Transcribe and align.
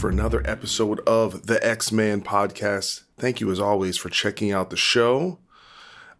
For 0.00 0.08
another 0.08 0.40
episode 0.46 0.98
of 1.00 1.46
the 1.46 1.62
X 1.64 1.92
Man 1.92 2.22
podcast. 2.22 3.02
Thank 3.18 3.38
you, 3.38 3.50
as 3.50 3.60
always, 3.60 3.98
for 3.98 4.08
checking 4.08 4.50
out 4.50 4.70
the 4.70 4.76
show. 4.76 5.38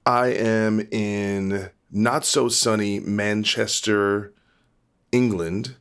I 0.04 0.34
am 0.34 0.86
in 0.90 1.70
not 1.90 2.26
so 2.26 2.50
sunny 2.50 3.00
Manchester, 3.00 4.34
England. 5.12 5.76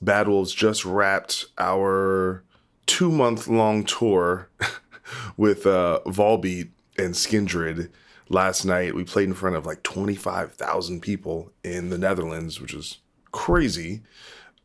Bad 0.00 0.28
Wolves 0.28 0.54
just 0.54 0.86
wrapped 0.86 1.44
our 1.58 2.42
two 2.86 3.10
month 3.10 3.48
long 3.48 3.84
tour 3.84 4.48
with 5.36 5.66
uh, 5.66 6.00
Volbeat 6.06 6.70
and 6.96 7.12
Skindred 7.12 7.90
last 8.30 8.64
night. 8.64 8.94
We 8.94 9.04
played 9.04 9.28
in 9.28 9.34
front 9.34 9.56
of 9.56 9.66
like 9.66 9.82
25,000 9.82 11.02
people 11.02 11.52
in 11.62 11.90
the 11.90 11.98
Netherlands, 11.98 12.62
which 12.62 12.72
is 12.72 12.96
crazy. 13.30 14.00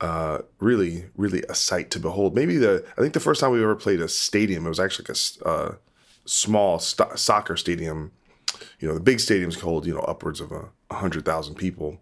Uh, 0.02 0.40
really, 0.60 1.06
really 1.16 1.42
a 1.48 1.56
sight 1.56 1.90
to 1.90 2.00
behold. 2.00 2.36
Maybe 2.36 2.58
the, 2.58 2.86
I 2.98 3.02
think 3.02 3.14
the 3.14 3.20
first 3.22 3.40
time 3.40 3.52
we 3.52 3.64
ever 3.64 3.76
played 3.76 4.02
a 4.02 4.10
stadium, 4.10 4.66
it 4.66 4.70
was 4.70 4.80
actually 4.80 5.06
like 5.10 5.18
a 5.46 5.48
uh, 5.48 5.76
small 6.26 6.80
st- 6.80 7.18
soccer 7.18 7.56
stadium. 7.56 8.12
You 8.80 8.90
know, 8.90 8.94
the 8.94 9.00
big 9.00 9.20
stadiums 9.20 9.60
hold, 9.60 9.86
you 9.86 9.94
know, 9.94 10.02
upwards 10.02 10.42
of 10.42 10.52
a 10.52 10.70
100,000 10.90 11.56
people, 11.56 12.02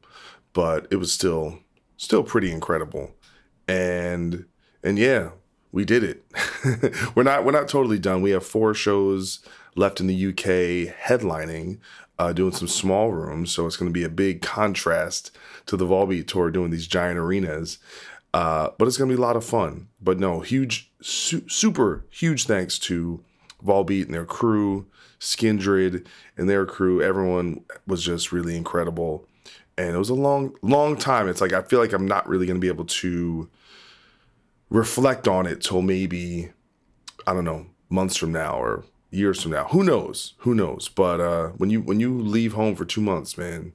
but 0.53 0.87
it 0.89 0.95
was 0.95 1.13
still, 1.13 1.59
still 1.97 2.23
pretty 2.23 2.51
incredible. 2.51 3.11
And, 3.67 4.45
and 4.83 4.97
yeah, 4.97 5.29
we 5.73 5.83
did 5.83 6.03
it. 6.03 6.23
we're 7.15 7.23
not 7.23 7.43
we're 7.43 7.51
not 7.51 7.67
totally 7.67 7.99
done. 7.99 8.21
We 8.21 8.31
have 8.31 8.45
four 8.45 8.73
shows 8.73 9.39
left 9.75 9.99
in 9.99 10.07
the 10.07 10.27
UK 10.27 10.95
headlining, 10.95 11.79
uh, 12.19 12.31
doing 12.31 12.53
some 12.53 12.67
small 12.67 13.11
rooms. 13.11 13.51
So 13.51 13.65
it's 13.65 13.75
going 13.75 13.89
to 13.89 13.93
be 13.93 14.03
a 14.03 14.09
big 14.09 14.41
contrast 14.41 15.35
to 15.65 15.77
the 15.77 15.85
Volbeat 15.85 16.27
tour 16.27 16.51
doing 16.51 16.71
these 16.71 16.87
giant 16.87 17.17
arenas. 17.17 17.79
Uh, 18.33 18.69
but 18.77 18.87
it's 18.87 18.97
going 18.97 19.09
to 19.09 19.15
be 19.15 19.21
a 19.21 19.25
lot 19.25 19.35
of 19.35 19.45
fun. 19.45 19.87
But 20.01 20.19
no, 20.19 20.39
huge, 20.39 20.91
su- 21.01 21.47
super 21.47 22.05
huge 22.09 22.45
thanks 22.45 22.79
to 22.79 23.23
Volbeat 23.63 24.05
and 24.05 24.13
their 24.13 24.25
crew, 24.25 24.87
Skindred 25.19 26.05
and 26.35 26.49
their 26.49 26.65
crew. 26.65 27.01
Everyone 27.01 27.63
was 27.85 28.03
just 28.03 28.31
really 28.31 28.57
incredible. 28.57 29.27
And 29.77 29.95
it 29.95 29.99
was 29.99 30.09
a 30.09 30.15
long, 30.15 30.55
long 30.61 30.97
time. 30.97 31.27
It's 31.27 31.41
like 31.41 31.53
I 31.53 31.61
feel 31.61 31.79
like 31.79 31.93
I'm 31.93 32.07
not 32.07 32.27
really 32.27 32.45
going 32.45 32.57
to 32.57 32.61
be 32.61 32.67
able 32.67 32.85
to 32.85 33.49
reflect 34.69 35.27
on 35.27 35.45
it 35.45 35.61
till 35.61 35.81
maybe 35.81 36.51
I 37.25 37.33
don't 37.33 37.45
know 37.45 37.67
months 37.89 38.17
from 38.17 38.31
now 38.31 38.55
or 38.55 38.83
years 39.11 39.41
from 39.41 39.51
now. 39.51 39.65
Who 39.65 39.83
knows? 39.83 40.33
Who 40.39 40.55
knows? 40.55 40.89
But 40.89 41.21
uh, 41.21 41.47
when 41.49 41.69
you 41.69 41.81
when 41.81 41.99
you 41.99 42.19
leave 42.19 42.53
home 42.53 42.75
for 42.75 42.85
two 42.85 43.01
months, 43.01 43.37
man, 43.37 43.73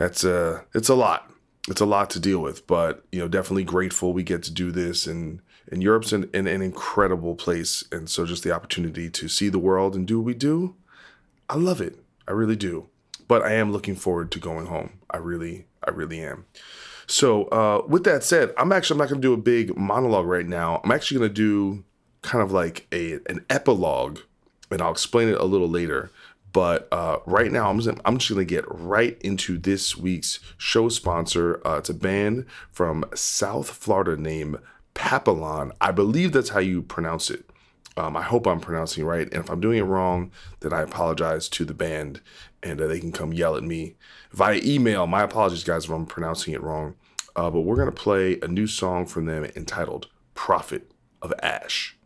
that's 0.00 0.24
uh 0.24 0.62
it's 0.74 0.88
a 0.88 0.94
lot. 0.94 1.30
It's 1.68 1.80
a 1.80 1.86
lot 1.86 2.08
to 2.10 2.20
deal 2.20 2.40
with. 2.40 2.66
But 2.66 3.04
you 3.12 3.20
know, 3.20 3.28
definitely 3.28 3.64
grateful 3.64 4.12
we 4.12 4.22
get 4.22 4.42
to 4.44 4.52
do 4.52 4.72
this 4.72 5.06
and. 5.06 5.40
And 5.72 5.84
Europe's 5.84 6.12
an, 6.12 6.28
an, 6.34 6.48
an 6.48 6.62
incredible 6.62 7.36
place. 7.36 7.84
And 7.92 8.10
so 8.10 8.26
just 8.26 8.42
the 8.42 8.50
opportunity 8.50 9.08
to 9.10 9.28
see 9.28 9.48
the 9.48 9.60
world 9.60 9.94
and 9.94 10.04
do 10.04 10.18
what 10.18 10.26
we 10.26 10.34
do, 10.34 10.74
I 11.48 11.54
love 11.54 11.80
it. 11.80 11.96
I 12.26 12.32
really 12.32 12.56
do. 12.56 12.88
But 13.28 13.42
I 13.42 13.52
am 13.52 13.70
looking 13.70 13.94
forward 13.94 14.32
to 14.32 14.40
going 14.40 14.66
home. 14.66 14.98
I 15.10 15.18
really, 15.18 15.66
I 15.86 15.90
really 15.90 16.20
am. 16.20 16.46
So 17.06 17.44
uh, 17.46 17.82
with 17.86 18.02
that 18.04 18.24
said, 18.24 18.52
I'm 18.58 18.72
actually 18.72 18.94
I'm 18.94 18.98
not 18.98 19.10
going 19.10 19.20
to 19.20 19.28
do 19.28 19.32
a 19.32 19.36
big 19.36 19.76
monologue 19.76 20.26
right 20.26 20.46
now. 20.46 20.80
I'm 20.82 20.90
actually 20.90 21.18
going 21.18 21.30
to 21.30 21.34
do 21.34 21.84
kind 22.22 22.42
of 22.42 22.50
like 22.50 22.88
a 22.90 23.20
an 23.26 23.44
epilogue, 23.48 24.18
and 24.72 24.82
I'll 24.82 24.90
explain 24.90 25.28
it 25.28 25.38
a 25.38 25.44
little 25.44 25.68
later. 25.68 26.10
But 26.52 26.88
uh, 26.90 27.18
right 27.26 27.52
now, 27.52 27.70
I'm 27.70 27.80
just, 27.80 27.98
I'm 28.04 28.18
just 28.18 28.30
going 28.30 28.46
to 28.46 28.54
get 28.54 28.64
right 28.68 29.20
into 29.20 29.58
this 29.58 29.96
week's 29.96 30.40
show 30.56 30.88
sponsor. 30.88 31.60
Uh, 31.66 31.78
it's 31.78 31.90
a 31.90 31.94
band 31.94 32.46
from 32.70 33.04
South 33.14 33.70
Florida 33.70 34.20
named 34.20 34.58
Papillon. 34.94 35.72
I 35.80 35.92
believe 35.92 36.32
that's 36.32 36.50
how 36.50 36.60
you 36.60 36.82
pronounce 36.82 37.30
it. 37.30 37.48
Um, 37.96 38.16
I 38.16 38.22
hope 38.22 38.46
I'm 38.46 38.60
pronouncing 38.60 39.04
it 39.04 39.06
right. 39.06 39.28
And 39.32 39.44
if 39.44 39.50
I'm 39.50 39.60
doing 39.60 39.78
it 39.78 39.82
wrong, 39.82 40.30
then 40.60 40.72
I 40.72 40.82
apologize 40.82 41.48
to 41.50 41.64
the 41.64 41.74
band 41.74 42.20
and 42.62 42.80
uh, 42.80 42.86
they 42.86 43.00
can 43.00 43.12
come 43.12 43.32
yell 43.32 43.56
at 43.56 43.62
me 43.62 43.96
via 44.32 44.60
email. 44.64 45.06
My 45.06 45.22
apologies, 45.22 45.64
guys, 45.64 45.84
if 45.84 45.90
I'm 45.90 46.06
pronouncing 46.06 46.54
it 46.54 46.62
wrong. 46.62 46.94
Uh, 47.36 47.50
but 47.50 47.60
we're 47.60 47.76
going 47.76 47.86
to 47.86 47.92
play 47.92 48.38
a 48.42 48.48
new 48.48 48.66
song 48.66 49.06
from 49.06 49.26
them 49.26 49.44
entitled 49.56 50.08
Prophet 50.34 50.90
of 51.22 51.32
Ash. 51.42 51.96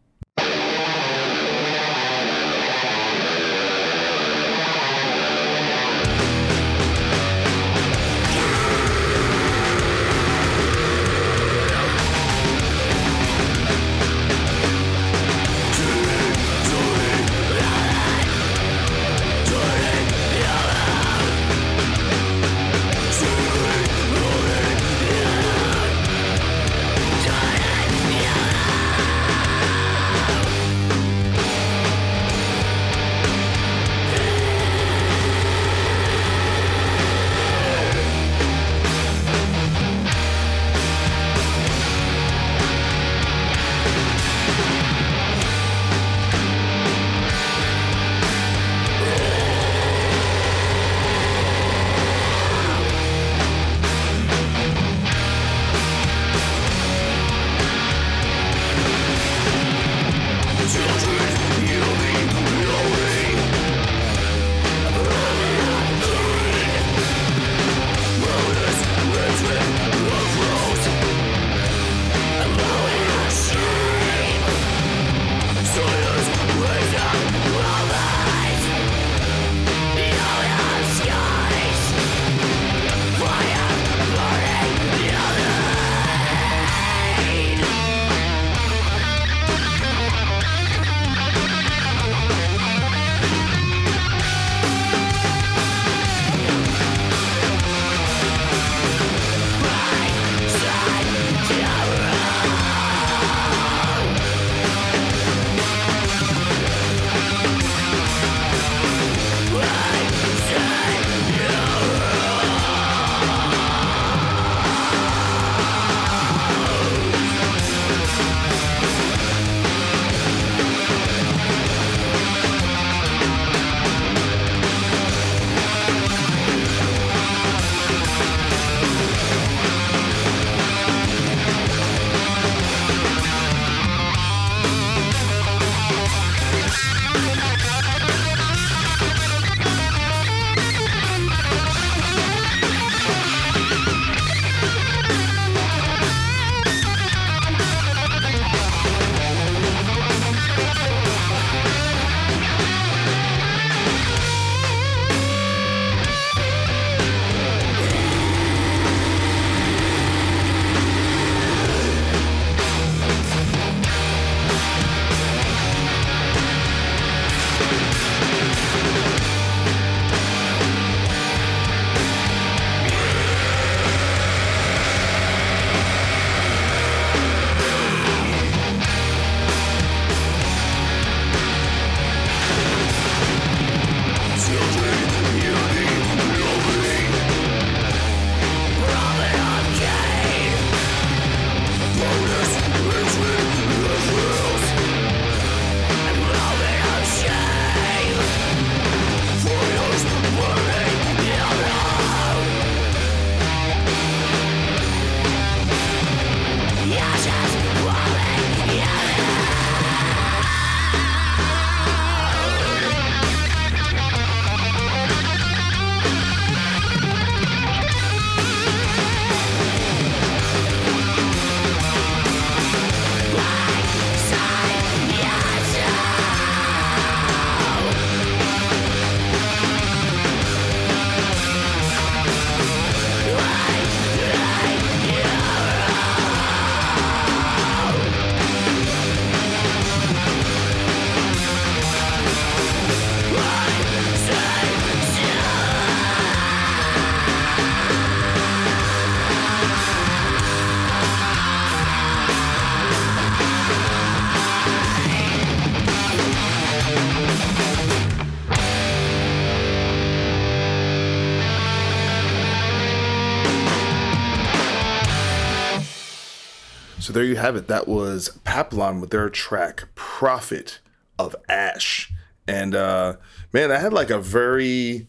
There 267.15 267.25
you 267.25 267.37
have 267.37 267.57
it. 267.57 267.69
That 267.69 267.89
was 267.89 268.29
Papillon 268.45 269.01
with 269.01 269.11
their 269.11 269.31
track 269.31 269.85
Prophet 269.95 270.81
of 271.19 271.35
Ash. 271.49 272.13
And 272.47 272.75
uh 272.75 273.15
man, 273.53 273.73
I 273.73 273.79
had 273.79 273.93
like 273.93 274.11
a 274.11 274.19
very 274.19 275.09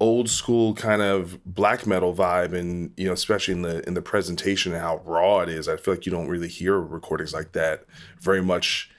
old 0.00 0.30
school 0.30 0.74
kind 0.74 1.02
of 1.02 1.38
black 1.44 1.86
metal 1.86 2.14
vibe 2.14 2.54
and 2.54 2.90
you 2.96 3.06
know 3.06 3.12
especially 3.12 3.52
in 3.52 3.62
the 3.62 3.86
in 3.86 3.92
the 3.92 4.00
presentation 4.00 4.72
and 4.72 4.80
how 4.80 4.96
raw 5.04 5.40
it 5.40 5.48
is 5.50 5.68
i 5.68 5.76
feel 5.76 5.92
like 5.92 6.06
you 6.06 6.10
don't 6.10 6.26
really 6.26 6.48
hear 6.48 6.80
recordings 6.80 7.34
like 7.34 7.52
that 7.52 7.84
very 8.18 8.40
much 8.40 8.90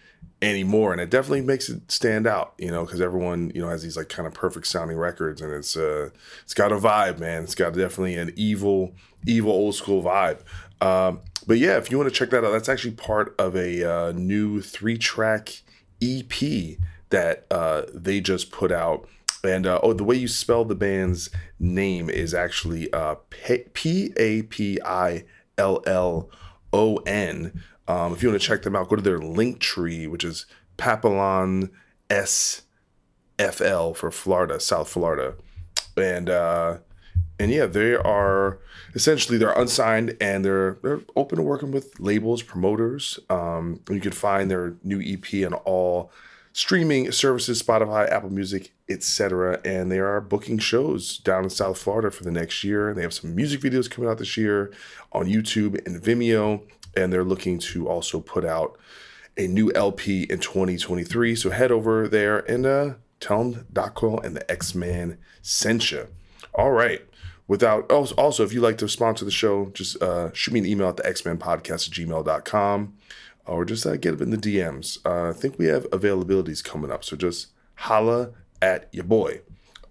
anymore 0.43 0.91
and 0.91 1.01
it 1.01 1.09
definitely 1.09 1.41
makes 1.41 1.69
it 1.69 1.91
stand 1.91 2.27
out 2.27 2.53
you 2.59 2.69
know 2.69 2.85
because 2.85 3.01
everyone 3.01 3.51
you 3.55 3.61
know 3.61 3.67
has 3.67 3.81
these 3.81 3.97
like 3.97 4.09
kind 4.09 4.27
of 4.27 4.33
perfect 4.33 4.67
sounding 4.67 4.95
records 4.95 5.41
and 5.41 5.51
it's 5.51 5.75
uh 5.75 6.09
it's 6.43 6.53
got 6.53 6.71
a 6.71 6.77
vibe 6.77 7.17
man 7.17 7.43
it's 7.43 7.55
got 7.55 7.73
definitely 7.73 8.15
an 8.15 8.31
evil 8.35 8.93
evil 9.25 9.51
old 9.51 9.73
school 9.73 10.03
vibe 10.03 10.39
um 10.81 11.19
but 11.51 11.57
yeah 11.57 11.75
if 11.75 11.91
you 11.91 11.97
want 11.97 12.07
to 12.07 12.15
check 12.15 12.29
that 12.29 12.45
out 12.45 12.51
that's 12.51 12.69
actually 12.69 12.93
part 12.93 13.35
of 13.37 13.57
a 13.57 13.83
uh, 13.83 14.13
new 14.13 14.61
three 14.61 14.97
track 14.97 15.63
ep 16.01 16.31
that 17.09 17.45
uh 17.51 17.81
they 17.93 18.21
just 18.21 18.53
put 18.53 18.71
out 18.71 19.05
and 19.43 19.67
uh, 19.67 19.77
oh, 19.83 19.91
the 19.91 20.05
way 20.05 20.15
you 20.15 20.29
spell 20.29 20.63
the 20.63 20.75
band's 20.75 21.29
name 21.59 22.09
is 22.09 22.33
actually 22.33 22.93
uh, 22.93 23.15
P 23.73 24.13
A 24.15 24.43
P 24.43 24.79
I 24.85 25.25
L 25.57 25.81
L 25.87 26.29
O 26.71 26.97
N. 27.07 27.63
Um, 27.87 28.13
if 28.13 28.21
you 28.21 28.29
want 28.29 28.39
to 28.39 28.47
check 28.47 28.61
them 28.61 28.75
out, 28.75 28.87
go 28.87 28.95
to 28.95 29.01
their 29.01 29.19
link 29.19 29.59
tree, 29.59 30.05
which 30.05 30.23
is 30.23 30.45
Papillon 30.77 31.71
S 32.09 32.61
F 33.39 33.61
L 33.61 33.95
for 33.95 34.11
Florida, 34.11 34.59
South 34.59 34.89
Florida, 34.89 35.33
and 35.97 36.29
uh, 36.29 36.77
and 37.39 37.51
yeah, 37.51 37.65
they 37.65 37.95
are 37.95 38.59
essentially 38.93 39.37
they're 39.37 39.51
unsigned 39.53 40.17
and 40.19 40.43
they're 40.43 40.77
they're 40.83 41.01
open 41.15 41.37
to 41.37 41.43
working 41.43 41.71
with 41.71 41.99
labels, 41.99 42.41
promoters. 42.41 43.19
Um, 43.29 43.81
you 43.89 43.99
can 43.99 44.11
find 44.11 44.49
their 44.49 44.75
new 44.83 45.01
EP 45.01 45.45
on 45.45 45.53
all 45.53 46.11
streaming 46.53 47.11
services, 47.11 47.61
Spotify, 47.61 48.09
Apple 48.09 48.29
Music, 48.29 48.73
etc. 48.89 49.59
And 49.63 49.91
they 49.91 49.99
are 49.99 50.19
booking 50.21 50.59
shows 50.59 51.17
down 51.17 51.45
in 51.45 51.49
South 51.49 51.77
Florida 51.77 52.11
for 52.11 52.23
the 52.23 52.31
next 52.31 52.63
year. 52.63 52.89
And 52.89 52.97
They 52.97 53.03
have 53.03 53.13
some 53.13 53.35
music 53.35 53.61
videos 53.61 53.89
coming 53.89 54.09
out 54.09 54.17
this 54.17 54.37
year 54.37 54.73
on 55.11 55.27
YouTube 55.27 55.85
and 55.85 56.01
Vimeo, 56.01 56.61
and 56.95 57.11
they're 57.11 57.23
looking 57.23 57.59
to 57.59 57.87
also 57.87 58.19
put 58.19 58.45
out 58.45 58.77
a 59.37 59.47
new 59.47 59.71
LP 59.73 60.23
in 60.23 60.39
2023. 60.39 61.35
So 61.35 61.49
head 61.51 61.71
over 61.71 62.07
there 62.07 62.39
and 62.51 62.65
uh, 62.65 62.93
tell 63.19 63.43
them 63.43 63.67
Doc 63.71 64.01
and 64.01 64.35
the 64.35 64.51
X 64.51 64.75
Man 64.75 65.17
sent 65.41 65.91
you. 65.91 66.07
All 66.53 66.71
right. 66.71 67.01
Without 67.51 67.91
also, 67.91 68.45
if 68.45 68.53
you'd 68.53 68.61
like 68.61 68.77
to 68.77 68.87
sponsor 68.87 69.25
the 69.25 69.29
show, 69.29 69.65
just 69.73 70.01
uh, 70.01 70.31
shoot 70.31 70.53
me 70.53 70.61
an 70.61 70.65
email 70.65 70.87
at 70.87 70.95
the 70.95 71.05
X 71.05 71.25
Men 71.25 71.37
Podcast 71.37 71.89
at 71.89 71.93
gmail.com 71.93 72.93
or 73.45 73.65
just 73.65 73.85
uh, 73.85 73.97
get 73.97 74.17
them 74.17 74.21
in 74.21 74.29
the 74.29 74.37
DMs. 74.37 74.97
Uh, 75.05 75.31
I 75.31 75.33
think 75.33 75.59
we 75.59 75.65
have 75.65 75.83
availabilities 75.89 76.63
coming 76.63 76.93
up, 76.93 77.03
so 77.03 77.17
just 77.17 77.47
holla 77.75 78.31
at 78.61 78.87
your 78.93 79.03
boy. 79.03 79.41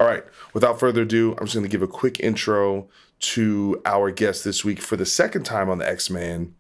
All 0.01 0.07
right, 0.07 0.25
without 0.55 0.81
further 0.81 1.03
ado, 1.03 1.33
I'm 1.33 1.45
just 1.45 1.55
going 1.55 1.67
to 1.67 1.69
give 1.69 1.83
a 1.83 1.87
quick 1.87 2.19
intro 2.21 2.89
to 3.19 3.83
our 3.85 4.11
guest 4.11 4.43
this 4.43 4.65
week 4.65 4.81
for 4.81 4.97
the 4.97 5.05
second 5.05 5.43
time 5.45 5.69
on 5.69 5.77
the 5.77 5.87
X 5.87 6.09
Man. 6.09 6.55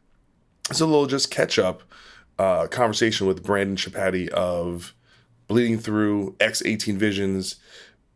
It's 0.69 0.83
a 0.83 0.87
little 0.87 1.07
just 1.07 1.31
catch 1.31 1.59
up 1.59 1.83
uh, 2.39 2.67
conversation 2.67 3.27
with 3.27 3.43
Brandan 3.43 3.77
Schieppati 3.77 4.29
of 4.29 4.95
Bleeding 5.49 5.79
Through 5.79 6.37
X 6.41 6.63
18 6.63 6.99
Visions, 6.99 7.57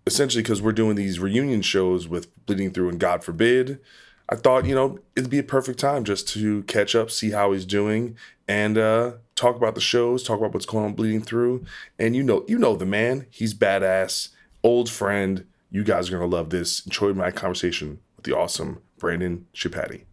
essentially 0.07 0.43
because 0.43 0.63
we're 0.63 0.73
doing 0.73 0.97
these 0.97 1.19
reunion 1.19 1.63
shows 1.63 2.09
with 2.09 2.35
Bleeding 2.47 2.71
Through 2.71 2.91
and 2.91 3.01
God 3.01 3.25
Forbid. 3.25 3.81
I 4.29 4.37
thought, 4.37 4.65
you 4.65 4.75
know, 4.75 4.99
it'd 5.17 5.31
be 5.31 5.39
a 5.39 5.45
perfect 5.45 5.79
time 5.79 6.05
just 6.05 6.29
to 6.31 6.63
catch 6.65 6.95
up, 6.95 7.11
see 7.11 7.31
how 7.31 7.53
he's 7.53 7.67
doing, 7.67 8.17
and 8.49 8.79
uh, 8.79 9.13
talk 9.35 9.57
about 9.57 9.75
the 9.75 9.81
shows, 9.81 10.23
talk 10.23 10.39
about 10.39 10.55
what's 10.55 10.67
going 10.67 10.85
on 10.85 10.95
bleeding 10.95 11.23
through. 11.23 11.65
And 11.99 12.17
you 12.17 12.23
know, 12.23 12.45
you 12.49 12.59
know 12.59 12.77
the 12.77 12.87
man. 12.87 13.27
He's 13.31 13.55
badass, 13.55 14.31
old 14.63 14.89
friend. 14.89 15.47
You 15.71 15.85
guys 15.85 16.09
are 16.09 16.13
gonna 16.13 16.27
love 16.27 16.51
this. 16.51 16.85
Enjoy 16.87 17.13
my 17.13 17.31
conversation 17.31 18.01
with 18.17 18.25
the 18.25 18.37
awesome 18.37 18.81
Brandan 18.99 19.47
Schieppati. 19.55 20.05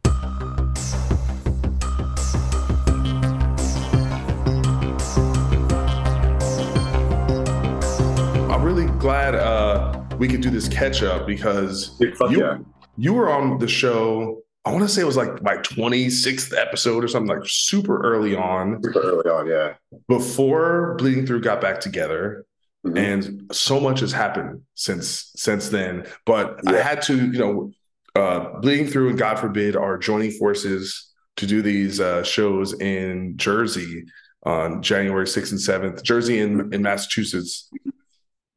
Glad 9.02 9.34
uh, 9.34 10.00
we 10.20 10.28
could 10.28 10.42
do 10.42 10.52
this 10.52 10.68
catch 10.68 11.02
up 11.02 11.26
because 11.26 12.00
you, 12.00 12.14
yeah. 12.30 12.60
you 12.98 13.14
were 13.14 13.32
on 13.32 13.58
the 13.58 13.68
show 13.68 14.44
I 14.64 14.70
want 14.72 14.84
to 14.84 14.90
say 14.90 15.02
it 15.02 15.06
was 15.06 15.18
like 15.18 15.42
my 15.42 15.56
26th 15.58 16.56
episode 16.56 17.04
or 17.04 17.08
something 17.08 17.36
like 17.36 17.48
super 17.48 18.00
early 18.02 18.36
on. 18.36 18.80
Super 18.84 19.02
early 19.02 19.28
on, 19.28 19.48
yeah. 19.48 19.74
Before 20.08 20.94
Bleeding 21.00 21.26
Through 21.26 21.42
got 21.42 21.62
back 21.62 21.80
together. 21.80 22.46
Mm-hmm. 22.86 22.98
And 22.98 23.52
so 23.52 23.80
much 23.80 24.02
has 24.02 24.12
happened 24.12 24.62
since 24.76 25.32
since 25.36 25.70
then. 25.70 26.06
But 26.28 26.60
yeah. 26.64 26.74
I 26.74 26.78
had 26.78 27.02
to, 27.04 27.16
you 27.16 27.40
know, 27.40 27.72
uh, 28.16 28.60
Bleeding 28.60 28.86
Through 28.86 29.10
and 29.10 29.18
God 29.18 29.40
forbid 29.40 29.76
are 29.76 29.98
joining 29.98 30.30
forces 30.32 31.12
to 31.38 31.48
do 31.48 31.64
these 31.64 32.00
uh, 32.00 32.24
shows 32.24 32.80
in 32.80 33.38
Jersey 33.38 34.06
on 34.44 34.84
January 34.84 35.26
6th 35.26 35.52
and 35.52 35.96
7th, 35.96 36.04
Jersey 36.04 36.40
in, 36.40 36.72
in 36.74 36.82
Massachusetts, 36.82 37.70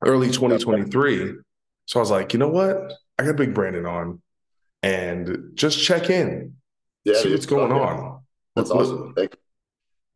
early 0.07 0.29
mm-hmm. 0.29 0.47
2023. 0.47 1.35
So 1.87 1.99
I 1.99 2.03
was 2.03 2.11
like, 2.11 2.33
you 2.33 2.39
know 2.39 2.49
what? 2.49 2.93
I 3.19 3.25
got 3.25 3.37
Big 3.37 3.55
Brandan 3.55 3.87
on 3.87 4.23
and 4.83 5.51
just 5.55 5.83
check 5.83 6.11
in, 6.11 6.55
yeah, 7.05 7.15
see 7.21 7.31
what's 7.31 7.47
going 7.47 7.73
on. 7.73 8.23
That's 8.57 8.71
awesome. 8.71 9.15
Thank 9.15 9.37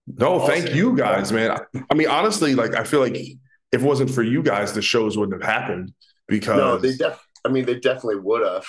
no, 0.07 0.35
awesome. 0.35 0.49
thank 0.49 0.75
you 0.75 0.97
guys, 0.97 1.33
man. 1.33 1.59
I 1.91 1.95
mean, 1.95 2.09
honestly, 2.09 2.55
like 2.55 2.75
I 2.75 2.85
feel 2.85 3.01
like 3.01 3.17
if 3.17 3.39
it 3.73 3.83
wasn't 3.83 4.11
for 4.11 4.23
you 4.23 4.43
guys, 4.43 4.73
the 4.73 4.83
shows 4.83 5.17
wouldn't 5.19 5.43
have 5.43 5.51
happened 5.51 5.93
because 6.27 6.57
no, 6.57 6.79
they 6.79 6.97
def- 6.97 7.27
I 7.45 7.49
mean, 7.49 7.67
they 7.67 7.79
definitely 7.79 8.21
would 8.21 8.47
have. 8.47 8.67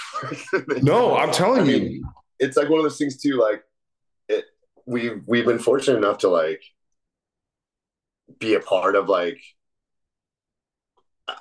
no, 0.83 1.15
I'm 1.17 1.31
telling 1.31 1.61
I 1.61 1.71
you, 1.71 1.79
mean, 1.79 2.03
it's 2.39 2.57
like 2.57 2.69
one 2.69 2.79
of 2.79 2.83
those 2.83 2.97
things 2.97 3.17
too. 3.17 3.37
Like, 3.37 3.63
it 4.27 4.45
we 4.85 5.11
we've 5.27 5.45
been 5.45 5.59
fortunate 5.59 5.97
enough 5.97 6.19
to 6.19 6.29
like 6.29 6.61
be 8.37 8.55
a 8.55 8.59
part 8.59 8.95
of 8.95 9.09
like 9.09 9.39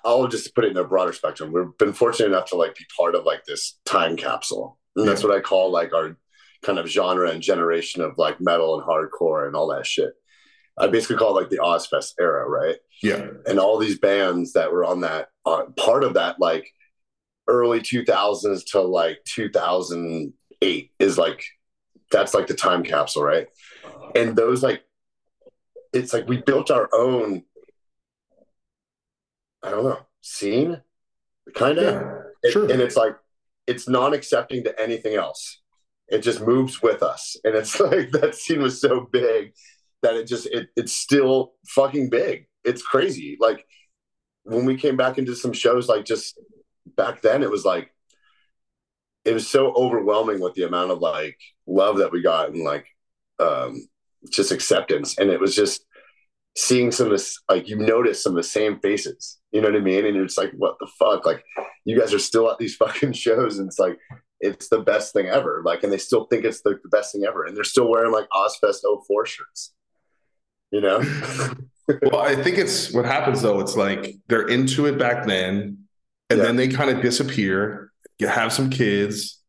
I'll 0.04 0.28
just 0.28 0.54
put 0.54 0.64
it 0.64 0.70
in 0.70 0.76
a 0.76 0.84
broader 0.84 1.12
spectrum. 1.12 1.52
We've 1.52 1.76
been 1.78 1.92
fortunate 1.92 2.28
enough 2.28 2.46
to 2.50 2.56
like 2.56 2.76
be 2.76 2.84
part 2.96 3.14
of 3.14 3.24
like 3.24 3.44
this 3.44 3.78
time 3.84 4.16
capsule. 4.16 4.78
And 4.96 5.04
yeah. 5.04 5.12
that's 5.12 5.22
what 5.22 5.36
I 5.36 5.40
call 5.40 5.70
like 5.70 5.92
our 5.92 6.16
kind 6.62 6.78
of 6.78 6.88
genre 6.88 7.30
and 7.30 7.42
generation 7.42 8.02
of 8.02 8.18
like 8.18 8.40
metal 8.40 8.78
and 8.78 8.88
hardcore 8.88 9.46
and 9.46 9.54
all 9.54 9.68
that 9.68 9.86
shit. 9.86 10.12
I 10.76 10.86
basically 10.86 11.16
call 11.16 11.36
it 11.36 11.40
like 11.40 11.50
the 11.50 11.58
Ozzfest 11.58 12.14
era, 12.20 12.48
right? 12.48 12.76
Yeah. 13.02 13.28
And 13.46 13.58
all 13.58 13.78
these 13.78 13.98
bands 13.98 14.52
that 14.52 14.72
were 14.72 14.84
on 14.84 15.00
that 15.00 15.28
uh, 15.44 15.64
part 15.76 16.04
of 16.04 16.14
that 16.14 16.40
like 16.40 16.70
early 17.48 17.80
2000s 17.80 18.64
to 18.72 18.80
like 18.80 19.18
2008 19.24 20.92
is 20.98 21.18
like 21.18 21.44
that's 22.10 22.34
like 22.34 22.46
the 22.46 22.54
time 22.54 22.82
capsule, 22.82 23.22
right? 23.22 23.46
And 24.14 24.36
those 24.36 24.62
like 24.62 24.82
it's 25.92 26.12
like 26.12 26.28
we 26.28 26.38
built 26.38 26.70
our 26.70 26.88
own 26.92 27.42
I 29.62 29.70
don't 29.70 29.84
know, 29.84 30.00
scene, 30.20 30.80
kind 31.54 31.78
of. 31.78 31.94
Yeah, 32.44 32.50
sure. 32.50 32.70
And 32.70 32.80
it's 32.80 32.96
like, 32.96 33.16
it's 33.66 33.88
non 33.88 34.14
accepting 34.14 34.64
to 34.64 34.80
anything 34.80 35.14
else. 35.14 35.60
It 36.08 36.20
just 36.20 36.40
moves 36.40 36.82
with 36.82 37.02
us. 37.02 37.36
And 37.44 37.54
it's 37.54 37.78
like 37.80 38.10
that 38.12 38.34
scene 38.34 38.62
was 38.62 38.80
so 38.80 39.08
big 39.12 39.52
that 40.02 40.14
it 40.14 40.26
just, 40.26 40.46
it, 40.46 40.68
it's 40.76 40.92
still 40.92 41.54
fucking 41.68 42.10
big. 42.10 42.46
It's 42.64 42.82
crazy. 42.82 43.36
Like 43.40 43.64
when 44.44 44.64
we 44.64 44.76
came 44.76 44.96
back 44.96 45.18
into 45.18 45.34
some 45.34 45.52
shows, 45.52 45.88
like 45.88 46.04
just 46.04 46.38
back 46.96 47.20
then, 47.22 47.42
it 47.42 47.50
was 47.50 47.64
like, 47.64 47.92
it 49.24 49.34
was 49.34 49.46
so 49.46 49.72
overwhelming 49.74 50.40
with 50.40 50.54
the 50.54 50.62
amount 50.62 50.90
of 50.90 51.00
like 51.00 51.38
love 51.66 51.98
that 51.98 52.12
we 52.12 52.22
got 52.22 52.48
and 52.48 52.64
like 52.64 52.86
um 53.38 53.86
just 54.30 54.50
acceptance 54.50 55.18
and 55.18 55.30
it 55.30 55.38
was 55.38 55.54
just 55.54 55.84
seeing 56.58 56.90
some 56.90 57.06
of 57.06 57.12
this 57.12 57.40
like 57.48 57.68
you 57.68 57.76
notice 57.76 58.22
some 58.22 58.32
of 58.32 58.36
the 58.36 58.42
same 58.42 58.78
faces 58.80 59.38
you 59.52 59.62
know 59.62 59.68
what 59.68 59.76
I 59.76 59.80
mean? 59.80 60.04
And 60.04 60.14
you're 60.14 60.26
like, 60.36 60.52
what 60.56 60.76
the 60.78 60.88
fuck? 60.98 61.24
Like, 61.24 61.42
you 61.84 61.98
guys 61.98 62.12
are 62.12 62.18
still 62.18 62.50
at 62.50 62.58
these 62.58 62.76
fucking 62.76 63.12
shows, 63.12 63.58
and 63.58 63.68
it's 63.68 63.78
like, 63.78 63.98
it's 64.40 64.68
the 64.68 64.80
best 64.80 65.12
thing 65.12 65.26
ever. 65.26 65.62
Like, 65.64 65.82
and 65.82 65.92
they 65.92 65.98
still 65.98 66.26
think 66.26 66.44
it's 66.44 66.60
the, 66.62 66.78
the 66.82 66.88
best 66.88 67.12
thing 67.12 67.24
ever, 67.26 67.44
and 67.44 67.56
they're 67.56 67.64
still 67.64 67.88
wearing 67.88 68.12
like 68.12 68.28
Ozzfest 68.30 68.80
04 69.06 69.26
shirts. 69.26 69.72
You 70.70 70.82
know? 70.82 70.98
well, 72.02 72.20
I 72.20 72.40
think 72.40 72.58
it's 72.58 72.92
what 72.92 73.06
happens 73.06 73.40
though. 73.40 73.58
It's 73.60 73.74
like 73.74 74.16
they're 74.28 74.46
into 74.46 74.86
it 74.86 74.98
back 74.98 75.26
then, 75.26 75.78
and 76.28 76.38
yeah. 76.38 76.44
then 76.44 76.56
they 76.56 76.68
kind 76.68 76.90
of 76.90 77.00
disappear. 77.00 77.90
You 78.18 78.26
have 78.26 78.52
some 78.52 78.68
kids, 78.68 79.40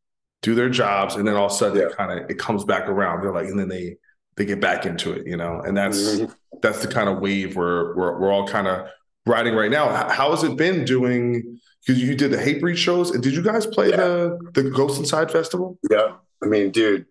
do 0.41 0.55
their 0.55 0.69
jobs, 0.69 1.15
and 1.15 1.27
then 1.27 1.35
all 1.35 1.47
of 1.47 1.51
a 1.51 1.55
sudden 1.55 1.77
yeah. 1.77 1.87
it 1.87 1.97
kind 1.97 2.17
of 2.17 2.29
it 2.29 2.39
comes 2.39 2.63
back 2.63 2.87
around. 2.87 3.21
They're 3.21 3.33
like, 3.33 3.47
and 3.47 3.59
then 3.59 3.67
they 3.67 3.97
they 4.37 4.45
get 4.45 4.61
back 4.61 4.85
into 4.85 5.11
it, 5.11 5.27
you 5.27 5.35
know. 5.35 5.59
And 5.59 5.75
that's 5.75 5.99
mm-hmm. 5.99 6.31
That's 6.61 6.81
the 6.81 6.87
kind 6.87 7.09
of 7.09 7.19
wave 7.19 7.55
where 7.55 7.95
we're 7.95 8.19
we're 8.19 8.31
all 8.31 8.47
kind 8.47 8.67
of 8.67 8.89
riding 9.25 9.55
right 9.55 9.71
now. 9.71 10.09
How 10.09 10.31
has 10.31 10.43
it 10.43 10.57
been 10.57 10.85
doing? 10.85 11.59
Because 11.85 12.01
you 12.01 12.15
did 12.15 12.31
the 12.31 12.37
Hatebreed 12.37 12.75
shows, 12.75 13.11
and 13.11 13.23
did 13.23 13.33
you 13.33 13.41
guys 13.41 13.65
play 13.65 13.89
yeah. 13.89 13.97
the 13.97 14.51
the 14.53 14.69
Ghost 14.69 14.99
Inside 14.99 15.31
Festival? 15.31 15.77
Yeah, 15.89 16.15
I 16.43 16.47
mean, 16.47 16.71
dude, 16.71 17.05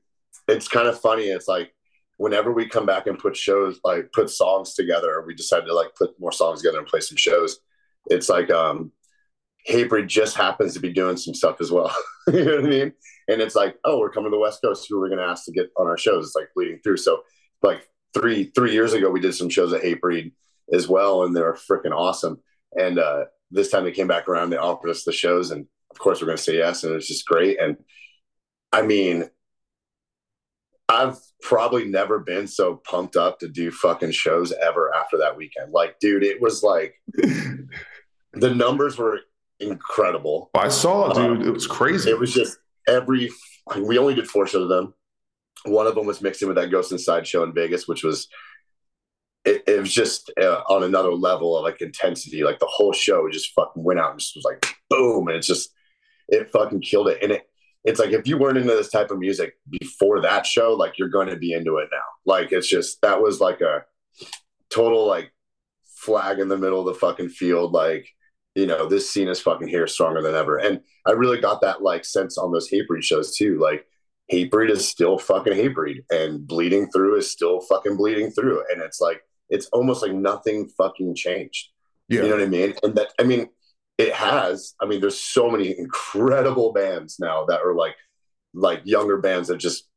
it's 0.46 0.68
kind 0.68 0.88
of 0.88 1.00
funny. 1.00 1.24
It's 1.24 1.48
like 1.48 1.72
whenever 2.16 2.52
we 2.52 2.68
come 2.68 2.84
back 2.84 3.06
and 3.06 3.18
put 3.18 3.36
shows 3.36 3.80
like 3.84 4.12
put 4.12 4.30
songs 4.30 4.74
together, 4.74 5.22
we 5.26 5.34
decided 5.34 5.66
to 5.66 5.74
like 5.74 5.94
put 5.96 6.18
more 6.20 6.32
songs 6.32 6.60
together 6.60 6.78
and 6.78 6.86
play 6.86 7.00
some 7.00 7.16
shows. 7.16 7.60
It's 8.06 8.28
like 8.28 8.50
um 8.50 8.92
Hatebreed 9.68 10.06
just 10.06 10.36
happens 10.36 10.74
to 10.74 10.80
be 10.80 10.92
doing 10.92 11.16
some 11.16 11.34
stuff 11.34 11.60
as 11.60 11.70
well. 11.70 11.94
you 12.32 12.44
know 12.44 12.56
what 12.56 12.64
I 12.64 12.68
mean? 12.68 12.92
And 13.28 13.42
it's 13.42 13.54
like, 13.54 13.76
oh, 13.84 13.98
we're 13.98 14.10
coming 14.10 14.30
to 14.30 14.36
the 14.36 14.40
West 14.40 14.62
Coast. 14.62 14.86
Who 14.88 14.98
are 14.98 15.02
we 15.02 15.08
going 15.08 15.18
to 15.18 15.26
ask 15.26 15.44
to 15.44 15.52
get 15.52 15.70
on 15.76 15.86
our 15.86 15.98
shows? 15.98 16.26
It's 16.26 16.34
like 16.34 16.48
bleeding 16.54 16.80
through. 16.82 16.96
So, 16.96 17.22
like 17.62 17.86
three 18.14 18.50
three 18.54 18.72
years 18.72 18.92
ago, 18.92 19.10
we 19.10 19.20
did 19.20 19.34
some 19.34 19.48
shows 19.48 19.72
at 19.72 19.82
Hatebreed 19.82 20.32
as 20.72 20.88
well, 20.88 21.24
and 21.24 21.34
they're 21.34 21.54
freaking 21.54 21.92
awesome. 21.94 22.40
And 22.78 22.98
uh, 22.98 23.24
this 23.50 23.70
time 23.70 23.84
they 23.84 23.92
came 23.92 24.08
back 24.08 24.28
around, 24.28 24.50
they 24.50 24.56
offered 24.56 24.90
us 24.90 25.04
the 25.04 25.12
shows, 25.12 25.50
and 25.50 25.66
of 25.90 25.98
course 25.98 26.20
we're 26.20 26.26
going 26.26 26.36
to 26.36 26.42
say 26.42 26.56
yes, 26.56 26.84
and 26.84 26.94
it's 26.94 27.08
just 27.08 27.26
great. 27.26 27.60
And 27.60 27.76
I 28.72 28.82
mean, 28.82 29.28
I've 30.88 31.18
probably 31.42 31.84
never 31.84 32.18
been 32.18 32.46
so 32.46 32.76
pumped 32.76 33.16
up 33.16 33.38
to 33.40 33.48
do 33.48 33.70
fucking 33.70 34.12
shows 34.12 34.52
ever 34.52 34.94
after 34.94 35.18
that 35.18 35.36
weekend. 35.36 35.72
Like, 35.72 35.98
dude, 35.98 36.24
it 36.24 36.40
was 36.40 36.62
like 36.62 36.94
the 37.14 38.54
numbers 38.54 38.98
were 38.98 39.20
incredible. 39.60 40.50
I 40.54 40.68
saw, 40.68 41.12
dude. 41.12 41.42
Um, 41.42 41.48
it 41.48 41.50
was 41.50 41.66
crazy. 41.66 42.10
It 42.10 42.18
was 42.18 42.32
just 42.32 42.58
every. 42.86 43.30
We 43.76 43.98
only 43.98 44.14
did 44.14 44.28
four 44.28 44.46
shows 44.46 44.62
of 44.62 44.68
them. 44.68 44.94
One 45.64 45.86
of 45.86 45.94
them 45.94 46.06
was 46.06 46.20
mixed 46.20 46.42
in 46.42 46.48
with 46.48 46.56
that 46.56 46.70
Ghost 46.70 46.92
Inside 46.92 47.26
show 47.26 47.42
in 47.42 47.54
Vegas, 47.54 47.88
which 47.88 48.04
was. 48.04 48.28
It, 49.44 49.62
it 49.66 49.80
was 49.80 49.94
just 49.94 50.30
uh, 50.38 50.62
on 50.68 50.82
another 50.82 51.12
level 51.12 51.56
of 51.56 51.62
like 51.62 51.80
intensity. 51.80 52.42
Like 52.42 52.58
the 52.58 52.68
whole 52.68 52.92
show 52.92 53.30
just 53.30 53.54
fucking 53.54 53.82
went 53.82 53.98
out 53.98 54.10
and 54.10 54.20
just 54.20 54.36
was 54.36 54.44
like 54.44 54.66
boom, 54.90 55.28
and 55.28 55.36
it's 55.36 55.46
just 55.46 55.70
it 56.28 56.50
fucking 56.50 56.82
killed 56.82 57.08
it. 57.08 57.22
And 57.22 57.32
it 57.32 57.48
it's 57.84 58.00
like 58.00 58.10
if 58.10 58.26
you 58.26 58.36
weren't 58.36 58.58
into 58.58 58.74
this 58.74 58.90
type 58.90 59.10
of 59.10 59.18
music 59.18 59.54
before 59.80 60.20
that 60.20 60.44
show, 60.44 60.74
like 60.74 60.98
you're 60.98 61.08
going 61.08 61.28
to 61.28 61.36
be 61.36 61.52
into 61.52 61.78
it 61.78 61.88
now. 61.90 62.02
Like 62.26 62.52
it's 62.52 62.68
just 62.68 63.00
that 63.02 63.22
was 63.22 63.40
like 63.40 63.60
a 63.60 63.84
total 64.70 65.06
like 65.06 65.32
flag 65.96 66.38
in 66.38 66.48
the 66.48 66.58
middle 66.58 66.80
of 66.80 66.86
the 66.86 67.00
fucking 67.00 67.30
field. 67.30 67.72
Like 67.72 68.08
you 68.54 68.66
know, 68.66 68.86
this 68.86 69.08
scene 69.08 69.28
is 69.28 69.40
fucking 69.40 69.68
here 69.68 69.86
stronger 69.86 70.20
than 70.20 70.34
ever. 70.34 70.58
And 70.58 70.80
I 71.06 71.12
really 71.12 71.40
got 71.40 71.60
that 71.60 71.80
like 71.80 72.04
sense 72.04 72.36
on 72.36 72.50
those 72.50 72.68
Hatebreed 72.68 73.02
shows 73.02 73.36
too. 73.36 73.58
Like 73.60 73.86
Hatebreed 74.32 74.70
is 74.70 74.86
still 74.86 75.18
fucking 75.18 75.54
Hatebreed 75.54 76.04
and 76.10 76.46
bleeding 76.46 76.90
through 76.90 77.16
is 77.16 77.30
still 77.30 77.60
fucking 77.62 77.96
bleeding 77.96 78.30
through. 78.30 78.62
And 78.70 78.82
it's 78.82 79.00
like, 79.00 79.22
it's 79.48 79.66
almost 79.66 80.02
like 80.02 80.12
nothing 80.12 80.68
fucking 80.76 81.14
changed. 81.14 81.68
Yeah. 82.08 82.22
You 82.22 82.28
know 82.28 82.36
what 82.36 82.44
I 82.44 82.48
mean? 82.48 82.74
And 82.82 82.94
that, 82.96 83.08
I 83.18 83.24
mean, 83.24 83.48
it 83.96 84.12
has, 84.12 84.74
I 84.80 84.86
mean, 84.86 85.00
there's 85.00 85.18
so 85.18 85.50
many 85.50 85.78
incredible 85.78 86.72
bands 86.72 87.18
now 87.18 87.46
that 87.46 87.60
are 87.60 87.74
like, 87.74 87.96
like 88.54 88.82
younger 88.84 89.18
bands 89.18 89.48
that 89.48 89.56
just, 89.56 89.88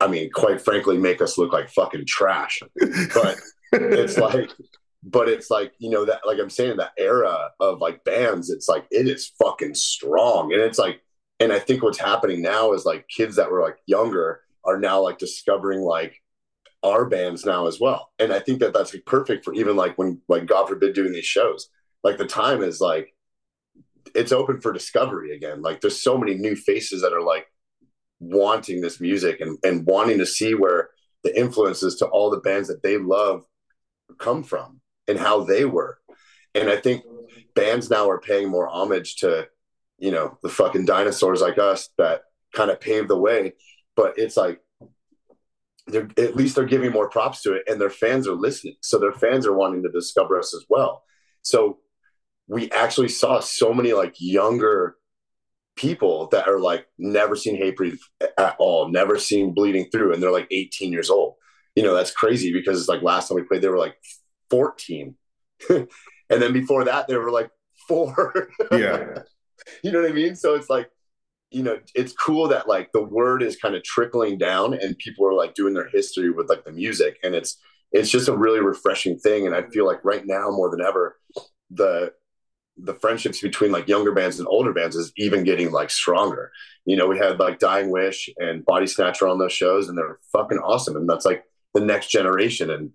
I 0.00 0.06
mean, 0.06 0.30
quite 0.32 0.60
frankly, 0.60 0.98
make 0.98 1.20
us 1.20 1.38
look 1.38 1.52
like 1.52 1.68
fucking 1.70 2.04
trash. 2.06 2.60
But 3.14 3.38
it's 3.72 4.16
like, 4.18 4.50
but 5.02 5.28
it's 5.28 5.50
like 5.50 5.72
you 5.78 5.90
know 5.90 6.04
that 6.04 6.20
like 6.26 6.38
i'm 6.38 6.50
saying 6.50 6.76
that 6.76 6.90
era 6.98 7.50
of 7.60 7.80
like 7.80 8.02
bands 8.04 8.50
it's 8.50 8.68
like 8.68 8.84
it 8.90 9.06
is 9.06 9.32
fucking 9.40 9.74
strong 9.74 10.52
and 10.52 10.60
it's 10.60 10.78
like 10.78 11.00
and 11.40 11.52
i 11.52 11.58
think 11.58 11.82
what's 11.82 11.98
happening 11.98 12.42
now 12.42 12.72
is 12.72 12.84
like 12.84 13.06
kids 13.08 13.36
that 13.36 13.50
were 13.50 13.62
like 13.62 13.78
younger 13.86 14.40
are 14.64 14.78
now 14.78 15.00
like 15.00 15.18
discovering 15.18 15.80
like 15.80 16.20
our 16.84 17.06
bands 17.06 17.44
now 17.44 17.66
as 17.66 17.80
well. 17.80 18.12
And 18.18 18.32
i 18.32 18.38
think 18.38 18.60
that 18.60 18.72
that's 18.72 18.94
like 18.94 19.04
perfect 19.04 19.44
for 19.44 19.52
even 19.54 19.76
like 19.76 19.98
when 19.98 20.20
like 20.28 20.46
god 20.46 20.68
forbid 20.68 20.94
doing 20.94 21.12
these 21.12 21.24
shows. 21.24 21.68
Like 22.04 22.18
the 22.18 22.26
time 22.26 22.62
is 22.62 22.80
like 22.80 23.14
it's 24.14 24.32
open 24.32 24.60
for 24.60 24.72
discovery 24.72 25.34
again. 25.34 25.62
Like 25.62 25.80
there's 25.80 26.00
so 26.00 26.16
many 26.16 26.34
new 26.34 26.56
faces 26.56 27.02
that 27.02 27.12
are 27.12 27.22
like 27.22 27.46
wanting 28.20 28.80
this 28.80 29.00
music 29.00 29.40
and 29.40 29.58
and 29.64 29.86
wanting 29.86 30.18
to 30.18 30.26
see 30.26 30.54
where 30.54 30.90
the 31.24 31.36
influences 31.38 31.96
to 31.96 32.06
all 32.06 32.30
the 32.30 32.38
bands 32.38 32.68
that 32.68 32.82
they 32.82 32.96
love 32.96 33.44
come 34.18 34.42
from 34.42 34.80
and 35.08 35.18
how 35.18 35.42
they 35.42 35.64
were. 35.64 35.98
And 36.54 36.68
I 36.68 36.76
think 36.76 37.02
bands 37.54 37.90
now 37.90 38.08
are 38.08 38.20
paying 38.20 38.48
more 38.48 38.68
homage 38.68 39.16
to, 39.16 39.48
you 39.98 40.10
know, 40.10 40.38
the 40.42 40.48
fucking 40.48 40.84
dinosaurs 40.84 41.40
like 41.40 41.58
us 41.58 41.90
that 41.98 42.22
kind 42.54 42.70
of 42.70 42.80
paved 42.80 43.08
the 43.08 43.18
way. 43.18 43.54
But 43.96 44.18
it's 44.18 44.36
like, 44.36 44.60
they're, 45.86 46.08
at 46.18 46.36
least 46.36 46.54
they're 46.54 46.66
giving 46.66 46.92
more 46.92 47.08
props 47.08 47.42
to 47.42 47.54
it 47.54 47.64
and 47.66 47.80
their 47.80 47.90
fans 47.90 48.28
are 48.28 48.34
listening. 48.34 48.76
So 48.80 48.98
their 48.98 49.12
fans 49.12 49.46
are 49.46 49.54
wanting 49.54 49.82
to 49.82 49.90
discover 49.90 50.38
us 50.38 50.54
as 50.54 50.64
well. 50.68 51.02
So 51.42 51.78
we 52.46 52.70
actually 52.70 53.08
saw 53.08 53.40
so 53.40 53.72
many 53.72 53.92
like 53.92 54.14
younger 54.18 54.96
people 55.76 56.28
that 56.28 56.48
are 56.48 56.60
like 56.60 56.86
never 56.98 57.36
seen 57.36 57.60
Hatebreed 57.60 57.98
at 58.36 58.56
all, 58.58 58.88
never 58.88 59.18
seen 59.18 59.54
bleeding 59.54 59.88
through. 59.90 60.12
And 60.12 60.22
they're 60.22 60.32
like 60.32 60.48
18 60.50 60.92
years 60.92 61.10
old. 61.10 61.34
You 61.74 61.82
know, 61.84 61.94
that's 61.94 62.10
crazy 62.10 62.52
because 62.52 62.78
it's 62.78 62.88
like 62.88 63.02
last 63.02 63.28
time 63.28 63.36
we 63.36 63.44
played, 63.44 63.62
they 63.62 63.68
were 63.68 63.78
like 63.78 63.96
14. 64.50 65.14
and 65.70 65.88
then 66.28 66.52
before 66.52 66.84
that, 66.84 67.06
they 67.08 67.16
were 67.16 67.30
like 67.30 67.50
four. 67.86 68.50
yeah. 68.72 69.20
You 69.82 69.92
know 69.92 70.00
what 70.00 70.10
I 70.10 70.14
mean? 70.14 70.34
So 70.34 70.54
it's 70.54 70.70
like, 70.70 70.90
you 71.50 71.62
know, 71.62 71.78
it's 71.94 72.12
cool 72.12 72.48
that 72.48 72.68
like 72.68 72.92
the 72.92 73.02
word 73.02 73.42
is 73.42 73.56
kind 73.56 73.74
of 73.74 73.82
trickling 73.82 74.38
down 74.38 74.74
and 74.74 74.98
people 74.98 75.26
are 75.26 75.34
like 75.34 75.54
doing 75.54 75.74
their 75.74 75.88
history 75.88 76.30
with 76.30 76.48
like 76.48 76.64
the 76.64 76.72
music. 76.72 77.18
And 77.22 77.34
it's, 77.34 77.58
it's 77.92 78.10
just 78.10 78.28
a 78.28 78.36
really 78.36 78.60
refreshing 78.60 79.18
thing. 79.18 79.46
And 79.46 79.54
I 79.54 79.62
feel 79.62 79.86
like 79.86 80.04
right 80.04 80.26
now 80.26 80.50
more 80.50 80.70
than 80.70 80.80
ever, 80.80 81.16
the, 81.70 82.12
the 82.76 82.94
friendships 82.94 83.40
between 83.40 83.72
like 83.72 83.88
younger 83.88 84.12
bands 84.12 84.38
and 84.38 84.48
older 84.48 84.72
bands 84.72 84.94
is 84.94 85.12
even 85.16 85.44
getting 85.44 85.70
like 85.70 85.90
stronger. 85.90 86.52
You 86.84 86.96
know, 86.96 87.06
we 87.06 87.18
had 87.18 87.38
like 87.38 87.58
Dying 87.58 87.90
Wish 87.90 88.28
and 88.38 88.64
Body 88.64 88.86
Snatcher 88.86 89.26
on 89.26 89.38
those 89.38 89.52
shows, 89.52 89.88
and 89.88 89.98
they're 89.98 90.18
fucking 90.32 90.58
awesome. 90.58 90.96
And 90.96 91.08
that's 91.08 91.24
like 91.24 91.44
the 91.74 91.80
next 91.80 92.08
generation. 92.08 92.70
And 92.70 92.90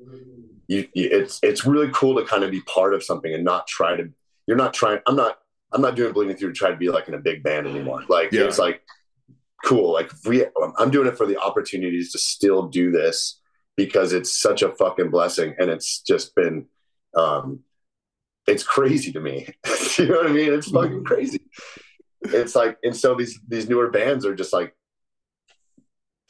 you, 0.68 0.88
you, 0.94 1.10
it's 1.12 1.40
it's 1.44 1.66
really 1.66 1.90
cool 1.94 2.16
to 2.16 2.26
kind 2.26 2.44
of 2.44 2.52
be 2.52 2.62
part 2.62 2.94
of 2.94 3.04
something 3.04 3.34
and 3.34 3.44
not 3.44 3.68
try 3.68 3.96
to 3.96 4.10
you're 4.48 4.58
not 4.58 4.74
trying 4.74 5.00
i'm 5.08 5.16
not 5.16 5.38
i'm 5.74 5.82
not 5.82 5.96
doing 5.96 6.14
bleeding 6.14 6.36
through 6.36 6.50
to 6.50 6.58
try 6.58 6.70
to 6.70 6.78
be 6.78 6.90
like 6.90 7.08
in 7.08 7.14
a 7.14 7.20
big 7.20 7.44
band 7.44 7.68
anymore 7.68 8.04
like 8.10 8.32
yeah. 8.32 8.44
it's 8.44 8.60
like 8.60 8.82
cool 9.64 9.94
like 9.94 10.12
we 10.26 10.46
i'm 10.78 10.92
doing 10.92 11.08
it 11.08 11.18
for 11.18 11.26
the 11.26 11.40
opportunities 11.40 12.12
to 12.12 12.20
still 12.20 12.68
do 12.68 12.92
this 12.92 13.40
because 13.76 14.14
it's 14.14 14.40
such 14.40 14.62
a 14.62 14.70
fucking 14.76 15.10
blessing 15.10 15.56
and 15.60 15.70
it's 15.70 16.02
just 16.02 16.36
been 16.36 16.66
um 17.16 17.60
it's 18.46 18.64
crazy 18.64 19.12
to 19.12 19.20
me 19.20 19.48
you 19.98 20.06
know 20.06 20.16
what 20.16 20.28
i 20.28 20.34
mean 20.34 20.54
it's 20.54 20.70
fucking 20.70 20.92
mm-hmm. 20.92 21.04
crazy 21.04 21.40
it's 22.22 22.56
like 22.56 22.78
and 22.84 22.96
so 22.96 23.16
these 23.16 23.40
these 23.48 23.70
newer 23.70 23.90
bands 23.90 24.26
are 24.26 24.36
just 24.36 24.54
like 24.54 24.76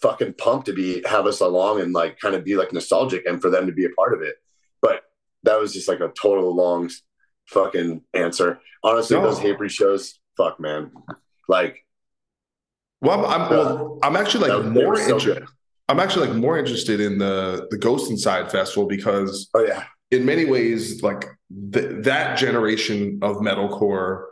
fucking 0.04 0.34
pumped 0.34 0.66
to 0.66 0.74
be 0.74 1.02
have 1.06 1.26
us 1.26 1.40
along 1.40 1.80
and 1.80 1.94
like 1.94 2.20
kind 2.20 2.36
of 2.36 2.44
be 2.44 2.56
like 2.56 2.74
nostalgic 2.74 3.26
and 3.26 3.42
for 3.42 3.50
them 3.50 3.66
to 3.66 3.72
be 3.72 3.86
a 3.86 3.90
part 3.90 4.14
of 4.14 4.22
it. 4.22 4.36
But 4.82 5.04
that 5.44 5.60
was 5.60 5.74
just 5.74 5.88
like 5.88 6.02
a 6.02 6.12
total 6.22 6.54
long 6.54 6.90
fucking 7.48 8.02
answer. 8.14 8.60
Honestly, 8.84 9.18
no. 9.18 9.24
those 9.24 9.40
Hatebreed 9.40 9.72
shows, 9.72 10.20
fuck 10.38 10.60
man. 10.60 10.92
Like 11.48 11.84
well, 13.04 13.26
I'm, 13.26 13.50
well, 13.50 14.00
I'm 14.02 14.16
actually 14.16 14.50
like 14.50 14.66
more 14.72 14.96
so 14.96 15.16
interested. 15.16 15.46
I'm 15.90 16.00
actually 16.00 16.28
like 16.28 16.38
more 16.38 16.58
interested 16.58 17.02
in 17.02 17.18
the 17.18 17.68
the 17.70 17.78
Ghost 17.78 18.10
Inside 18.10 18.50
Festival 18.50 18.88
because 18.88 19.50
oh 19.54 19.66
yeah, 19.66 19.84
in 20.10 20.26
many 20.26 20.46
ways, 20.46 21.04
like 21.04 21.26
th- 21.74 22.04
that 22.06 22.38
generation 22.38 23.20
of 23.22 23.38
metalcore 23.38 24.28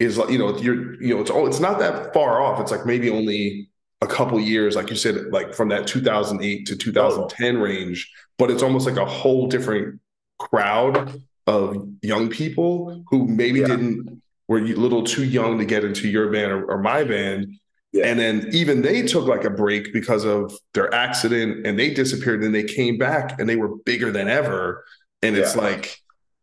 is 0.00 0.18
like 0.18 0.30
you 0.30 0.38
know 0.38 0.58
you're 0.58 1.00
you 1.00 1.14
know 1.14 1.20
it's 1.20 1.30
all 1.30 1.46
it's 1.46 1.60
not 1.60 1.78
that 1.78 2.12
far 2.12 2.42
off. 2.42 2.60
It's 2.60 2.72
like 2.72 2.84
maybe 2.84 3.08
only 3.08 3.70
a 4.00 4.06
couple 4.08 4.40
years, 4.40 4.74
like 4.74 4.90
you 4.90 4.96
said, 4.96 5.26
like 5.30 5.54
from 5.54 5.68
that 5.68 5.86
2008 5.86 6.66
to 6.66 6.76
2010 6.76 7.58
range, 7.58 8.12
but 8.36 8.50
it's 8.50 8.62
almost 8.64 8.86
like 8.86 8.96
a 8.96 9.06
whole 9.06 9.46
different 9.46 10.00
crowd 10.38 11.20
of 11.48 11.88
young 12.02 12.28
people 12.28 13.02
who 13.08 13.26
maybe 13.26 13.60
yeah. 13.60 13.68
didn't 13.68 14.22
were 14.48 14.58
a 14.58 14.62
little 14.62 15.02
too 15.02 15.24
young 15.24 15.58
to 15.58 15.64
get 15.64 15.84
into 15.84 16.08
your 16.08 16.30
band 16.30 16.52
or, 16.52 16.64
or 16.70 16.78
my 16.78 17.04
band. 17.04 17.54
Yeah. 17.92 18.06
And 18.06 18.20
then 18.20 18.48
even 18.52 18.82
they 18.82 19.02
took 19.02 19.26
like 19.26 19.44
a 19.44 19.50
break 19.50 19.92
because 19.92 20.24
of 20.24 20.52
their 20.74 20.92
accident 20.94 21.66
and 21.66 21.78
they 21.78 21.92
disappeared 21.92 22.42
and 22.42 22.54
they 22.54 22.64
came 22.64 22.98
back 22.98 23.40
and 23.40 23.48
they 23.48 23.56
were 23.56 23.76
bigger 23.76 24.12
than 24.12 24.28
ever. 24.28 24.84
And 25.22 25.34
yeah. 25.34 25.42
it's 25.42 25.56
like 25.56 25.98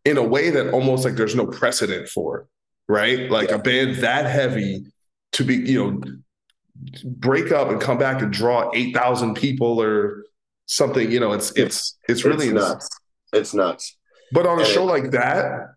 in 0.06 0.18
a 0.18 0.24
way 0.24 0.50
that 0.50 0.74
almost 0.74 1.06
like 1.06 1.16
there's 1.16 1.36
no 1.36 1.46
precedent 1.46 2.10
for, 2.10 2.48
right? 2.88 3.30
Like 3.30 3.52
a 3.52 3.60
band 3.60 3.98
that 3.98 4.26
heavy 4.26 4.86
to 5.34 5.44
be, 5.44 5.56
you 5.56 5.84
know, 5.84 6.02
break 7.04 7.52
up 7.52 7.70
and 7.70 7.80
come 7.80 8.00
back 8.00 8.22
and 8.22 8.34
draw 8.34 8.72
8,000 8.74 9.36
people 9.36 9.82
or 9.82 10.26
something, 10.66 11.12
you 11.12 11.20
know, 11.20 11.32
it's, 11.32 11.52
it's, 11.52 11.98
it's 12.10 12.26
really 12.26 12.48
it's 12.48 12.56
nuts. 12.56 12.90
It's 13.34 13.54
nuts. 13.54 13.98
But 14.36 14.48
on 14.48 14.60
a 14.60 14.66
show 14.66 14.84
like 14.84 15.12
that, 15.12 15.76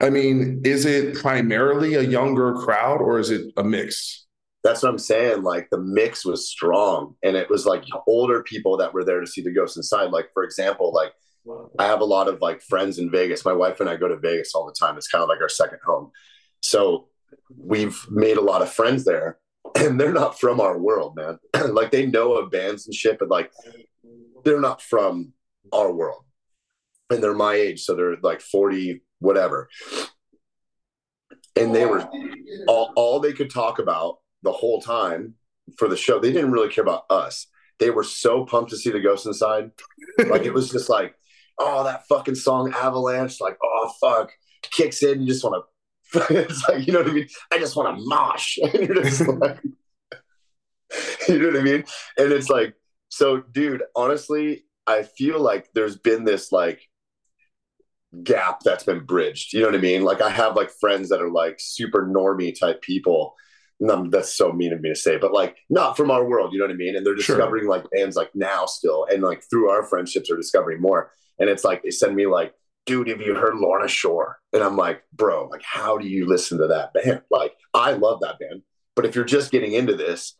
I 0.00 0.08
mean, 0.08 0.62
is 0.64 0.86
it 0.86 1.16
primarily 1.16 1.96
a 1.96 2.00
younger 2.00 2.54
crowd 2.54 3.02
or 3.02 3.18
is 3.18 3.28
it 3.28 3.52
a 3.58 3.62
mix? 3.62 4.24
That's 4.62 4.82
what 4.82 4.88
I'm 4.88 4.98
saying. 4.98 5.42
Like 5.42 5.68
the 5.70 5.76
mix 5.78 6.24
was 6.24 6.48
strong 6.48 7.14
and 7.22 7.36
it 7.36 7.50
was 7.50 7.66
like 7.66 7.84
older 8.06 8.42
people 8.42 8.78
that 8.78 8.94
were 8.94 9.04
there 9.04 9.20
to 9.20 9.26
see 9.26 9.42
the 9.42 9.52
ghost 9.52 9.76
inside. 9.76 10.12
Like, 10.12 10.30
for 10.32 10.44
example, 10.44 10.94
like 10.94 11.12
I 11.78 11.84
have 11.84 12.00
a 12.00 12.06
lot 12.06 12.26
of 12.26 12.40
like 12.40 12.62
friends 12.62 12.98
in 12.98 13.10
Vegas. 13.10 13.44
My 13.44 13.52
wife 13.52 13.80
and 13.80 13.90
I 13.90 13.96
go 13.96 14.08
to 14.08 14.16
Vegas 14.16 14.54
all 14.54 14.64
the 14.64 14.72
time. 14.72 14.96
It's 14.96 15.08
kind 15.08 15.22
of 15.22 15.28
like 15.28 15.42
our 15.42 15.50
second 15.50 15.80
home. 15.84 16.10
So 16.62 17.08
we've 17.54 18.02
made 18.10 18.38
a 18.38 18.40
lot 18.40 18.62
of 18.62 18.72
friends 18.72 19.04
there 19.04 19.36
and 19.74 20.00
they're 20.00 20.10
not 20.10 20.40
from 20.40 20.58
our 20.58 20.78
world, 20.78 21.16
man. 21.16 21.38
like 21.74 21.90
they 21.90 22.06
know 22.06 22.32
of 22.32 22.50
bands 22.50 22.86
and 22.86 22.94
shit, 22.94 23.18
but 23.18 23.28
like 23.28 23.52
they're 24.42 24.58
not 24.58 24.80
from 24.80 25.34
our 25.70 25.92
world 25.92 26.24
and 27.10 27.22
they're 27.22 27.34
my 27.34 27.54
age 27.54 27.82
so 27.82 27.94
they're 27.94 28.16
like 28.22 28.40
40 28.40 29.02
whatever. 29.20 29.68
And 31.56 31.74
they 31.74 31.86
were 31.86 32.08
all, 32.66 32.92
all 32.96 33.20
they 33.20 33.32
could 33.32 33.50
talk 33.50 33.78
about 33.78 34.18
the 34.42 34.52
whole 34.52 34.80
time 34.80 35.34
for 35.78 35.88
the 35.88 35.96
show 35.96 36.18
they 36.18 36.32
didn't 36.32 36.52
really 36.52 36.68
care 36.68 36.82
about 36.82 37.04
us. 37.10 37.46
They 37.78 37.90
were 37.90 38.04
so 38.04 38.44
pumped 38.44 38.70
to 38.70 38.76
see 38.76 38.90
the 38.90 39.00
ghost 39.00 39.26
inside. 39.26 39.70
Like 40.18 40.42
it 40.42 40.54
was 40.54 40.70
just 40.70 40.88
like 40.88 41.14
oh 41.58 41.84
that 41.84 42.06
fucking 42.08 42.34
song 42.34 42.72
avalanche 42.74 43.40
like 43.40 43.56
oh 43.62 43.92
fuck 44.00 44.32
kicks 44.62 45.04
in 45.04 45.20
you 45.20 45.28
just 45.28 45.44
want 45.44 45.62
to 45.62 45.70
it's 46.30 46.68
like 46.68 46.86
you 46.86 46.92
know 46.92 47.00
what 47.00 47.10
i 47.10 47.12
mean? 47.12 47.28
I 47.52 47.58
just 47.58 47.76
want 47.76 47.96
to 47.96 48.04
mosh. 48.04 48.58
And 48.62 48.88
you're 48.88 49.02
just 49.02 49.26
like 49.26 49.60
you 51.28 51.38
know 51.38 51.48
what 51.48 51.60
i 51.60 51.62
mean? 51.62 51.84
And 52.18 52.32
it's 52.32 52.48
like 52.48 52.74
so 53.08 53.40
dude 53.40 53.82
honestly 53.94 54.64
i 54.86 55.02
feel 55.02 55.40
like 55.40 55.68
there's 55.74 55.96
been 55.96 56.24
this 56.24 56.52
like 56.52 56.80
gap 58.22 58.60
that's 58.60 58.84
been 58.84 59.04
bridged. 59.04 59.52
You 59.52 59.60
know 59.60 59.66
what 59.66 59.74
I 59.74 59.78
mean? 59.78 60.02
Like 60.02 60.20
I 60.20 60.30
have 60.30 60.56
like 60.56 60.70
friends 60.70 61.08
that 61.08 61.20
are 61.20 61.30
like 61.30 61.56
super 61.58 62.06
normie 62.06 62.58
type 62.58 62.82
people. 62.82 63.34
No, 63.80 64.08
that's 64.08 64.32
so 64.32 64.52
mean 64.52 64.72
of 64.72 64.80
me 64.80 64.90
to 64.90 64.94
say, 64.94 65.16
but 65.16 65.32
like 65.32 65.56
not 65.68 65.96
from 65.96 66.10
our 66.10 66.24
world, 66.24 66.52
you 66.52 66.58
know 66.58 66.64
what 66.64 66.72
I 66.72 66.76
mean? 66.76 66.96
And 66.96 67.04
they're 67.04 67.14
discovering 67.14 67.64
sure. 67.64 67.70
like 67.70 67.90
bands 67.90 68.16
like 68.16 68.30
now 68.34 68.66
still, 68.66 69.06
and 69.10 69.22
like 69.22 69.42
through 69.50 69.68
our 69.68 69.82
friendships 69.82 70.30
are 70.30 70.36
discovering 70.36 70.80
more. 70.80 71.10
And 71.38 71.50
it's 71.50 71.64
like 71.64 71.82
they 71.82 71.90
send 71.90 72.14
me 72.14 72.26
like, 72.26 72.54
dude, 72.86 73.08
have 73.08 73.20
you 73.20 73.34
heard 73.34 73.56
Lorna 73.56 73.88
Shore? 73.88 74.38
And 74.52 74.62
I'm 74.62 74.76
like, 74.76 75.02
bro, 75.12 75.48
like 75.48 75.62
how 75.62 75.98
do 75.98 76.06
you 76.06 76.26
listen 76.26 76.58
to 76.58 76.68
that 76.68 76.94
band? 76.94 77.22
Like 77.30 77.54
I 77.74 77.92
love 77.92 78.20
that 78.20 78.38
band, 78.38 78.62
but 78.94 79.06
if 79.06 79.16
you're 79.16 79.24
just 79.24 79.50
getting 79.50 79.72
into 79.72 79.96
this 79.96 80.36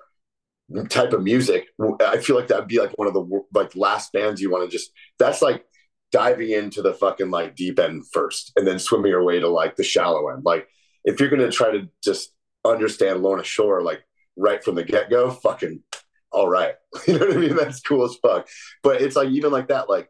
type 0.88 1.12
of 1.12 1.22
music, 1.22 1.66
I 2.00 2.18
feel 2.18 2.36
like 2.36 2.48
that'd 2.48 2.68
be 2.68 2.78
like 2.78 2.96
one 2.96 3.08
of 3.08 3.14
the 3.14 3.42
like 3.52 3.74
last 3.74 4.12
bands 4.12 4.40
you 4.40 4.50
want 4.50 4.64
to 4.64 4.74
just. 4.74 4.92
That's 5.18 5.42
like 5.42 5.64
diving 6.14 6.50
into 6.50 6.80
the 6.80 6.94
fucking 6.94 7.28
like 7.28 7.56
deep 7.56 7.76
end 7.80 8.04
first 8.12 8.52
and 8.54 8.64
then 8.64 8.78
swimming 8.78 9.10
your 9.10 9.24
way 9.24 9.40
to 9.40 9.48
like 9.48 9.74
the 9.74 9.82
shallow 9.82 10.28
end. 10.28 10.44
Like 10.44 10.68
if 11.04 11.18
you're 11.18 11.28
gonna 11.28 11.50
try 11.50 11.72
to 11.72 11.88
just 12.04 12.32
understand 12.64 13.20
Lorna 13.20 13.42
Shore 13.42 13.82
like 13.82 14.04
right 14.36 14.62
from 14.62 14.76
the 14.76 14.84
get 14.84 15.10
go, 15.10 15.32
fucking 15.32 15.82
all 16.30 16.48
right. 16.48 16.76
You 17.08 17.18
know 17.18 17.26
what 17.26 17.36
I 17.36 17.40
mean? 17.40 17.56
That's 17.56 17.80
cool 17.80 18.04
as 18.04 18.14
fuck. 18.22 18.46
But 18.84 19.02
it's 19.02 19.16
like 19.16 19.30
even 19.30 19.50
like 19.50 19.68
that, 19.68 19.90
like 19.90 20.08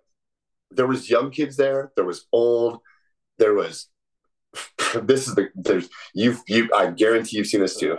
there 0.70 0.86
was 0.86 1.08
young 1.08 1.30
kids 1.30 1.56
there, 1.56 1.90
there 1.96 2.04
was 2.04 2.26
old, 2.32 2.80
there 3.38 3.54
was 3.54 3.88
this 5.02 5.26
is 5.26 5.34
the 5.34 5.48
there's 5.54 5.88
you've 6.14 6.42
you 6.46 6.68
I 6.76 6.90
guarantee 6.90 7.38
you've 7.38 7.46
seen 7.46 7.62
this 7.62 7.78
too. 7.78 7.96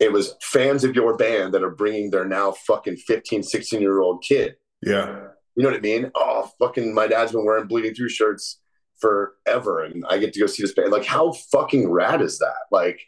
It 0.00 0.10
was 0.12 0.34
fans 0.42 0.82
of 0.82 0.96
your 0.96 1.16
band 1.16 1.54
that 1.54 1.62
are 1.62 1.70
bringing 1.70 2.10
their 2.10 2.24
now 2.24 2.50
fucking 2.66 2.96
15, 2.96 3.44
16 3.44 3.80
year 3.80 4.00
old 4.00 4.24
kid. 4.24 4.56
Yeah. 4.82 5.28
You 5.56 5.62
know 5.62 5.70
what 5.70 5.78
I 5.78 5.80
mean? 5.80 6.10
Oh, 6.14 6.50
fucking, 6.58 6.94
my 6.94 7.06
dad's 7.06 7.32
been 7.32 7.44
wearing 7.44 7.66
bleeding 7.66 7.94
through 7.94 8.08
shirts 8.08 8.60
forever, 9.00 9.84
and 9.84 10.04
I 10.08 10.18
get 10.18 10.32
to 10.32 10.40
go 10.40 10.46
see 10.46 10.62
this 10.62 10.74
band. 10.74 10.90
Like, 10.90 11.04
how 11.04 11.32
fucking 11.32 11.90
rad 11.90 12.22
is 12.22 12.38
that? 12.38 12.54
Like, 12.70 13.00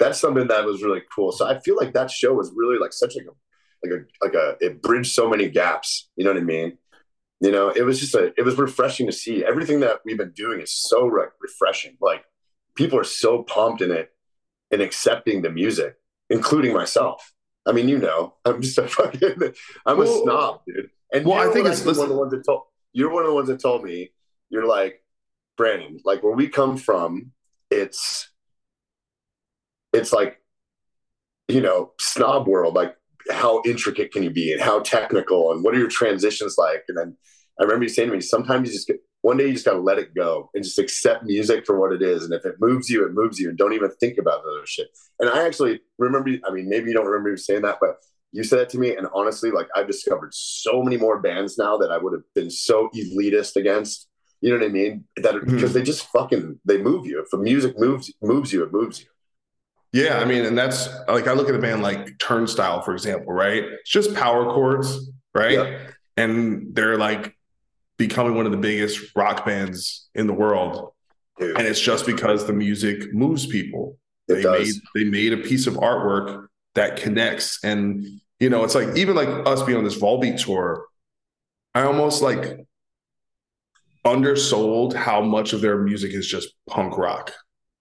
that's 0.00 0.18
something 0.18 0.48
that 0.48 0.64
was 0.64 0.82
really 0.82 1.02
cool. 1.14 1.30
So 1.30 1.46
I 1.46 1.60
feel 1.60 1.76
like 1.76 1.92
that 1.92 2.10
show 2.10 2.32
was 2.34 2.50
really 2.54 2.78
like 2.78 2.92
such 2.92 3.14
like 3.16 3.26
a 3.26 3.86
like 3.86 4.00
a 4.00 4.24
like 4.24 4.34
a 4.34 4.56
it 4.60 4.82
bridged 4.82 5.12
so 5.12 5.28
many 5.28 5.48
gaps. 5.48 6.08
You 6.16 6.24
know 6.24 6.32
what 6.32 6.40
I 6.40 6.44
mean? 6.44 6.78
You 7.40 7.52
know, 7.52 7.68
it 7.68 7.82
was 7.82 8.00
just 8.00 8.14
a 8.14 8.32
it 8.36 8.44
was 8.44 8.56
refreshing 8.56 9.06
to 9.06 9.12
see. 9.12 9.44
Everything 9.44 9.80
that 9.80 10.00
we've 10.04 10.18
been 10.18 10.32
doing 10.32 10.60
is 10.60 10.72
so 10.72 11.06
re- 11.06 11.28
refreshing. 11.40 11.96
Like 12.00 12.24
people 12.74 12.98
are 12.98 13.04
so 13.04 13.42
pumped 13.42 13.82
in 13.82 13.90
it 13.90 14.10
and 14.70 14.80
accepting 14.80 15.42
the 15.42 15.50
music, 15.50 15.96
including 16.30 16.72
myself. 16.72 17.32
I 17.66 17.72
mean, 17.72 17.88
you 17.88 17.98
know, 17.98 18.34
I'm 18.44 18.62
just 18.62 18.78
a 18.78 18.88
fucking 18.88 19.52
I'm 19.86 19.96
a 19.96 19.98
well, 19.98 20.22
snob, 20.22 20.60
dude. 20.66 20.90
And 21.12 21.26
well, 21.26 21.48
I 21.48 21.52
think 21.52 21.66
it's 21.66 21.84
one 21.84 21.98
of 21.98 22.08
the 22.08 22.14
ones 22.14 22.32
that 22.32 22.44
told 22.44 22.62
you're 22.92 23.10
one 23.10 23.22
of 23.22 23.28
the 23.28 23.34
ones 23.34 23.48
that 23.48 23.60
told 23.60 23.84
me 23.84 24.10
you're 24.48 24.66
like 24.66 25.02
Brandan, 25.56 25.98
like 26.04 26.22
where 26.22 26.34
we 26.34 26.48
come 26.48 26.76
from, 26.76 27.32
it's 27.70 28.30
it's 29.92 30.12
like 30.12 30.40
you 31.48 31.60
know 31.60 31.92
snob 32.00 32.46
world, 32.46 32.74
like 32.74 32.96
how 33.30 33.62
intricate 33.64 34.12
can 34.12 34.22
you 34.22 34.30
be 34.30 34.52
and 34.52 34.60
how 34.60 34.80
technical 34.80 35.52
and 35.52 35.62
what 35.62 35.74
are 35.74 35.78
your 35.78 35.88
transitions 35.88 36.56
like? 36.58 36.84
And 36.88 36.96
then 36.96 37.16
I 37.60 37.64
remember 37.64 37.84
you 37.84 37.88
saying 37.90 38.08
to 38.08 38.14
me, 38.14 38.20
sometimes 38.20 38.68
you 38.68 38.74
just 38.74 38.86
get 38.86 39.00
one 39.22 39.36
day 39.36 39.46
you 39.46 39.52
just 39.52 39.66
got 39.66 39.74
to 39.74 39.80
let 39.80 39.98
it 39.98 40.14
go 40.14 40.50
and 40.54 40.64
just 40.64 40.78
accept 40.78 41.24
music 41.24 41.66
for 41.66 41.78
what 41.78 41.92
it 41.92 42.00
is. 42.02 42.24
And 42.24 42.32
if 42.32 42.46
it 42.46 42.56
moves 42.58 42.88
you, 42.88 43.04
it 43.04 43.12
moves 43.12 43.38
you, 43.38 43.50
and 43.50 43.58
don't 43.58 43.74
even 43.74 43.90
think 44.00 44.18
about 44.18 44.42
the 44.42 44.50
other 44.50 44.66
shit. 44.66 44.88
And 45.18 45.28
I 45.28 45.46
actually 45.46 45.80
remember, 45.98 46.30
I 46.46 46.50
mean, 46.50 46.68
maybe 46.68 46.88
you 46.88 46.94
don't 46.94 47.06
remember 47.06 47.30
you 47.30 47.36
saying 47.36 47.62
that, 47.62 47.78
but 47.80 47.96
you 48.32 48.44
said 48.44 48.58
that 48.60 48.68
to 48.68 48.78
me 48.78 48.96
and 48.96 49.06
honestly 49.14 49.50
like 49.50 49.68
i've 49.74 49.86
discovered 49.86 50.32
so 50.32 50.82
many 50.82 50.96
more 50.96 51.20
bands 51.20 51.58
now 51.58 51.76
that 51.76 51.90
i 51.90 51.98
would 51.98 52.12
have 52.12 52.22
been 52.34 52.50
so 52.50 52.88
elitist 52.94 53.56
against 53.56 54.08
you 54.40 54.50
know 54.50 54.58
what 54.58 54.64
i 54.64 54.68
mean 54.68 55.04
that 55.16 55.34
mm-hmm. 55.34 55.54
because 55.54 55.72
they 55.72 55.82
just 55.82 56.06
fucking 56.08 56.58
they 56.64 56.78
move 56.78 57.06
you 57.06 57.20
if 57.20 57.28
the 57.30 57.38
music 57.38 57.78
moves 57.78 58.12
moves 58.22 58.52
you 58.52 58.62
it 58.62 58.72
moves 58.72 59.00
you 59.00 59.06
yeah 59.92 60.18
i 60.18 60.24
mean 60.24 60.44
and 60.44 60.56
that's 60.56 60.88
like 61.08 61.26
i 61.26 61.32
look 61.32 61.48
at 61.48 61.54
a 61.54 61.58
band 61.58 61.82
like 61.82 62.18
turnstile 62.18 62.80
for 62.82 62.92
example 62.92 63.32
right 63.32 63.64
it's 63.64 63.90
just 63.90 64.14
power 64.14 64.44
chords 64.52 65.10
right 65.34 65.52
yep. 65.52 65.92
and 66.16 66.74
they're 66.74 66.98
like 66.98 67.34
becoming 67.96 68.34
one 68.34 68.46
of 68.46 68.52
the 68.52 68.58
biggest 68.58 69.14
rock 69.14 69.44
bands 69.44 70.08
in 70.14 70.26
the 70.26 70.32
world 70.32 70.92
Dude. 71.38 71.58
and 71.58 71.66
it's 71.66 71.80
just 71.80 72.06
because 72.06 72.46
the 72.46 72.52
music 72.52 73.12
moves 73.12 73.46
people 73.46 73.98
it 74.28 74.34
they 74.34 74.42
does. 74.42 74.80
made 74.94 75.04
they 75.04 75.10
made 75.10 75.32
a 75.32 75.38
piece 75.38 75.66
of 75.66 75.74
artwork 75.74 76.46
that 76.74 76.96
connects. 76.96 77.62
And, 77.64 78.19
you 78.40 78.48
know, 78.48 78.64
it's 78.64 78.74
like 78.74 78.96
even 78.96 79.14
like 79.14 79.28
us 79.46 79.62
being 79.62 79.78
on 79.78 79.84
this 79.84 79.98
Volbeat 79.98 80.42
tour, 80.42 80.86
I 81.74 81.82
almost 81.82 82.22
like 82.22 82.66
undersold 84.04 84.94
how 84.94 85.20
much 85.20 85.52
of 85.52 85.60
their 85.60 85.78
music 85.78 86.12
is 86.14 86.26
just 86.26 86.48
punk 86.66 86.96
rock. 86.96 87.32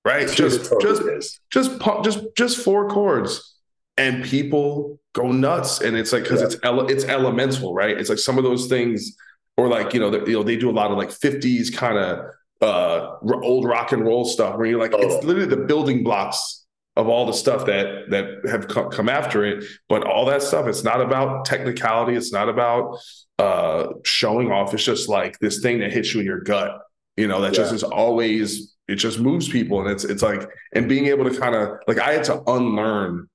Right? 0.06 0.30
Just 0.30 0.72
just 0.82 1.40
just 1.50 1.80
punk, 1.80 2.04
just 2.04 2.20
just 2.36 2.58
four 2.64 2.90
chords. 2.90 3.56
And 3.98 4.24
people 4.24 5.00
go 5.14 5.32
nuts. 5.32 5.82
And 5.82 5.98
it's 5.98 6.14
like 6.14 6.24
because 6.24 6.40
yeah. 6.40 6.48
it's 6.48 6.58
ele- 6.64 6.88
it's 6.88 7.04
elemental, 7.06 7.74
right? 7.74 7.98
It's 7.98 8.10
like 8.10 8.20
some 8.20 8.38
of 8.38 8.44
those 8.44 8.68
things, 8.68 9.16
or 9.58 9.68
like, 9.68 9.94
you 9.94 10.00
know, 10.00 10.26
you 10.26 10.34
know, 10.34 10.44
they 10.44 10.56
do 10.56 10.70
a 10.70 10.72
lot 10.72 10.92
of 10.92 10.98
like 10.98 11.10
50s 11.10 11.74
kind 11.74 11.98
of 11.98 12.26
uh 12.62 13.16
old 13.24 13.66
rock 13.66 13.94
and 13.94 14.04
roll 14.04 14.26
stuff 14.26 14.58
where 14.58 14.68
you're 14.68 14.80
like, 14.80 14.94
oh. 14.94 15.00
it's 15.00 15.26
literally 15.26 15.50
the 15.50 15.66
building 15.66 16.04
blocks 16.04 16.59
of 16.96 17.08
all 17.08 17.26
the 17.26 17.34
stuff 17.34 17.66
that 17.66 18.10
that 18.10 18.50
have 18.50 18.68
come 18.68 19.10
after 19.10 19.46
it 19.46 19.64
but 19.88 20.04
all 20.06 20.26
that 20.26 20.42
stuff 20.42 20.68
it's 20.68 20.84
not 20.84 21.02
about 21.02 21.46
technicality 21.46 22.16
it's 22.16 22.34
not 22.34 22.50
about 22.50 22.98
uh 23.38 23.88
showing 24.04 24.52
off 24.52 24.74
it's 24.74 24.84
just 24.84 25.08
like 25.08 25.38
this 25.40 25.62
thing 25.62 25.80
that 25.80 25.94
hits 25.94 26.14
you 26.14 26.20
in 26.20 26.26
your 26.26 26.42
gut 26.42 26.82
you 27.16 27.28
know 27.28 27.42
that 27.42 27.54
yeah. 27.54 27.60
just 27.60 27.74
is 27.74 27.84
always 27.84 28.76
it 28.88 28.96
just 28.96 29.20
moves 29.20 29.48
people 29.48 29.82
and 29.82 29.90
it's 29.90 30.04
it's 30.04 30.24
like 30.24 30.50
and 30.74 30.90
being 30.90 31.06
able 31.06 31.30
to 31.30 31.40
kind 31.40 31.56
of 31.56 31.78
like 31.88 32.00
i 32.00 32.14
had 32.14 32.24
to 32.24 32.42
unlearn 32.48 33.30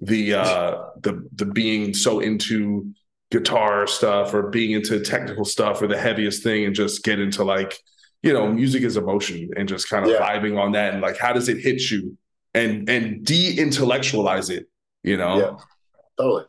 the 0.00 0.34
uh 0.34 0.82
the 1.00 1.26
the 1.36 1.46
being 1.46 1.94
so 1.94 2.20
into 2.20 2.92
guitar 3.30 3.86
stuff 3.86 4.34
or 4.34 4.50
being 4.50 4.72
into 4.72 5.00
technical 5.00 5.44
stuff 5.44 5.80
or 5.80 5.86
the 5.86 5.98
heaviest 5.98 6.42
thing 6.42 6.64
and 6.64 6.74
just 6.74 7.04
get 7.04 7.20
into 7.20 7.44
like 7.44 7.78
you 8.22 8.32
know 8.32 8.52
music 8.52 8.82
is 8.82 8.96
emotion 8.96 9.48
and 9.56 9.68
just 9.68 9.88
kind 9.88 10.04
of 10.04 10.10
yeah. 10.10 10.18
vibing 10.18 10.60
on 10.60 10.72
that 10.72 10.92
and 10.92 11.02
like 11.02 11.16
how 11.16 11.32
does 11.32 11.48
it 11.48 11.58
hit 11.58 11.80
you 11.90 12.16
and 12.54 12.88
and 12.88 13.24
de-intellectualize 13.24 14.50
it 14.50 14.66
you 15.02 15.16
know? 15.16 15.38
Yeah 15.38 15.56
totally. 16.20 16.44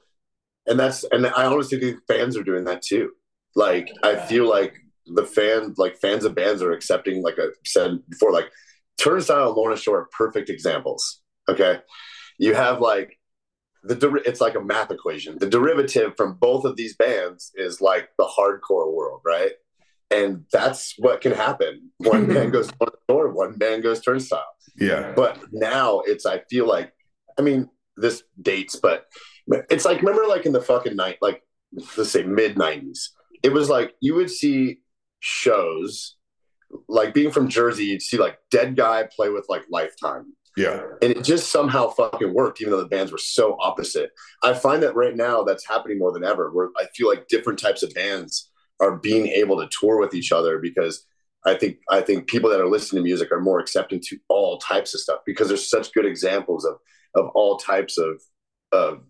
And 0.67 0.79
that's 0.79 1.03
and 1.11 1.25
i 1.25 1.45
honestly 1.45 1.79
think 1.79 1.99
fans 2.07 2.37
are 2.37 2.43
doing 2.43 2.65
that 2.65 2.81
too. 2.81 3.11
Like 3.55 3.89
i 4.03 4.15
feel 4.15 4.47
like 4.49 4.75
the 5.07 5.25
fan 5.25 5.73
like 5.77 5.97
fans 5.97 6.25
of 6.25 6.35
bands 6.35 6.61
are 6.61 6.71
accepting 6.71 7.21
like 7.21 7.35
i 7.39 7.47
said 7.65 7.99
before 8.07 8.31
like 8.31 8.49
turnstile 8.99 9.47
and 9.47 9.57
lorna 9.57 9.75
shore 9.75 10.01
are 10.01 10.09
perfect 10.15 10.49
examples 10.49 11.21
okay? 11.49 11.79
You 12.37 12.53
have 12.53 12.81
like 12.81 13.17
the 13.83 14.21
it's 14.25 14.41
like 14.41 14.55
a 14.55 14.61
math 14.61 14.91
equation. 14.91 15.37
The 15.39 15.49
derivative 15.49 16.13
from 16.15 16.35
both 16.35 16.65
of 16.65 16.75
these 16.75 16.95
bands 16.95 17.51
is 17.55 17.81
like 17.81 18.09
the 18.17 18.25
hardcore 18.25 18.93
world 18.93 19.21
right? 19.25 19.51
And 20.11 20.45
that's 20.51 20.93
what 20.97 21.21
can 21.21 21.31
happen. 21.31 21.91
One 21.97 22.27
band 22.33 22.51
goes 22.53 22.69
Lorna 23.09 23.33
one 23.33 23.57
band 23.57 23.83
goes 23.83 24.01
turnstile 24.01 24.45
yeah. 24.81 25.13
But 25.15 25.39
now 25.51 26.01
it's, 26.01 26.25
I 26.25 26.41
feel 26.49 26.67
like, 26.67 26.91
I 27.37 27.41
mean, 27.41 27.69
this 27.97 28.23
dates, 28.41 28.75
but 28.75 29.05
it's 29.69 29.85
like, 29.85 30.01
remember 30.01 30.27
like 30.27 30.45
in 30.45 30.51
the 30.51 30.61
fucking 30.61 30.95
night, 30.95 31.17
like 31.21 31.43
let's 31.97 32.11
say 32.11 32.23
mid 32.23 32.55
90s, 32.55 33.09
it 33.43 33.53
was 33.53 33.69
like 33.69 33.93
you 34.01 34.15
would 34.15 34.29
see 34.29 34.81
shows 35.19 36.17
like 36.87 37.13
being 37.13 37.31
from 37.31 37.47
Jersey, 37.49 37.85
you'd 37.85 38.01
see 38.01 38.17
like 38.17 38.37
Dead 38.49 38.75
Guy 38.75 39.07
play 39.15 39.29
with 39.29 39.45
like 39.49 39.63
Lifetime. 39.69 40.33
Yeah. 40.57 40.81
And 41.01 41.11
it 41.11 41.23
just 41.23 41.51
somehow 41.51 41.89
fucking 41.89 42.33
worked, 42.33 42.61
even 42.61 42.71
though 42.71 42.81
the 42.81 42.87
bands 42.87 43.11
were 43.11 43.17
so 43.17 43.57
opposite. 43.59 44.11
I 44.43 44.53
find 44.53 44.83
that 44.83 44.95
right 44.95 45.15
now 45.15 45.43
that's 45.43 45.67
happening 45.67 45.97
more 45.97 46.11
than 46.11 46.25
ever, 46.25 46.51
where 46.51 46.69
I 46.77 46.85
feel 46.95 47.07
like 47.07 47.27
different 47.27 47.59
types 47.59 47.83
of 47.83 47.93
bands 47.93 48.51
are 48.81 48.97
being 48.97 49.27
able 49.27 49.57
to 49.57 49.69
tour 49.79 49.99
with 49.99 50.13
each 50.13 50.31
other 50.31 50.59
because 50.59 51.05
I 51.45 51.55
think 51.55 51.77
I 51.89 52.01
think 52.01 52.27
people 52.27 52.49
that 52.49 52.61
are 52.61 52.67
listening 52.67 53.03
to 53.03 53.07
music 53.07 53.31
are 53.31 53.39
more 53.39 53.59
accepting 53.59 53.99
to 54.07 54.17
all 54.27 54.59
types 54.59 54.93
of 54.93 54.99
stuff 54.99 55.21
because 55.25 55.47
there's 55.47 55.69
such 55.69 55.93
good 55.93 56.05
examples 56.05 56.65
of 56.65 56.75
of 57.15 57.29
all 57.33 57.57
types 57.57 57.97
of 57.97 58.21
of 58.71 59.01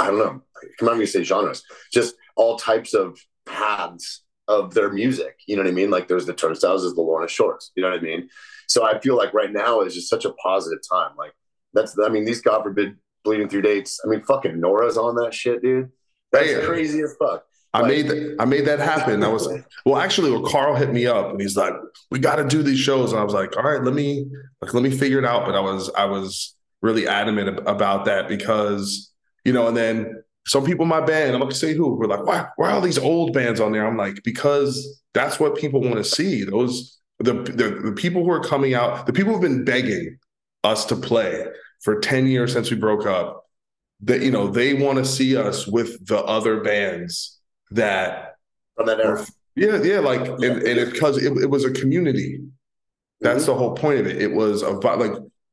I 0.00 0.06
don't 0.06 0.18
know, 0.18 0.42
Come 0.78 0.88
on, 0.88 0.98
to 0.98 1.06
say 1.06 1.22
genres, 1.22 1.64
just 1.92 2.14
all 2.36 2.56
types 2.56 2.94
of 2.94 3.18
paths 3.46 4.22
of 4.48 4.74
their 4.74 4.90
music. 4.90 5.36
You 5.46 5.56
know 5.56 5.62
what 5.62 5.70
I 5.70 5.74
mean? 5.74 5.90
Like 5.90 6.08
there's 6.08 6.26
the 6.26 6.34
turnstiles, 6.34 6.82
there's 6.82 6.94
the 6.94 7.02
Lorna 7.02 7.28
Shores. 7.28 7.72
You 7.76 7.82
know 7.82 7.90
what 7.90 7.98
I 7.98 8.02
mean? 8.02 8.28
So 8.68 8.84
I 8.84 8.98
feel 8.98 9.16
like 9.16 9.34
right 9.34 9.52
now 9.52 9.82
is 9.82 9.94
just 9.94 10.08
such 10.08 10.24
a 10.24 10.32
positive 10.34 10.78
time. 10.90 11.12
Like 11.16 11.32
that's, 11.74 11.96
I 12.02 12.08
mean, 12.08 12.24
these 12.24 12.40
God 12.40 12.62
forbid 12.62 12.96
bleeding 13.24 13.48
through 13.48 13.62
dates. 13.62 14.00
I 14.04 14.08
mean, 14.08 14.22
fucking 14.22 14.58
Nora's 14.58 14.96
on 14.96 15.14
that 15.16 15.34
shit, 15.34 15.62
dude. 15.62 15.90
That's 16.32 16.46
hey, 16.46 16.64
crazy 16.64 17.00
as 17.00 17.14
fuck. 17.18 17.44
I 17.74 17.80
like, 17.80 17.88
made 17.88 18.08
that. 18.08 18.36
I 18.38 18.44
made 18.44 18.66
that 18.66 18.80
happen. 18.80 19.22
I 19.22 19.28
was 19.28 19.48
well, 19.86 19.96
actually, 19.96 20.30
well, 20.30 20.42
Carl 20.42 20.76
hit 20.76 20.92
me 20.92 21.06
up 21.06 21.30
and 21.30 21.40
he's 21.40 21.56
like, 21.56 21.72
"We 22.10 22.18
got 22.18 22.36
to 22.36 22.44
do 22.44 22.62
these 22.62 22.78
shows." 22.78 23.12
And 23.12 23.20
I 23.20 23.24
was 23.24 23.32
like, 23.32 23.56
"All 23.56 23.62
right, 23.62 23.82
let 23.82 23.94
me 23.94 24.26
like 24.60 24.74
let 24.74 24.82
me 24.82 24.90
figure 24.90 25.18
it 25.18 25.24
out." 25.24 25.46
But 25.46 25.54
I 25.54 25.60
was 25.60 25.90
I 25.96 26.04
was 26.04 26.54
really 26.82 27.08
adamant 27.08 27.60
about 27.66 28.04
that 28.04 28.28
because 28.28 29.10
you 29.44 29.52
know, 29.52 29.68
and 29.68 29.76
then 29.76 30.22
some 30.46 30.64
people 30.64 30.82
in 30.82 30.88
my 30.88 31.00
band, 31.00 31.32
I'm 31.32 31.40
not 31.40 31.46
gonna 31.46 31.54
say 31.54 31.72
who, 31.72 31.94
were 31.94 32.06
like, 32.06 32.26
"Why? 32.26 32.46
Why 32.56 32.68
are 32.68 32.72
all 32.72 32.80
these 32.82 32.98
old 32.98 33.32
bands 33.32 33.60
on 33.60 33.72
there?" 33.72 33.86
I'm 33.86 33.96
like, 33.96 34.22
because 34.22 35.00
that's 35.14 35.40
what 35.40 35.56
people 35.56 35.80
want 35.80 35.96
to 35.96 36.04
see. 36.04 36.44
Those 36.44 36.98
the, 37.20 37.34
the 37.34 37.80
the 37.84 37.92
people 37.92 38.22
who 38.22 38.30
are 38.30 38.42
coming 38.42 38.74
out, 38.74 39.06
the 39.06 39.12
people 39.14 39.32
who've 39.32 39.40
been 39.40 39.64
begging 39.64 40.18
us 40.64 40.84
to 40.86 40.96
play 40.96 41.46
for 41.82 41.98
10 42.00 42.26
years 42.26 42.52
since 42.52 42.70
we 42.70 42.76
broke 42.76 43.06
up 43.06 43.46
that 44.02 44.22
you 44.22 44.30
know 44.30 44.48
they 44.48 44.74
want 44.74 44.98
to 44.98 45.04
see 45.04 45.36
us 45.36 45.66
with 45.66 46.06
the 46.06 46.18
other 46.24 46.60
bands 46.60 47.40
that 47.74 48.36
from 48.76 48.86
that 48.86 49.00
era. 49.00 49.26
yeah, 49.54 49.82
yeah, 49.82 49.98
like 49.98 50.26
and, 50.26 50.42
and 50.42 50.66
it 50.66 50.92
because 50.92 51.22
it, 51.22 51.36
it, 51.38 51.50
was 51.50 51.64
a 51.64 51.70
community. 51.70 52.40
That's 53.20 53.44
mm-hmm. 53.44 53.52
the 53.52 53.58
whole 53.58 53.74
point 53.74 54.00
of 54.00 54.06
it. 54.06 54.20
It 54.20 54.32
was 54.32 54.62
about 54.62 54.98
like 54.98 55.12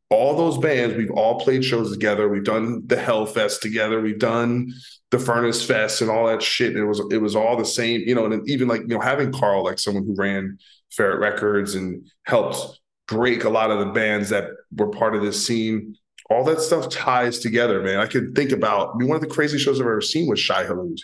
all 0.09 0.35
those 0.35 0.57
bands. 0.57 0.95
We've 0.95 1.11
all 1.11 1.39
played 1.39 1.63
shows 1.63 1.91
together. 1.91 2.27
We've 2.29 2.43
done 2.43 2.83
the 2.87 2.95
Hellfest 2.95 3.61
together. 3.61 4.01
We've 4.01 4.19
done 4.19 4.71
the 5.11 5.19
Furnace 5.19 5.65
Fest 5.65 6.01
and 6.01 6.09
all 6.09 6.27
that 6.27 6.41
shit. 6.41 6.69
And 6.69 6.79
it 6.79 6.85
was 6.85 7.01
it 7.11 7.21
was 7.21 7.35
all 7.35 7.57
the 7.57 7.65
same, 7.65 8.01
you 8.01 8.15
know. 8.15 8.25
And 8.25 8.47
even 8.49 8.67
like 8.67 8.81
you 8.81 8.87
know 8.87 8.99
having 8.99 9.31
Carl, 9.31 9.63
like 9.63 9.79
someone 9.79 10.05
who 10.05 10.15
ran 10.15 10.57
Ferret 10.91 11.19
Records 11.19 11.75
and 11.75 12.05
helped 12.23 12.79
break 13.07 13.43
a 13.43 13.49
lot 13.49 13.71
of 13.71 13.79
the 13.79 13.91
bands 13.91 14.29
that 14.29 14.45
were 14.75 14.89
part 14.89 15.15
of 15.15 15.21
this 15.21 15.45
scene 15.45 15.95
all 16.29 16.43
that 16.43 16.61
stuff 16.61 16.89
ties 16.89 17.39
together, 17.39 17.81
man. 17.81 17.99
I 17.99 18.05
can 18.05 18.33
think 18.33 18.51
about 18.51 18.93
I 18.93 18.97
mean, 18.97 19.07
one 19.07 19.15
of 19.15 19.21
the 19.21 19.27
craziest 19.27 19.65
shows 19.65 19.79
I've 19.79 19.87
ever 19.87 20.01
seen 20.01 20.27
was 20.27 20.39
Shai 20.39 20.65
Hulud. 20.65 20.99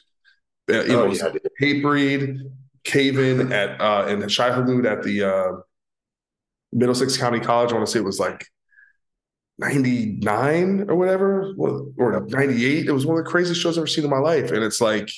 Uh, 0.69 0.83
you 0.83 0.99
oh, 0.99 1.07
know, 1.07 1.13
yeah. 1.13 1.29
Hatebreed, 1.61 2.39
Cave-In 2.83 3.51
at 3.51 3.79
uh 3.81 4.05
and 4.07 4.31
Shai 4.31 4.49
Hulud 4.49 4.89
at 4.89 5.03
the 5.03 5.23
uh 5.23 5.51
Middlesex 6.71 7.17
County 7.17 7.39
College. 7.39 7.71
I 7.71 7.75
want 7.75 7.85
to 7.85 7.91
say 7.91 7.99
it 7.99 8.05
was 8.05 8.19
like 8.19 8.45
99 9.57 10.89
or 10.89 10.95
whatever, 10.95 11.53
or 11.57 12.25
98. 12.27 12.85
It 12.85 12.91
was 12.91 13.05
one 13.05 13.17
of 13.17 13.23
the 13.23 13.29
craziest 13.29 13.61
shows 13.61 13.77
I've 13.77 13.83
ever 13.83 13.87
seen 13.87 14.03
in 14.03 14.09
my 14.09 14.17
life. 14.17 14.51
And 14.51 14.63
it's 14.63 14.81
like, 14.81 15.09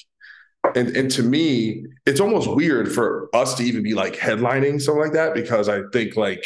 and 0.75 0.95
and 0.95 1.09
to 1.11 1.23
me, 1.23 1.85
it's 2.05 2.19
almost 2.19 2.49
weird 2.49 2.91
for 2.91 3.29
us 3.33 3.55
to 3.55 3.63
even 3.63 3.83
be 3.83 3.93
like 3.93 4.15
headlining 4.15 4.81
something 4.81 5.01
like 5.01 5.13
that 5.13 5.33
because 5.33 5.69
I 5.69 5.81
think 5.91 6.15
like, 6.15 6.45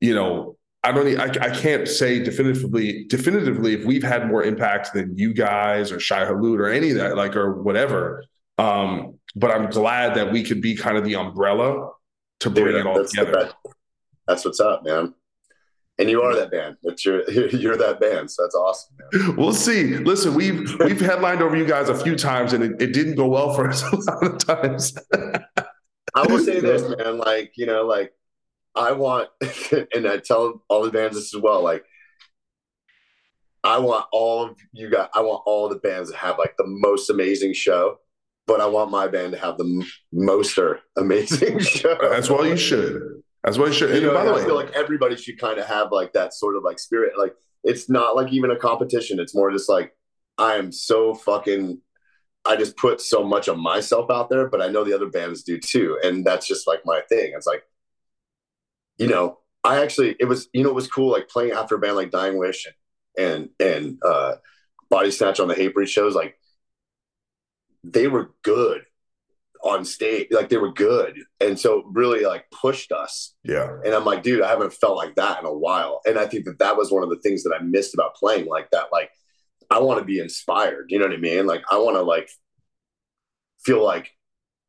you 0.00 0.14
know, 0.14 0.56
I 0.86 0.92
don't. 0.92 1.18
I, 1.18 1.46
I 1.46 1.50
can't 1.50 1.88
say 1.88 2.22
definitively 2.22 3.04
definitively 3.04 3.74
if 3.74 3.84
we've 3.84 4.04
had 4.04 4.28
more 4.28 4.44
impact 4.44 4.94
than 4.94 5.18
you 5.18 5.34
guys 5.34 5.90
or 5.90 5.98
Shai 5.98 6.24
Hulud 6.24 6.60
or 6.60 6.68
any 6.68 6.90
of 6.90 6.96
that, 6.98 7.16
like 7.16 7.34
or 7.34 7.60
whatever. 7.60 8.24
Um, 8.56 9.18
but 9.34 9.50
I'm 9.50 9.68
glad 9.68 10.14
that 10.14 10.30
we 10.30 10.44
could 10.44 10.62
be 10.62 10.76
kind 10.76 10.96
of 10.96 11.04
the 11.04 11.16
umbrella 11.16 11.90
to 12.40 12.50
bring 12.50 12.66
Dude, 12.66 12.76
it 12.76 12.86
all 12.86 13.04
together. 13.04 13.50
That's 14.28 14.44
what's 14.44 14.60
up, 14.60 14.84
man. 14.84 15.12
And 15.98 16.08
you 16.08 16.22
are 16.22 16.36
that 16.36 16.52
band. 16.52 16.76
That's 16.84 17.04
your 17.04 17.28
you're 17.30 17.76
that 17.76 17.98
band. 17.98 18.30
So 18.30 18.44
that's 18.44 18.54
awesome. 18.54 18.96
Man. 19.12 19.36
We'll 19.36 19.54
see. 19.54 19.96
Listen, 19.96 20.34
we've 20.34 20.72
we've 20.78 21.00
headlined 21.00 21.42
over 21.42 21.56
you 21.56 21.66
guys 21.66 21.88
a 21.88 21.98
few 21.98 22.14
times, 22.14 22.52
and 22.52 22.62
it, 22.62 22.80
it 22.80 22.92
didn't 22.92 23.16
go 23.16 23.26
well 23.26 23.54
for 23.54 23.68
us 23.68 23.82
a 23.92 23.96
lot 23.96 24.22
of 24.22 24.38
times. 24.38 24.96
I 26.14 26.26
will 26.28 26.38
say 26.38 26.60
this, 26.60 26.82
man. 26.96 27.18
Like 27.18 27.54
you 27.56 27.66
know, 27.66 27.84
like 27.86 28.12
I 28.76 28.92
want, 28.92 29.30
and 29.94 30.06
I 30.06 30.18
tell 30.18 30.62
all 30.68 30.84
the 30.84 30.90
bands 30.90 31.16
this 31.16 31.34
as 31.34 31.40
well. 31.40 31.62
Like, 31.62 31.84
I 33.64 33.78
want 33.78 34.06
all 34.12 34.44
of 34.44 34.56
you 34.72 34.90
guys. 34.90 35.08
I 35.14 35.22
want 35.22 35.42
all 35.44 35.68
the 35.68 35.76
bands 35.76 36.10
to 36.12 36.16
have 36.16 36.38
like 36.38 36.54
the 36.56 36.66
most 36.66 37.10
amazing 37.10 37.54
show, 37.54 37.96
but 38.46 38.60
I 38.60 38.66
want 38.66 38.90
my 38.90 39.08
band 39.08 39.32
to 39.32 39.38
have 39.38 39.58
the 39.58 39.84
most 40.12 40.56
er, 40.56 40.80
amazing 40.96 41.58
show. 41.60 41.96
That's 42.00 42.30
why 42.30 42.46
you 42.46 42.56
should. 42.56 43.02
That's 43.42 43.58
why 43.58 43.66
you 43.66 43.72
should. 43.72 43.94
You 43.94 44.02
know, 44.02 44.14
by 44.14 44.24
the 44.24 44.32
way, 44.32 44.42
I 44.42 44.44
feel 44.44 44.54
like 44.54 44.70
everybody 44.72 45.16
should 45.16 45.40
kind 45.40 45.58
of 45.58 45.66
have 45.66 45.90
like 45.90 46.12
that 46.12 46.32
sort 46.32 46.56
of 46.56 46.62
like 46.62 46.78
spirit. 46.78 47.18
Like, 47.18 47.34
it's 47.64 47.90
not 47.90 48.14
like 48.14 48.32
even 48.32 48.52
a 48.52 48.56
competition. 48.56 49.18
It's 49.18 49.34
more 49.34 49.50
just 49.50 49.68
like 49.68 49.92
I 50.38 50.54
am 50.54 50.70
so 50.70 51.14
fucking. 51.14 51.80
I 52.44 52.54
just 52.54 52.76
put 52.76 53.00
so 53.00 53.24
much 53.24 53.48
of 53.48 53.58
myself 53.58 54.08
out 54.08 54.30
there, 54.30 54.48
but 54.48 54.62
I 54.62 54.68
know 54.68 54.84
the 54.84 54.94
other 54.94 55.08
bands 55.08 55.42
do 55.42 55.58
too, 55.58 55.98
and 56.04 56.24
that's 56.24 56.46
just 56.46 56.68
like 56.68 56.82
my 56.84 57.00
thing. 57.08 57.32
It's 57.34 57.46
like 57.46 57.64
you 58.98 59.06
know, 59.06 59.38
I 59.64 59.82
actually 59.82 60.16
it 60.20 60.26
was 60.26 60.48
you 60.52 60.62
know 60.62 60.70
it 60.70 60.74
was 60.74 60.88
cool 60.88 61.10
like 61.10 61.28
playing 61.28 61.52
after 61.52 61.74
a 61.74 61.78
band 61.78 61.96
like 61.96 62.10
Dying 62.10 62.38
Wish 62.38 62.66
and 62.66 62.74
and, 63.18 63.48
and 63.60 63.98
uh, 64.04 64.36
Body 64.90 65.10
Snatch 65.10 65.40
on 65.40 65.48
the 65.48 65.54
Hatebreed 65.54 65.88
shows 65.88 66.14
like 66.14 66.38
they 67.82 68.08
were 68.08 68.34
good 68.42 68.82
on 69.62 69.84
stage 69.84 70.28
like 70.30 70.48
they 70.48 70.56
were 70.56 70.72
good. 70.72 71.18
And 71.40 71.58
so 71.58 71.82
really 71.92 72.24
like 72.24 72.44
pushed 72.50 72.92
us. 72.92 73.34
Yeah. 73.42 73.78
And 73.84 73.94
i'm 73.94 74.04
like 74.04 74.22
dude 74.22 74.42
i 74.42 74.48
haven't 74.48 74.72
felt 74.72 74.96
like 74.96 75.16
that 75.16 75.40
in 75.40 75.46
a 75.46 75.52
while. 75.52 76.00
And 76.06 76.18
i 76.18 76.26
think 76.26 76.44
that 76.44 76.58
that 76.58 76.76
was 76.76 76.92
one 76.92 77.02
of 77.02 77.10
the 77.10 77.18
things 77.18 77.42
that 77.42 77.56
i 77.58 77.62
missed 77.62 77.94
about 77.94 78.14
playing 78.14 78.46
like 78.46 78.70
that 78.70 78.86
like 78.92 79.10
i 79.70 79.78
want 79.80 79.98
to 79.98 80.04
be 80.04 80.20
inspired 80.20 80.86
you 80.88 80.98
know 80.98 81.06
what 81.06 81.14
i 81.14 81.18
mean? 81.18 81.46
Like 81.46 81.62
i 81.70 81.78
want 81.78 81.96
to 81.96 82.02
like 82.02 82.30
feel 83.64 83.82
like 83.82 84.15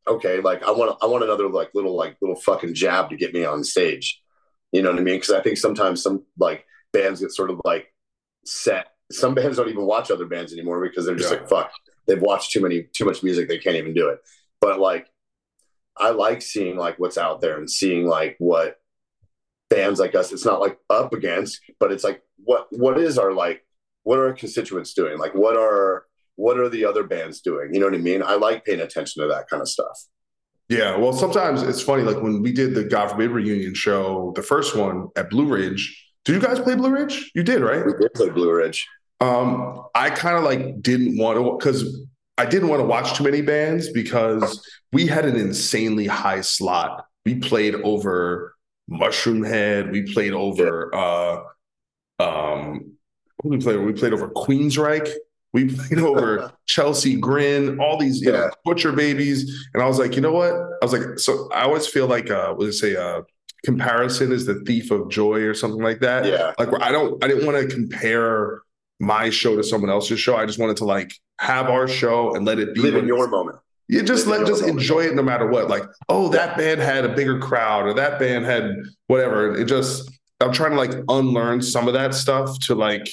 okay, 0.07 0.41
like 0.41 0.63
I 0.63 0.71
want 0.71 0.97
I 1.01 1.05
want 1.05 1.23
another 1.23 1.49
like 1.49 1.71
little 1.73 1.95
like 1.95 2.17
little 2.21 2.35
fucking 2.35 2.73
jab 2.73 3.09
to 3.09 3.17
get 3.17 3.33
me 3.33 3.45
on 3.45 3.63
stage. 3.63 4.21
You 4.71 4.81
know 4.81 4.91
what 4.91 4.99
I 4.99 5.03
mean? 5.03 5.15
Because 5.15 5.31
I 5.31 5.41
think 5.41 5.57
sometimes 5.57 6.01
some 6.01 6.23
like 6.37 6.65
bands 6.93 7.21
get 7.21 7.31
sort 7.31 7.49
of 7.49 7.61
like 7.63 7.93
set. 8.45 8.87
Some 9.11 9.35
bands 9.35 9.57
don't 9.57 9.69
even 9.69 9.85
watch 9.85 10.11
other 10.11 10.25
bands 10.25 10.51
anymore 10.51 10.81
because 10.81 11.05
they're 11.05 11.15
just 11.15 11.31
yeah. 11.31 11.39
like 11.39 11.49
fuck. 11.49 11.71
They've 12.07 12.21
watched 12.21 12.51
too 12.51 12.61
many 12.61 12.87
too 12.93 13.05
much 13.05 13.23
music. 13.23 13.47
They 13.47 13.57
can't 13.57 13.75
even 13.75 13.93
do 13.93 14.09
it. 14.09 14.19
But 14.59 14.79
like, 14.79 15.07
I 15.95 16.09
like 16.09 16.41
seeing 16.41 16.77
like 16.77 16.99
what's 16.99 17.17
out 17.17 17.41
there 17.41 17.57
and 17.57 17.69
seeing 17.69 18.07
like 18.07 18.35
what 18.39 18.77
bands 19.69 19.99
like 19.99 20.15
us. 20.15 20.31
It's 20.31 20.45
not 20.45 20.61
like 20.61 20.77
up 20.89 21.13
against, 21.13 21.61
but 21.79 21.91
it's 21.91 22.03
like 22.03 22.21
what 22.37 22.67
what 22.71 22.97
is 22.97 23.17
our 23.17 23.33
like 23.33 23.65
what 24.03 24.19
are 24.19 24.27
our 24.27 24.33
constituents 24.33 24.93
doing? 24.93 25.17
Like 25.17 25.35
what 25.35 25.57
are 25.57 26.06
what 26.37 26.57
are 26.57 26.69
the 26.69 26.85
other 26.85 27.03
bands 27.03 27.41
doing? 27.41 27.73
You 27.73 27.81
know 27.81 27.87
what 27.87 27.95
I 27.95 27.99
mean? 27.99 28.23
I 28.23 28.35
like 28.35 28.63
paying 28.63 28.79
attention 28.79 29.21
to 29.21 29.27
that 29.27 29.49
kind 29.49 29.61
of 29.61 29.67
stuff. 29.67 29.99
Yeah, 30.69 30.97
well, 30.97 31.13
sometimes 31.13 31.63
it's 31.63 31.81
funny. 31.81 32.03
Like 32.03 32.21
when 32.21 32.41
we 32.41 32.51
did 32.51 32.73
the 32.73 32.83
God 32.83 33.09
forbid 33.09 33.31
reunion 33.31 33.73
show, 33.73 34.33
the 34.35 34.43
first 34.43 34.75
one 34.75 35.09
at 35.15 35.29
Blue 35.29 35.45
Ridge. 35.45 36.05
Did 36.25 36.35
you 36.35 36.41
guys 36.41 36.59
play 36.59 36.75
Blue 36.75 36.89
Ridge? 36.89 37.31
You 37.35 37.43
did, 37.43 37.61
right? 37.61 37.85
We 37.85 37.93
did 37.99 38.13
play 38.13 38.29
Blue 38.29 38.51
Ridge. 38.53 38.85
Um, 39.19 39.83
I 39.95 40.09
kind 40.09 40.37
of 40.37 40.43
like 40.43 40.81
didn't 40.81 41.17
want 41.17 41.37
to 41.37 41.57
because 41.57 42.05
I 42.37 42.45
didn't 42.45 42.67
want 42.67 42.81
to 42.81 42.85
watch 42.85 43.17
too 43.17 43.23
many 43.23 43.41
bands 43.41 43.89
because 43.91 44.61
we 44.91 45.07
had 45.07 45.25
an 45.25 45.37
insanely 45.37 46.05
high 46.05 46.41
slot. 46.41 47.05
We 47.25 47.35
played 47.35 47.75
over 47.75 48.53
Mushroomhead. 48.91 49.91
We 49.91 50.13
played 50.13 50.33
over 50.33 50.93
uh 50.93 51.43
um 52.19 52.97
who 53.41 53.49
we 53.49 53.57
played? 53.57 53.79
We 53.79 53.93
played 53.93 54.13
over 54.13 54.29
Queensryche. 54.29 55.11
We 55.53 55.73
played 55.73 55.99
over 55.99 56.51
Chelsea 56.65 57.15
Grin, 57.15 57.79
all 57.79 57.97
these 57.97 58.21
you 58.21 58.31
yeah. 58.31 58.37
know, 58.37 58.51
butcher 58.65 58.91
babies, 58.91 59.67
and 59.73 59.81
I 59.81 59.87
was 59.87 59.99
like, 59.99 60.15
you 60.15 60.21
know 60.21 60.33
what? 60.33 60.53
I 60.53 60.77
was 60.85 60.93
like, 60.93 61.19
so 61.19 61.49
I 61.51 61.63
always 61.63 61.87
feel 61.87 62.07
like 62.07 62.29
uh, 62.29 62.53
what 62.53 62.73
say 62.73 62.95
uh, 62.95 63.21
comparison 63.65 64.31
is 64.31 64.45
the 64.45 64.61
thief 64.65 64.91
of 64.91 65.09
joy 65.09 65.41
or 65.41 65.53
something 65.53 65.81
like 65.81 65.99
that. 65.99 66.25
Yeah, 66.25 66.53
like 66.59 66.69
I 66.81 66.91
don't, 66.91 67.23
I 67.23 67.27
didn't 67.27 67.45
want 67.45 67.57
to 67.57 67.73
compare 67.73 68.61
my 68.99 69.29
show 69.29 69.55
to 69.55 69.63
someone 69.63 69.89
else's 69.89 70.19
show. 70.19 70.35
I 70.35 70.45
just 70.45 70.59
wanted 70.59 70.77
to 70.77 70.85
like 70.85 71.13
have 71.39 71.67
our 71.67 71.87
show 71.87 72.35
and 72.35 72.45
let 72.45 72.59
it 72.59 72.73
be 72.73 72.81
live 72.81 72.95
in 72.95 73.07
your 73.07 73.27
moment. 73.27 73.57
You 73.87 74.03
just 74.03 74.27
live 74.27 74.41
let 74.41 74.47
just 74.47 74.61
moment. 74.61 74.79
enjoy 74.79 75.01
it 75.01 75.15
no 75.15 75.23
matter 75.23 75.47
what. 75.47 75.69
Like, 75.69 75.83
oh, 76.09 76.29
that 76.29 76.57
band 76.57 76.81
had 76.81 77.05
a 77.05 77.09
bigger 77.09 77.39
crowd, 77.39 77.85
or 77.85 77.93
that 77.93 78.19
band 78.19 78.45
had 78.45 78.75
whatever. 79.07 79.55
It 79.55 79.65
just 79.65 80.09
I'm 80.41 80.51
trying 80.51 80.71
to 80.71 80.77
like 80.77 80.91
unlearn 81.09 81.61
some 81.61 81.87
of 81.87 81.93
that 81.93 82.13
stuff 82.13 82.59
to 82.61 82.75
like 82.75 83.07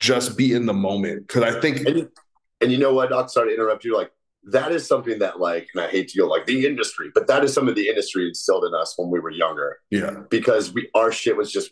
just 0.00 0.36
be 0.36 0.52
in 0.52 0.66
the 0.66 0.74
moment 0.74 1.26
because 1.26 1.42
I 1.42 1.60
think. 1.60 1.86
And 1.86 1.98
you, 1.98 2.12
and 2.60 2.72
you 2.72 2.78
know 2.78 2.92
what? 2.92 3.10
Not 3.10 3.30
sorry 3.30 3.50
to 3.50 3.54
interrupt 3.54 3.84
you. 3.84 3.96
Like 3.96 4.10
that 4.44 4.72
is 4.72 4.86
something 4.86 5.18
that 5.18 5.40
like, 5.40 5.68
and 5.74 5.82
I 5.82 5.88
hate 5.88 6.08
to 6.08 6.18
go 6.18 6.26
like 6.26 6.46
the 6.46 6.66
industry, 6.66 7.10
but 7.14 7.26
that 7.26 7.44
is 7.44 7.52
some 7.52 7.68
of 7.68 7.74
the 7.74 7.88
industry 7.88 8.28
instilled 8.28 8.64
in 8.64 8.74
us 8.74 8.94
when 8.96 9.10
we 9.10 9.20
were 9.20 9.30
younger. 9.30 9.78
Yeah, 9.90 10.22
because 10.30 10.72
we 10.72 10.88
our 10.94 11.12
shit 11.12 11.36
was 11.36 11.52
just 11.52 11.70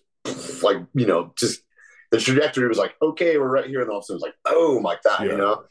like 0.62 0.78
you 0.94 1.06
know 1.06 1.32
just 1.36 1.62
the 2.10 2.18
trajectory 2.18 2.66
was 2.66 2.78
like 2.78 2.94
okay 3.02 3.36
we're 3.36 3.50
right 3.50 3.66
here 3.66 3.82
and 3.82 3.90
all 3.90 3.98
of 3.98 4.02
a 4.02 4.04
sudden 4.06 4.16
it 4.16 4.22
was 4.22 4.22
like 4.22 4.34
oh 4.46 4.80
like 4.82 5.02
that 5.02 5.20
yeah. 5.20 5.32
you 5.32 5.36
know 5.36 5.64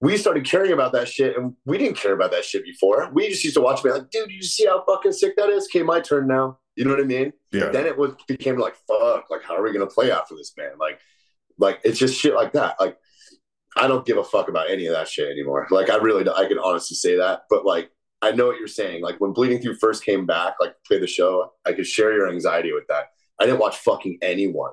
we 0.00 0.16
started 0.16 0.44
caring 0.44 0.72
about 0.72 0.92
that 0.92 1.08
shit 1.08 1.36
and 1.36 1.54
we 1.64 1.78
didn't 1.78 1.96
care 1.96 2.12
about 2.12 2.30
that 2.30 2.44
shit 2.44 2.64
before. 2.64 3.10
We 3.12 3.28
just 3.28 3.42
used 3.42 3.56
to 3.56 3.62
watch 3.62 3.82
me 3.82 3.90
like, 3.90 4.10
dude, 4.10 4.30
you 4.30 4.42
see 4.42 4.66
how 4.66 4.84
fucking 4.84 5.12
sick 5.12 5.36
that 5.36 5.48
is? 5.48 5.66
Okay, 5.72 5.82
my 5.82 6.00
turn 6.00 6.26
now. 6.26 6.58
You 6.74 6.84
know 6.84 6.90
what 6.90 7.00
I 7.00 7.04
mean? 7.04 7.32
Yeah. 7.50 7.70
Then 7.70 7.86
it 7.86 7.96
was 7.96 8.12
became 8.28 8.58
like, 8.58 8.76
fuck, 8.86 9.30
like 9.30 9.42
how 9.42 9.56
are 9.56 9.62
we 9.62 9.72
gonna 9.72 9.86
play 9.86 10.10
after 10.10 10.34
this 10.36 10.52
man? 10.56 10.72
Like 10.78 11.00
like 11.58 11.80
it's 11.84 11.98
just 11.98 12.18
shit 12.18 12.34
like 12.34 12.52
that. 12.52 12.76
Like 12.80 12.98
I 13.76 13.86
don't 13.88 14.06
give 14.06 14.16
a 14.16 14.24
fuck 14.24 14.48
about 14.48 14.70
any 14.70 14.86
of 14.86 14.94
that 14.94 15.08
shit 15.08 15.30
anymore. 15.30 15.66
Like 15.70 15.90
I 15.90 15.96
really, 15.96 16.28
I 16.28 16.46
can 16.46 16.58
honestly 16.58 16.94
say 16.94 17.16
that. 17.16 17.42
But 17.50 17.66
like, 17.66 17.90
I 18.22 18.32
know 18.32 18.46
what 18.46 18.58
you're 18.58 18.68
saying. 18.68 19.02
Like 19.02 19.20
when 19.20 19.32
Bleeding 19.32 19.60
Through 19.60 19.76
first 19.76 20.04
came 20.04 20.24
back, 20.24 20.54
like 20.60 20.74
play 20.86 20.98
the 20.98 21.06
show, 21.06 21.52
I 21.66 21.74
could 21.74 21.86
share 21.86 22.14
your 22.14 22.30
anxiety 22.30 22.72
with 22.72 22.86
that. 22.88 23.10
I 23.38 23.44
didn't 23.44 23.60
watch 23.60 23.76
fucking 23.76 24.18
anyone 24.22 24.72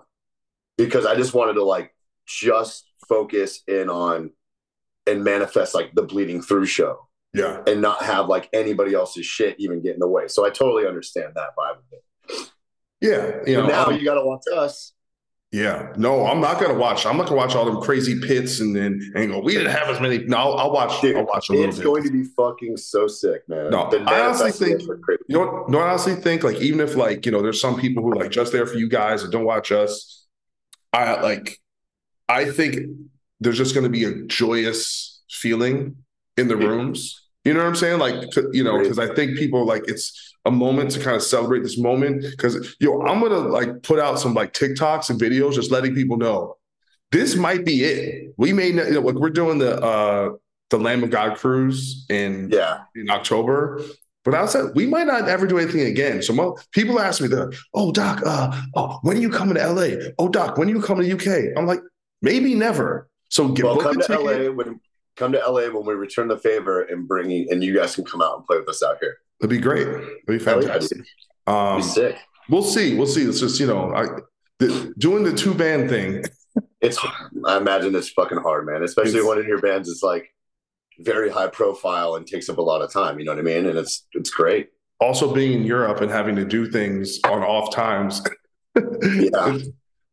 because 0.77 1.05
I 1.05 1.15
just 1.15 1.33
wanted 1.33 1.53
to 1.53 1.63
like 1.63 1.93
just 2.25 2.85
focus 3.09 3.61
in 3.67 3.89
on 3.89 4.31
and 5.05 5.23
manifest 5.23 5.75
like 5.75 5.93
the 5.93 6.03
Bleeding 6.03 6.41
Through 6.41 6.67
show. 6.67 7.07
Yeah. 7.33 7.61
And 7.67 7.81
not 7.81 8.03
have 8.03 8.27
like 8.27 8.47
anybody 8.53 8.93
else's 8.93 9.25
shit 9.25 9.55
even 9.59 9.81
get 9.81 9.95
in 9.95 9.99
the 9.99 10.07
way. 10.07 10.27
So 10.27 10.45
I 10.45 10.49
totally 10.49 10.87
understand 10.87 11.33
that 11.35 11.49
vibe 11.57 11.77
of 11.77 11.83
it. 11.91 12.51
Yeah. 13.01 13.39
You 13.45 13.57
know, 13.57 13.67
now 13.67 13.85
um, 13.87 13.97
you 13.97 14.05
got 14.05 14.15
to 14.15 14.25
watch 14.25 14.43
us. 14.55 14.92
Yeah, 15.53 15.93
no, 15.97 16.25
I'm 16.25 16.41
not 16.41 16.59
gonna 16.59 16.73
watch. 16.73 17.05
I'm 17.05 17.15
not 17.15 17.27
gonna 17.27 17.37
watch 17.37 17.53
all 17.53 17.63
them 17.65 17.79
crazy 17.79 18.19
pits 18.19 18.59
and 18.59 18.75
then 18.75 19.11
and 19.13 19.31
go. 19.31 19.39
We 19.39 19.53
didn't 19.53 19.71
have 19.71 19.87
as 19.87 20.01
many. 20.01 20.17
No, 20.25 20.37
I'll, 20.37 20.53
I'll 20.57 20.71
watch. 20.71 20.99
Dude, 20.99 21.15
I'll 21.15 21.27
watch 21.27 21.49
a 21.49 21.51
little 21.51 21.69
it's 21.69 21.77
bit. 21.77 21.83
going 21.83 22.03
to 22.03 22.11
be 22.11 22.23
fucking 22.23 22.75
so 22.75 23.05
sick, 23.05 23.47
man. 23.47 23.69
No, 23.69 23.83
I 24.07 24.21
honestly 24.21 24.51
think 24.51 24.81
you 24.81 25.37
know. 25.37 25.65
No, 25.69 25.77
I 25.77 25.89
honestly 25.89 26.15
think 26.15 26.43
like 26.43 26.59
even 26.59 26.79
if 26.79 26.95
like 26.95 27.27
you 27.27 27.31
know, 27.31 27.43
there's 27.43 27.61
some 27.61 27.79
people 27.79 28.01
who 28.01 28.13
are 28.13 28.15
like 28.15 28.31
just 28.31 28.51
there 28.51 28.65
for 28.65 28.79
you 28.79 28.89
guys 28.89 29.21
and 29.21 29.31
don't 29.31 29.45
watch 29.45 29.71
us. 29.71 30.25
I 30.91 31.21
like. 31.21 31.59
I 32.27 32.45
think 32.45 32.87
there's 33.39 33.59
just 33.59 33.75
going 33.75 33.83
to 33.83 33.91
be 33.91 34.05
a 34.05 34.23
joyous 34.23 35.21
feeling 35.29 35.97
in 36.35 36.47
the 36.47 36.57
rooms. 36.57 37.22
You 37.43 37.53
know 37.53 37.60
what 37.60 37.67
I'm 37.67 37.75
saying? 37.75 37.99
Like 37.99 38.36
you 38.51 38.63
know, 38.63 38.79
because 38.79 38.99
I 38.99 39.13
think 39.13 39.38
people 39.38 39.65
like 39.65 39.84
it's 39.88 40.34
a 40.45 40.51
moment 40.51 40.91
to 40.91 40.99
kind 40.99 41.15
of 41.15 41.23
celebrate 41.23 41.63
this 41.63 41.77
moment 41.77 42.21
because 42.21 42.75
yo 42.79 43.01
i'm 43.03 43.21
gonna 43.21 43.39
like 43.39 43.82
put 43.82 43.99
out 43.99 44.19
some 44.19 44.34
like 44.34 44.53
tiktoks 44.53 45.10
and 45.10 45.19
videos 45.19 45.53
just 45.53 45.71
letting 45.71 45.95
people 45.95 46.17
know 46.17 46.58
this 47.12 47.36
might 47.36 47.65
be 47.65 47.84
it 47.84 48.34
we 48.38 48.51
may 48.51 48.71
not, 48.71 48.88
you 48.88 48.93
know, 48.93 49.01
like 49.01 49.15
we're 49.15 49.29
doing 49.29 49.58
the 49.58 49.82
uh 49.82 50.29
the 50.69 50.77
lamb 50.77 51.03
of 51.03 51.10
god 51.10 51.38
cruise 51.38 52.06
in 52.10 52.49
yeah 52.51 52.82
in 52.95 53.10
october 53.10 53.82
but 54.25 54.47
said 54.47 54.71
we 54.73 54.86
might 54.86 55.08
not 55.08 55.27
ever 55.27 55.45
do 55.45 55.58
anything 55.58 55.82
again. 55.82 56.21
So 56.21 56.32
mo- 56.32 56.58
people 56.71 56.97
ask 56.97 57.21
me 57.21 57.27
that, 57.27 57.60
oh 57.73 57.91
doc, 57.91 58.21
uh, 58.25 58.58
oh 58.73 58.99
when 59.01 59.17
are 59.17 59.19
you 59.19 59.29
coming 59.29 59.56
to 59.56 59.67
LA? 59.67 60.12
Oh 60.17 60.29
doc, 60.29 60.58
when 60.58 60.69
are 60.69 60.71
you 60.71 60.82
coming 60.82 61.10
to 61.10 61.13
UK? 61.13 61.58
I'm 61.58 61.65
like, 61.65 61.82
maybe 62.21 62.56
never. 62.56 63.10
So 63.27 63.49
get 63.49 63.65
well, 63.65 63.75
come 63.75 63.99
to 63.99 64.08
ticket. 64.08 64.23
LA 64.23 64.51
when 64.53 64.79
come 65.15 65.32
to 65.32 65.39
LA 65.39 65.69
when 65.69 65.86
we 65.86 65.93
return 65.93 66.28
the 66.28 66.38
favor 66.38 66.84
and 66.84 67.08
bringing 67.08 67.47
and 67.52 67.63
you 67.63 67.76
guys 67.76 67.95
can 67.95 68.06
come 68.06 68.21
out 68.21 68.38
and 68.38 68.45
play 68.45 68.58
with 68.58 68.69
us 68.69 68.84
out 68.84 68.97
here. 68.99 69.17
It'd 69.39 69.49
be 69.49 69.58
great. 69.58 69.88
It'd 69.88 70.26
be 70.26 70.39
fantastic. 70.39 70.99
Um, 71.47 71.78
be 71.78 71.84
sick. 71.84 72.17
We'll 72.49 72.63
see. 72.63 72.95
We'll 72.95 73.08
see. 73.08 73.23
It's 73.23 73.39
just 73.39 73.60
you 73.60 73.67
know, 73.67 73.93
I, 73.93 74.06
the, 74.60 74.93
doing 74.97 75.23
the 75.23 75.34
two 75.34 75.54
band 75.54 75.89
thing. 75.89 76.23
It's. 76.82 76.97
I 77.45 77.58
imagine 77.58 77.95
it's 77.95 78.10
fucking 78.10 78.39
hard, 78.39 78.65
man. 78.65 78.84
Especially 78.84 79.19
it's, 79.19 79.28
when 79.28 79.39
in 79.39 79.47
your 79.47 79.62
bands 79.62 79.88
is 79.88 80.02
like 80.04 80.34
very 80.99 81.30
high 81.30 81.47
profile 81.47 82.15
and 82.15 82.28
takes 82.28 82.49
up 82.49 82.58
a 82.58 82.62
lot 82.62 82.82
of 82.82 82.91
time. 82.91 83.19
You 83.19 83.26
know 83.26 83.32
what 83.32 83.39
I 83.39 83.43
mean? 83.43 83.65
And 83.65 83.78
it's 83.78 84.06
it's 84.13 84.30
great. 84.30 84.69
Also, 84.99 85.34
being 85.34 85.54
in 85.54 85.65
Europe 85.65 86.02
and 86.02 86.12
having 86.12 86.36
to 86.36 86.45
do 86.45 86.69
things 86.69 87.19
on 87.26 87.43
off 87.43 87.73
times. 87.73 88.21
yeah. 88.76 89.58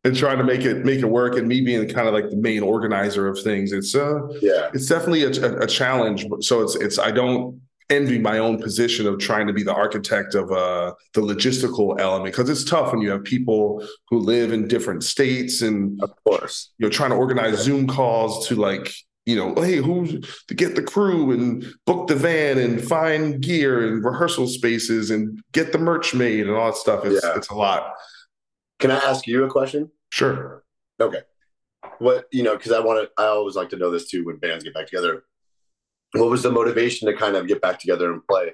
And 0.05 0.17
trying 0.17 0.39
to 0.39 0.45
make 0.45 0.63
it 0.63 0.85
make 0.85 1.01
it 1.01 1.07
work 1.07 1.37
and 1.37 1.47
me 1.47 1.61
being 1.61 1.87
kind 1.89 2.09
of 2.09 2.15
like 2.15 2.31
the 2.31 2.37
main 2.37 2.63
organizer 2.63 3.29
of 3.29 3.41
things 3.41 3.73
it's 3.73 3.95
uh 3.95 4.21
yeah. 4.41 4.71
it's 4.73 4.87
definitely 4.87 5.25
a, 5.25 5.59
a, 5.61 5.67
challenge 5.67 6.27
so 6.41 6.63
it's 6.63 6.75
it's 6.77 6.99
i 6.99 7.11
don't 7.11 7.61
envy 7.91 8.19
my 8.19 8.39
own 8.39 8.59
position 8.59 9.07
of 9.07 9.19
trying 9.19 9.47
to 9.49 9.53
be 9.53 9.65
the 9.65 9.75
architect 9.75 10.35
of 10.37 10.51
uh, 10.53 10.95
the 11.13 11.21
logistical 11.21 11.99
element 12.01 12.33
because 12.33 12.49
it's 12.49 12.65
tough 12.65 12.93
when 12.93 13.03
you 13.03 13.11
have 13.11 13.25
people 13.25 13.85
who 14.09 14.19
live 14.19 14.53
in 14.53 14.69
different 14.69 15.03
states 15.03 15.61
and 15.61 16.01
of 16.01 16.13
course. 16.25 16.71
you're 16.79 16.89
trying 16.89 17.11
to 17.11 17.17
organize 17.17 17.59
zoom 17.59 17.89
calls 17.89 18.47
to 18.47 18.55
like 18.55 18.93
you 19.27 19.37
know 19.37 19.61
hey 19.61 19.77
who 19.77 20.21
to 20.47 20.55
get 20.55 20.77
the 20.77 20.83
crew 20.83 21.33
and 21.33 21.67
book 21.85 22.07
the 22.07 22.15
van 22.15 22.59
and 22.59 22.83
find 22.83 23.41
gear 23.41 23.87
and 23.87 24.05
rehearsal 24.05 24.47
spaces 24.47 25.11
and 25.11 25.43
get 25.53 25.73
the 25.73 25.79
merch 25.79 26.15
made 26.15 26.47
and 26.47 26.57
all 26.57 26.67
that 26.67 26.77
stuff 26.77 27.05
it's, 27.05 27.23
yeah. 27.23 27.33
it's 27.37 27.51
a 27.51 27.55
lot 27.55 27.93
can 28.81 28.91
i 28.91 28.97
ask 28.97 29.27
you 29.27 29.45
a 29.45 29.49
question 29.49 29.91
sure 30.11 30.65
okay 31.01 31.21
what 31.99 32.27
you 32.33 32.43
know 32.43 32.57
because 32.57 32.73
i 32.73 32.81
want 32.81 33.01
to 33.01 33.23
i 33.23 33.27
always 33.27 33.55
like 33.55 33.71
to 33.71 33.77
know 33.77 33.91
this 33.91 34.09
too 34.09 34.25
when 34.25 34.37
bands 34.37 34.65
get 34.65 34.75
back 34.75 34.87
together 34.87 35.23
what 36.13 36.31
was 36.31 36.43
the 36.43 36.51
motivation 36.51 37.09
to 37.09 37.17
kind 37.17 37.37
of 37.37 37.47
get 37.47 37.61
back 37.61 37.79
together 37.79 38.13
and 38.13 38.27
play? 38.27 38.53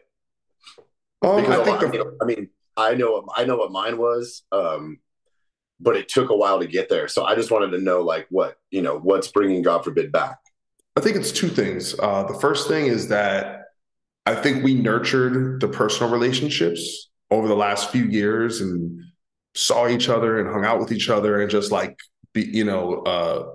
Um, 1.22 1.38
I 1.38 1.56
think 1.64 1.66
lot, 1.66 1.80
the, 1.80 1.90
you 1.92 2.04
know, 2.04 2.12
I 2.20 2.24
mean, 2.24 2.48
I 2.76 2.94
know 2.94 3.26
I 3.34 3.44
know 3.44 3.56
what 3.56 3.72
mine 3.72 3.96
was, 3.96 4.42
um, 4.52 4.98
but 5.80 5.96
it 5.96 6.08
took 6.08 6.30
a 6.30 6.36
while 6.36 6.60
to 6.60 6.66
get 6.66 6.88
there. 6.88 7.08
So 7.08 7.24
I 7.24 7.34
just 7.34 7.50
wanted 7.50 7.70
to 7.70 7.78
know, 7.78 8.02
like, 8.02 8.26
what 8.30 8.58
you 8.70 8.82
know, 8.82 8.98
what's 8.98 9.28
bringing 9.28 9.62
God 9.62 9.84
forbid 9.84 10.12
back. 10.12 10.38
I 10.96 11.00
think 11.00 11.16
it's 11.16 11.32
two 11.32 11.48
things. 11.48 11.98
Uh, 11.98 12.24
the 12.24 12.38
first 12.38 12.68
thing 12.68 12.86
is 12.86 13.08
that 13.08 13.64
I 14.26 14.34
think 14.34 14.62
we 14.62 14.74
nurtured 14.74 15.60
the 15.60 15.68
personal 15.68 16.12
relationships 16.12 17.10
over 17.30 17.48
the 17.48 17.56
last 17.56 17.90
few 17.90 18.04
years 18.04 18.60
and 18.60 19.02
saw 19.56 19.88
each 19.88 20.08
other 20.08 20.38
and 20.38 20.48
hung 20.48 20.64
out 20.64 20.78
with 20.78 20.92
each 20.92 21.08
other 21.08 21.40
and 21.40 21.50
just 21.50 21.72
like 21.72 21.98
be, 22.32 22.42
you 22.44 22.64
know, 22.64 23.00
uh, 23.02 23.50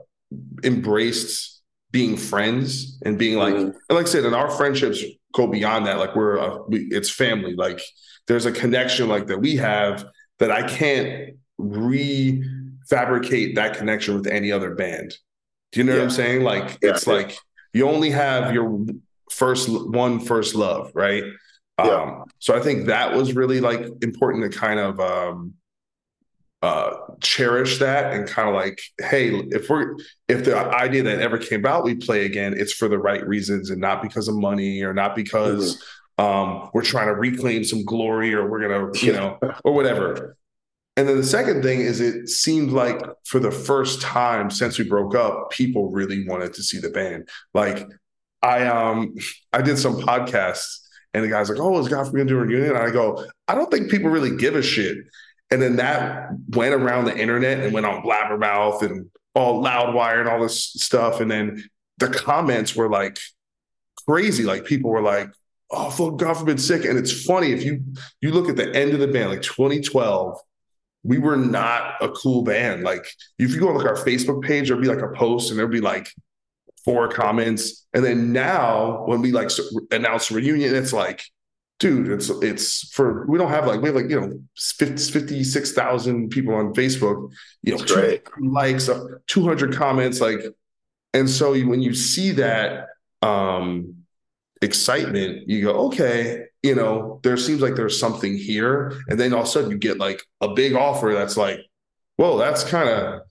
embraced 0.63 1.61
being 1.91 2.17
friends 2.17 2.99
and 3.05 3.17
being 3.17 3.37
like, 3.37 3.53
mm-hmm. 3.53 3.93
like 3.93 4.07
I 4.07 4.09
said, 4.09 4.25
and 4.25 4.35
our 4.35 4.49
friendships 4.49 5.03
go 5.33 5.47
beyond 5.47 5.85
that. 5.85 5.99
Like 5.99 6.15
we're, 6.15 6.37
a, 6.37 6.63
we, 6.63 6.87
it's 6.91 7.09
family. 7.09 7.55
Like 7.55 7.81
there's 8.27 8.45
a 8.45 8.51
connection 8.51 9.07
like 9.07 9.27
that 9.27 9.39
we 9.39 9.57
have 9.57 10.05
that 10.39 10.51
I 10.51 10.67
can't 10.67 11.35
refabricate 11.59 13.55
that 13.55 13.77
connection 13.77 14.15
with 14.15 14.27
any 14.27 14.51
other 14.51 14.73
band. 14.73 15.13
Do 15.71 15.79
you 15.79 15.83
know 15.85 15.93
yeah. 15.93 15.99
what 15.99 16.05
I'm 16.05 16.11
saying? 16.11 16.43
Like 16.43 16.79
yeah. 16.81 16.89
it's 16.89 17.07
like 17.07 17.37
you 17.73 17.87
only 17.87 18.09
have 18.09 18.53
your 18.53 18.85
first 19.29 19.69
one 19.69 20.19
first 20.19 20.55
love, 20.55 20.91
right? 20.95 21.23
Yeah. 21.79 21.85
Um, 21.85 22.25
so 22.39 22.55
I 22.55 22.59
think 22.59 22.87
that 22.87 23.15
was 23.15 23.33
really 23.33 23.61
like 23.61 23.85
important 24.01 24.51
to 24.51 24.57
kind 24.57 24.79
of 24.79 24.99
um, 24.99 25.53
uh, 26.61 26.91
cherish 27.21 27.79
that 27.79 28.13
and 28.13 28.27
kind 28.27 28.47
of 28.47 28.53
like, 28.55 28.79
hey, 28.99 29.29
if 29.51 29.69
we're 29.69 29.95
if 30.27 30.45
the 30.45 30.55
idea 30.55 31.03
that 31.03 31.19
ever 31.19 31.37
came 31.37 31.59
about, 31.59 31.83
we 31.83 31.95
play 31.95 32.25
again, 32.25 32.53
it's 32.55 32.73
for 32.73 32.87
the 32.87 32.99
right 32.99 33.25
reasons 33.27 33.69
and 33.69 33.81
not 33.81 34.01
because 34.01 34.27
of 34.27 34.35
money 34.35 34.83
or 34.83 34.93
not 34.93 35.15
because 35.15 35.83
mm-hmm. 36.19 36.23
um, 36.23 36.69
we're 36.73 36.83
trying 36.83 37.07
to 37.07 37.15
reclaim 37.15 37.63
some 37.63 37.83
glory 37.83 38.33
or 38.33 38.49
we're 38.49 38.61
gonna, 38.61 38.91
you 38.99 39.11
know, 39.11 39.39
or 39.63 39.73
whatever. 39.73 40.37
And 40.97 41.07
then 41.07 41.17
the 41.17 41.23
second 41.23 41.63
thing 41.63 41.79
is, 41.79 41.99
it 42.01 42.27
seemed 42.27 42.71
like 42.71 43.01
for 43.25 43.39
the 43.39 43.51
first 43.51 44.01
time 44.01 44.51
since 44.51 44.77
we 44.77 44.87
broke 44.87 45.15
up, 45.15 45.49
people 45.49 45.89
really 45.89 46.27
wanted 46.27 46.53
to 46.55 46.63
see 46.63 46.79
the 46.79 46.89
band. 46.89 47.29
Like, 47.53 47.87
I 48.41 48.67
um, 48.67 49.15
I 49.53 49.61
did 49.61 49.79
some 49.79 50.01
podcasts, 50.01 50.79
and 51.13 51.23
the 51.23 51.29
guy's 51.29 51.49
like, 51.49 51.59
"Oh, 51.59 51.79
is 51.79 51.87
God 51.87 52.05
Forbid 52.05 52.27
gonna 52.27 52.29
do 52.29 52.37
a 52.37 52.41
reunion?" 52.41 52.75
And 52.75 52.77
I 52.77 52.91
go, 52.91 53.25
"I 53.47 53.55
don't 53.55 53.71
think 53.71 53.89
people 53.89 54.09
really 54.09 54.35
give 54.35 54.55
a 54.55 54.61
shit." 54.61 54.97
And 55.51 55.61
then 55.61 55.75
that 55.75 56.29
went 56.49 56.73
around 56.73 57.05
the 57.05 57.17
internet 57.17 57.59
and 57.59 57.73
went 57.73 57.85
on 57.85 58.03
Blabbermouth 58.03 58.81
and 58.81 59.09
all 59.35 59.61
Loudwire 59.61 60.21
and 60.21 60.29
all 60.29 60.41
this 60.41 60.63
stuff. 60.63 61.19
And 61.19 61.29
then 61.29 61.63
the 61.97 62.07
comments 62.07 62.75
were 62.75 62.89
like 62.89 63.19
crazy. 64.07 64.43
Like 64.43 64.65
people 64.65 64.89
were 64.89 65.01
like, 65.01 65.29
"Oh, 65.69 65.89
fuck, 65.89 66.17
God 66.17 66.35
forbid, 66.35 66.59
sick." 66.59 66.85
And 66.85 66.97
it's 66.97 67.25
funny 67.25 67.51
if 67.51 67.63
you 67.63 67.83
you 68.21 68.31
look 68.31 68.49
at 68.49 68.55
the 68.55 68.73
end 68.73 68.93
of 68.93 68.99
the 68.99 69.07
band, 69.07 69.29
like 69.29 69.41
2012, 69.41 70.39
we 71.03 71.17
were 71.17 71.37
not 71.37 71.95
a 72.01 72.09
cool 72.09 72.43
band. 72.43 72.83
Like 72.83 73.05
if 73.37 73.53
you 73.53 73.59
go 73.59 73.69
on 73.69 73.75
like 73.75 73.87
our 73.87 74.05
Facebook 74.05 74.43
page, 74.43 74.67
there'd 74.67 74.81
be 74.81 74.87
like 74.87 75.01
a 75.01 75.09
post 75.15 75.49
and 75.49 75.59
there'd 75.59 75.71
be 75.71 75.81
like 75.81 76.09
four 76.85 77.09
comments. 77.09 77.85
And 77.93 78.03
then 78.03 78.31
now 78.31 79.05
when 79.05 79.21
we 79.21 79.31
like 79.31 79.49
announce 79.91 80.31
reunion, 80.31 80.75
it's 80.75 80.93
like 80.93 81.23
dude, 81.81 82.09
it's 82.09 82.29
it's 82.29 82.93
for 82.93 83.25
we 83.25 83.39
don't 83.39 83.49
have 83.49 83.65
like 83.65 83.81
we 83.81 83.87
have 83.87 83.95
like 83.95 84.09
you 84.09 84.21
know 84.21 84.39
56,000 84.55 86.29
people 86.29 86.53
on 86.53 86.73
Facebook, 86.75 87.31
you 87.63 87.75
know, 87.75 87.83
two 87.83 88.21
likes, 88.39 88.87
uh, 88.87 89.03
200 89.25 89.73
comments 89.73 90.21
like 90.21 90.41
and 91.13 91.27
so 91.27 91.51
when 91.65 91.81
you 91.81 91.95
see 91.95 92.31
that 92.31 92.87
um 93.23 93.95
excitement, 94.61 95.49
you 95.49 95.63
go, 95.63 95.87
okay, 95.87 96.45
you 96.61 96.75
know, 96.75 97.19
there 97.23 97.35
seems 97.35 97.61
like 97.61 97.73
there's 97.73 97.99
something 97.99 98.37
here. 98.37 98.93
And 99.07 99.19
then 99.19 99.33
all 99.33 99.41
of 99.41 99.47
a 99.47 99.49
sudden 99.49 99.71
you 99.71 99.79
get 99.79 99.97
like 99.97 100.21
a 100.39 100.49
big 100.49 100.75
offer 100.75 101.13
that's 101.15 101.35
like, 101.35 101.61
whoa, 102.17 102.37
that's 102.37 102.63
kind 102.63 102.87
of 102.89 103.21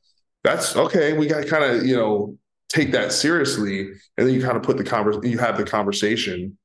that's 0.43 0.75
okay, 0.75 1.13
we 1.13 1.29
got 1.29 1.47
kind 1.47 1.63
of, 1.63 1.87
you 1.87 1.95
know, 1.95 2.37
take 2.69 2.91
that 2.93 3.13
seriously. 3.13 3.93
And 4.19 4.27
then 4.27 4.35
you 4.35 4.43
kind 4.43 4.57
of 4.57 4.65
put 4.65 4.77
the 4.77 4.85
convers 4.85 5.19
you 5.23 5.39
have 5.39 5.57
the 5.57 5.65
conversation 5.65 6.59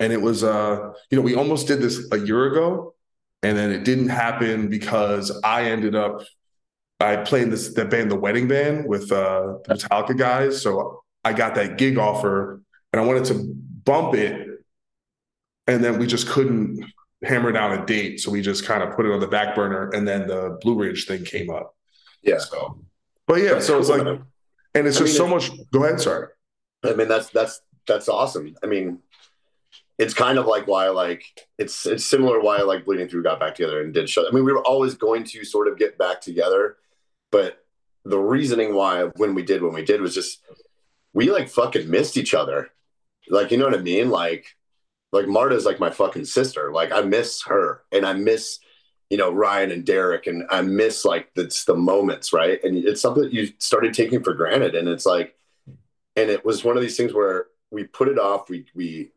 and 0.00 0.12
it 0.12 0.20
was 0.20 0.44
uh 0.44 0.92
you 1.10 1.16
know 1.16 1.22
we 1.22 1.34
almost 1.34 1.66
did 1.66 1.80
this 1.80 2.06
a 2.12 2.18
year 2.18 2.46
ago 2.46 2.94
and 3.42 3.56
then 3.56 3.70
it 3.70 3.84
didn't 3.84 4.08
happen 4.08 4.68
because 4.68 5.40
i 5.44 5.64
ended 5.64 5.94
up 5.94 6.22
i 7.00 7.16
played 7.16 7.50
this 7.50 7.74
that 7.74 7.90
band 7.90 8.10
the 8.10 8.16
wedding 8.16 8.48
band 8.48 8.86
with 8.86 9.10
uh 9.12 9.54
the 9.66 9.74
metallica 9.74 10.16
guys 10.16 10.60
so 10.62 11.02
i 11.24 11.32
got 11.32 11.54
that 11.54 11.78
gig 11.78 11.98
offer 11.98 12.60
and 12.92 13.00
i 13.00 13.04
wanted 13.04 13.24
to 13.24 13.34
bump 13.84 14.14
it 14.14 14.48
and 15.66 15.82
then 15.82 15.98
we 15.98 16.06
just 16.06 16.28
couldn't 16.28 16.84
hammer 17.24 17.52
down 17.52 17.78
a 17.78 17.86
date 17.86 18.20
so 18.20 18.30
we 18.30 18.40
just 18.42 18.64
kind 18.64 18.82
of 18.82 18.94
put 18.96 19.06
it 19.06 19.12
on 19.12 19.20
the 19.20 19.28
back 19.28 19.54
burner 19.54 19.90
and 19.90 20.06
then 20.06 20.26
the 20.26 20.58
blue 20.60 20.74
ridge 20.74 21.06
thing 21.06 21.24
came 21.24 21.50
up 21.50 21.74
yeah 22.22 22.38
so 22.38 22.78
but 23.26 23.34
yeah 23.40 23.58
so 23.60 23.78
it's 23.78 23.88
like 23.88 24.06
And 24.74 24.86
it's 24.86 24.96
I 24.96 25.00
just 25.00 25.12
mean, 25.12 25.16
so 25.16 25.28
much. 25.28 25.50
Go 25.70 25.84
ahead. 25.84 26.00
Sorry. 26.00 26.28
I 26.84 26.94
mean, 26.94 27.08
that's 27.08 27.28
that's 27.30 27.60
that's 27.86 28.08
awesome. 28.08 28.54
I 28.62 28.66
mean, 28.66 29.00
it's 30.02 30.14
kind 30.14 30.36
of 30.36 30.46
like 30.46 30.66
why 30.66 30.88
like 30.88 31.24
it's 31.58 31.86
it's 31.86 32.04
similar 32.04 32.40
why 32.40 32.58
like 32.62 32.84
bleeding 32.84 33.08
through 33.08 33.22
got 33.22 33.38
back 33.38 33.54
together 33.54 33.80
and 33.80 33.94
did 33.94 34.10
show. 34.10 34.26
I 34.26 34.32
mean, 34.32 34.44
we 34.44 34.52
were 34.52 34.66
always 34.66 34.94
going 34.94 35.22
to 35.24 35.44
sort 35.44 35.68
of 35.68 35.78
get 35.78 35.96
back 35.96 36.20
together, 36.20 36.76
but 37.30 37.64
the 38.04 38.18
reasoning 38.18 38.74
why 38.74 39.04
when 39.16 39.34
we 39.36 39.42
did 39.44 39.62
when 39.62 39.72
we 39.72 39.84
did 39.84 40.00
was 40.00 40.12
just 40.12 40.42
we 41.12 41.30
like 41.30 41.48
fucking 41.48 41.88
missed 41.88 42.16
each 42.16 42.34
other. 42.34 42.70
Like, 43.28 43.52
you 43.52 43.58
know 43.58 43.66
what 43.66 43.78
I 43.78 43.82
mean? 43.82 44.10
Like, 44.10 44.46
like 45.12 45.28
Marta's 45.28 45.64
like 45.64 45.78
my 45.78 45.90
fucking 45.90 46.24
sister. 46.24 46.72
Like, 46.72 46.90
I 46.90 47.02
miss 47.02 47.44
her 47.44 47.82
and 47.92 48.04
I 48.04 48.14
miss, 48.14 48.58
you 49.08 49.18
know, 49.18 49.30
Ryan 49.30 49.70
and 49.70 49.86
Derek 49.86 50.26
and 50.26 50.42
I 50.50 50.62
miss 50.62 51.04
like 51.04 51.30
it's 51.36 51.64
the 51.64 51.76
moments, 51.76 52.32
right? 52.32 52.58
And 52.64 52.76
it's 52.76 53.00
something 53.00 53.22
that 53.22 53.32
you 53.32 53.52
started 53.58 53.94
taking 53.94 54.24
for 54.24 54.34
granted. 54.34 54.74
And 54.74 54.88
it's 54.88 55.06
like, 55.06 55.36
and 56.16 56.28
it 56.28 56.44
was 56.44 56.64
one 56.64 56.76
of 56.76 56.82
these 56.82 56.96
things 56.96 57.14
where 57.14 57.46
we 57.70 57.84
put 57.84 58.08
it 58.08 58.18
off. 58.18 58.50
We 58.50 58.66
we 58.74 59.12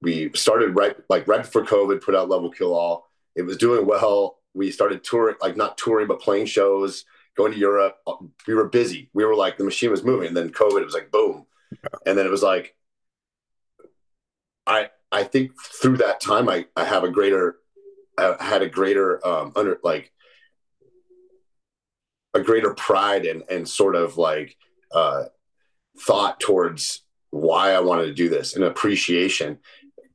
we 0.00 0.30
started 0.34 0.76
right 0.76 0.96
like 1.08 1.26
right 1.26 1.42
before 1.42 1.64
COVID, 1.64 2.02
put 2.02 2.14
out 2.14 2.28
Love 2.28 2.42
Will 2.42 2.50
Kill 2.50 2.74
All. 2.74 3.08
It 3.34 3.42
was 3.42 3.56
doing 3.56 3.86
well. 3.86 4.38
We 4.54 4.70
started 4.70 5.04
touring, 5.04 5.36
like 5.40 5.56
not 5.56 5.78
touring, 5.78 6.08
but 6.08 6.20
playing 6.20 6.46
shows 6.46 7.04
going 7.36 7.52
to 7.52 7.58
Europe. 7.58 7.98
We 8.46 8.54
were 8.54 8.68
busy. 8.68 9.10
We 9.12 9.24
were 9.24 9.34
like 9.34 9.58
the 9.58 9.64
machine 9.64 9.90
was 9.90 10.04
moving. 10.04 10.28
And 10.28 10.36
then 10.36 10.50
COVID, 10.50 10.80
it 10.80 10.84
was 10.84 10.94
like 10.94 11.10
boom, 11.10 11.46
and 12.06 12.16
then 12.16 12.26
it 12.26 12.30
was 12.30 12.42
like 12.42 12.74
I 14.66 14.90
I 15.10 15.24
think 15.24 15.52
through 15.60 15.98
that 15.98 16.20
time 16.20 16.48
I 16.48 16.66
I 16.76 16.84
have 16.84 17.04
a 17.04 17.10
greater 17.10 17.56
I 18.16 18.36
had 18.40 18.62
a 18.62 18.68
greater 18.68 19.26
um 19.26 19.52
under 19.56 19.78
like 19.82 20.12
a 22.34 22.40
greater 22.40 22.74
pride 22.74 23.24
and 23.24 23.42
and 23.50 23.68
sort 23.68 23.96
of 23.96 24.18
like 24.18 24.56
uh 24.92 25.24
thought 25.98 26.38
towards 26.38 27.02
why 27.30 27.72
I 27.72 27.80
wanted 27.80 28.06
to 28.06 28.14
do 28.14 28.28
this 28.28 28.54
and 28.54 28.64
appreciation 28.64 29.58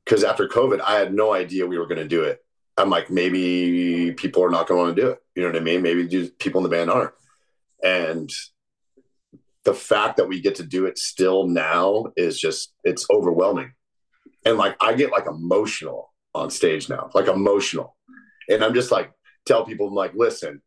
because 0.06 0.24
after 0.24 0.48
COVID 0.48 0.82
I 0.82 1.00
had 1.00 1.13
no 1.13 1.34
idea 1.34 1.68
we 1.68 1.78
were 1.78 1.88
going 1.88 2.02
to 2.02 2.08
do 2.08 2.24
it 2.24 2.44
I'm 2.78 2.89
like, 2.89 3.10
maybe 3.10 4.13
people 4.13 4.44
are 4.44 4.50
not 4.50 4.68
going 4.68 4.80
to 4.80 4.84
want 4.84 4.96
to 4.96 5.02
do 5.02 5.10
it. 5.10 5.20
You 5.36 5.44
know 5.44 5.50
what 5.50 5.58
I 5.58 5.63
mean? 5.63 5.82
Maybe 5.82 6.30
people 6.39 6.60
in 6.60 6.63
the 6.63 6.76
band 6.76 6.89
aren't. 6.89 7.13
And 7.84 8.30
the 9.63 9.74
fact 9.74 10.18
that 10.18 10.28
we 10.28 10.42
get 10.42 10.56
to 10.56 10.63
do 10.63 10.86
it 10.86 10.98
still 10.98 11.48
now 11.48 12.06
is 12.18 12.39
just, 12.39 12.74
it's 12.84 13.06
overwhelming. 13.10 13.74
And 14.46 14.58
like, 14.58 14.76
I 14.82 14.94
get 14.94 15.12
like 15.12 15.28
emotional 15.28 16.13
on 16.34 16.50
stage 16.50 16.89
now, 16.89 17.10
like 17.13 17.28
emotional. 17.28 17.96
And 18.50 18.63
I'm 18.63 18.74
just 18.74 18.92
like, 18.92 19.12
tell 19.46 19.66
people, 19.66 19.88
I'm 19.88 19.94
like, 19.94 20.13
listen, 20.16 20.62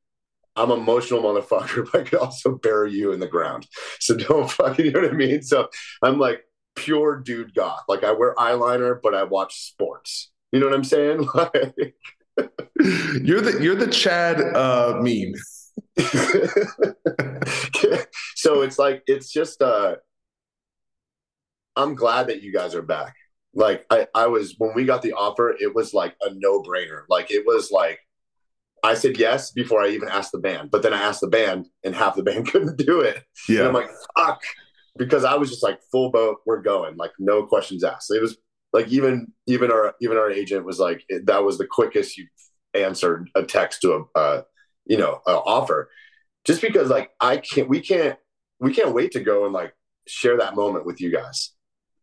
I'm 0.55 0.71
emotional 0.71 1.23
motherfucker, 1.23 1.89
but 1.93 2.01
I 2.01 2.05
could 2.05 2.21
also 2.21 2.55
bury 2.55 2.93
you 2.93 3.13
in 3.13 3.21
the 3.21 3.27
ground. 3.27 3.67
So 3.99 4.17
don't 4.17 4.51
fucking, 4.51 4.87
you 4.87 4.93
know 4.93 5.01
what 5.01 5.11
I 5.11 5.15
mean? 5.15 5.43
So 5.43 5.69
I'm 6.03 6.19
like 6.19 6.45
pure 6.77 7.17
dude 7.17 7.55
goth. 7.55 7.85
Like 7.89 8.05
I 8.05 8.13
wear 8.13 8.35
eyeliner, 8.37 8.99
but 9.03 9.15
I 9.15 9.25
watch 9.25 9.69
sports 9.69 10.31
you 10.53 10.61
know 10.61 10.67
what 10.67 10.75
I'm 10.75 10.85
saying? 10.85 11.29
Like 11.35 11.95
you're 13.25 13.41
the 13.41 13.59
you're 13.63 13.77
the 13.77 13.89
Chad 13.91 14.39
uh, 14.41 15.01
meme. 15.01 15.33
so 18.35 18.61
it's 18.61 18.79
like 18.79 19.03
it's 19.07 19.33
just 19.33 19.63
uh 19.63 19.97
I'm 21.75 21.95
glad 21.95 22.27
that 22.27 22.43
you 22.43 22.53
guys 22.53 22.75
are 22.75 22.83
back. 22.83 23.15
Like 23.55 23.87
I, 23.91 24.07
I 24.15 24.27
was 24.27 24.55
when 24.59 24.75
we 24.75 24.85
got 24.85 25.01
the 25.01 25.15
offer, 25.15 25.57
it 25.59 25.75
was 25.75 25.95
like 25.95 26.15
a 26.21 26.29
no-brainer. 26.35 27.05
Like 27.09 27.31
it 27.31 27.47
was 27.47 27.71
like 27.71 28.01
I 28.85 28.93
said 28.93 29.19
yes 29.19 29.51
before 29.51 29.81
I 29.81 29.89
even 29.89 30.11
asked 30.11 30.33
the 30.33 30.39
band, 30.39 30.71
but 30.71 30.83
then 30.83 30.93
I 30.93 31.01
asked 31.01 31.23
the 31.23 31.29
band 31.29 31.69
and 31.85 31.95
half 31.95 32.17
the 32.17 32.23
band 32.23 32.49
couldn't 32.53 32.77
do 32.77 33.01
it. 33.01 33.25
Yeah. 33.49 33.61
And 33.61 33.69
I'm 33.69 33.75
like, 33.75 33.89
fuck. 34.15 34.43
Because 34.97 35.25
I 35.25 35.35
was 35.35 35.51
just 35.51 35.63
like 35.63 35.81
full 35.91 36.11
boat, 36.11 36.39
we're 36.47 36.63
going, 36.63 36.97
like 36.97 37.13
no 37.19 37.45
questions 37.45 37.85
asked. 37.85 38.11
It 38.11 38.23
was 38.23 38.39
like 38.73 38.89
even 38.89 39.33
even 39.47 39.71
our 39.71 39.95
even 40.01 40.17
our 40.19 40.31
agent 40.31 40.65
was 40.65 40.79
like 40.79 41.03
that 41.25 41.43
was 41.43 41.59
the 41.59 41.67
quickest 41.67 42.19
you 42.19 42.27
answered 42.75 43.31
a 43.35 43.43
text 43.43 43.81
to 43.81 44.07
a 44.15 44.19
uh, 44.19 44.43
you 44.85 44.99
know 44.99 45.21
a 45.27 45.31
offer 45.31 45.91
just 46.45 46.61
because 46.61 46.91
like 46.91 47.11
i 47.21 47.39
can't 47.39 47.69
we 47.69 47.81
can't 47.81 48.19
we 48.61 48.75
can't 48.75 48.95
wait 48.95 49.13
to 49.13 49.21
go 49.21 49.45
and 49.45 49.55
like 49.55 49.73
share 50.07 50.37
that 50.37 50.55
moment 50.55 50.85
with 50.85 51.01
you 51.01 51.11
guys 51.11 51.53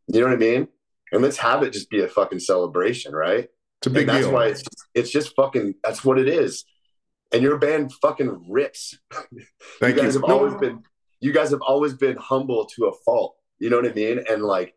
you 0.07 0.19
know 0.19 0.25
what 0.25 0.33
i 0.33 0.37
mean 0.37 0.67
and 1.11 1.21
let's 1.21 1.37
have 1.37 1.63
it 1.63 1.71
just 1.71 1.89
be 1.89 2.01
a 2.01 2.07
fucking 2.07 2.39
celebration 2.39 3.13
right 3.13 3.49
it's 3.79 3.87
a 3.87 3.89
big 3.89 4.09
and 4.09 4.17
that's 4.17 4.25
deal. 4.25 4.33
why 4.33 4.47
it's 4.47 4.63
it's 4.95 5.11
just 5.11 5.35
fucking 5.35 5.75
that's 5.83 6.03
what 6.03 6.17
it 6.17 6.27
is 6.27 6.65
and 7.31 7.43
your 7.43 7.57
band 7.57 7.91
fucking 8.01 8.45
rips 8.49 8.97
Thank 9.79 9.95
you 9.95 10.01
guys 10.01 10.15
you. 10.15 10.21
have 10.21 10.27
no. 10.27 10.39
always 10.39 10.55
been 10.55 10.83
you 11.23 11.31
guys 11.31 11.51
have 11.51 11.61
always 11.61 11.93
been 11.93 12.17
humble 12.17 12.65
to 12.65 12.85
a 12.85 12.93
fault 13.05 13.35
you 13.59 13.69
know 13.69 13.77
what 13.77 13.89
i 13.89 13.93
mean? 13.93 14.23
And 14.29 14.43
like 14.43 14.75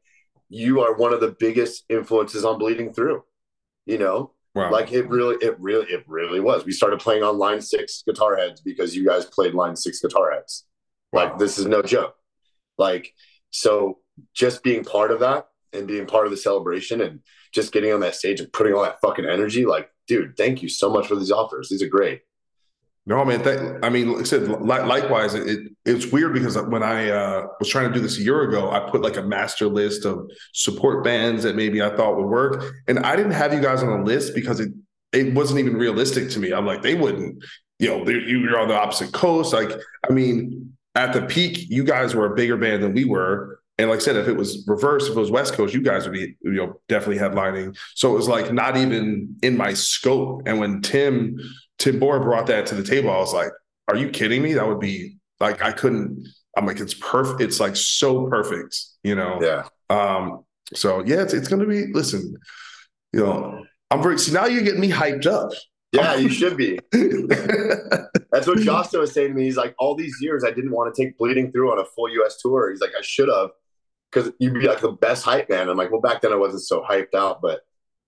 you 0.49 0.81
are 0.81 0.95
one 0.95 1.13
of 1.13 1.21
the 1.21 1.35
biggest 1.39 1.85
influences 1.89 2.45
on 2.45 2.59
bleeding 2.59 2.93
through 2.93 3.25
you 3.85 3.99
know? 3.99 4.33
Wow. 4.55 4.71
like 4.71 4.91
it 4.91 5.07
really 5.11 5.37
it 5.43 5.55
really 5.61 5.87
it 5.93 6.05
really 6.07 6.41
was. 6.41 6.65
We 6.65 6.73
started 6.73 6.99
playing 6.99 7.23
on 7.23 7.37
line 7.37 7.61
six 7.61 8.03
guitar 8.07 8.37
heads 8.37 8.63
because 8.63 8.97
you 8.97 9.05
guys 9.05 9.27
played 9.27 9.53
line 9.53 9.77
six 9.77 10.01
guitar 10.01 10.33
heads. 10.33 10.65
Wow. 11.13 11.25
like 11.25 11.39
this 11.39 11.59
is 11.59 11.67
no 11.67 11.83
joke. 11.83 12.15
Like 12.79 13.13
so 13.51 13.99
just 14.33 14.63
being 14.63 14.83
part 14.83 15.11
of 15.11 15.21
that 15.21 15.49
and 15.75 15.87
being 15.87 16.07
part 16.07 16.25
of 16.25 16.31
the 16.31 16.39
celebration 16.39 17.03
and 17.03 17.21
just 17.53 17.71
getting 17.71 17.93
on 17.93 18.01
that 18.01 18.15
stage 18.15 18.41
and 18.41 18.51
putting 18.51 18.73
all 18.73 18.83
that 18.83 19.01
fucking 19.03 19.27
energy 19.27 19.67
like 19.67 19.91
dude 20.07 20.37
thank 20.39 20.63
you 20.63 20.71
so 20.71 20.89
much 20.91 21.07
for 21.07 21.17
these 21.17 21.33
offers. 21.33 21.69
These 21.69 21.83
are 21.83 21.89
great 21.89 22.23
no, 23.07 23.25
man. 23.25 23.43
That, 23.43 23.79
I 23.85 23.89
mean, 23.89 24.13
like 24.13 24.23
I 24.23 24.25
said, 24.25 24.49
li- 24.49 24.59
likewise, 24.59 25.35
it, 25.35 25.69
it's 25.85 26.07
weird 26.07 26.35
because 26.35 26.59
when 26.59 26.83
I 26.83 27.11
uh, 27.11 27.47
was 27.61 27.69
trying 27.69 27.89
to 27.89 27.95
do 27.95 28.01
this 28.01 28.19
a 28.19 28.23
year 28.23 28.43
ago, 28.43 28.71
I 28.71 28.91
put 28.91 29.01
like 29.01 29.17
a 29.17 29.23
master 29.23 29.69
list 29.69 30.05
of 30.05 30.29
support 30.53 31.05
bands 31.05 31.45
that 31.45 31.55
maybe 31.55 31.81
I 31.81 31.95
thought 31.95 32.17
would 32.17 32.27
work, 32.27 32.75
and 32.89 32.99
I 32.99 33.15
didn't 33.15 33.33
have 33.33 33.55
you 33.55 33.61
guys 33.61 33.83
on 33.83 33.91
the 33.91 34.05
list 34.05 34.35
because 34.35 34.59
it 34.59 34.73
it 35.13 35.35
wasn't 35.35 35.61
even 35.61 35.77
realistic 35.77 36.31
to 36.31 36.41
me. 36.41 36.53
I'm 36.53 36.67
like, 36.67 36.83
they 36.83 36.95
wouldn't, 36.95 37.43
you 37.79 37.89
know, 37.89 38.09
you're 38.09 38.59
on 38.59 38.69
the 38.69 38.75
opposite 38.75 39.13
coast. 39.13 39.53
Like, 39.53 39.71
I 40.09 40.13
mean, 40.13 40.77
at 40.97 41.13
the 41.13 41.23
peak, 41.23 41.71
you 41.71 41.85
guys 41.85 42.15
were 42.15 42.27
a 42.33 42.35
bigger 42.35 42.57
band 42.57 42.83
than 42.83 42.93
we 42.93 43.05
were. 43.05 43.61
And 43.79 43.91
like 43.91 43.99
I 43.99 44.03
said, 44.03 44.17
if 44.17 44.27
it 44.27 44.37
was 44.37 44.65
reverse, 44.67 45.05
if 45.05 45.17
it 45.17 45.21
was 45.21 45.31
West 45.31 45.55
Coast, 45.55 45.75
you 45.75 45.83
guys 45.83 46.05
would 46.05 46.15
be, 46.15 46.35
you 46.43 46.53
know, 46.53 46.81
definitely 46.89 47.19
headlining. 47.19 47.77
So 47.95 48.13
it 48.13 48.17
was 48.17 48.27
like 48.27 48.53
not 48.53 48.77
even 48.77 49.37
in 49.43 49.57
my 49.57 49.75
scope. 49.75 50.43
And 50.47 50.59
when 50.59 50.81
Tim 50.81 51.39
Tim 51.79 52.01
Bohr 52.01 52.23
brought 52.23 52.47
that 52.47 52.67
to 52.67 52.75
the 52.75 52.83
table, 52.83 53.11
I 53.11 53.19
was 53.19 53.35
like, 53.35 53.51
are 53.89 53.97
you 53.97 54.11
kidding 54.11 54.43
me? 54.43 54.55
That 54.55 54.67
would 54.67 54.81
be 54.81 55.17
like 55.41 55.63
I 55.63 55.73
couldn't. 55.73 56.27
I'm 56.57 56.67
like, 56.67 56.81
it's 56.81 56.95
perfect. 56.95 57.41
It's 57.41 57.61
like 57.61 57.77
so 57.77 58.27
perfect, 58.29 58.79
you 59.03 59.15
know. 59.15 59.39
Yeah. 59.41 59.69
Um. 59.91 60.45
So 60.75 61.05
yeah, 61.05 61.23
it's 61.23 61.35
it's 61.35 61.49
gonna 61.49 61.67
be. 61.67 61.93
Listen, 61.93 62.37
you 63.13 63.21
know, 63.21 63.65
I'm 63.91 64.03
very. 64.03 64.19
See 64.19 64.33
now 64.33 64.47
you're 64.47 64.65
getting 64.65 64.81
me 64.81 64.91
hyped 64.91 65.27
up. 65.27 65.53
Yeah, 65.93 66.17
you 66.17 66.29
should 66.29 66.57
be. 66.57 66.79
That's 66.93 68.47
what 68.47 68.59
Jasta 68.59 68.99
was 68.99 69.13
saying 69.13 69.29
to 69.29 69.35
me. 69.35 69.45
He's 69.45 69.57
like, 69.57 69.75
all 69.79 69.95
these 69.95 70.17
years 70.21 70.45
I 70.45 70.51
didn't 70.51 70.73
want 70.73 70.95
to 70.95 71.03
take 71.03 71.17
Bleeding 71.17 71.53
Through 71.53 71.73
on 71.73 71.79
a 71.79 71.85
full 71.85 72.11
U.S. 72.11 72.39
tour. 72.39 72.71
He's 72.71 72.81
like, 72.81 72.91
I 72.99 73.03
should 73.03 73.29
have, 73.29 73.51
because 74.11 74.33
you'd 74.39 74.55
be 74.55 74.67
like 74.67 74.81
the 74.81 74.93
best 74.93 75.25
hype 75.25 75.49
man. 75.49 75.69
I'm 75.69 75.77
like, 75.77 75.91
well, 75.91 76.01
back 76.01 76.21
then 76.21 76.33
I 76.33 76.37
wasn't 76.37 76.63
so 76.63 76.83
hyped 76.83 77.15
out, 77.15 77.41
but 77.41 77.61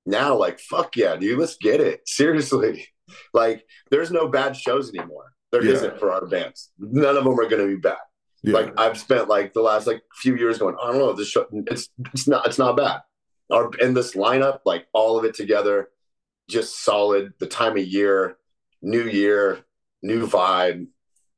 now, 0.05 0.37
like, 0.37 0.59
fuck 0.59 0.97
yeah, 0.97 1.17
dude, 1.17 1.39
let's 1.39 1.57
get 1.57 1.81
it. 1.81 2.01
Seriously. 2.07 2.87
Like, 3.33 3.65
there's 3.91 4.11
no 4.11 4.29
bad 4.29 4.57
shows 4.57 4.93
anymore. 4.95 5.33
There 5.51 5.65
yeah. 5.65 5.81
not 5.81 5.99
for 5.99 6.13
our 6.13 6.27
bands. 6.27 6.71
None 6.79 7.17
of 7.17 7.25
them 7.25 7.39
are 7.39 7.49
going 7.49 7.63
to 7.63 7.75
be 7.75 7.81
bad. 7.81 7.97
Yeah. 8.43 8.55
Like 8.55 8.79
I've 8.79 8.99
spent 8.99 9.29
like 9.29 9.53
the 9.53 9.63
last 9.63 9.87
like 9.87 10.03
few 10.15 10.37
years 10.37 10.59
going, 10.59 10.77
I 10.81 10.93
don't 10.93 10.99
know, 10.99 11.13
this 11.13 11.29
show 11.29 11.47
it's 11.67 11.89
it's 12.13 12.29
not 12.29 12.47
it's 12.47 12.59
not 12.59 12.77
bad. 12.77 13.01
Our 13.51 13.71
in 13.81 13.95
this 13.95 14.15
lineup, 14.15 14.61
like 14.65 14.87
all 14.93 15.19
of 15.19 15.25
it 15.25 15.35
together, 15.35 15.89
just 16.49 16.85
solid. 16.85 17.33
The 17.41 17.47
time 17.47 17.73
of 17.73 17.85
year, 17.85 18.37
new 18.81 19.05
year, 19.05 19.65
new 20.03 20.27
vibe. 20.27 20.87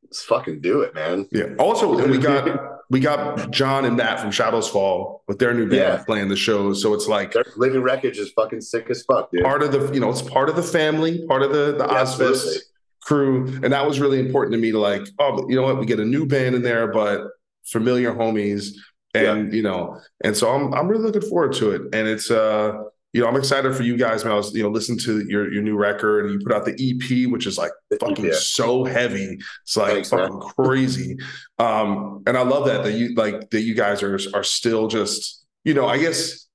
Let's 0.05 0.23
fucking 0.23 0.61
do 0.61 0.83
it, 0.83 0.95
man. 0.95 1.27
Yeah. 1.33 1.55
Also, 1.59 2.07
we 2.07 2.19
got 2.19 2.49
we 2.91 2.99
got 2.99 3.51
John 3.53 3.85
and 3.85 3.97
Matt 3.97 4.21
from 4.21 4.33
Shadows 4.33 4.69
Fall 4.69 5.23
with 5.29 5.39
their 5.39 5.55
new 5.55 5.69
band 5.69 5.99
yeah. 5.99 6.05
playing 6.05 6.29
the 6.29 6.37
shows. 6.37 6.83
So 6.83 6.93
it's 6.93 7.07
like 7.07 7.33
their 7.33 7.45
Living 7.57 7.83
Wreckage 7.83 8.19
is 8.19 8.33
fucking 8.33 8.61
sick 8.61 8.91
as 8.91 9.05
fuck, 9.05 9.31
dude. 9.31 9.45
Part 9.45 9.63
of 9.63 9.71
the, 9.71 9.93
you 9.95 10.01
know, 10.01 10.11
it's 10.11 10.23
part 10.23 10.49
of 10.49 10.57
the 10.57 10.63
family, 10.63 11.25
part 11.27 11.43
of 11.43 11.53
the 11.53 11.77
the 11.77 11.87
yeah, 11.89 12.61
crew, 13.01 13.47
and 13.63 13.73
that 13.73 13.87
was 13.87 14.01
really 14.01 14.19
important 14.19 14.55
to 14.55 14.59
me 14.59 14.73
to 14.73 14.79
like, 14.79 15.03
oh, 15.21 15.49
you 15.49 15.55
know 15.55 15.63
what, 15.63 15.79
we 15.79 15.87
get 15.87 16.01
a 16.01 16.05
new 16.05 16.27
band 16.27 16.57
in 16.57 16.63
there, 16.63 16.89
but 16.89 17.29
familiar 17.65 18.13
homies, 18.13 18.75
and 19.15 19.53
yeah. 19.53 19.57
you 19.57 19.63
know, 19.63 20.01
and 20.25 20.37
so 20.37 20.51
I'm 20.51 20.75
I'm 20.75 20.89
really 20.89 21.05
looking 21.05 21.29
forward 21.29 21.53
to 21.55 21.71
it, 21.71 21.83
and 21.93 22.09
it's 22.09 22.29
uh 22.29 22.73
you 23.13 23.21
know, 23.21 23.27
I'm 23.27 23.37
excited 23.37 23.75
for 23.75 23.83
you 23.83 23.97
guys, 23.97 24.25
man. 24.25 24.35
I 24.35 24.37
was, 24.37 24.55
you 24.55 24.63
know, 24.63 24.69
listening 24.69 24.99
to 25.01 25.25
your 25.27 25.53
your 25.53 25.63
new 25.63 25.77
record 25.77 26.27
and 26.27 26.35
you 26.35 26.47
put 26.47 26.55
out 26.55 26.65
the 26.65 26.73
EP, 26.73 27.31
which 27.31 27.47
is 27.47 27.59
like 27.59 27.73
fucking 28.01 28.27
yeah. 28.27 28.33
so 28.35 28.85
heavy. 28.85 29.39
It's 29.63 29.77
like 29.77 29.93
Thanks, 29.95 30.11
fucking 30.11 30.39
man. 30.39 30.49
crazy. 30.57 31.19
Um, 31.59 32.23
and 32.27 32.37
I 32.37 32.43
love 32.43 32.67
that 32.67 32.85
that 32.85 32.93
you 32.93 33.15
like 33.15 33.51
that 33.51 33.63
you 33.63 33.75
guys 33.75 34.03
are 34.03 34.19
are 34.35 34.45
still 34.45 34.87
just, 34.87 35.45
you 35.65 35.75
know, 35.75 35.89
I 35.89 35.99
guess 35.99 36.47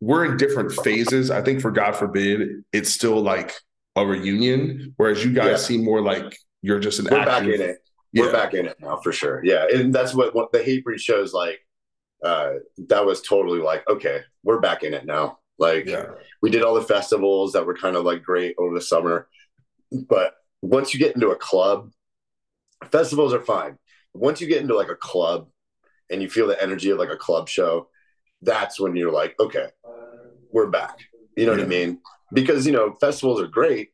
we're 0.00 0.24
in 0.24 0.36
different 0.36 0.72
phases. 0.72 1.30
I 1.30 1.40
think 1.42 1.60
for 1.60 1.70
God 1.70 1.94
forbid, 1.94 2.64
it's 2.72 2.90
still 2.90 3.20
like 3.20 3.54
a 3.94 4.04
reunion, 4.04 4.92
whereas 4.96 5.24
you 5.24 5.32
guys 5.32 5.46
yeah. 5.46 5.56
seem 5.56 5.84
more 5.84 6.02
like 6.02 6.36
you're 6.62 6.80
just 6.80 6.98
an 6.98 7.06
we're 7.10 7.18
active, 7.18 7.26
back 7.28 7.44
in 7.44 7.60
it. 7.60 7.78
we're 8.12 8.32
back 8.32 8.54
in 8.54 8.66
it 8.66 8.76
now 8.80 8.96
for 8.96 9.12
sure. 9.12 9.40
Yeah, 9.44 9.66
and 9.72 9.94
that's 9.94 10.14
what, 10.14 10.34
what 10.34 10.50
the 10.52 10.58
Hatebreed 10.58 10.98
shows 10.98 11.32
like. 11.32 11.60
Uh, 12.24 12.54
that 12.88 13.04
was 13.04 13.20
totally 13.20 13.60
like, 13.60 13.88
okay, 13.88 14.22
we're 14.42 14.58
back 14.58 14.82
in 14.82 14.94
it 14.94 15.04
now. 15.04 15.38
Like 15.58 15.86
yeah. 15.86 16.06
we 16.42 16.50
did 16.50 16.62
all 16.62 16.74
the 16.74 16.82
festivals 16.82 17.52
that 17.52 17.66
were 17.66 17.76
kind 17.76 17.96
of 17.96 18.04
like 18.04 18.22
great 18.22 18.54
over 18.58 18.74
the 18.74 18.80
summer, 18.80 19.28
but 19.90 20.34
once 20.62 20.92
you 20.92 21.00
get 21.00 21.14
into 21.14 21.30
a 21.30 21.36
club, 21.36 21.90
festivals 22.90 23.32
are 23.32 23.40
fine. 23.40 23.78
Once 24.14 24.40
you 24.40 24.46
get 24.46 24.60
into 24.60 24.76
like 24.76 24.88
a 24.88 24.96
club 24.96 25.48
and 26.10 26.22
you 26.22 26.28
feel 26.28 26.46
the 26.46 26.62
energy 26.62 26.90
of 26.90 26.98
like 26.98 27.10
a 27.10 27.16
club 27.16 27.48
show, 27.48 27.88
that's 28.42 28.78
when 28.78 28.96
you're 28.96 29.12
like, 29.12 29.34
okay, 29.40 29.68
we're 30.52 30.68
back. 30.68 30.98
You 31.36 31.46
know 31.46 31.52
yeah. 31.52 31.58
what 31.58 31.64
I 31.64 31.68
mean? 31.68 32.00
Because 32.32 32.66
you 32.66 32.72
know 32.72 32.94
festivals 33.00 33.40
are 33.40 33.46
great, 33.46 33.90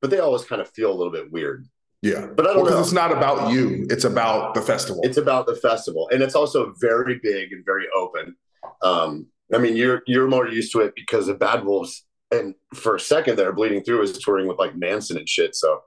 but 0.00 0.10
they 0.10 0.18
always 0.18 0.44
kind 0.44 0.60
of 0.60 0.68
feel 0.70 0.90
a 0.90 0.94
little 0.94 1.12
bit 1.12 1.32
weird. 1.32 1.66
Yeah, 2.02 2.26
but 2.26 2.46
I 2.46 2.52
don't 2.52 2.64
well, 2.64 2.74
know. 2.74 2.80
It's 2.80 2.92
not 2.92 3.12
about 3.12 3.52
you; 3.52 3.86
it's 3.88 4.04
about 4.04 4.54
the 4.54 4.60
festival. 4.60 5.00
It's 5.04 5.16
about 5.16 5.46
the 5.46 5.54
festival, 5.54 6.08
and 6.12 6.22
it's 6.22 6.34
also 6.34 6.74
very 6.80 7.20
big 7.22 7.52
and 7.52 7.64
very 7.64 7.86
open. 7.96 8.36
Um, 8.82 9.26
I 9.52 9.58
mean, 9.58 9.76
you're 9.76 10.02
you're 10.06 10.28
more 10.28 10.48
used 10.48 10.72
to 10.72 10.80
it 10.80 10.94
because 10.94 11.28
of 11.28 11.38
Bad 11.38 11.64
Wolves, 11.64 12.04
and 12.30 12.54
for 12.74 12.96
a 12.96 13.00
second 13.00 13.36
there, 13.36 13.52
Bleeding 13.52 13.82
Through 13.82 14.02
is 14.02 14.18
touring 14.18 14.46
with 14.48 14.58
like 14.58 14.76
Manson 14.76 15.16
and 15.16 15.28
shit. 15.28 15.54
So 15.54 15.80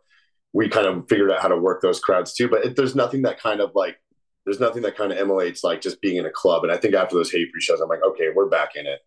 we 0.53 0.69
kind 0.69 0.87
of 0.87 1.05
figured 1.09 1.31
out 1.31 1.41
how 1.41 1.49
to 1.49 1.57
work 1.57 1.81
those 1.81 1.99
crowds 1.99 2.33
too. 2.33 2.47
But 2.47 2.65
it, 2.65 2.75
there's 2.75 2.95
nothing 2.95 3.23
that 3.23 3.39
kind 3.39 3.59
of 3.59 3.71
like 3.75 3.97
there's 4.45 4.59
nothing 4.59 4.83
that 4.83 4.95
kind 4.95 5.11
of 5.11 5.17
emulates 5.17 5.63
like 5.63 5.81
just 5.81 6.01
being 6.01 6.17
in 6.17 6.25
a 6.25 6.31
club. 6.31 6.63
And 6.63 6.71
I 6.71 6.77
think 6.77 6.93
after 6.93 7.15
those 7.15 7.31
Hatebreed 7.31 7.61
shows, 7.61 7.81
I'm 7.81 7.89
like, 7.89 8.03
okay, 8.03 8.27
we're 8.33 8.47
back 8.47 8.75
in 8.75 8.85
it. 8.85 8.99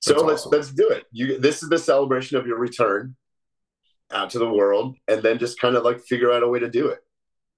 So 0.00 0.12
That's 0.12 0.22
let's 0.24 0.40
awesome. 0.42 0.52
let's 0.52 0.70
do 0.72 0.88
it. 0.90 1.04
You 1.10 1.38
this 1.40 1.62
is 1.62 1.68
the 1.68 1.78
celebration 1.78 2.36
of 2.36 2.46
your 2.46 2.58
return 2.58 3.16
out 4.12 4.30
to 4.30 4.38
the 4.38 4.48
world 4.48 4.96
and 5.08 5.22
then 5.22 5.38
just 5.38 5.58
kind 5.58 5.74
of 5.74 5.82
like 5.82 6.00
figure 6.00 6.32
out 6.32 6.42
a 6.42 6.48
way 6.48 6.60
to 6.60 6.70
do 6.70 6.88
it. 6.88 7.00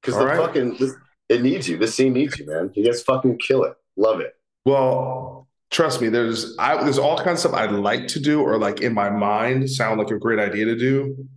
Because 0.00 0.18
the 0.18 0.26
right. 0.26 0.38
fucking 0.38 0.76
this, 0.78 0.94
it 1.28 1.42
needs 1.42 1.68
you. 1.68 1.76
This 1.76 1.94
scene 1.94 2.12
needs 2.12 2.38
you, 2.38 2.46
man. 2.46 2.70
You 2.74 2.84
guys 2.84 3.02
fucking 3.02 3.38
kill 3.38 3.64
it. 3.64 3.74
Love 3.96 4.20
it. 4.20 4.32
Well, 4.64 5.47
trust 5.70 6.00
me, 6.00 6.08
there's 6.08 6.56
I 6.58 6.82
there's 6.82 6.98
all 6.98 7.16
kinds 7.16 7.44
of 7.44 7.50
stuff 7.50 7.54
I'd 7.54 7.72
like 7.72 8.08
to 8.08 8.20
do 8.20 8.42
or 8.42 8.58
like 8.58 8.80
in 8.80 8.94
my 8.94 9.10
mind 9.10 9.70
sound 9.70 9.98
like 9.98 10.10
a 10.10 10.18
great 10.18 10.38
idea 10.38 10.66
to 10.66 10.76
do, 10.76 11.28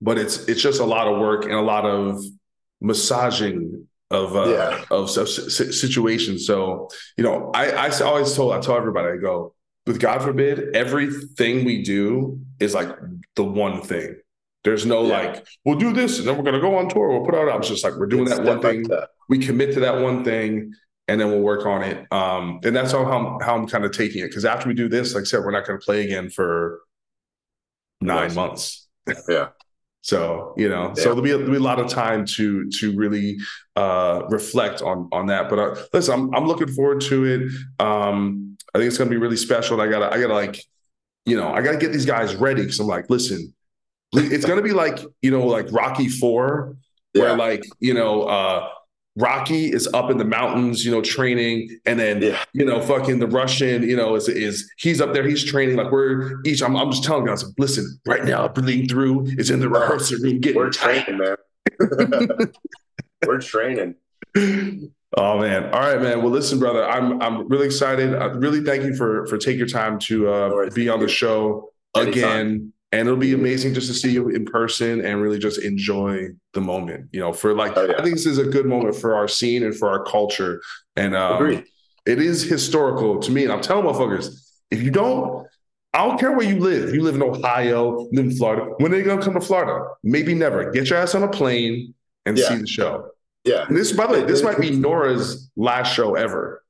but 0.00 0.18
it's 0.18 0.48
it's 0.48 0.62
just 0.62 0.80
a 0.80 0.84
lot 0.84 1.06
of 1.06 1.20
work 1.20 1.44
and 1.44 1.54
a 1.54 1.60
lot 1.60 1.84
of 1.84 2.22
massaging 2.80 3.86
of 4.10 4.36
uh, 4.36 4.48
yeah. 4.48 4.84
of, 4.90 5.16
of 5.16 5.28
situations. 5.28 6.46
So 6.46 6.88
you 7.16 7.24
know, 7.24 7.50
I 7.54 7.88
I 7.88 8.00
always 8.00 8.34
told 8.34 8.52
I 8.52 8.60
tell 8.60 8.76
everybody 8.76 9.08
I 9.08 9.16
go 9.16 9.54
with 9.86 10.00
God 10.00 10.22
forbid 10.22 10.76
everything 10.76 11.64
we 11.64 11.82
do 11.82 12.40
is 12.60 12.74
like 12.74 12.90
the 13.36 13.44
one 13.44 13.80
thing. 13.82 14.16
There's 14.64 14.84
no 14.84 15.06
yeah. 15.06 15.18
like, 15.18 15.46
we'll 15.64 15.78
do 15.78 15.92
this 15.92 16.18
and 16.18 16.28
then 16.28 16.36
we're 16.36 16.42
gonna 16.42 16.60
go 16.60 16.76
on 16.76 16.88
tour. 16.88 17.08
We'll 17.08 17.24
put 17.24 17.34
out. 17.34 17.48
albums. 17.48 17.68
just 17.68 17.84
like 17.84 17.94
we're 17.94 18.06
doing 18.06 18.26
it's 18.26 18.36
that 18.36 18.44
one 18.44 18.60
thing. 18.60 18.82
That. 18.84 19.10
We 19.28 19.38
commit 19.38 19.74
to 19.74 19.80
that 19.80 20.00
one 20.00 20.24
thing, 20.24 20.74
and 21.08 21.20
then 21.20 21.28
we'll 21.28 21.40
work 21.40 21.66
on 21.66 21.82
it. 21.82 22.06
Um, 22.12 22.60
and 22.64 22.76
that's 22.76 22.92
how 22.92 23.04
I'm, 23.04 23.40
how 23.40 23.56
I'm 23.56 23.66
kind 23.66 23.84
of 23.84 23.92
taking 23.92 24.22
it. 24.22 24.28
Because 24.28 24.44
after 24.44 24.68
we 24.68 24.74
do 24.74 24.88
this, 24.88 25.14
like 25.14 25.22
I 25.22 25.24
said, 25.24 25.40
we're 25.40 25.50
not 25.50 25.66
going 25.66 25.80
to 25.80 25.84
play 25.84 26.04
again 26.04 26.28
for 26.28 26.80
nine 28.00 28.34
months. 28.34 28.86
Yeah. 29.28 29.48
so 30.02 30.54
you 30.56 30.68
know, 30.68 30.88
yeah. 30.88 30.94
so 30.94 31.02
there'll 31.02 31.22
be, 31.22 31.30
a, 31.32 31.38
there'll 31.38 31.52
be 31.52 31.56
a 31.56 31.60
lot 31.60 31.80
of 31.80 31.88
time 31.88 32.26
to 32.26 32.68
to 32.70 32.94
really 32.94 33.38
uh, 33.74 34.22
reflect 34.28 34.82
on 34.82 35.08
on 35.12 35.26
that. 35.26 35.48
But 35.48 35.58
uh, 35.58 35.76
listen, 35.92 36.14
I'm 36.14 36.34
I'm 36.34 36.46
looking 36.46 36.68
forward 36.68 37.00
to 37.02 37.24
it. 37.24 37.84
Um, 37.84 38.56
I 38.74 38.78
think 38.78 38.88
it's 38.88 38.98
going 38.98 39.08
to 39.08 39.14
be 39.14 39.20
really 39.20 39.36
special. 39.36 39.80
And 39.80 39.88
I 39.88 39.90
gotta 39.90 40.14
I 40.14 40.20
gotta 40.20 40.34
like, 40.34 40.62
you 41.24 41.36
know, 41.36 41.48
I 41.52 41.62
gotta 41.62 41.78
get 41.78 41.92
these 41.92 42.06
guys 42.06 42.36
ready 42.36 42.62
because 42.62 42.78
I'm 42.80 42.86
like, 42.86 43.08
listen, 43.08 43.54
it's 44.12 44.44
gonna 44.44 44.62
be 44.62 44.72
like 44.72 44.98
you 45.22 45.30
know 45.30 45.46
like 45.46 45.72
Rocky 45.72 46.08
Four, 46.08 46.76
yeah. 47.14 47.22
where 47.22 47.36
like 47.36 47.64
you 47.80 47.94
know 47.94 48.22
uh, 48.24 48.68
Rocky 49.18 49.72
is 49.72 49.88
up 49.94 50.10
in 50.10 50.16
the 50.16 50.24
mountains, 50.24 50.84
you 50.84 50.92
know, 50.92 51.02
training, 51.02 51.80
and 51.84 51.98
then 51.98 52.22
yeah. 52.22 52.42
you 52.52 52.64
know, 52.64 52.80
fucking 52.80 53.18
the 53.18 53.26
Russian, 53.26 53.82
you 53.82 53.96
know, 53.96 54.14
is 54.14 54.28
is 54.28 54.70
he's 54.78 55.00
up 55.00 55.12
there, 55.12 55.26
he's 55.26 55.44
training. 55.44 55.76
Like 55.76 55.90
we're 55.90 56.40
each. 56.44 56.62
I'm, 56.62 56.76
I'm 56.76 56.90
just 56.92 57.02
telling 57.02 57.26
guys, 57.26 57.44
listen, 57.58 57.98
right 58.06 58.24
now, 58.24 58.46
bleeding 58.46 58.88
through 58.88 59.26
is 59.36 59.50
in 59.50 59.58
the 59.58 59.68
rehearsal 59.68 60.18
room 60.22 60.40
getting 60.40 60.56
we're 60.56 60.70
training, 60.70 61.18
man. 61.18 61.36
we're 63.26 63.40
training. 63.40 63.96
Oh 65.16 65.40
man! 65.40 65.64
All 65.72 65.80
right, 65.80 66.00
man. 66.00 66.22
Well, 66.22 66.30
listen, 66.30 66.60
brother. 66.60 66.88
I'm 66.88 67.20
I'm 67.20 67.48
really 67.48 67.66
excited. 67.66 68.14
I 68.14 68.26
really 68.26 68.62
thank 68.62 68.84
you 68.84 68.94
for 68.94 69.26
for 69.26 69.36
taking 69.36 69.58
your 69.58 69.68
time 69.68 69.98
to 70.00 70.28
uh, 70.28 70.70
be 70.70 70.88
on 70.88 71.00
the 71.00 71.08
show 71.08 71.72
again 71.96 72.72
and 72.92 73.06
it'll 73.06 73.18
be 73.18 73.34
amazing 73.34 73.74
just 73.74 73.88
to 73.88 73.94
see 73.94 74.10
you 74.10 74.28
in 74.28 74.44
person 74.44 75.04
and 75.04 75.20
really 75.20 75.38
just 75.38 75.62
enjoy 75.62 76.28
the 76.54 76.60
moment 76.60 77.08
you 77.12 77.20
know 77.20 77.32
for 77.32 77.54
like 77.54 77.76
oh, 77.76 77.86
yeah. 77.86 77.94
i 77.98 78.02
think 78.02 78.16
this 78.16 78.26
is 78.26 78.38
a 78.38 78.44
good 78.44 78.66
moment 78.66 78.94
for 78.94 79.14
our 79.14 79.28
scene 79.28 79.62
and 79.62 79.76
for 79.76 79.88
our 79.88 80.04
culture 80.04 80.60
and 80.96 81.14
um, 81.14 81.64
it 82.06 82.18
is 82.18 82.42
historical 82.42 83.18
to 83.18 83.30
me 83.30 83.44
and 83.44 83.52
i'm 83.52 83.60
telling 83.60 83.84
motherfuckers 83.84 84.34
if 84.70 84.82
you 84.82 84.90
don't 84.90 85.46
I 85.94 86.06
don't 86.06 86.20
care 86.20 86.32
where 86.32 86.46
you 86.46 86.60
live. 86.60 86.94
You 86.94 87.02
live 87.02 87.14
in 87.14 87.22
Ohio, 87.22 88.08
live 88.12 88.26
in 88.26 88.36
Florida. 88.36 88.74
When 88.76 88.92
are 88.92 88.96
they 88.96 89.02
gonna 89.02 89.22
come 89.22 89.32
to 89.32 89.40
Florida? 89.40 89.88
Maybe 90.04 90.34
never. 90.34 90.70
Get 90.70 90.90
your 90.90 90.98
ass 90.98 91.14
on 91.14 91.22
a 91.22 91.28
plane 91.28 91.94
and 92.26 92.36
yeah. 92.36 92.46
see 92.46 92.56
the 92.56 92.66
show. 92.66 93.08
Yeah. 93.44 93.64
And 93.66 93.74
this, 93.74 93.92
by 93.92 94.06
the 94.06 94.12
way, 94.12 94.24
this 94.24 94.42
might 94.42 94.60
be 94.60 94.70
Nora's 94.76 95.50
last 95.56 95.94
show 95.94 96.14
ever. 96.14 96.62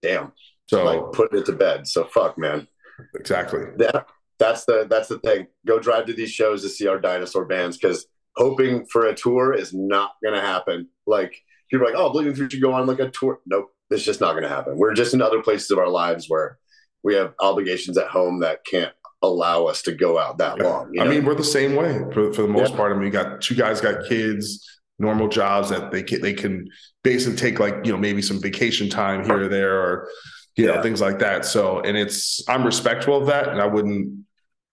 Damn. 0.00 0.32
So 0.68 0.84
like 0.84 1.12
putting 1.12 1.40
it 1.40 1.46
to 1.46 1.52
bed. 1.52 1.86
So 1.86 2.04
fuck, 2.06 2.38
man. 2.38 2.66
Exactly. 3.14 3.60
Yeah 3.78 4.00
that's 4.38 4.64
the 4.64 4.86
that's 4.88 5.08
the 5.08 5.18
thing. 5.18 5.46
Go 5.66 5.78
drive 5.78 6.06
to 6.06 6.12
these 6.12 6.30
shows 6.30 6.62
to 6.62 6.68
see 6.68 6.86
our 6.86 6.98
dinosaur 6.98 7.44
bands 7.44 7.76
because 7.76 8.06
hoping 8.36 8.86
for 8.86 9.06
a 9.06 9.14
tour 9.14 9.54
is 9.54 9.72
not 9.72 10.12
gonna 10.22 10.40
happen. 10.40 10.88
Like 11.06 11.34
people 11.70 11.86
are 11.86 11.90
like, 11.90 11.98
oh, 11.98 12.10
Bleeding 12.10 12.34
Through 12.34 12.50
should 12.50 12.62
go 12.62 12.72
on 12.72 12.86
like 12.86 13.00
a 13.00 13.10
tour. 13.10 13.40
Nope, 13.46 13.70
it's 13.90 14.04
just 14.04 14.20
not 14.20 14.34
gonna 14.34 14.48
happen. 14.48 14.76
We're 14.76 14.94
just 14.94 15.14
in 15.14 15.22
other 15.22 15.42
places 15.42 15.70
of 15.70 15.78
our 15.78 15.88
lives 15.88 16.26
where 16.28 16.58
we 17.02 17.14
have 17.14 17.34
obligations 17.40 17.96
at 17.98 18.08
home 18.08 18.40
that 18.40 18.64
can't 18.64 18.92
allow 19.22 19.64
us 19.64 19.82
to 19.82 19.92
go 19.92 20.18
out 20.18 20.38
that 20.38 20.58
long. 20.58 20.90
You 20.92 21.00
know? 21.00 21.06
I 21.06 21.08
mean, 21.14 21.24
we're 21.24 21.34
the 21.34 21.44
same 21.44 21.74
way 21.74 21.98
for, 22.12 22.32
for 22.32 22.42
the 22.42 22.48
most 22.48 22.70
yeah. 22.70 22.76
part. 22.76 22.92
I 22.92 22.96
mean, 22.96 23.04
you 23.04 23.10
got 23.10 23.40
two 23.40 23.54
guys 23.54 23.80
got 23.80 24.06
kids, 24.08 24.66
normal 24.98 25.28
jobs 25.28 25.70
that 25.70 25.90
they 25.90 26.02
can 26.02 26.20
they 26.20 26.34
can 26.34 26.68
basically 27.02 27.36
take 27.36 27.58
like 27.58 27.74
you 27.84 27.92
know 27.92 27.98
maybe 27.98 28.22
some 28.22 28.40
vacation 28.40 28.88
time 28.88 29.24
here 29.24 29.44
or 29.44 29.48
there 29.48 29.80
or 29.80 30.08
you 30.56 30.66
yeah. 30.66 30.74
know 30.74 30.82
things 30.82 31.00
like 31.00 31.18
that. 31.20 31.44
So 31.44 31.80
and 31.80 31.96
it's 31.96 32.46
I'm 32.48 32.64
respectful 32.64 33.16
of 33.16 33.26
that, 33.26 33.48
and 33.48 33.60
I 33.60 33.66
wouldn't 33.66 34.25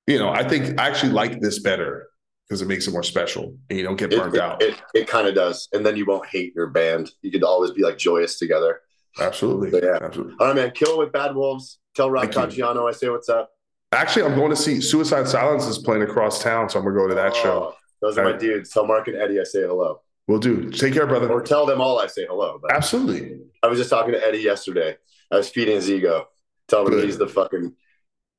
you 0.08 0.20
know, 0.20 0.30
I 0.30 0.48
think 0.48 0.80
I 0.80 0.88
actually 0.88 1.12
like 1.12 1.40
this 1.40 1.60
better 1.60 2.08
because 2.48 2.62
it 2.62 2.68
makes 2.68 2.88
it 2.88 2.92
more 2.92 3.04
special 3.04 3.56
and 3.70 3.80
you 3.80 3.84
don't 3.84 3.96
get 3.96 4.12
burnt 4.12 4.36
it, 4.36 4.42
out. 4.42 4.62
It, 4.62 4.74
it, 4.74 5.02
it 5.02 5.08
kind 5.08 5.28
of 5.28 5.36
does. 5.36 5.70
And 5.74 5.86
then 5.86 5.96
you 5.96 6.06
won't 6.06 6.28
hate 6.28 6.54
your 6.56 6.68
band. 6.68 7.12
You 7.22 7.32
could 7.32 7.44
always 7.44 7.72
be 7.72 7.82
like 7.82 7.98
joyous 7.98 8.38
together. 8.38 8.82
Absolutely. 9.20 9.72
So, 9.72 9.80
yeah. 9.84 10.00
Absolutely. 10.02 10.36
All 10.40 10.48
right, 10.48 10.56
man. 10.56 10.72
Kill 10.72 10.94
it 10.94 10.98
with 10.98 11.12
Bad 11.12 11.36
Wolves. 11.36 11.80
Tell 11.96 12.10
Rob 12.10 12.32
Caggiano 12.32 12.90
I 12.90 12.94
say 12.94 13.10
what's 13.10 13.30
up. 13.30 13.52
Actually, 13.92 14.26
I'm 14.26 14.36
going 14.36 14.50
to 14.50 14.56
see 14.56 14.82
Suicide 14.82 15.28
Silence 15.28 15.66
is 15.66 15.78
playing 15.78 16.02
across 16.02 16.42
town, 16.42 16.68
so 16.68 16.80
I'm 16.80 16.86
going 16.86 16.96
to 16.96 17.02
go 17.02 17.08
to 17.10 17.16
that 17.16 17.34
oh, 17.36 17.44
show. 17.44 17.76
Those 18.02 18.18
are 18.18 18.24
my 18.24 18.38
dudes. 18.38 18.72
Tell 18.72 18.88
Mark 18.88 19.08
and 19.08 19.16
Eddie 19.16 19.40
I 19.40 19.44
say 19.44 19.62
hello. 19.62 20.02
We'll 20.28 20.40
do. 20.40 20.72
Take 20.72 20.94
care, 20.94 21.06
brother. 21.06 21.30
Or 21.30 21.42
tell 21.42 21.66
them 21.66 21.80
all 21.80 22.00
I 22.00 22.08
say 22.08 22.26
hello. 22.26 22.60
Absolutely. 22.72 23.40
I 23.62 23.68
was 23.68 23.78
just 23.78 23.90
talking 23.90 24.14
to 24.14 24.26
Eddie 24.26 24.40
yesterday. 24.40 24.98
I 25.32 25.38
was 25.38 25.50
feeding 25.50 25.76
his 25.76 25.90
ego. 25.90 26.26
Tell 26.68 26.88
him 26.88 27.02
he's 27.02 27.18
the 27.18 27.28
fucking 27.28 27.74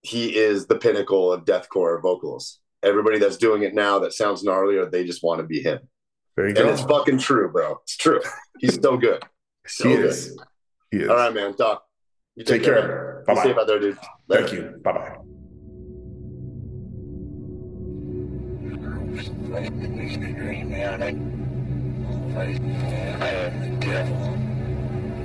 he 0.04 0.36
is 0.36 0.66
the 0.66 0.76
pinnacle 0.76 1.32
of 1.32 1.44
deathcore 1.46 2.00
vocals. 2.00 2.60
Everybody 2.82 3.18
that's 3.18 3.38
doing 3.38 3.62
it 3.62 3.74
now 3.74 3.98
that 4.00 4.12
sounds 4.12 4.44
gnarly, 4.44 4.76
or 4.76 4.84
they 4.84 5.04
just 5.04 5.22
want 5.22 5.40
to 5.40 5.46
be 5.46 5.62
him. 5.62 5.80
There 6.36 6.44
you 6.46 6.54
and 6.54 6.66
go. 6.66 6.72
it's 6.72 6.82
fucking 6.82 7.18
true, 7.18 7.50
bro. 7.50 7.80
It's 7.84 7.96
true. 7.96 8.20
He's 8.60 8.78
so 8.80 8.98
good. 8.98 9.22
So 9.66 9.88
he 9.88 9.94
is. 9.94 10.38
He 10.90 10.98
is. 10.98 11.08
All 11.08 11.16
right, 11.16 11.32
man. 11.32 11.54
Doc. 11.56 11.84
You 12.36 12.44
take, 12.44 12.62
take 12.62 12.64
care. 12.64 12.74
care. 12.74 13.24
Bye 13.26 13.34
bye. 13.34 13.42
Safe 13.44 13.56
out 13.56 13.66
there, 13.66 13.80
dude. 13.80 13.98
Later. 14.28 14.46
Thank 14.46 14.52
you. 14.52 14.80
Bye 14.84 14.92
bye. 14.92 15.16
I 19.54 19.58
am 23.28 23.60
the 23.60 23.86
devil, 23.86 24.16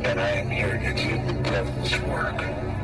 and 0.06 0.20
I 0.20 0.30
am 0.30 0.50
here 0.50 0.78
to 0.78 0.94
do 0.94 1.34
the 1.34 1.44
devil's 1.44 2.00
work. 2.02 2.79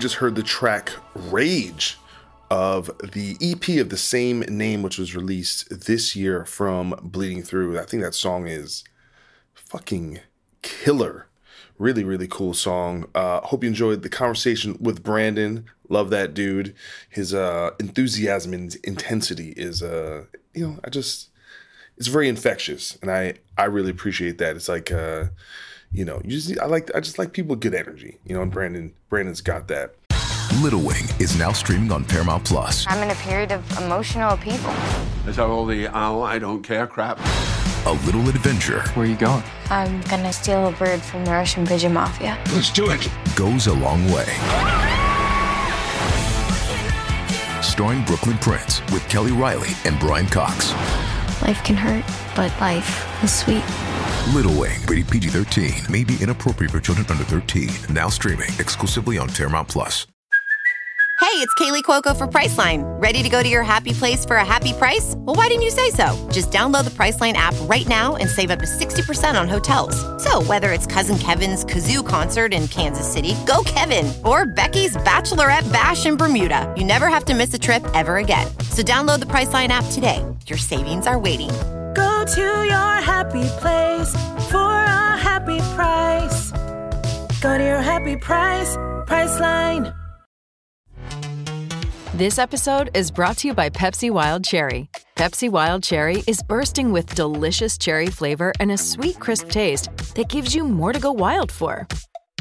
Just 0.00 0.14
heard 0.14 0.34
the 0.34 0.42
track 0.42 0.92
Rage 1.14 1.98
of 2.50 2.90
the 3.12 3.36
EP 3.42 3.78
of 3.80 3.90
the 3.90 3.98
same 3.98 4.40
name, 4.40 4.82
which 4.82 4.96
was 4.96 5.14
released 5.14 5.84
this 5.84 6.16
year 6.16 6.46
from 6.46 6.98
Bleeding 7.02 7.42
Through. 7.42 7.78
I 7.78 7.84
think 7.84 8.02
that 8.02 8.14
song 8.14 8.46
is 8.46 8.82
fucking 9.52 10.20
killer. 10.62 11.26
Really, 11.78 12.02
really 12.02 12.26
cool 12.26 12.54
song. 12.54 13.10
Uh, 13.14 13.42
hope 13.42 13.62
you 13.62 13.68
enjoyed 13.68 14.00
the 14.00 14.08
conversation 14.08 14.78
with 14.80 15.02
Brandan. 15.02 15.66
Love 15.90 16.08
that 16.08 16.32
dude. 16.32 16.74
His 17.10 17.34
uh, 17.34 17.72
enthusiasm 17.78 18.54
and 18.54 18.74
intensity 18.82 19.50
is, 19.50 19.82
uh, 19.82 20.24
you 20.54 20.66
know, 20.66 20.80
I 20.82 20.88
just, 20.88 21.28
it's 21.98 22.08
very 22.08 22.30
infectious, 22.30 22.96
and 23.02 23.10
I, 23.10 23.34
I 23.58 23.64
really 23.64 23.90
appreciate 23.90 24.38
that. 24.38 24.56
It's 24.56 24.68
like, 24.68 24.90
uh, 24.90 25.26
you 25.92 26.04
know, 26.04 26.20
you 26.24 26.30
just, 26.30 26.58
I 26.60 26.66
like, 26.66 26.94
I 26.94 27.00
just 27.00 27.18
like 27.18 27.32
people 27.32 27.50
with 27.50 27.60
good 27.60 27.74
energy, 27.74 28.18
you 28.24 28.34
know, 28.34 28.42
and 28.42 28.50
Brandan, 28.50 28.92
Brandan's 29.08 29.40
got 29.40 29.68
that. 29.68 29.94
Little 30.62 30.80
Wing 30.80 31.04
is 31.18 31.38
now 31.38 31.52
streaming 31.52 31.90
on 31.92 32.04
Paramount 32.04 32.44
Plus. 32.44 32.84
I'm 32.88 33.02
in 33.02 33.10
a 33.10 33.14
period 33.20 33.52
of 33.52 33.78
emotional 33.78 34.30
upheaval. 34.30 34.72
Is 35.26 35.36
that 35.36 35.46
all 35.46 35.64
the 35.64 35.88
oh, 35.88 36.22
I 36.22 36.38
don't 36.38 36.62
care 36.62 36.86
crap? 36.86 37.18
A 37.86 37.92
little 38.04 38.28
adventure. 38.28 38.82
Where 38.94 39.06
are 39.06 39.08
you 39.08 39.16
going? 39.16 39.42
I'm 39.70 40.00
gonna 40.02 40.32
steal 40.32 40.66
a 40.66 40.72
bird 40.72 41.00
from 41.00 41.24
the 41.24 41.30
Russian 41.30 41.66
pigeon 41.66 41.94
mafia. 41.94 42.38
Let's 42.52 42.70
do 42.70 42.90
it. 42.90 43.08
Goes 43.36 43.68
a 43.68 43.72
long 43.72 44.04
way. 44.10 44.26
Starring 47.62 48.04
Brooklyn 48.04 48.36
Prince 48.38 48.82
with 48.92 49.08
Kelly 49.08 49.32
Reilly 49.32 49.70
and 49.84 49.98
Brian 49.98 50.26
Cox. 50.26 50.72
Life 51.42 51.62
can 51.64 51.76
hurt, 51.76 52.04
but 52.36 52.50
life 52.60 53.24
is 53.24 53.32
sweet. 53.32 53.64
Little 54.28 54.52
Wing, 54.52 54.80
rated 54.86 55.08
PG 55.08 55.28
13, 55.30 55.72
may 55.90 56.04
be 56.04 56.16
inappropriate 56.20 56.70
for 56.70 56.80
children 56.80 57.06
under 57.10 57.24
13. 57.24 57.68
Now 57.90 58.08
streaming 58.08 58.50
exclusively 58.58 59.18
on 59.18 59.28
Paramount 59.28 59.68
Plus. 59.68 60.06
Hey, 61.20 61.36
it's 61.36 61.52
Kaley 61.54 61.82
Cuoco 61.82 62.16
for 62.16 62.26
Priceline. 62.26 62.82
Ready 63.00 63.22
to 63.22 63.28
go 63.28 63.42
to 63.42 63.48
your 63.48 63.62
happy 63.62 63.92
place 63.92 64.24
for 64.24 64.36
a 64.36 64.44
happy 64.44 64.72
price? 64.72 65.14
Well, 65.18 65.36
why 65.36 65.48
didn't 65.48 65.62
you 65.62 65.70
say 65.70 65.90
so? 65.90 66.28
Just 66.32 66.50
download 66.50 66.84
the 66.84 66.90
Priceline 66.90 67.34
app 67.34 67.54
right 67.62 67.86
now 67.86 68.16
and 68.16 68.28
save 68.28 68.50
up 68.50 68.58
to 68.60 68.66
60% 68.66 69.40
on 69.40 69.46
hotels. 69.46 69.94
So, 70.22 70.42
whether 70.42 70.72
it's 70.72 70.86
Cousin 70.86 71.18
Kevin's 71.18 71.64
Kazoo 71.64 72.06
concert 72.06 72.54
in 72.54 72.68
Kansas 72.68 73.10
City, 73.10 73.34
go 73.46 73.62
Kevin, 73.64 74.12
or 74.24 74.46
Becky's 74.46 74.96
Bachelorette 74.98 75.70
Bash 75.72 76.06
in 76.06 76.16
Bermuda, 76.16 76.72
you 76.76 76.84
never 76.84 77.08
have 77.08 77.24
to 77.26 77.34
miss 77.34 77.52
a 77.52 77.58
trip 77.58 77.84
ever 77.94 78.16
again. 78.16 78.46
So, 78.70 78.82
download 78.82 79.20
the 79.20 79.26
Priceline 79.26 79.68
app 79.68 79.84
today. 79.92 80.24
Your 80.46 80.58
savings 80.58 81.06
are 81.06 81.18
waiting. 81.18 81.50
Go 81.94 82.24
to 82.24 82.40
your 82.40 82.94
happy 83.02 83.48
place 83.58 84.12
for 84.50 84.58
a 84.58 85.16
happy 85.16 85.58
price. 85.74 86.52
Go 87.40 87.58
to 87.58 87.64
your 87.64 87.80
happy 87.80 88.16
price, 88.16 88.76
Priceline. 89.06 89.96
This 92.14 92.38
episode 92.38 92.90
is 92.94 93.10
brought 93.10 93.38
to 93.38 93.48
you 93.48 93.54
by 93.54 93.70
Pepsi 93.70 94.10
Wild 94.10 94.44
Cherry. 94.44 94.90
Pepsi 95.16 95.50
Wild 95.50 95.82
Cherry 95.82 96.22
is 96.26 96.42
bursting 96.42 96.92
with 96.92 97.14
delicious 97.14 97.78
cherry 97.78 98.08
flavor 98.08 98.52
and 98.60 98.70
a 98.70 98.78
sweet, 98.78 99.18
crisp 99.18 99.50
taste 99.50 99.90
that 100.14 100.28
gives 100.28 100.54
you 100.54 100.64
more 100.64 100.92
to 100.92 101.00
go 101.00 101.12
wild 101.12 101.50
for. 101.50 101.88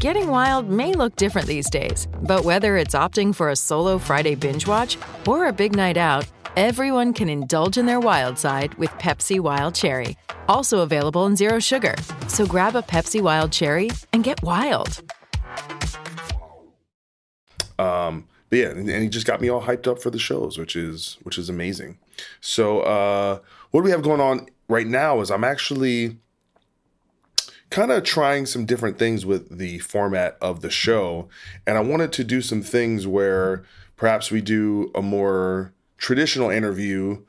Getting 0.02 0.30
wild 0.30 0.70
may 0.70 0.94
look 0.94 1.16
different 1.18 1.48
these 1.48 1.70
days, 1.70 2.08
but 2.24 2.46
whether 2.46 2.78
it's 2.78 2.96
opting 2.96 3.36
for 3.36 3.50
a 3.50 3.56
solo 3.56 3.98
Friday 3.98 4.36
binge 4.36 4.66
watch 4.66 4.98
or 5.28 5.48
a 5.48 5.54
big 5.54 5.76
night 5.76 5.98
out, 5.98 6.26
everyone 6.56 7.14
can 7.14 7.30
indulge 7.30 7.78
in 7.78 7.86
their 7.86 8.00
wild 8.00 8.38
side 8.38 8.74
with 8.76 8.90
Pepsi 8.92 9.40
Wild 9.40 9.76
Cherry. 9.76 10.18
Also 10.48 10.80
available 10.80 11.26
in 11.26 11.36
Zero 11.36 11.60
Sugar. 11.60 11.96
So 12.28 12.46
grab 12.46 12.76
a 12.76 12.82
Pepsi 12.82 13.22
Wild 13.22 13.52
Cherry 13.52 13.90
and 14.14 14.24
get 14.24 14.42
wild. 14.44 15.02
Um, 17.80 18.28
but 18.50 18.60
yeah, 18.60 18.70
and, 18.70 18.90
and, 18.90 19.04
he 19.04 19.10
just 19.10 19.26
got 19.26 19.42
me 19.42 19.50
all 19.50 19.62
hyped 19.62 19.88
up 19.88 20.02
for 20.02 20.10
the 20.10 20.20
shows, 20.20 20.58
which 20.58 20.76
is 20.76 21.18
which 21.22 21.38
is 21.38 21.50
amazing. 21.50 21.98
So 22.42 22.82
uh, 22.82 23.40
what 23.72 23.82
do 23.82 23.86
we 23.86 23.92
have 23.92 24.02
going 24.02 24.20
on 24.20 24.48
right 24.68 24.88
now? 24.88 25.22
Is 25.22 25.32
I'm 25.32 25.44
actually 25.46 26.18
kind 27.70 27.92
of 27.92 28.04
trying 28.04 28.46
some 28.46 28.66
different 28.66 28.98
things 28.98 29.26
with 29.26 29.58
the 29.58 29.80
format 29.80 30.38
of 30.42 30.62
the 30.62 30.70
show, 30.70 31.30
and 31.66 31.78
I 31.78 31.82
wanted 31.82 32.12
to 32.14 32.24
do 32.24 32.42
some 32.42 32.62
things 32.62 33.08
where 33.08 33.64
perhaps 33.96 34.32
we 34.32 34.42
do 34.42 34.92
a 34.96 35.02
more 35.02 35.74
traditional 36.00 36.50
interview 36.50 37.22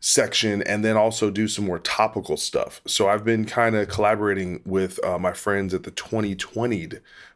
section 0.00 0.62
and 0.62 0.84
then 0.84 0.96
also 0.96 1.30
do 1.30 1.46
some 1.48 1.64
more 1.64 1.78
topical 1.78 2.36
stuff. 2.36 2.80
So 2.86 3.08
I've 3.08 3.24
been 3.24 3.44
kind 3.44 3.76
of 3.76 3.88
collaborating 3.88 4.60
with 4.64 5.02
uh, 5.04 5.18
my 5.18 5.32
friends 5.32 5.72
at 5.74 5.84
the 5.84 5.92
2020 5.92 6.90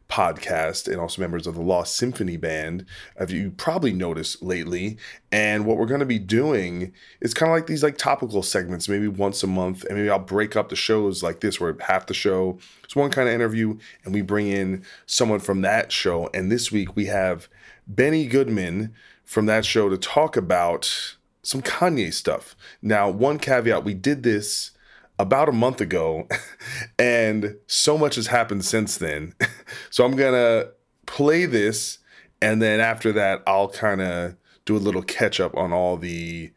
podcast 0.09 0.87
and 0.87 1.01
also 1.01 1.21
members 1.21 1.47
of 1.47 1.55
the 1.55 1.63
Lost 1.63 1.97
Symphony 1.97 2.37
Band, 2.37 2.85
as 3.17 3.33
you 3.33 3.53
probably 3.53 3.93
noticed 3.93 4.43
lately. 4.43 4.99
And 5.33 5.65
what 5.65 5.77
we're 5.77 5.87
going 5.87 6.01
to 6.01 6.07
be 6.07 6.19
doing 6.19 6.93
is 7.21 7.35
kind 7.35 7.51
of 7.51 7.57
like 7.57 7.67
these 7.67 7.83
like 7.83 7.99
topical 7.99 8.43
segments, 8.43 8.89
maybe 8.89 9.09
once 9.09 9.43
a 9.43 9.49
month, 9.49 9.85
and 9.85 9.97
maybe 9.97 10.11
I'll 10.11 10.19
break 10.19 10.57
up 10.57 10.69
the 10.69 10.77
shows 10.77 11.23
like 11.23 11.41
this, 11.41 11.61
where 11.61 11.77
half 11.81 12.07
the 12.07 12.15
show 12.15 12.59
is 12.87 12.97
one 12.97 13.11
kind 13.11 13.29
of 13.29 13.35
interview, 13.35 13.79
and 14.05 14.15
we 14.15 14.23
bring 14.23 14.49
in 14.49 14.85
someone 15.07 15.41
from 15.41 15.63
that 15.63 15.91
show. 15.91 16.31
And 16.35 16.51
this 16.51 16.71
week 16.71 16.95
we 16.97 17.07
have 17.07 17.49
Benny 17.87 18.27
Goodman 18.27 18.95
from 19.27 19.45
that 19.47 19.67
show 19.67 19.91
to 19.91 19.99
talk 19.99 20.39
about 20.39 21.17
some 21.43 21.61
Kanye 21.61 22.13
stuff. 22.13 22.57
Now, 22.81 23.11
one 23.11 23.39
caveat: 23.39 23.85
we 23.85 23.93
did 23.93 24.23
this 24.23 24.71
about 25.19 25.49
a 25.49 25.53
month 25.53 25.83
ago, 25.83 26.27
and 26.99 27.57
so 27.67 27.99
much 27.99 28.15
has 28.15 28.29
happened 28.29 28.65
since 28.65 28.97
then. 28.97 29.35
so 29.91 30.07
I'm 30.07 30.17
gonna 30.17 30.69
play 31.05 31.45
this, 31.45 31.99
and 32.41 32.63
then 32.63 32.81
after 32.81 33.13
that, 33.13 33.43
I'll 33.47 33.69
kind 33.69 34.01
of 34.01 34.37
do 34.65 34.77
a 34.77 34.79
little 34.79 35.03
catch 35.03 35.41
up 35.41 35.55
on 35.57 35.73
all 35.73 35.99
the 35.99 36.53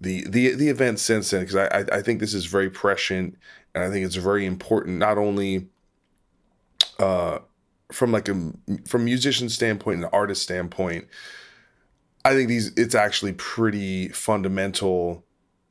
the 0.00 0.28
the 0.28 0.54
the 0.54 0.68
events 0.68 1.02
since 1.02 1.30
then 1.30 1.40
because 1.40 1.56
I, 1.56 1.84
I 1.92 2.02
think 2.02 2.20
this 2.20 2.34
is 2.34 2.46
very 2.46 2.70
prescient, 2.70 3.36
and 3.74 3.84
I 3.84 3.90
think 3.90 4.04
it's 4.04 4.16
very 4.16 4.46
important 4.46 4.98
not 4.98 5.18
only 5.18 5.68
uh, 6.98 7.38
from 7.92 8.12
like 8.12 8.28
a 8.28 8.52
from 8.86 9.04
musician 9.04 9.48
standpoint 9.48 10.02
and 10.02 10.10
artist 10.12 10.42
standpoint. 10.42 11.06
I 12.26 12.34
think 12.34 12.48
these 12.48 12.72
it's 12.76 12.96
actually 12.96 13.34
pretty 13.34 14.08
fundamental 14.08 15.24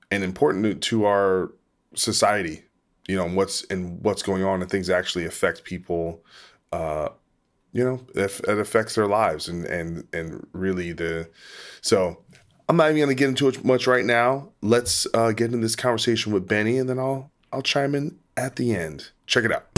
and 0.10 0.24
important 0.24 0.82
to 0.84 1.04
our 1.04 1.52
society, 1.96 2.64
you 3.10 3.18
know, 3.18 3.26
and 3.26 3.36
what's 3.36 3.66
and 3.66 4.02
what's 4.02 4.24
going 4.24 4.46
on 4.46 4.62
and 4.62 4.72
things 4.72 4.90
actually 4.90 5.26
affect 5.26 5.66
people. 5.66 6.24
Uh, 6.72 7.10
you 7.74 7.84
know, 7.84 8.00
it, 8.16 8.40
it 8.48 8.58
affects 8.58 8.96
their 8.96 9.06
lives 9.06 9.50
and 9.50 9.66
and 9.66 10.08
and 10.14 10.48
really 10.54 10.94
the. 10.94 11.30
So 11.82 12.24
I'm 12.70 12.78
not 12.78 12.92
even 12.92 13.10
to 13.10 13.16
get 13.16 13.28
into 13.28 13.50
it 13.50 13.66
much 13.66 13.86
right 13.86 14.06
now. 14.06 14.54
Let's 14.62 15.08
uh, 15.14 15.34
get 15.34 15.48
into 15.48 15.58
this 15.58 15.76
conversation 15.76 16.32
with 16.32 16.48
Benny, 16.48 16.78
and 16.78 16.88
then 16.88 17.00
I'll 17.00 17.32
I'll 17.52 17.64
chime 17.64 17.94
in 17.96 18.18
at 18.38 18.56
the 18.56 18.74
end. 18.74 19.10
Check 19.28 19.44
it 19.44 19.52
out. 19.52 19.75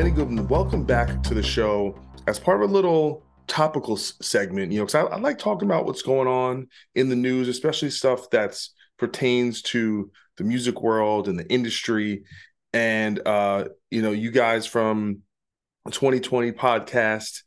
Benny 0.00 0.12
Goodman, 0.12 0.48
welcome 0.48 0.82
back 0.82 1.22
to 1.24 1.34
the 1.34 1.42
show 1.42 1.94
as 2.26 2.38
part 2.38 2.62
of 2.62 2.70
a 2.70 2.72
little 2.72 3.22
topical 3.46 3.98
segment, 3.98 4.72
you 4.72 4.78
know, 4.78 4.86
because 4.86 4.94
I, 4.94 5.02
I, 5.02 5.18
like 5.18 5.36
talking 5.38 5.68
about 5.68 5.84
what's 5.84 6.00
going 6.00 6.26
on 6.26 6.68
in 6.94 7.10
the 7.10 7.16
news, 7.16 7.48
especially 7.48 7.90
stuff 7.90 8.30
that's 8.30 8.72
pertains 8.98 9.60
to 9.60 10.10
the 10.38 10.44
music 10.44 10.80
world 10.80 11.28
and 11.28 11.38
the 11.38 11.46
industry. 11.52 12.24
And 12.72 13.20
uh, 13.26 13.66
you 13.90 14.00
know, 14.00 14.12
you 14.12 14.30
guys 14.30 14.64
from 14.64 15.18
2020 15.90 16.52
podcast 16.52 17.42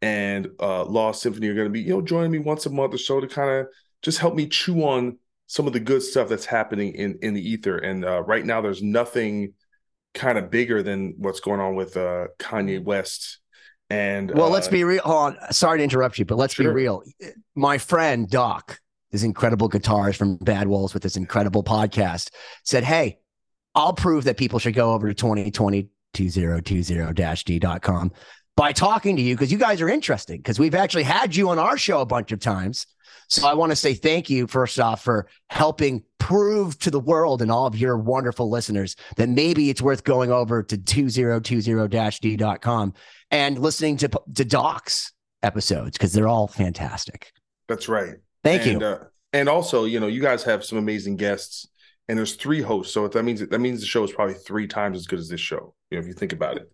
and 0.00 0.46
uh 0.60 0.84
Lost 0.84 1.22
Symphony 1.22 1.48
are 1.48 1.56
gonna 1.56 1.70
be, 1.70 1.80
you 1.80 1.90
know, 1.90 2.02
joining 2.02 2.30
me 2.30 2.38
once 2.38 2.66
a 2.66 2.70
month 2.70 2.94
or 2.94 2.98
so 2.98 3.18
to 3.18 3.26
kind 3.26 3.50
of 3.50 3.66
just 4.02 4.18
help 4.18 4.36
me 4.36 4.46
chew 4.46 4.84
on 4.84 5.18
some 5.48 5.66
of 5.66 5.72
the 5.72 5.80
good 5.80 6.04
stuff 6.04 6.28
that's 6.28 6.46
happening 6.46 6.94
in 6.94 7.18
in 7.20 7.34
the 7.34 7.42
ether. 7.42 7.78
And 7.78 8.04
uh, 8.04 8.22
right 8.22 8.46
now 8.46 8.60
there's 8.60 8.80
nothing 8.80 9.54
kind 10.16 10.38
of 10.38 10.50
bigger 10.50 10.82
than 10.82 11.14
what's 11.18 11.40
going 11.40 11.60
on 11.60 11.76
with 11.76 11.96
uh 11.96 12.26
Kanye 12.38 12.82
West 12.82 13.38
and 13.88 14.32
well, 14.32 14.46
uh, 14.46 14.50
let's 14.50 14.68
be 14.68 14.82
real. 14.84 15.02
Hold 15.02 15.36
on. 15.36 15.52
Sorry 15.52 15.78
to 15.78 15.84
interrupt 15.84 16.18
you, 16.18 16.24
but 16.24 16.36
let's 16.36 16.54
sure. 16.54 16.66
be 16.66 16.74
real. 16.74 17.04
My 17.54 17.78
friend 17.78 18.28
Doc, 18.28 18.80
this 19.12 19.22
incredible 19.22 19.68
guitarist 19.68 20.16
from 20.16 20.36
Bad 20.38 20.66
Wolves 20.66 20.92
with 20.92 21.04
this 21.04 21.16
incredible 21.16 21.62
podcast, 21.62 22.30
said, 22.64 22.82
Hey, 22.82 23.18
I'll 23.74 23.92
prove 23.92 24.24
that 24.24 24.38
people 24.38 24.58
should 24.58 24.74
go 24.74 24.92
over 24.92 25.06
to 25.08 25.14
2020 25.14 25.88
2020-d.com 26.14 28.10
by 28.56 28.72
talking 28.72 29.16
to 29.16 29.22
you 29.22 29.34
because 29.34 29.52
you 29.52 29.58
guys 29.58 29.82
are 29.82 29.88
interesting 29.88 30.38
because 30.38 30.58
we've 30.58 30.74
actually 30.74 31.02
had 31.02 31.36
you 31.36 31.50
on 31.50 31.58
our 31.58 31.76
show 31.76 32.00
a 32.00 32.06
bunch 32.06 32.32
of 32.32 32.40
times. 32.40 32.86
So 33.28 33.46
I 33.46 33.54
want 33.54 33.72
to 33.72 33.76
say 33.76 33.94
thank 33.94 34.30
you 34.30 34.46
first 34.46 34.78
off 34.78 35.02
for 35.02 35.26
helping 35.50 36.04
prove 36.18 36.78
to 36.80 36.90
the 36.90 37.00
world 37.00 37.42
and 37.42 37.50
all 37.50 37.66
of 37.66 37.76
your 37.76 37.98
wonderful 37.98 38.50
listeners 38.50 38.96
that 39.16 39.28
maybe 39.28 39.70
it's 39.70 39.82
worth 39.82 40.04
going 40.04 40.30
over 40.30 40.62
to 40.62 40.76
2020-d.com 40.76 42.94
and 43.30 43.58
listening 43.58 43.96
to 43.98 44.08
to 44.34 44.44
Doc's 44.44 45.12
episodes 45.42 45.98
because 45.98 46.12
they're 46.12 46.28
all 46.28 46.46
fantastic. 46.46 47.32
That's 47.68 47.88
right. 47.88 48.14
Thank 48.44 48.66
and, 48.66 48.80
you. 48.80 48.86
Uh, 48.86 49.04
and 49.32 49.48
also, 49.48 49.84
you 49.84 50.00
know, 50.00 50.06
you 50.06 50.20
guys 50.20 50.42
have 50.44 50.64
some 50.64 50.78
amazing 50.78 51.16
guests 51.16 51.66
and 52.08 52.18
there's 52.18 52.36
three 52.36 52.62
hosts. 52.62 52.94
So 52.94 53.08
that 53.08 53.24
means 53.24 53.46
that 53.46 53.60
means 53.60 53.80
the 53.80 53.86
show 53.86 54.04
is 54.04 54.12
probably 54.12 54.34
three 54.34 54.66
times 54.66 54.96
as 54.96 55.06
good 55.06 55.18
as 55.18 55.28
this 55.28 55.40
show. 55.40 55.74
You 55.90 55.98
know, 55.98 56.02
if 56.02 56.06
you 56.06 56.14
think 56.14 56.32
about 56.32 56.56
it. 56.56 56.70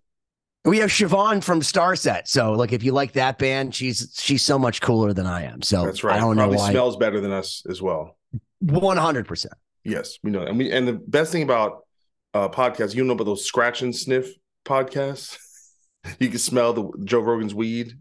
We 0.65 0.79
have 0.79 0.91
Siobhan 0.91 1.43
from 1.43 1.61
Starset. 1.61 2.29
So, 2.29 2.53
like, 2.53 2.73
if 2.73 2.85
you 2.85 2.93
like 2.93 3.13
that 3.13 3.39
band, 3.39 3.75
she's 3.75 4.15
she's 4.17 4.43
so 4.43 4.59
much 4.59 4.81
cooler 4.81 5.13
than 5.13 5.27
I 5.27 5.43
am. 5.43 5.63
So 5.63 5.85
that's 5.85 6.05
right. 6.05 6.17
I 6.17 6.21
don't 6.21 6.37
probably 6.37 6.57
know 6.57 6.63
why. 6.63 6.71
Smells 6.71 6.97
better 6.97 7.21
than 7.21 7.33
us 7.33 7.65
as 7.69 7.83
well. 7.83 8.17
One 8.61 8.97
hundred 8.97 9.27
percent. 9.27 9.55
Yes, 9.85 10.19
we 10.23 10.31
know. 10.31 10.43
And 10.43 10.59
we 10.59 10.71
and 10.71 10.87
the 10.87 10.93
best 10.93 11.33
thing 11.33 11.43
about 11.43 11.85
uh 12.35 12.49
podcasts, 12.49 12.95
you 12.95 13.03
know 13.03 13.15
about 13.15 13.25
those 13.25 13.45
scratch 13.45 13.83
and 13.83 13.95
sniff 13.95 14.33
podcasts. 14.65 15.37
you 16.19 16.29
can 16.29 16.39
smell 16.39 16.73
the 16.73 16.91
Joe 17.05 17.21
Rogan's 17.21 17.55
weed. 17.55 17.95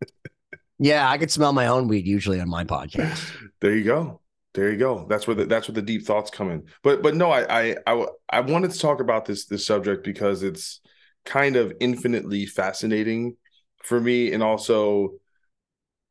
yeah, 0.78 1.10
I 1.10 1.18
could 1.18 1.30
smell 1.30 1.52
my 1.52 1.66
own 1.66 1.88
weed 1.88 2.06
usually 2.06 2.40
on 2.40 2.48
my 2.48 2.64
podcast. 2.64 3.32
there 3.60 3.76
you 3.76 3.84
go. 3.84 4.20
There 4.54 4.70
you 4.70 4.78
go. 4.78 5.06
That's 5.10 5.26
where 5.26 5.34
the 5.34 5.44
that's 5.44 5.68
where 5.68 5.74
the 5.74 5.82
deep 5.82 6.06
thoughts 6.06 6.30
come 6.30 6.50
in. 6.50 6.64
But 6.82 7.02
but 7.02 7.14
no, 7.16 7.30
I 7.30 7.72
I 7.72 7.76
I, 7.86 8.06
I 8.30 8.40
wanted 8.40 8.70
to 8.70 8.78
talk 8.78 9.00
about 9.00 9.26
this 9.26 9.46
this 9.46 9.66
subject 9.66 10.04
because 10.04 10.42
it's 10.42 10.80
kind 11.24 11.56
of 11.56 11.72
infinitely 11.80 12.46
fascinating 12.46 13.36
for 13.82 14.00
me 14.00 14.32
and 14.32 14.42
also 14.42 15.14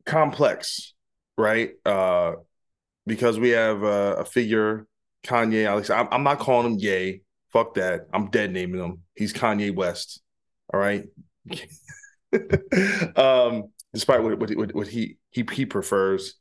complex, 0.06 0.94
right? 1.38 1.72
Uh 1.86 2.34
because 3.06 3.40
we 3.40 3.50
have 3.50 3.84
a, 3.84 4.16
a 4.20 4.26
figure, 4.26 4.88
Kanye 5.26 5.66
Alex. 5.66 5.90
I'm, 5.90 6.08
I'm 6.12 6.24
not 6.24 6.40
calling 6.40 6.74
him 6.74 6.80
Ye. 6.80 7.22
Fuck 7.52 7.76
that. 7.76 8.08
I'm 8.14 8.30
dead 8.30 8.52
naming 8.52 8.82
him. 8.82 9.02
He's 9.16 9.34
Kanye 9.34 9.76
West. 9.76 10.22
All 10.74 10.80
right. 10.80 11.06
um, 13.16 13.66
despite 13.94 14.24
what, 14.24 14.40
what, 14.40 14.76
what 14.76 14.88
he 14.88 15.18
he 15.32 15.46
he 15.52 15.66
prefers, 15.66 16.36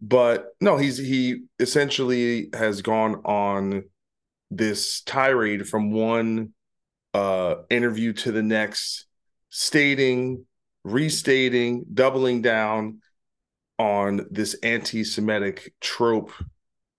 but 0.00 0.46
no, 0.60 0.76
he's 0.76 0.98
he 0.98 1.44
essentially 1.58 2.50
has 2.52 2.82
gone 2.82 3.16
on 3.24 3.84
this 4.50 5.02
tirade 5.02 5.68
from 5.68 5.92
one 5.92 6.52
uh 7.14 7.56
interview 7.70 8.12
to 8.12 8.32
the 8.32 8.42
next, 8.42 9.06
stating, 9.48 10.46
restating, 10.84 11.84
doubling 11.92 12.42
down 12.42 13.00
on 13.78 14.26
this 14.30 14.54
anti-Semitic 14.62 15.72
trope 15.80 16.32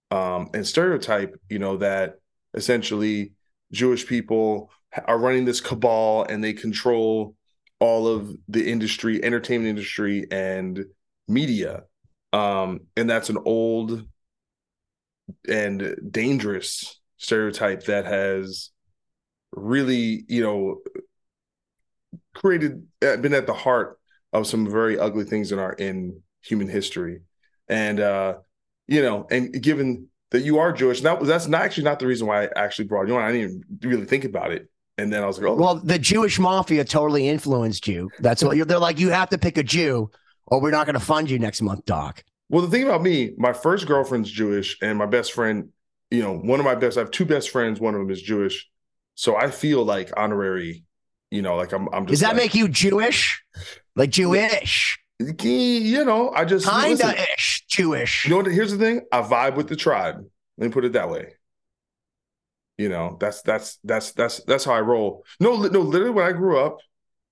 um, 0.09 0.49
and 0.53 0.65
stereotype, 0.65 1.35
you 1.49 1.59
know, 1.59 1.77
that 1.77 2.15
essentially 2.53 3.33
Jewish 3.71 4.05
people 4.05 4.71
are 5.05 5.17
running 5.17 5.45
this 5.45 5.61
cabal 5.61 6.25
and 6.27 6.43
they 6.43 6.53
control 6.53 7.35
all 7.79 8.07
of 8.07 8.35
the 8.47 8.69
industry, 8.69 9.23
entertainment 9.23 9.69
industry, 9.69 10.27
and 10.31 10.85
media. 11.27 11.83
Um, 12.33 12.81
and 12.95 13.09
that's 13.09 13.29
an 13.29 13.37
old 13.45 14.05
and 15.47 15.95
dangerous 16.09 16.99
stereotype 17.17 17.85
that 17.85 18.05
has 18.05 18.71
really, 19.51 20.23
you 20.27 20.41
know, 20.41 20.81
created 22.33 22.87
uh, 23.05 23.17
been 23.17 23.33
at 23.33 23.47
the 23.47 23.53
heart 23.53 23.99
of 24.33 24.47
some 24.47 24.69
very 24.69 24.97
ugly 24.97 25.25
things 25.25 25.51
in 25.51 25.59
our 25.59 25.73
in 25.73 26.21
human 26.41 26.67
history. 26.67 27.21
And 27.67 27.99
uh, 27.99 28.35
you 28.87 29.01
know, 29.01 29.27
and 29.29 29.61
given 29.61 30.07
that 30.31 30.43
you 30.43 30.59
are 30.59 30.71
Jewish, 30.71 31.01
that 31.01 31.19
was 31.19 31.29
that's 31.29 31.47
not 31.47 31.61
actually 31.61 31.83
not 31.83 31.99
the 31.99 32.07
reason 32.07 32.27
why 32.27 32.45
I 32.45 32.49
actually 32.55 32.85
brought 32.85 33.07
you 33.07 33.15
on. 33.15 33.23
I 33.23 33.31
didn't 33.31 33.63
even 33.81 33.89
really 33.89 34.05
think 34.05 34.23
about 34.23 34.51
it. 34.51 34.67
And 34.97 35.11
then 35.11 35.23
I 35.23 35.25
was 35.25 35.39
like, 35.39 35.47
oh. 35.47 35.55
Well, 35.55 35.75
the 35.75 35.97
Jewish 35.97 36.37
mafia 36.37 36.83
totally 36.83 37.27
influenced 37.27 37.87
you. 37.87 38.09
That's 38.19 38.43
what 38.43 38.55
you're, 38.57 38.65
they're 38.65 38.77
like. 38.77 38.99
You 38.99 39.09
have 39.09 39.29
to 39.29 39.37
pick 39.37 39.57
a 39.57 39.63
Jew, 39.63 40.11
or 40.45 40.61
we're 40.61 40.71
not 40.71 40.85
going 40.85 40.93
to 40.93 40.99
fund 40.99 41.29
you 41.29 41.39
next 41.39 41.61
month, 41.61 41.85
Doc. 41.85 42.23
Well, 42.49 42.61
the 42.61 42.69
thing 42.69 42.83
about 42.83 43.01
me, 43.01 43.31
my 43.37 43.53
first 43.53 43.87
girlfriend's 43.87 44.29
Jewish, 44.29 44.77
and 44.81 44.97
my 44.97 45.05
best 45.05 45.31
friend, 45.31 45.69
you 46.11 46.21
know, 46.21 46.37
one 46.37 46.59
of 46.59 46.65
my 46.65 46.75
best. 46.75 46.97
I 46.97 47.01
have 47.01 47.11
two 47.11 47.25
best 47.25 47.49
friends. 47.49 47.79
One 47.79 47.95
of 47.95 47.99
them 47.99 48.11
is 48.11 48.21
Jewish, 48.21 48.69
so 49.21 49.35
I 49.35 49.51
feel 49.51 49.85
like 49.85 50.09
honorary. 50.17 50.83
You 51.29 51.43
know, 51.43 51.55
like 51.55 51.73
I'm. 51.73 51.87
I'm 51.93 52.07
just. 52.07 52.09
Does 52.09 52.19
that 52.21 52.29
like, 52.29 52.37
make 52.37 52.55
you 52.55 52.67
Jewish? 52.67 53.43
Like 53.95 54.09
Jewish? 54.09 54.97
You 55.19 56.03
know, 56.03 56.31
I 56.31 56.43
just 56.43 56.67
kinda 56.67 57.15
ish 57.37 57.63
Jewish. 57.69 58.25
You 58.25 58.31
know 58.31 58.37
what? 58.37 58.47
Here's 58.47 58.71
the 58.71 58.79
thing: 58.79 59.01
I 59.11 59.21
vibe 59.21 59.57
with 59.57 59.67
the 59.67 59.75
tribe. 59.75 60.25
Let 60.57 60.65
me 60.65 60.73
put 60.73 60.85
it 60.85 60.93
that 60.93 61.07
way. 61.11 61.33
You 62.79 62.89
know, 62.89 63.17
that's 63.19 63.43
that's 63.43 63.77
that's 63.83 64.11
that's 64.13 64.43
that's 64.45 64.65
how 64.65 64.73
I 64.73 64.81
roll. 64.81 65.23
No, 65.39 65.55
no, 65.55 65.81
literally, 65.81 66.13
when 66.15 66.25
I 66.25 66.31
grew 66.31 66.57
up, 66.57 66.79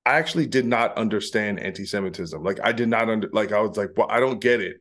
I 0.06 0.20
actually 0.20 0.46
did 0.46 0.68
not 0.68 0.96
understand 0.96 1.60
anti-Semitism. 1.60 2.44
Like, 2.44 2.60
I 2.64 2.72
did 2.72 2.88
not 2.88 3.10
under 3.10 3.30
like 3.34 3.52
I 3.52 3.62
was 3.62 3.78
like, 3.78 3.90
well, 3.98 4.08
I 4.12 4.20
don't 4.20 4.40
get 4.40 4.62
it. 4.62 4.78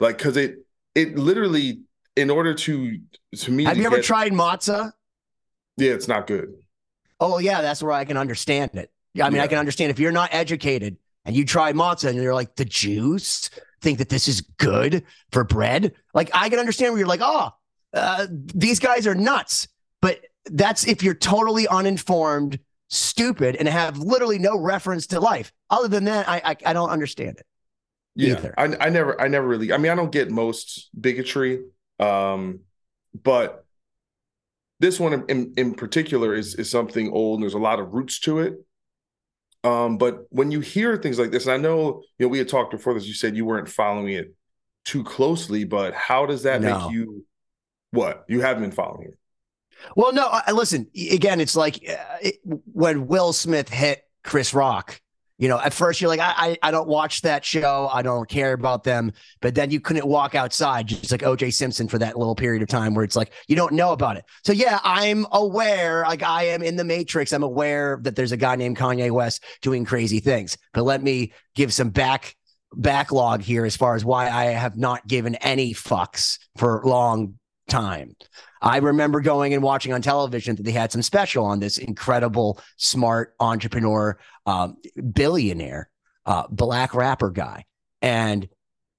Like, 0.00 0.18
because 0.18 0.36
it 0.36 0.56
it 0.96 1.16
literally, 1.16 1.82
in 2.16 2.28
order 2.28 2.54
to 2.54 2.98
to 3.36 3.50
me, 3.52 3.64
have 3.64 3.74
to 3.74 3.80
you 3.80 3.86
ever 3.86 3.96
get, 3.96 4.04
tried 4.04 4.32
matzah? 4.32 4.90
Yeah, 5.80 5.92
it's 5.92 6.08
not 6.08 6.26
good. 6.26 6.54
Oh 7.18 7.38
yeah, 7.38 7.60
that's 7.62 7.82
where 7.82 7.92
I 7.92 8.04
can 8.04 8.16
understand 8.16 8.72
it. 8.74 8.90
Yeah, 9.14 9.26
I 9.26 9.30
mean, 9.30 9.36
Yeah. 9.36 9.44
I 9.44 9.46
can 9.48 9.58
understand 9.58 9.90
if 9.90 9.98
you're 9.98 10.12
not 10.12 10.30
educated 10.32 10.96
and 11.24 11.34
you 11.36 11.44
try 11.44 11.72
matzah 11.72 12.08
and 12.10 12.16
you're 12.22 12.34
like, 12.34 12.56
the 12.56 12.64
Jews 12.64 13.50
think 13.82 13.98
that 13.98 14.08
this 14.08 14.28
is 14.28 14.40
good 14.58 15.04
for 15.32 15.42
bread. 15.44 15.92
Like, 16.14 16.30
I 16.34 16.48
can 16.48 16.58
understand 16.58 16.92
where 16.92 16.98
you're 17.00 17.08
like, 17.08 17.20
oh, 17.22 17.50
uh, 17.94 18.26
these 18.30 18.78
guys 18.78 19.06
are 19.06 19.14
nuts. 19.14 19.68
But 20.00 20.20
that's 20.46 20.86
if 20.86 21.02
you're 21.02 21.14
totally 21.14 21.66
uninformed, 21.68 22.58
stupid, 22.88 23.56
and 23.56 23.68
have 23.68 23.98
literally 23.98 24.38
no 24.38 24.56
reference 24.58 25.06
to 25.08 25.20
life. 25.20 25.52
Other 25.70 25.88
than 25.88 26.04
that, 26.04 26.28
I 26.28 26.40
I, 26.44 26.56
I 26.66 26.72
don't 26.72 26.90
understand 26.90 27.38
it. 27.38 27.46
yeah 28.16 28.34
either. 28.38 28.54
I, 28.56 28.64
I 28.86 28.88
never 28.90 29.20
i 29.20 29.28
never 29.28 29.46
really 29.46 29.72
i 29.72 29.76
mean 29.78 29.92
i 29.92 29.94
don't 29.94 30.10
get 30.12 30.30
most 30.30 30.90
bigotry 31.00 31.60
um 32.00 32.60
but 33.22 33.64
this 34.80 34.98
one 34.98 35.24
in, 35.28 35.54
in 35.56 35.74
particular 35.74 36.34
is 36.34 36.54
is 36.56 36.70
something 36.70 37.12
old 37.12 37.38
and 37.38 37.42
there's 37.44 37.54
a 37.54 37.58
lot 37.58 37.78
of 37.78 37.92
roots 37.92 38.18
to 38.20 38.40
it 38.40 38.54
um 39.62 39.98
but 39.98 40.24
when 40.30 40.50
you 40.50 40.60
hear 40.60 40.96
things 40.96 41.18
like 41.18 41.30
this 41.30 41.44
and 41.46 41.52
i 41.52 41.56
know 41.56 42.02
you 42.18 42.26
know 42.26 42.28
we 42.28 42.38
had 42.38 42.48
talked 42.48 42.70
before 42.72 42.94
this 42.94 43.06
you 43.06 43.14
said 43.14 43.36
you 43.36 43.44
weren't 43.44 43.68
following 43.68 44.12
it 44.14 44.34
too 44.84 45.04
closely 45.04 45.64
but 45.64 45.94
how 45.94 46.26
does 46.26 46.42
that 46.44 46.60
No. 46.62 46.80
make 46.80 46.92
you 46.92 47.24
what 47.92 48.24
you 48.28 48.40
haven't 48.40 48.62
been 48.62 48.72
following 48.72 49.08
it 49.08 49.18
Well, 49.96 50.12
no, 50.12 50.28
I, 50.30 50.52
listen, 50.52 50.88
again, 51.10 51.40
it's 51.40 51.56
like 51.56 51.76
uh, 51.88 52.16
it, 52.20 52.34
when 52.44 53.06
Will 53.06 53.32
Smith 53.32 53.68
hit 53.70 54.02
Chris 54.22 54.52
Rock. 54.52 55.00
You 55.40 55.48
know, 55.48 55.58
at 55.58 55.72
first 55.72 56.00
you're 56.02 56.08
like, 56.08 56.20
I, 56.20 56.34
I, 56.36 56.68
I 56.68 56.70
don't 56.70 56.86
watch 56.86 57.22
that 57.22 57.46
show. 57.46 57.88
I 57.90 58.02
don't 58.02 58.28
care 58.28 58.52
about 58.52 58.84
them. 58.84 59.12
But 59.40 59.54
then 59.54 59.70
you 59.70 59.80
couldn't 59.80 60.06
walk 60.06 60.34
outside, 60.34 60.86
just 60.86 61.10
like 61.10 61.22
OJ 61.22 61.54
Simpson 61.54 61.88
for 61.88 61.98
that 61.98 62.18
little 62.18 62.34
period 62.34 62.62
of 62.62 62.68
time 62.68 62.94
where 62.94 63.04
it's 63.04 63.16
like, 63.16 63.32
you 63.48 63.56
don't 63.56 63.72
know 63.72 63.92
about 63.92 64.18
it. 64.18 64.24
So, 64.44 64.52
yeah, 64.52 64.80
I'm 64.84 65.26
aware, 65.32 66.02
like 66.02 66.22
I 66.22 66.44
am 66.44 66.62
in 66.62 66.76
the 66.76 66.84
matrix. 66.84 67.32
I'm 67.32 67.42
aware 67.42 67.98
that 68.02 68.16
there's 68.16 68.32
a 68.32 68.36
guy 68.36 68.54
named 68.54 68.76
Kanye 68.76 69.10
West 69.10 69.42
doing 69.62 69.86
crazy 69.86 70.20
things. 70.20 70.58
But 70.74 70.82
let 70.82 71.02
me 71.02 71.32
give 71.54 71.72
some 71.72 71.88
back 71.88 72.36
backlog 72.74 73.40
here 73.40 73.64
as 73.64 73.76
far 73.76 73.94
as 73.94 74.04
why 74.04 74.28
I 74.28 74.44
have 74.46 74.76
not 74.76 75.06
given 75.06 75.36
any 75.36 75.72
fucks 75.72 76.38
for 76.56 76.82
long 76.84 77.39
time. 77.70 78.14
I 78.60 78.76
remember 78.78 79.20
going 79.20 79.54
and 79.54 79.62
watching 79.62 79.92
on 79.92 80.02
television 80.02 80.56
that 80.56 80.64
they 80.64 80.72
had 80.72 80.92
some 80.92 81.02
special 81.02 81.46
on 81.46 81.60
this 81.60 81.78
incredible, 81.78 82.60
smart 82.76 83.34
entrepreneur, 83.40 84.18
um, 84.44 84.76
billionaire, 85.12 85.88
uh, 86.26 86.44
black 86.50 86.94
rapper 86.94 87.30
guy. 87.30 87.64
And 88.02 88.48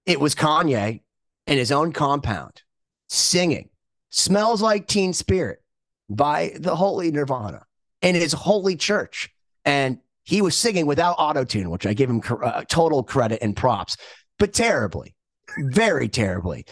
it 0.05 0.19
was 0.19 0.33
Kanye 0.33 1.01
in 1.45 1.57
his 1.57 1.71
own 1.71 1.93
compound 1.93 2.63
singing 3.07 3.69
Smells 4.09 4.61
Like 4.61 4.87
Teen 4.87 5.13
Spirit 5.13 5.61
by 6.09 6.53
the 6.59 6.75
Holy 6.75 7.11
Nirvana 7.11 7.65
in 8.01 8.15
his 8.15 8.33
holy 8.33 8.75
church. 8.75 9.29
And 9.63 9.99
he 10.23 10.41
was 10.41 10.55
singing 10.55 10.85
without 10.85 11.17
autotune, 11.17 11.67
which 11.67 11.85
I 11.85 11.93
give 11.93 12.09
him 12.09 12.21
uh, 12.43 12.63
total 12.67 13.03
credit 13.03 13.39
and 13.41 13.55
props, 13.55 13.97
but 14.39 14.53
terribly, 14.53 15.15
very 15.57 16.07
terribly. 16.07 16.65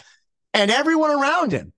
And 0.54 0.70
everyone 0.70 1.10
around 1.10 1.52
him 1.52 1.72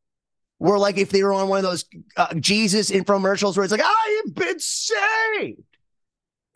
were 0.63 0.79
like, 0.79 0.97
if 0.97 1.11
they 1.11 1.23
were 1.23 1.33
on 1.33 1.49
one 1.49 1.59
of 1.59 1.65
those 1.65 1.85
uh, 2.17 2.35
Jesus 2.35 2.91
infomercials 2.91 3.57
where 3.57 3.65
it's 3.65 3.73
like, 3.73 3.83
I 3.83 4.23
have 4.25 4.35
been 4.35 4.61
saved. 4.61 5.63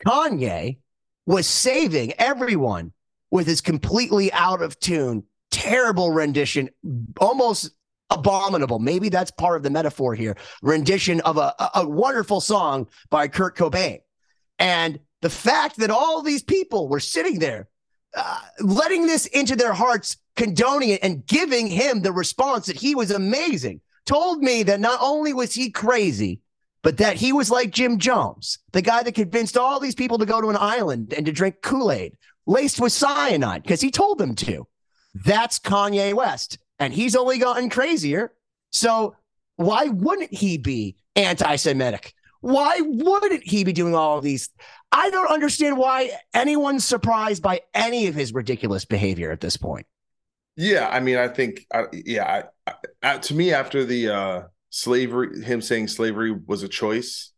Kanye 0.05 0.77
was 1.25 1.45
saving 1.45 2.13
everyone 2.13 2.93
with 3.31 3.47
his 3.47 3.59
completely 3.59 4.31
out 4.31 4.61
of 4.61 4.79
tune, 4.79 5.23
terrible 5.51 6.11
rendition, 6.11 6.69
almost 7.19 7.71
abominable. 8.09 8.79
Maybe 8.79 9.09
that's 9.09 9.31
part 9.31 9.57
of 9.57 9.63
the 9.63 9.69
metaphor 9.69 10.15
here 10.15 10.37
rendition 10.61 11.19
of 11.21 11.35
a, 11.35 11.53
a, 11.59 11.69
a 11.75 11.89
wonderful 11.89 12.39
song 12.39 12.87
by 13.09 13.27
Kurt 13.27 13.57
Cobain. 13.57 13.99
And 14.57 14.99
the 15.21 15.29
fact 15.29 15.77
that 15.77 15.89
all 15.89 16.21
these 16.21 16.43
people 16.43 16.87
were 16.87 17.01
sitting 17.01 17.39
there, 17.39 17.67
uh, 18.15 18.39
letting 18.61 19.05
this 19.05 19.25
into 19.25 19.57
their 19.57 19.73
hearts, 19.73 20.15
condoning 20.37 20.89
it, 20.89 21.03
and 21.03 21.25
giving 21.25 21.67
him 21.67 22.01
the 22.01 22.13
response 22.13 22.67
that 22.67 22.77
he 22.77 22.95
was 22.95 23.11
amazing, 23.11 23.81
told 24.07 24.39
me 24.39 24.63
that 24.63 24.79
not 24.79 24.99
only 25.01 25.33
was 25.33 25.53
he 25.53 25.69
crazy, 25.69 26.41
but 26.81 26.97
that 26.97 27.17
he 27.17 27.33
was 27.33 27.51
like 27.51 27.71
Jim 27.71 27.99
Jones, 27.99 28.59
the 28.71 28.81
guy 28.81 29.03
that 29.03 29.13
convinced 29.13 29.57
all 29.57 29.79
these 29.79 29.95
people 29.95 30.17
to 30.17 30.25
go 30.25 30.41
to 30.41 30.49
an 30.49 30.57
island 30.57 31.13
and 31.13 31.25
to 31.25 31.31
drink 31.31 31.57
Kool 31.61 31.91
Aid 31.91 32.17
laced 32.45 32.79
with 32.79 32.93
cyanide 32.93 33.63
because 33.63 33.81
he 33.81 33.91
told 33.91 34.17
them 34.17 34.33
to. 34.35 34.65
That's 35.13 35.59
Kanye 35.59 36.13
West. 36.13 36.57
And 36.79 36.93
he's 36.93 37.15
only 37.15 37.39
gotten 37.39 37.69
crazier. 37.69 38.33
So 38.71 39.15
why 39.57 39.87
wouldn't 39.87 40.33
he 40.33 40.57
be 40.57 40.95
anti-Semitic? 41.15 42.13
Why 42.41 42.79
wouldn't 42.79 43.43
he 43.43 43.63
be 43.63 43.73
doing 43.73 43.95
all 43.95 44.19
of 44.19 44.23
these? 44.23 44.49
I 44.91 45.09
don't 45.09 45.31
understand 45.31 45.77
why 45.77 46.11
anyone's 46.33 46.85
surprised 46.85 47.41
by 47.41 47.61
any 47.73 48.07
of 48.07 48.15
his 48.15 48.33
ridiculous 48.33 48.85
behavior 48.85 49.31
at 49.31 49.41
this 49.41 49.57
point. 49.57 49.87
Yeah, 50.55 50.87
I 50.87 50.99
mean, 50.99 51.17
I 51.17 51.27
think, 51.27 51.65
yeah, 51.91 52.43
I, 53.03 53.17
to 53.17 53.35
me, 53.35 53.53
after 53.53 53.83
the 53.85 54.09
uh, 54.09 54.41
slavery, 54.69 55.43
him 55.43 55.61
saying 55.61 55.87
slavery 55.87 56.31
was 56.31 56.63
a 56.63 56.67
choice, 56.67 57.31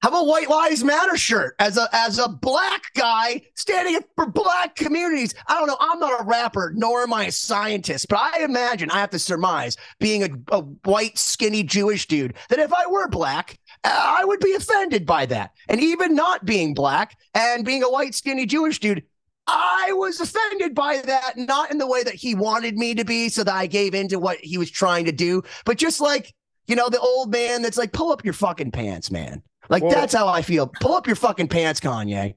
how 0.00 0.10
about 0.10 0.26
White 0.28 0.48
Lives 0.48 0.84
Matter 0.84 1.16
shirt 1.16 1.56
as 1.58 1.76
a 1.76 1.88
as 1.92 2.20
a 2.20 2.28
black 2.28 2.82
guy 2.94 3.42
standing 3.56 3.96
up 3.96 4.04
for 4.14 4.26
black 4.26 4.76
communities? 4.76 5.34
I 5.48 5.58
don't 5.58 5.66
know. 5.66 5.76
I'm 5.80 5.98
not 5.98 6.20
a 6.20 6.24
rapper, 6.24 6.72
nor 6.76 7.02
am 7.02 7.12
I 7.12 7.24
a 7.24 7.32
scientist, 7.32 8.06
but 8.08 8.20
I 8.20 8.44
imagine 8.44 8.92
I 8.92 9.00
have 9.00 9.10
to 9.10 9.18
surmise, 9.18 9.76
being 9.98 10.22
a, 10.22 10.28
a 10.52 10.60
white, 10.60 11.18
skinny 11.18 11.64
Jewish 11.64 12.06
dude, 12.06 12.34
that 12.48 12.60
if 12.60 12.72
I 12.72 12.86
were 12.86 13.08
black, 13.08 13.58
I 13.82 14.24
would 14.24 14.38
be 14.38 14.54
offended 14.54 15.04
by 15.04 15.26
that. 15.26 15.50
And 15.68 15.80
even 15.80 16.14
not 16.14 16.44
being 16.44 16.74
black 16.74 17.18
and 17.34 17.64
being 17.64 17.82
a 17.82 17.90
white, 17.90 18.14
skinny 18.14 18.46
Jewish 18.46 18.78
dude, 18.78 19.02
I 19.48 19.92
was 19.92 20.20
offended 20.20 20.74
by 20.74 21.00
that, 21.06 21.36
not 21.36 21.70
in 21.70 21.78
the 21.78 21.86
way 21.86 22.02
that 22.02 22.14
he 22.14 22.34
wanted 22.34 22.76
me 22.76 22.94
to 22.94 23.04
be, 23.04 23.28
so 23.28 23.42
that 23.44 23.54
I 23.54 23.66
gave 23.66 23.94
into 23.94 24.18
what 24.18 24.38
he 24.38 24.58
was 24.58 24.70
trying 24.70 25.06
to 25.06 25.12
do, 25.12 25.42
but 25.64 25.78
just 25.78 26.00
like, 26.00 26.34
you 26.66 26.76
know, 26.76 26.90
the 26.90 27.00
old 27.00 27.32
man 27.32 27.62
that's 27.62 27.78
like, 27.78 27.92
pull 27.92 28.12
up 28.12 28.24
your 28.24 28.34
fucking 28.34 28.72
pants, 28.72 29.10
man. 29.10 29.42
Like 29.70 29.82
well, 29.82 29.92
that's 29.92 30.14
how 30.14 30.28
I 30.28 30.42
feel. 30.42 30.66
Pull 30.66 30.94
up 30.94 31.06
your 31.06 31.16
fucking 31.16 31.48
pants, 31.48 31.80
Kanye. 31.80 32.34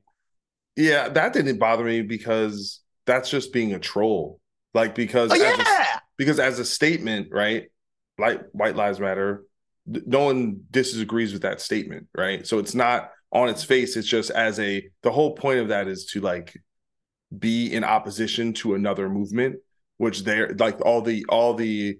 Yeah, 0.76 1.10
that 1.10 1.34
didn't 1.34 1.60
bother 1.60 1.84
me 1.84 2.02
because 2.02 2.80
that's 3.06 3.30
just 3.30 3.54
being 3.54 3.74
a 3.74 3.80
troll. 3.80 4.40
Like 4.74 4.96
because 4.96 5.32
oh, 5.32 5.36
yeah. 5.36 5.98
a, 5.98 6.00
because 6.18 6.40
as 6.40 6.60
a 6.60 6.66
statement, 6.66 7.28
right? 7.32 7.68
Like 8.18 8.42
White 8.52 8.76
Lives 8.76 9.00
Matter, 9.00 9.44
no 9.86 10.26
one 10.26 10.62
disagrees 10.72 11.34
with 11.34 11.42
that 11.42 11.62
statement, 11.62 12.08
right? 12.16 12.46
So 12.46 12.60
it's 12.60 12.76
not 12.76 13.12
on 13.32 13.50
its 13.50 13.64
face. 13.64 13.96
It's 13.98 14.08
just 14.08 14.30
as 14.32 14.60
a 14.60 14.88
the 15.04 15.12
whole 15.12 15.36
point 15.36 15.60
of 15.60 15.70
that 15.70 15.88
is 15.88 16.06
to 16.08 16.22
like 16.22 16.56
be 17.38 17.74
in 17.74 17.84
opposition 17.84 18.54
to 18.54 18.76
another 18.76 19.10
movement, 19.10 19.58
which 19.98 20.24
they're 20.24 20.56
like 20.60 20.82
all 20.86 21.02
the 21.02 21.26
all 21.30 21.54
the 21.54 21.98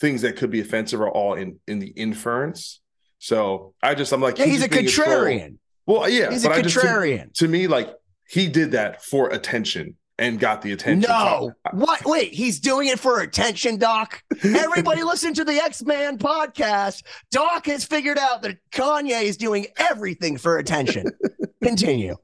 things 0.00 0.22
that 0.22 0.36
could 0.36 0.50
be 0.50 0.60
offensive 0.60 1.00
are 1.00 1.10
all 1.10 1.34
in 1.34 1.58
in 1.66 1.78
the 1.78 1.88
inference 1.88 2.80
so 3.24 3.72
I 3.82 3.94
just 3.94 4.12
I'm 4.12 4.20
like 4.20 4.36
yeah, 4.36 4.44
he's, 4.44 4.62
he's 4.62 4.64
a 4.64 4.68
contrarian. 4.68 5.56
Well, 5.86 6.06
yeah, 6.10 6.30
he's 6.30 6.44
a 6.44 6.50
contrarian. 6.50 7.28
Just, 7.28 7.36
to, 7.36 7.46
to, 7.46 7.50
me, 7.50 7.66
like 7.68 7.88
he 8.28 8.48
did 8.48 8.72
that 8.72 9.02
for 9.02 9.30
attention 9.30 9.96
and 10.18 10.38
got 10.38 10.60
the 10.60 10.72
attention. 10.72 11.08
No, 11.08 11.52
what? 11.72 12.04
Wait, 12.04 12.34
he's 12.34 12.60
doing 12.60 12.88
it 12.88 13.00
for 13.00 13.20
attention, 13.20 13.78
Doc. 13.78 14.22
Everybody 14.44 15.02
listen 15.04 15.32
to 15.34 15.44
the 15.44 15.54
X 15.54 15.82
Man 15.82 16.18
podcast. 16.18 17.02
Doc 17.30 17.64
has 17.64 17.82
figured 17.82 18.18
out 18.18 18.42
that 18.42 18.58
Kanye 18.72 19.22
is 19.22 19.38
doing 19.38 19.68
everything 19.78 20.36
for 20.36 20.58
attention. 20.58 21.06
Continue. 21.62 22.16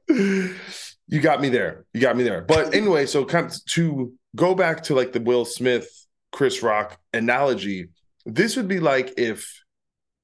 You 1.11 1.19
got 1.19 1.41
me 1.41 1.49
there. 1.49 1.85
You 1.93 1.99
got 1.99 2.15
me 2.15 2.23
there. 2.23 2.41
But 2.41 2.73
anyway, 2.73 3.05
so 3.05 3.25
kind 3.25 3.47
of 3.47 3.65
to 3.65 4.13
go 4.35 4.55
back 4.55 4.83
to 4.83 4.95
like 4.95 5.11
the 5.11 5.19
Will 5.19 5.43
Smith, 5.43 5.87
Chris 6.31 6.63
Rock 6.63 6.97
analogy, 7.13 7.89
this 8.25 8.55
would 8.55 8.69
be 8.69 8.79
like 8.79 9.13
if 9.17 9.61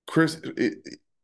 Chris 0.08 0.42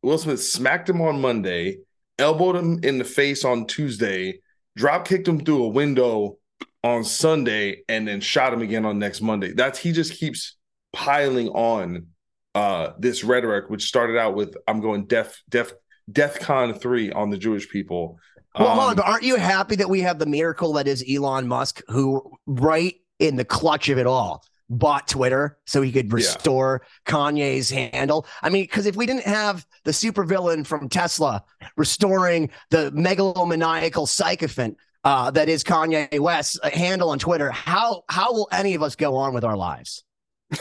Will 0.04 0.18
Smith 0.18 0.44
smacked 0.44 0.90
him 0.90 1.02
on 1.02 1.22
Monday, 1.22 1.78
elbowed 2.20 2.58
him 2.58 2.80
in 2.84 2.98
the 2.98 3.06
face 3.06 3.46
on 3.46 3.66
Tuesday, 3.66 4.42
drop 4.76 5.08
kicked 5.08 5.30
him 5.30 5.44
through 5.44 5.64
a 5.64 5.70
window 5.70 6.38
on 6.84 7.06
Sunday, 7.06 7.84
and 7.88 8.06
then 8.06 8.20
shot 8.20 8.52
him 8.52 8.62
again 8.62 8.84
on 8.84 9.00
next 9.00 9.22
Monday. 9.22 9.54
That's 9.54 9.80
he 9.80 9.94
just 9.94 10.14
keeps 10.14 10.58
piling 10.92 11.48
on 11.48 12.08
uh 12.54 12.92
this 13.00 13.24
rhetoric, 13.24 13.70
which 13.70 13.86
started 13.86 14.18
out 14.18 14.36
with 14.36 14.58
I'm 14.68 14.82
going 14.82 15.06
def 15.06 15.42
def 15.48 15.72
DEFCON 16.12 16.82
three 16.82 17.12
on 17.12 17.30
the 17.30 17.38
Jewish 17.38 17.70
people. 17.70 18.20
Well, 18.58 18.68
um, 18.68 18.80
on, 18.80 18.96
but 18.96 19.06
aren't 19.06 19.24
you 19.24 19.36
happy 19.36 19.76
that 19.78 19.90
we 19.90 20.02
have 20.02 20.20
the 20.20 20.26
miracle 20.26 20.74
that 20.74 20.88
is 20.88 21.04
Elon 21.10 21.48
Musk, 21.48 21.82
who 21.88 22.38
right 22.46 22.96
in 23.20 23.36
the 23.36 23.46
clutch 23.46 23.90
of 23.90 23.98
it 23.98 24.06
all 24.06 24.44
bought 24.70 25.08
Twitter 25.08 25.58
so 25.66 25.82
he 25.82 25.92
could 25.92 26.12
restore 26.12 26.82
yeah. 26.84 27.14
Kanye's 27.14 27.70
handle. 27.70 28.26
I 28.42 28.50
mean, 28.50 28.64
because 28.64 28.86
if 28.86 28.96
we 28.96 29.06
didn't 29.06 29.26
have 29.26 29.66
the 29.84 29.92
supervillain 29.92 30.66
from 30.66 30.90
Tesla 30.90 31.44
restoring 31.76 32.50
the 32.70 32.92
megalomaniacal 32.92 34.08
sycophant 34.08 34.78
uh, 35.04 35.32
that 35.32 35.50
is 35.50 35.64
Kanye 35.64 36.20
West's 36.20 36.60
uh, 36.64 36.70
handle 36.70 37.10
on 37.10 37.20
Twitter, 37.20 37.52
how 37.52 38.04
how 38.08 38.32
will 38.32 38.48
any 38.52 38.74
of 38.74 38.82
us 38.82 38.96
go 38.96 39.16
on 39.16 39.34
with 39.34 39.44
our 39.44 39.58
lives? 39.58 40.04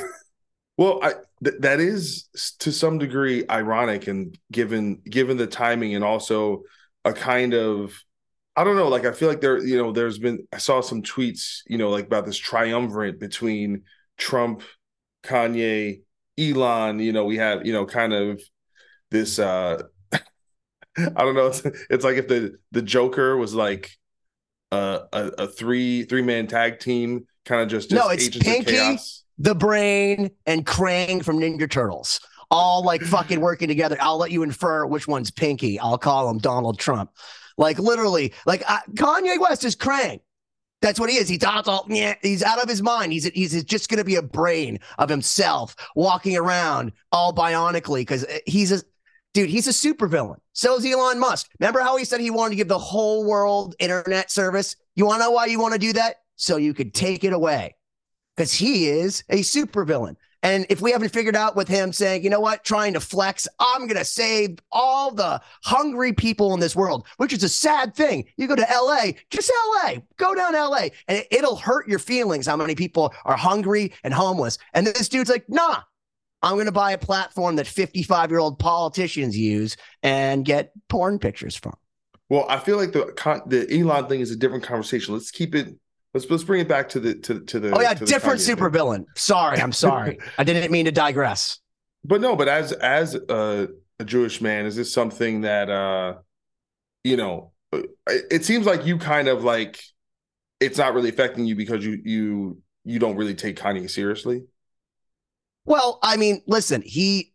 well, 0.77 0.99
I, 1.03 1.15
th- 1.45 1.61
that 1.61 1.79
is 1.79 2.25
to 2.59 2.73
some 2.73 2.99
degree 2.99 3.45
ironic, 3.49 4.09
and 4.09 4.37
given 4.51 5.01
given 5.09 5.37
the 5.37 5.47
timing, 5.47 5.95
and 5.95 6.03
also 6.03 6.65
a 7.05 7.13
kind 7.13 7.55
of 7.55 7.95
I 8.55 8.65
don't 8.65 8.77
know. 8.77 8.89
Like 8.89 9.07
I 9.07 9.13
feel 9.13 9.29
like 9.29 9.41
there, 9.41 9.59
you 9.59 9.79
know, 9.79 9.93
there's 9.93 10.19
been 10.19 10.47
I 10.53 10.59
saw 10.59 10.81
some 10.81 11.03
tweets, 11.03 11.61
you 11.67 11.79
know, 11.79 11.89
like 11.89 12.07
about 12.07 12.27
this 12.27 12.37
triumvirate 12.37 13.19
between 13.19 13.85
Trump, 14.19 14.63
Kanye, 15.23 16.03
Elon. 16.39 16.99
You 16.99 17.13
know, 17.13 17.25
we 17.25 17.39
had, 17.39 17.67
you 17.67 17.73
know, 17.73 17.87
kind 17.87 18.13
of 18.13 18.43
this. 19.11 19.39
uh 19.39 19.83
I 20.13 20.21
don't 20.97 21.35
know. 21.35 21.47
It's, 21.47 21.63
it's 21.91 22.05
like 22.05 22.17
if 22.17 22.29
the 22.29 22.57
the 22.73 22.83
Joker 22.83 23.37
was 23.37 23.55
like 23.55 23.91
a 24.71 25.01
a, 25.13 25.27
a 25.39 25.47
three 25.47 26.05
three 26.05 26.23
man 26.23 26.47
tag 26.47 26.79
team, 26.79 27.27
kind 27.47 27.63
of 27.63 27.69
just, 27.69 27.89
just 27.89 28.05
no. 28.05 28.11
It's 28.11 28.29
Pinky, 28.37 28.99
the 29.39 29.55
Brain, 29.55 30.31
and 30.45 30.67
Krang 30.67 31.25
from 31.25 31.39
Ninja 31.39 31.71
Turtles 31.71 32.21
all 32.53 32.85
like 32.85 33.01
fucking 33.01 33.41
working 33.41 33.67
together. 33.67 33.97
I'll 34.01 34.19
let 34.19 34.31
you 34.31 34.43
infer 34.43 34.87
which 34.87 35.09
one's 35.09 35.31
Pinky. 35.31 35.81
I'll 35.81 35.99
call 35.99 36.29
him 36.29 36.39
Donald 36.39 36.79
Trump. 36.79 37.11
Like 37.57 37.79
literally, 37.79 38.35
like 38.47 38.63
uh, 38.69 38.81
Kanye 38.93 39.41
West 39.41 39.65
is 39.65 39.75
Krang. 39.75 40.21
That's 40.83 41.01
what 41.01 41.09
he 41.09 41.17
is. 41.17 41.29
He's 41.29 41.43
out, 41.45 41.69
all, 41.69 41.87
he's 42.23 42.43
out 42.43 42.61
of 42.61 42.69
his 42.69 42.83
mind. 42.83 43.13
He's 43.13 43.25
he's 43.25 43.65
just 43.65 43.89
going 43.89 43.99
to 43.99 44.05
be 44.05 44.17
a 44.17 44.23
brain 44.23 44.81
of 44.99 45.09
himself 45.09 45.77
walking 45.95 46.37
around 46.37 46.93
all 47.11 47.33
bionically 47.33 48.01
because 48.01 48.25
uh, 48.25 48.39
he's 48.47 48.73
a 48.73 48.83
dude. 49.33 49.49
He's 49.49 49.69
a 49.69 49.71
supervillain. 49.71 50.37
So 50.53 50.77
is 50.77 50.85
Elon 50.85 51.19
Musk. 51.19 51.51
Remember 51.59 51.81
how 51.81 51.97
he 51.97 52.05
said 52.05 52.21
he 52.21 52.31
wanted 52.31 52.51
to 52.51 52.57
give 52.57 52.69
the 52.69 52.79
whole 52.79 53.25
world 53.25 53.77
internet 53.79 54.31
service? 54.31 54.77
You 54.95 55.07
want 55.07 55.21
to 55.21 55.27
know 55.27 55.31
why 55.31 55.47
you 55.47 55.61
want 55.61 55.73
to 55.73 55.79
do 55.79 55.93
that? 55.95 56.17
So 56.37 56.57
you 56.57 56.75
could 56.75 56.93
take 56.93 57.23
it 57.23 57.33
away 57.33 57.77
because 58.37 58.53
he 58.53 58.89
is 58.89 59.23
a 59.31 59.39
supervillain. 59.39 60.17
And 60.43 60.67
if 60.69 60.81
we 60.81 60.91
haven't 60.93 61.13
figured 61.13 61.37
out 61.37 61.55
with 61.55 61.69
him 61.69 61.93
saying, 61.93 62.25
you 62.25 62.31
know 62.31 62.41
what, 62.41 62.65
trying 62.65 62.95
to 62.95 63.01
flex, 63.01 63.47
I'm 63.61 63.87
going 63.87 63.99
to 63.99 64.05
save 64.05 64.59
all 64.73 65.13
the 65.13 65.41
hungry 65.63 66.13
people 66.13 66.53
in 66.55 66.61
this 66.61 66.75
world, 66.75 67.07
which 67.19 67.33
is 67.33 67.45
a 67.45 67.49
sad 67.49 67.95
thing. 67.95 68.25
You 68.37 68.49
go 68.49 68.57
to 68.57 68.67
LA, 68.69 69.13
just 69.31 69.53
LA, 69.75 69.97
go 70.17 70.35
down 70.35 70.55
LA, 70.55 70.89
and 71.09 71.25
it'll 71.31 71.57
hurt 71.57 71.89
your 71.89 72.01
feelings 72.01 72.47
how 72.47 72.57
many 72.57 72.75
people 72.75 73.15
are 73.25 73.37
hungry 73.37 73.93
and 74.03 74.13
homeless. 74.13 74.59
And 74.75 74.87
this 74.87 75.09
dude's 75.09 75.31
like, 75.31 75.49
nah, 75.49 75.83
I'm 76.43 76.55
going 76.55 76.67
to 76.67 76.73
buy 76.73 76.93
a 76.93 76.99
platform 76.99 77.57
that 77.57 77.67
55 77.67 78.31
year 78.31 78.41
old 78.41 78.59
politicians 78.59 79.39
use 79.39 79.77
and 80.03 80.45
get 80.45 80.73
porn 80.89 81.19
pictures 81.19 81.55
from. 81.55 81.75
Well, 82.29 82.47
I 82.49 82.59
feel 82.59 82.79
like 82.79 82.93
the 82.93 83.13
the 83.47 83.79
Elon 83.79 84.09
thing 84.09 84.21
is 84.21 84.31
a 84.31 84.37
different 84.37 84.65
conversation. 84.65 85.15
Let's 85.15 85.31
keep 85.31 85.55
it 85.55 85.75
Let's 86.15 86.29
let's 86.29 86.45
bring 86.45 86.61
it 86.61 86.69
back 86.69 86.91
to 86.91 87.01
the 87.01 87.15
to 87.15 87.41
to 87.41 87.61
the. 87.61 87.71
Oh 87.71 87.81
yeah, 87.81 87.95
different 87.95 88.41
supervillain. 88.41 89.05
Sorry, 89.17 89.59
I'm 89.59 89.73
sorry. 89.73 90.19
I 90.39 90.45
didn't 90.45 90.71
mean 90.71 90.85
to 90.85 90.93
digress. 90.93 91.59
But 92.05 92.21
no, 92.21 92.37
but 92.37 92.49
as 92.49 92.73
as 92.73 93.15
a, 93.15 93.69
a 93.99 94.05
Jewish 94.05 94.41
man, 94.41 94.67
is 94.67 94.77
this 94.77 94.93
something 94.93 95.43
that 95.43 95.71
uh, 95.71 96.17
you 97.05 97.17
know? 97.17 97.53
It 98.07 98.45
seems 98.45 98.67
like 98.67 98.85
you 98.85 98.99
kind 98.99 99.29
of 99.29 99.45
like 99.45 99.83
it's 100.61 100.77
not 100.77 100.93
really 100.93 101.09
affecting 101.09 101.47
you 101.47 101.57
because 101.57 101.85
you 101.85 101.99
you 102.05 102.63
you 102.85 102.99
don't 102.99 103.17
really 103.17 103.35
take 103.35 103.57
Kanye 103.57 103.89
seriously. 103.89 104.43
Well, 105.65 105.99
I 106.03 106.19
mean, 106.19 106.43
listen, 106.47 106.83
he 106.85 107.33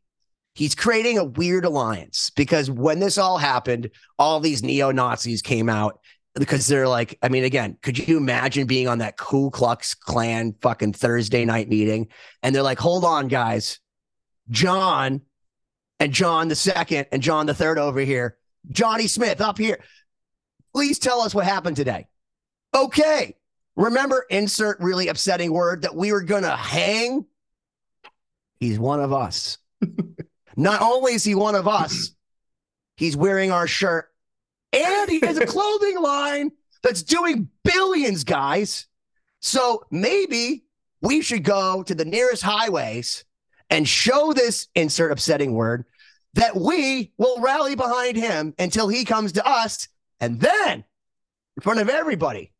he's 0.53 0.75
creating 0.75 1.17
a 1.17 1.23
weird 1.23 1.65
alliance 1.65 2.29
because 2.35 2.69
when 2.69 2.99
this 2.99 3.17
all 3.17 3.37
happened, 3.37 3.89
all 4.19 4.39
these 4.39 4.61
neo 4.61 4.91
Nazis 4.91 5.41
came 5.41 5.69
out 5.69 5.99
because 6.37 6.67
they're 6.67 6.87
like, 6.87 7.17
I 7.21 7.29
mean, 7.29 7.43
again, 7.43 7.77
could 7.81 7.97
you 7.97 8.17
imagine 8.17 8.67
being 8.67 8.87
on 8.87 8.99
that 8.99 9.17
Ku 9.17 9.49
Klux 9.49 9.93
Klan 9.93 10.55
fucking 10.61 10.93
Thursday 10.93 11.45
night 11.45 11.69
meeting? 11.69 12.07
And 12.43 12.53
they're 12.53 12.63
like, 12.63 12.79
hold 12.79 13.03
on, 13.03 13.27
guys. 13.27 13.79
John 14.49 15.21
and 15.99 16.13
John 16.13 16.47
the 16.47 16.55
second 16.55 17.07
and 17.11 17.21
John 17.21 17.45
the 17.45 17.53
third 17.53 17.77
over 17.77 17.99
here, 17.99 18.37
Johnny 18.69 19.07
Smith 19.07 19.41
up 19.41 19.57
here. 19.57 19.79
Please 20.73 20.99
tell 20.99 21.21
us 21.21 21.33
what 21.33 21.45
happened 21.45 21.75
today. 21.75 22.07
Okay. 22.73 23.35
Remember, 23.75 24.25
insert 24.29 24.79
really 24.79 25.07
upsetting 25.07 25.51
word 25.51 25.83
that 25.83 25.95
we 25.95 26.11
were 26.11 26.23
going 26.23 26.43
to 26.43 26.55
hang? 26.55 27.25
He's 28.59 28.79
one 28.79 28.99
of 28.99 29.13
us. 29.13 29.59
Not 30.57 30.81
only 30.81 31.13
is 31.13 31.23
he 31.23 31.35
one 31.35 31.53
of 31.53 31.67
us, 31.67 32.11
he's 32.95 33.15
wearing 33.15 33.51
our 33.51 33.67
shirt 33.67 34.09
and 34.73 35.09
he 35.09 35.19
has 35.25 35.37
a 35.37 35.45
clothing 35.45 35.99
line 36.01 36.51
that's 36.83 37.03
doing 37.03 37.49
billions, 37.63 38.23
guys. 38.23 38.87
So 39.39 39.85
maybe 39.91 40.65
we 41.01 41.21
should 41.21 41.43
go 41.43 41.83
to 41.83 41.95
the 41.95 42.05
nearest 42.05 42.43
highways 42.43 43.25
and 43.69 43.87
show 43.87 44.33
this 44.33 44.67
insert 44.75 45.11
upsetting 45.11 45.53
word 45.53 45.85
that 46.33 46.55
we 46.55 47.11
will 47.17 47.39
rally 47.41 47.75
behind 47.75 48.15
him 48.15 48.53
until 48.59 48.87
he 48.87 49.05
comes 49.05 49.33
to 49.33 49.47
us. 49.47 49.87
And 50.19 50.39
then 50.39 50.83
in 51.55 51.61
front 51.61 51.79
of 51.79 51.89
everybody, 51.89 52.51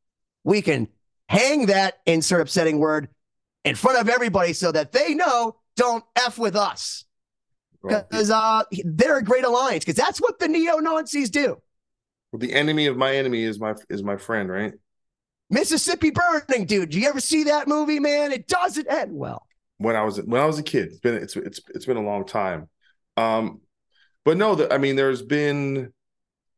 we 0.44 0.62
can 0.62 0.88
hang 1.30 1.68
that 1.68 2.00
insert 2.06 2.42
upsetting 2.42 2.80
word 2.80 3.10
in 3.66 3.76
front 3.76 4.00
of 4.00 4.10
everybody 4.10 4.54
so 4.54 4.72
that 4.72 4.92
they 4.92 5.14
know 5.14 5.58
don't 5.76 6.04
F 6.16 6.38
with 6.38 6.56
us. 6.56 7.06
Because 8.10 8.32
uh, 8.32 8.64
they're 8.84 9.18
a 9.18 9.24
great 9.24 9.46
alliance, 9.46 9.86
because 9.86 9.96
that's 9.96 10.20
what 10.20 10.40
the 10.40 10.48
neo 10.48 10.78
Nazis 10.78 11.30
do. 11.30 11.62
Well, 12.38 12.48
the 12.48 12.54
enemy 12.54 12.86
of 12.86 12.98
my 12.98 13.16
enemy 13.16 13.44
is 13.44 13.60
my 13.60 13.74
is 13.90 14.04
my 14.04 14.16
friend, 14.16 14.48
right? 14.48 14.74
Mississippi 15.50 16.12
Burning, 16.12 16.66
dude. 16.66 16.90
Do 16.90 17.00
you 17.00 17.10
ever 17.10 17.20
see 17.20 17.46
that 17.46 17.68
movie, 17.68 18.00
man? 18.00 18.32
It 18.32 18.48
doesn't 18.48 18.88
end 18.88 19.12
well. 19.12 19.48
When 19.78 19.96
I 19.96 20.04
was 20.04 20.22
when 20.22 20.40
I 20.40 20.46
was 20.46 20.60
a 20.60 20.64
kid, 20.64 20.90
it's 20.90 21.00
been 21.00 21.16
it's 21.16 21.36
it's 21.36 21.60
it's 21.74 21.88
been 21.88 21.98
a 21.98 22.04
long 22.04 22.28
time. 22.28 22.70
Um, 23.16 23.62
but 24.24 24.38
no, 24.38 24.54
that 24.54 24.72
I 24.72 24.78
mean, 24.78 24.96
there's 24.96 25.24
been 25.24 25.92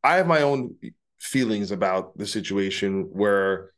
I 0.04 0.18
have 0.18 0.28
my 0.28 0.42
own 0.42 0.76
feelings 1.18 1.72
about 1.72 2.18
the 2.18 2.28
situation 2.28 3.04
where 3.14 3.72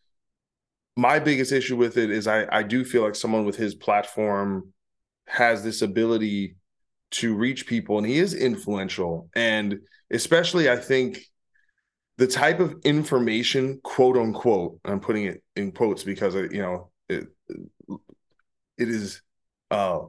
my 0.97 1.19
biggest 1.19 1.51
issue 1.51 1.77
with 1.77 1.97
it 1.97 2.09
is 2.09 2.25
I 2.25 2.47
I 2.51 2.63
do 2.63 2.83
feel 2.83 3.03
like 3.03 3.15
someone 3.15 3.45
with 3.45 3.57
his 3.57 3.75
platform 3.75 4.73
has 5.27 5.63
this 5.63 5.83
ability 5.83 6.55
to 7.11 7.35
reach 7.35 7.67
people 7.67 7.99
and 7.99 8.07
he 8.07 8.17
is 8.17 8.33
influential 8.33 9.29
and 9.35 9.79
especially 10.09 10.69
I 10.69 10.77
think 10.77 11.19
the 12.21 12.27
type 12.27 12.59
of 12.59 12.75
information 12.83 13.79
quote 13.83 14.15
unquote 14.15 14.79
i'm 14.85 14.99
putting 14.99 15.25
it 15.25 15.41
in 15.55 15.71
quotes 15.71 16.03
because 16.03 16.35
you 16.35 16.61
know 16.61 16.91
it, 17.09 17.27
it 18.77 18.89
is 18.89 19.21
uh, 19.69 19.99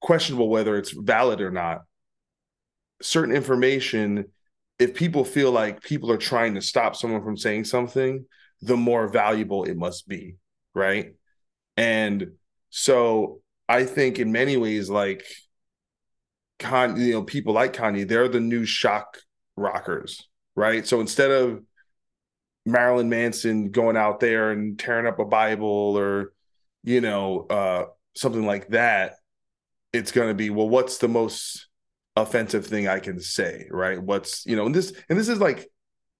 questionable 0.00 0.48
whether 0.48 0.76
it's 0.76 0.90
valid 0.90 1.40
or 1.40 1.50
not. 1.50 1.82
Certain 3.00 3.34
information 3.34 4.26
if 4.78 4.94
people 4.94 5.24
feel 5.24 5.52
like 5.52 5.82
people 5.82 6.10
are 6.10 6.18
trying 6.18 6.54
to 6.54 6.60
stop 6.60 6.96
someone 6.96 7.22
from 7.22 7.36
saying 7.36 7.64
something 7.64 8.24
the 8.62 8.76
more 8.76 9.08
valuable 9.08 9.64
it 9.64 9.76
must 9.76 10.08
be 10.08 10.36
right? 10.74 11.14
And 11.76 12.32
so 12.70 13.40
i 13.68 13.84
think 13.84 14.18
in 14.18 14.32
many 14.32 14.56
ways 14.56 14.88
like 14.88 15.22
Con, 16.58 16.98
you 16.98 17.12
know 17.12 17.22
people 17.22 17.52
like 17.52 17.74
kanye 17.74 18.08
they're 18.08 18.28
the 18.28 18.40
new 18.40 18.64
shock 18.64 19.18
rockers 19.56 20.26
right? 20.54 20.86
So 20.86 21.00
instead 21.00 21.30
of 21.30 21.62
Marilyn 22.64 23.08
Manson 23.08 23.70
going 23.70 23.96
out 23.96 24.20
there 24.20 24.50
and 24.50 24.78
tearing 24.78 25.06
up 25.06 25.18
a 25.18 25.24
Bible 25.24 25.96
or, 25.98 26.32
you 26.84 27.00
know, 27.00 27.46
uh, 27.48 27.84
something 28.14 28.46
like 28.46 28.68
that, 28.68 29.14
it's 29.92 30.12
going 30.12 30.28
to 30.28 30.34
be, 30.34 30.50
well, 30.50 30.68
what's 30.68 30.98
the 30.98 31.08
most 31.08 31.68
offensive 32.16 32.66
thing 32.66 32.88
I 32.88 32.98
can 32.98 33.20
say, 33.20 33.66
right? 33.70 34.00
What's, 34.00 34.46
you 34.46 34.56
know, 34.56 34.66
and 34.66 34.74
this, 34.74 34.92
and 35.08 35.18
this 35.18 35.28
is 35.28 35.38
like, 35.38 35.68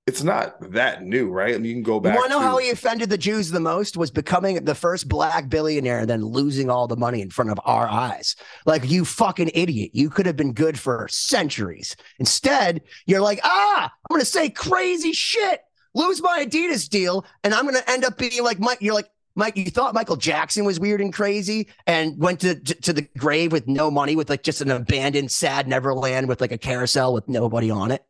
it's 0.06 0.24
not 0.24 0.72
that 0.72 1.04
new, 1.04 1.30
right? 1.30 1.54
I 1.54 1.58
mean, 1.58 1.66
you 1.66 1.74
can 1.74 1.82
go 1.84 2.00
back. 2.00 2.14
You 2.14 2.20
want 2.20 2.32
to 2.32 2.36
know 2.36 2.42
how 2.42 2.58
he 2.58 2.70
offended 2.70 3.08
the 3.08 3.18
Jews 3.18 3.50
the 3.50 3.60
most? 3.60 3.96
Was 3.96 4.10
becoming 4.10 4.64
the 4.64 4.74
first 4.74 5.08
black 5.08 5.48
billionaire 5.48 6.00
and 6.00 6.10
then 6.10 6.24
losing 6.24 6.68
all 6.68 6.88
the 6.88 6.96
money 6.96 7.22
in 7.22 7.30
front 7.30 7.52
of 7.52 7.60
our 7.64 7.86
eyes. 7.86 8.34
Like, 8.66 8.90
you 8.90 9.04
fucking 9.04 9.52
idiot. 9.54 9.92
You 9.94 10.10
could 10.10 10.26
have 10.26 10.36
been 10.36 10.54
good 10.54 10.76
for 10.76 11.06
centuries. 11.08 11.94
Instead, 12.18 12.82
you're 13.06 13.20
like, 13.20 13.38
ah, 13.44 13.84
I'm 13.84 14.14
going 14.14 14.20
to 14.20 14.26
say 14.26 14.50
crazy 14.50 15.12
shit, 15.12 15.62
lose 15.94 16.20
my 16.20 16.44
Adidas 16.44 16.88
deal, 16.88 17.24
and 17.44 17.54
I'm 17.54 17.62
going 17.62 17.80
to 17.80 17.90
end 17.90 18.04
up 18.04 18.18
being 18.18 18.42
like 18.42 18.58
Mike. 18.58 18.78
You're 18.80 18.94
like, 18.94 19.10
Mike, 19.36 19.56
you 19.56 19.66
thought 19.66 19.94
Michael 19.94 20.16
Jackson 20.16 20.64
was 20.64 20.80
weird 20.80 21.00
and 21.00 21.12
crazy 21.12 21.68
and 21.86 22.18
went 22.18 22.40
to, 22.40 22.56
to, 22.56 22.74
to 22.74 22.92
the 22.92 23.08
grave 23.16 23.52
with 23.52 23.68
no 23.68 23.88
money, 23.88 24.16
with 24.16 24.28
like 24.28 24.42
just 24.42 24.62
an 24.62 24.72
abandoned, 24.72 25.30
sad 25.30 25.68
Neverland 25.68 26.28
with 26.28 26.40
like 26.40 26.52
a 26.52 26.58
carousel 26.58 27.14
with 27.14 27.28
nobody 27.28 27.70
on 27.70 27.92
it. 27.92 28.04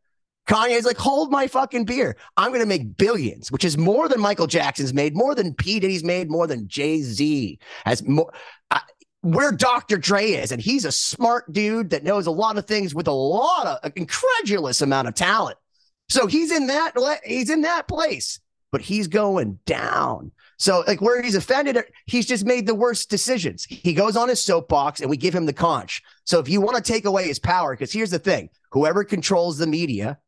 Kanye's 0.49 0.84
like, 0.84 0.97
hold 0.97 1.30
my 1.30 1.47
fucking 1.47 1.84
beer. 1.84 2.16
I'm 2.36 2.51
going 2.51 2.61
to 2.61 2.66
make 2.66 2.97
billions, 2.97 3.53
which 3.53 3.64
is 3.64 3.78
more 3.78 4.09
than 4.09 4.20
Michael 4.20 4.47
Jackson's 4.47 4.93
made, 4.93 5.16
more 5.16 5.34
than 5.34 5.55
P. 5.55 5.78
Diddy's 5.78 6.05
made, 6.05 6.30
more 6.30 6.47
than 6.47 6.68
Jay 6.68 7.01
Z 7.01 7.59
has 7.84 8.07
more. 8.07 8.32
Uh, 8.70 8.80
where 9.20 9.53
Dr. 9.53 9.99
Dre 9.99 10.32
is, 10.32 10.51
and 10.51 10.61
he's 10.61 10.84
a 10.84 10.90
smart 10.90 11.53
dude 11.53 11.90
that 11.90 12.03
knows 12.03 12.26
a 12.26 12.32
lot 12.32 12.59
of 12.59 12.66
things 12.66 12.93
with 12.93 13.07
a 13.07 13.12
lot 13.12 13.66
of 13.66 13.78
an 13.84 13.93
incredulous 13.95 14.82
amount 14.82 15.07
of 15.07 15.14
talent. 15.14 15.57
So 16.09 16.26
he's 16.26 16.51
in 16.51 16.66
that 16.66 16.95
he's 17.24 17.49
in 17.49 17.62
that 17.62 17.86
place, 17.86 18.40
but 18.72 18.80
he's 18.80 19.07
going 19.07 19.61
down. 19.64 20.32
So 20.59 20.82
like 20.88 21.01
where 21.01 21.22
he's 21.22 21.36
offended, 21.36 21.78
he's 22.07 22.26
just 22.26 22.45
made 22.45 22.66
the 22.66 22.74
worst 22.74 23.11
decisions. 23.11 23.64
He 23.64 23.95
goes 23.95 24.16
on 24.16 24.28
his 24.28 24.45
soapbox, 24.45 25.01
and 25.01 25.09
we 25.09 25.16
give 25.16 25.34
him 25.34 25.47
the 25.47 25.53
conch. 25.53 26.03
So 26.24 26.40
if 26.40 26.49
you 26.49 26.61
want 26.61 26.76
to 26.76 26.93
take 26.93 27.05
away 27.05 27.28
his 27.28 27.38
power, 27.38 27.74
because 27.74 27.93
here's 27.93 28.11
the 28.11 28.18
thing: 28.18 28.51
whoever 28.72 29.05
controls 29.05 29.57
the 29.57 29.68
media 29.68 30.18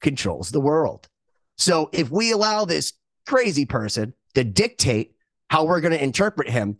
controls 0.00 0.50
the 0.50 0.60
world. 0.60 1.08
So 1.56 1.90
if 1.92 2.10
we 2.10 2.32
allow 2.32 2.64
this 2.64 2.92
crazy 3.26 3.66
person 3.66 4.14
to 4.34 4.44
dictate 4.44 5.14
how 5.48 5.64
we're 5.64 5.80
going 5.80 5.92
to 5.92 6.02
interpret 6.02 6.48
him, 6.48 6.78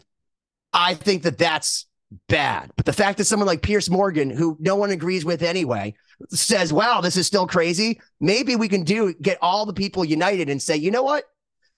I 0.73 0.95
think 0.95 1.23
that 1.25 1.39
that's 1.39 1.87
bad. 2.29 2.71
But 2.77 2.87
the 2.87 2.93
fact 2.93 3.19
that 3.19 3.25
someone 3.25 3.47
like 3.47 3.63
Piers 3.63 3.91
Morgan, 3.91 4.31
who 4.31 4.57
no 4.61 4.77
one 4.77 4.91
agrees 4.91 5.25
with 5.25 5.43
anyway, 5.43 5.95
says, 6.31 6.73
wow, 6.73 7.01
this 7.01 7.17
is 7.17 7.27
still 7.27 7.47
crazy, 7.47 8.01
maybe 8.21 8.57
we 8.57 8.69
can 8.69 8.83
do 8.83 9.15
get 9.15 9.39
all 9.43 9.67
the 9.67 9.73
people 9.73 10.05
united 10.05 10.49
and 10.49 10.61
say, 10.61 10.77
you 10.77 10.91
know 10.91 11.03
what? 11.03 11.25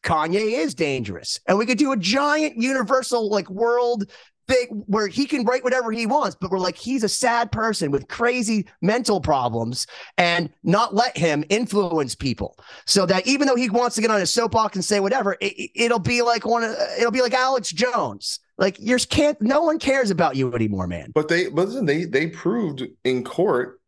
Kanye 0.02 0.58
is 0.58 0.74
dangerous. 0.74 1.38
And 1.46 1.58
we 1.58 1.66
could 1.66 1.78
do 1.78 1.92
a 1.92 1.96
giant 1.96 2.56
universal, 2.56 3.28
like 3.28 3.50
world 3.50 4.10
thing 4.50 4.82
where 4.86 5.06
he 5.06 5.26
can 5.26 5.44
write 5.44 5.64
whatever 5.64 5.92
he 5.92 6.06
wants, 6.06 6.36
but 6.40 6.50
we're 6.50 6.58
like, 6.58 6.76
he's 6.76 7.04
a 7.04 7.08
sad 7.08 7.52
person 7.52 7.90
with 7.90 8.08
crazy 8.08 8.66
mental 8.82 9.20
problems 9.20 9.86
and 10.18 10.50
not 10.62 10.94
let 10.94 11.16
him 11.16 11.44
influence 11.48 12.14
people. 12.14 12.58
So 12.86 13.06
that 13.06 13.26
even 13.26 13.46
though 13.46 13.56
he 13.56 13.70
wants 13.70 13.96
to 13.96 14.02
get 14.02 14.10
on 14.10 14.20
his 14.20 14.32
soapbox 14.32 14.76
and 14.76 14.84
say 14.84 15.00
whatever, 15.00 15.36
it, 15.40 15.90
will 15.90 15.98
be 15.98 16.22
like 16.22 16.44
one 16.44 16.64
of, 16.64 16.74
it'll 16.98 17.10
be 17.10 17.22
like 17.22 17.34
Alex 17.34 17.70
Jones. 17.70 18.40
Like 18.58 18.76
yours 18.78 19.06
can't, 19.06 19.40
no 19.40 19.62
one 19.62 19.78
cares 19.78 20.10
about 20.10 20.36
you 20.36 20.52
anymore, 20.52 20.86
man. 20.86 21.12
But 21.14 21.28
they, 21.28 21.48
but 21.48 21.68
listen, 21.68 21.86
they, 21.86 22.04
they 22.04 22.26
proved 22.26 22.82
in 23.04 23.24
court, 23.24 23.80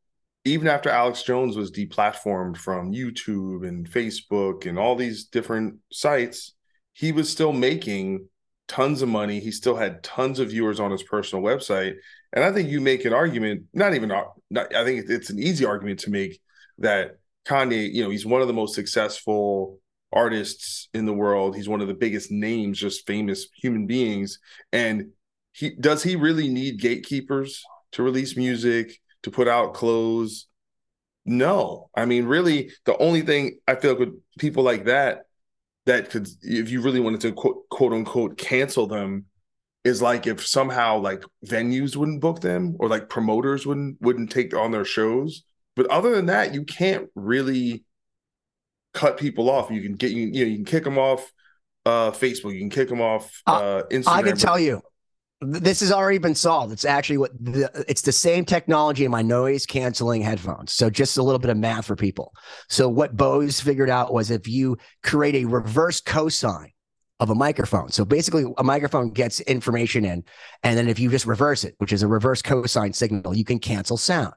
even 0.44 0.66
after 0.66 0.90
Alex 0.90 1.22
Jones 1.22 1.56
was 1.56 1.70
deplatformed 1.70 2.56
from 2.56 2.92
YouTube 2.92 3.66
and 3.66 3.88
Facebook 3.88 4.66
and 4.66 4.78
all 4.78 4.96
these 4.96 5.26
different 5.26 5.76
sites, 5.92 6.54
he 6.94 7.12
was 7.12 7.30
still 7.30 7.52
making 7.52 8.28
tons 8.68 9.02
of 9.02 9.08
money. 9.08 9.40
He 9.40 9.50
still 9.50 9.76
had 9.76 10.02
tons 10.02 10.38
of 10.38 10.50
viewers 10.50 10.80
on 10.80 10.90
his 10.90 11.02
personal 11.02 11.44
website. 11.44 11.94
And 12.32 12.44
I 12.44 12.52
think 12.52 12.68
you 12.68 12.80
make 12.80 13.04
an 13.04 13.12
argument, 13.12 13.64
not 13.72 13.94
even, 13.94 14.08
not, 14.08 14.74
I 14.74 14.84
think 14.84 15.08
it's 15.08 15.30
an 15.30 15.38
easy 15.38 15.64
argument 15.64 16.00
to 16.00 16.10
make 16.10 16.40
that 16.78 17.18
Kanye, 17.46 17.92
you 17.92 18.02
know, 18.02 18.10
he's 18.10 18.26
one 18.26 18.40
of 18.40 18.48
the 18.48 18.54
most 18.54 18.74
successful 18.74 19.78
artists 20.12 20.88
in 20.94 21.06
the 21.06 21.12
world. 21.12 21.56
He's 21.56 21.68
one 21.68 21.80
of 21.80 21.88
the 21.88 21.94
biggest 21.94 22.30
names, 22.30 22.78
just 22.78 23.06
famous 23.06 23.48
human 23.56 23.86
beings. 23.86 24.38
And 24.72 25.10
he 25.52 25.70
does 25.70 26.02
he 26.02 26.16
really 26.16 26.48
need 26.48 26.80
gatekeepers 26.80 27.62
to 27.92 28.02
release 28.02 28.36
music, 28.36 28.98
to 29.22 29.30
put 29.30 29.48
out 29.48 29.74
clothes? 29.74 30.46
No. 31.24 31.90
I 31.94 32.06
mean, 32.06 32.24
really, 32.24 32.72
the 32.84 32.96
only 32.98 33.22
thing 33.22 33.58
I 33.66 33.74
feel 33.74 33.92
like 33.92 34.00
with 34.00 34.20
people 34.38 34.62
like 34.62 34.86
that 34.86 35.26
that 35.86 36.10
could 36.10 36.28
if 36.42 36.70
you 36.70 36.80
really 36.80 37.00
wanted 37.00 37.20
to 37.20 37.32
quote, 37.32 37.68
quote 37.70 37.92
unquote 37.92 38.38
cancel 38.38 38.86
them 38.86 39.26
is 39.84 40.00
like 40.00 40.26
if 40.26 40.46
somehow 40.46 40.98
like 40.98 41.24
venues 41.44 41.96
wouldn't 41.96 42.20
book 42.20 42.40
them 42.40 42.76
or 42.78 42.88
like 42.88 43.08
promoters 43.08 43.66
wouldn't 43.66 44.00
wouldn't 44.00 44.30
take 44.30 44.54
on 44.54 44.70
their 44.70 44.84
shows. 44.84 45.44
But 45.74 45.86
other 45.86 46.14
than 46.14 46.26
that 46.26 46.54
you 46.54 46.64
can't 46.64 47.08
really 47.14 47.84
cut 48.94 49.16
people 49.16 49.50
off. 49.50 49.70
You 49.70 49.82
can 49.82 49.94
get 49.94 50.12
you, 50.12 50.26
you 50.26 50.44
know 50.44 50.50
you 50.50 50.56
can 50.56 50.64
kick 50.64 50.84
them 50.84 50.98
off 50.98 51.32
uh 51.84 52.10
facebook. 52.12 52.52
You 52.54 52.60
can 52.60 52.70
kick 52.70 52.88
them 52.88 53.00
off 53.00 53.42
uh 53.46 53.82
instagram 53.90 54.08
i 54.08 54.22
can 54.22 54.36
tell 54.36 54.58
you 54.58 54.80
this 55.42 55.80
has 55.80 55.90
already 55.90 56.18
been 56.18 56.34
solved. 56.34 56.72
It's 56.72 56.84
actually 56.84 57.18
what 57.18 57.32
the, 57.38 57.84
it's 57.88 58.02
the 58.02 58.12
same 58.12 58.44
technology 58.44 59.04
in 59.04 59.10
my 59.10 59.22
noise 59.22 59.66
canceling 59.66 60.22
headphones. 60.22 60.72
So 60.72 60.88
just 60.88 61.16
a 61.16 61.22
little 61.22 61.38
bit 61.38 61.50
of 61.50 61.56
math 61.56 61.86
for 61.86 61.96
people. 61.96 62.32
So 62.68 62.88
what 62.88 63.16
Bose 63.16 63.60
figured 63.60 63.90
out 63.90 64.12
was 64.12 64.30
if 64.30 64.46
you 64.46 64.78
create 65.02 65.34
a 65.34 65.44
reverse 65.44 66.00
cosine 66.00 66.72
of 67.20 67.30
a 67.30 67.34
microphone. 67.34 67.90
So 67.90 68.04
basically 68.04 68.44
a 68.58 68.64
microphone 68.64 69.10
gets 69.10 69.40
information 69.40 70.04
in 70.04 70.24
and 70.62 70.78
then 70.78 70.88
if 70.88 70.98
you 70.98 71.10
just 71.10 71.26
reverse 71.26 71.64
it, 71.64 71.74
which 71.78 71.92
is 71.92 72.02
a 72.02 72.08
reverse 72.08 72.42
cosine 72.42 72.92
signal, 72.92 73.36
you 73.36 73.44
can 73.44 73.58
cancel 73.58 73.96
sound. 73.96 74.34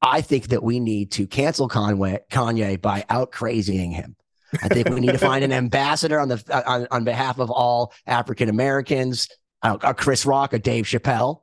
I 0.00 0.20
think 0.20 0.48
that 0.48 0.62
we 0.62 0.80
need 0.80 1.12
to 1.12 1.26
cancel 1.26 1.68
Conway, 1.68 2.18
Kanye 2.30 2.80
by 2.80 3.04
out 3.08 3.30
crazying 3.30 3.92
him. 3.92 4.16
I 4.60 4.68
think 4.68 4.88
we 4.88 5.00
need 5.00 5.12
to 5.12 5.18
find 5.18 5.44
an 5.44 5.52
ambassador 5.52 6.20
on 6.20 6.28
the 6.28 6.62
on, 6.66 6.86
on 6.90 7.04
behalf 7.04 7.38
of 7.38 7.50
all 7.50 7.92
African 8.06 8.48
Americans 8.48 9.28
a 9.62 9.94
Chris 9.94 10.26
Rock, 10.26 10.52
a 10.52 10.58
Dave 10.58 10.84
Chappelle, 10.84 11.42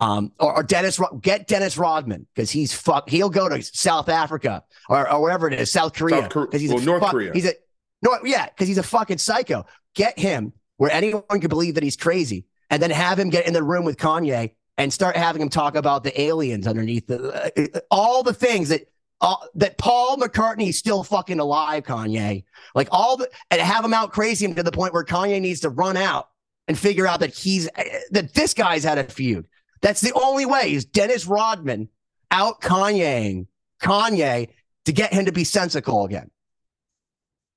um, 0.00 0.32
or, 0.38 0.56
or 0.56 0.62
Dennis. 0.62 1.00
Get 1.20 1.46
Dennis 1.46 1.76
Rodman 1.76 2.26
because 2.34 2.50
he's 2.50 2.72
fuck. 2.72 3.08
He'll 3.08 3.30
go 3.30 3.48
to 3.48 3.62
South 3.62 4.08
Africa 4.08 4.64
or, 4.88 5.10
or 5.10 5.22
wherever 5.22 5.48
it 5.48 5.58
is, 5.58 5.70
South 5.70 5.94
Korea, 5.94 6.22
because 6.22 6.60
he's 6.60 6.70
well, 6.70 6.82
a 6.82 6.84
North 6.84 7.02
fuck, 7.02 7.10
Korea. 7.10 7.32
He's 7.32 7.46
a 7.46 7.52
no, 8.02 8.18
yeah, 8.24 8.46
because 8.46 8.68
he's 8.68 8.78
a 8.78 8.82
fucking 8.82 9.18
psycho. 9.18 9.66
Get 9.94 10.18
him 10.18 10.52
where 10.76 10.90
anyone 10.90 11.40
can 11.40 11.48
believe 11.48 11.74
that 11.74 11.82
he's 11.82 11.96
crazy, 11.96 12.46
and 12.70 12.82
then 12.82 12.90
have 12.90 13.18
him 13.18 13.30
get 13.30 13.46
in 13.46 13.52
the 13.52 13.62
room 13.62 13.84
with 13.84 13.96
Kanye 13.96 14.52
and 14.78 14.92
start 14.92 15.16
having 15.16 15.40
him 15.40 15.48
talk 15.48 15.74
about 15.74 16.04
the 16.04 16.20
aliens 16.20 16.66
underneath 16.66 17.06
the 17.06 17.52
uh, 17.76 17.80
all 17.90 18.22
the 18.22 18.34
things 18.34 18.68
that 18.68 18.88
uh, 19.20 19.36
that 19.54 19.78
Paul 19.78 20.18
McCartney 20.18 20.68
is 20.68 20.78
still 20.78 21.02
fucking 21.02 21.40
alive, 21.40 21.84
Kanye. 21.84 22.44
Like 22.74 22.88
all 22.90 23.16
the 23.16 23.30
and 23.50 23.60
have 23.60 23.84
him 23.84 23.94
out 23.94 24.12
crazy 24.12 24.44
him 24.44 24.54
to 24.54 24.62
the 24.62 24.72
point 24.72 24.92
where 24.92 25.04
Kanye 25.04 25.40
needs 25.40 25.60
to 25.60 25.70
run 25.70 25.96
out 25.96 26.28
and 26.68 26.78
figure 26.78 27.06
out 27.06 27.20
that 27.20 27.34
he's 27.34 27.68
that 28.10 28.34
this 28.34 28.54
guy's 28.54 28.84
had 28.84 28.98
a 28.98 29.04
feud. 29.04 29.46
That's 29.82 30.00
the 30.00 30.12
only 30.14 30.46
way 30.46 30.72
is 30.72 30.84
Dennis 30.84 31.26
Rodman 31.26 31.88
out 32.30 32.60
Kanyeing 32.60 33.46
Kanye 33.80 34.48
to 34.86 34.92
get 34.92 35.12
him 35.12 35.26
to 35.26 35.32
be 35.32 35.44
sensical 35.44 36.04
again. 36.04 36.30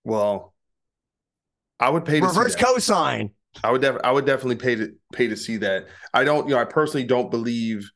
Well, 0.03 0.53
I 1.80 1.89
would 1.89 2.05
pay 2.05 2.20
to 2.20 2.26
reverse 2.28 2.55
cosign. 2.55 3.32
I 3.64 3.72
would 3.72 3.82
def- 3.82 4.01
I 4.03 4.12
would 4.12 4.26
definitely 4.26 4.57
pay 4.57 4.76
to 4.76 4.93
pay 5.14 5.28
to 5.28 5.36
see 5.36 5.57
that. 5.57 5.88
I 6.14 6.24
don't, 6.24 6.47
you 6.47 6.55
know, 6.55 6.62
I 6.62 6.66
personally 6.66 7.05
don't 7.05 7.32
believe 7.32 7.89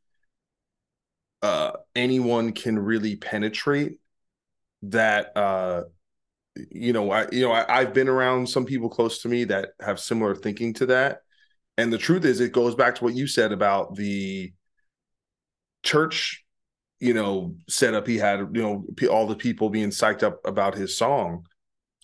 uh, 1.41 1.73
anyone 1.95 2.53
can 2.53 2.79
really 2.79 3.15
penetrate 3.15 3.99
that. 4.83 5.35
Uh, 5.35 5.83
you 6.55 6.93
know, 6.93 7.11
I 7.11 7.27
you 7.31 7.41
know 7.41 7.51
I, 7.51 7.79
I've 7.79 7.93
been 7.93 8.09
around 8.09 8.47
some 8.47 8.65
people 8.65 8.89
close 8.89 9.21
to 9.21 9.29
me 9.29 9.43
that 9.45 9.69
have 9.81 9.99
similar 9.99 10.35
thinking 10.35 10.73
to 10.75 10.85
that, 10.87 11.21
and 11.77 11.91
the 11.91 11.97
truth 11.97 12.25
is, 12.25 12.39
it 12.39 12.51
goes 12.51 12.75
back 12.75 12.95
to 12.95 13.03
what 13.03 13.15
you 13.15 13.27
said 13.27 13.51
about 13.51 13.95
the 13.95 14.53
church, 15.83 16.43
you 16.99 17.13
know, 17.13 17.55
setup 17.67 18.07
he 18.07 18.17
had. 18.17 18.39
You 18.53 18.61
know, 18.61 18.85
all 19.09 19.27
the 19.27 19.35
people 19.35 19.69
being 19.69 19.89
psyched 19.89 20.23
up 20.23 20.39
about 20.45 20.75
his 20.75 20.97
song, 20.97 21.45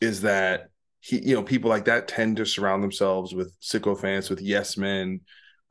is 0.02 0.22
that 0.22 0.70
he, 1.00 1.20
you 1.20 1.36
know, 1.36 1.43
people 1.43 1.70
like 1.70 1.86
that 1.86 2.08
tend 2.08 2.38
to 2.38 2.45
surround 2.45 2.84
themselves 2.84 3.34
with 3.34 3.54
sycophants, 3.60 4.30
with 4.30 4.41
yes 4.41 4.78
men, 4.78 5.22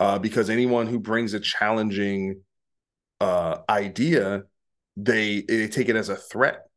uh, 0.00 0.18
because 0.18 0.48
anyone 0.50 0.86
who 0.86 0.98
brings 0.98 1.34
a 1.34 1.40
challenging 1.40 2.40
uh, 3.20 3.58
idea, 3.68 4.44
they 4.96 5.42
they 5.42 5.68
take 5.68 5.88
it 5.88 5.96
as 5.96 6.08
a 6.08 6.16
threat, 6.16 6.67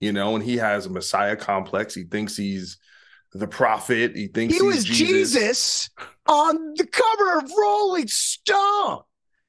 you 0.00 0.12
know. 0.12 0.34
And 0.34 0.44
he 0.44 0.56
has 0.56 0.86
a 0.86 0.90
messiah 0.90 1.36
complex. 1.36 1.94
He 1.94 2.04
thinks 2.04 2.36
he's 2.36 2.78
the 3.32 3.48
prophet. 3.48 4.16
He 4.16 4.28
thinks 4.28 4.54
he 4.54 4.62
was 4.62 4.84
Jesus. 4.84 4.98
Jesus 5.08 5.90
on 6.26 6.74
the 6.74 6.86
cover 6.86 7.38
of 7.38 7.50
Rolling 7.56 8.08
Stone. 8.08 9.02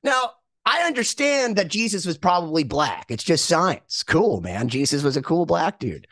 Now, 0.04 0.32
I 0.66 0.84
understand 0.84 1.56
that 1.56 1.68
Jesus 1.68 2.06
was 2.06 2.18
probably 2.18 2.64
black. 2.64 3.06
It's 3.10 3.24
just 3.24 3.46
science. 3.46 4.04
Cool, 4.04 4.42
man. 4.42 4.70
Jesus 4.70 5.04
was 5.04 5.18
a 5.18 5.22
cool 5.22 5.46
black 5.46 5.80
dude. 5.80 6.08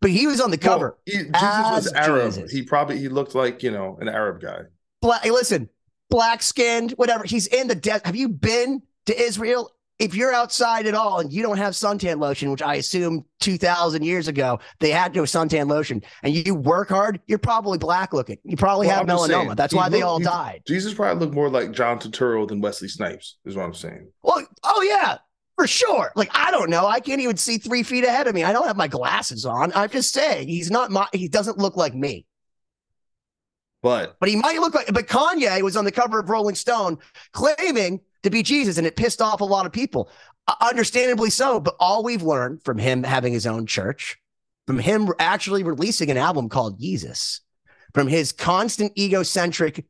But 0.00 0.10
he 0.10 0.26
was 0.26 0.40
on 0.40 0.50
the 0.50 0.58
cover. 0.58 0.96
Well, 1.06 1.16
he, 1.16 1.24
Jesus 1.24 1.32
was 1.32 1.92
Arab. 1.92 2.32
Jesus. 2.32 2.52
He 2.52 2.62
probably 2.62 2.98
he 2.98 3.08
looked 3.08 3.34
like, 3.34 3.62
you 3.62 3.70
know, 3.70 3.98
an 4.00 4.08
Arab 4.08 4.40
guy. 4.40 4.60
Black 5.02 5.24
listen, 5.24 5.68
black 6.08 6.42
skinned, 6.42 6.92
whatever. 6.92 7.24
He's 7.24 7.48
in 7.48 7.66
the 7.68 7.74
desert. 7.74 8.06
Have 8.06 8.16
you 8.16 8.28
been 8.28 8.82
to 9.06 9.20
Israel? 9.20 9.72
If 9.98 10.14
you're 10.14 10.32
outside 10.32 10.86
at 10.86 10.94
all 10.94 11.18
and 11.18 11.32
you 11.32 11.42
don't 11.42 11.56
have 11.56 11.72
suntan 11.72 12.20
lotion, 12.20 12.50
which 12.50 12.62
I 12.62 12.76
assume 12.76 13.24
2000 13.40 14.04
years 14.04 14.28
ago 14.28 14.60
they 14.78 14.90
had 14.90 15.12
to 15.14 15.20
have 15.20 15.28
suntan 15.28 15.68
lotion, 15.68 16.02
and 16.22 16.34
you 16.34 16.54
work 16.54 16.88
hard, 16.88 17.20
you're 17.26 17.38
probably 17.38 17.78
black 17.78 18.12
looking. 18.12 18.38
You 18.44 18.56
probably 18.56 18.86
well, 18.86 18.96
have 18.98 19.10
I'm 19.10 19.16
melanoma. 19.16 19.44
Saying, 19.44 19.54
That's 19.56 19.74
why 19.74 19.84
looked, 19.84 19.92
they 19.92 20.02
all 20.02 20.20
died. 20.20 20.62
Jesus 20.66 20.94
probably 20.94 21.24
looked 21.24 21.34
more 21.34 21.50
like 21.50 21.72
John 21.72 21.98
Turturro 21.98 22.46
than 22.46 22.60
Wesley 22.60 22.88
Snipes, 22.88 23.38
is 23.44 23.56
what 23.56 23.64
I'm 23.64 23.74
saying. 23.74 24.08
Well, 24.22 24.46
oh 24.62 24.82
yeah, 24.82 25.18
for 25.56 25.66
sure. 25.66 26.12
Like 26.14 26.30
I 26.32 26.50
don't 26.52 26.70
know. 26.70 26.86
I 26.86 27.00
can't 27.00 27.20
even 27.20 27.36
see 27.36 27.58
three 27.58 27.82
feet 27.82 28.04
ahead 28.04 28.28
of 28.28 28.34
me. 28.34 28.44
I 28.44 28.52
don't 28.52 28.66
have 28.66 28.76
my 28.76 28.88
glasses 28.88 29.44
on. 29.44 29.72
I'm 29.74 29.90
just 29.90 30.14
saying 30.14 30.48
he's 30.48 30.70
not 30.70 30.90
my. 30.90 31.08
He 31.12 31.28
doesn't 31.28 31.58
look 31.58 31.76
like 31.76 31.94
me. 31.94 32.24
But 33.82 34.16
but 34.18 34.28
he 34.28 34.36
might 34.36 34.58
look 34.60 34.74
like. 34.74 34.92
But 34.92 35.06
Kanye 35.06 35.62
was 35.62 35.76
on 35.76 35.84
the 35.84 35.92
cover 35.92 36.18
of 36.18 36.30
Rolling 36.30 36.54
Stone 36.54 36.98
claiming 37.32 38.00
to 38.22 38.30
be 38.30 38.42
Jesus, 38.42 38.78
and 38.78 38.86
it 38.86 38.96
pissed 38.96 39.22
off 39.22 39.40
a 39.40 39.44
lot 39.44 39.66
of 39.66 39.72
people. 39.72 40.10
Uh, 40.46 40.54
understandably 40.60 41.30
so. 41.30 41.60
But 41.60 41.76
all 41.78 42.02
we've 42.02 42.22
learned 42.22 42.62
from 42.64 42.78
him 42.78 43.04
having 43.04 43.32
his 43.32 43.46
own 43.46 43.66
church, 43.66 44.18
from 44.66 44.78
him 44.78 45.08
actually 45.18 45.62
releasing 45.62 46.10
an 46.10 46.16
album 46.16 46.48
called 46.48 46.80
Jesus, 46.80 47.40
from 47.94 48.08
his 48.08 48.32
constant 48.32 48.98
egocentric 48.98 49.84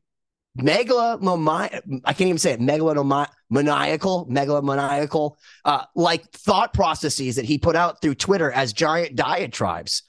megalomani- 0.57 2.01
I 2.05 2.13
can't 2.13 2.27
even 2.27 2.37
say 2.37 2.53
it, 2.53 2.59
megalomaniacal, 2.59 4.29
megalomaniacal, 4.29 5.35
uh, 5.65 5.85
like 5.95 6.29
thought 6.31 6.73
processes 6.73 7.35
that 7.35 7.45
he 7.45 7.57
put 7.57 7.75
out 7.75 8.01
through 8.01 8.15
Twitter 8.15 8.51
as 8.51 8.73
giant 8.73 9.15
diatribes. 9.15 10.03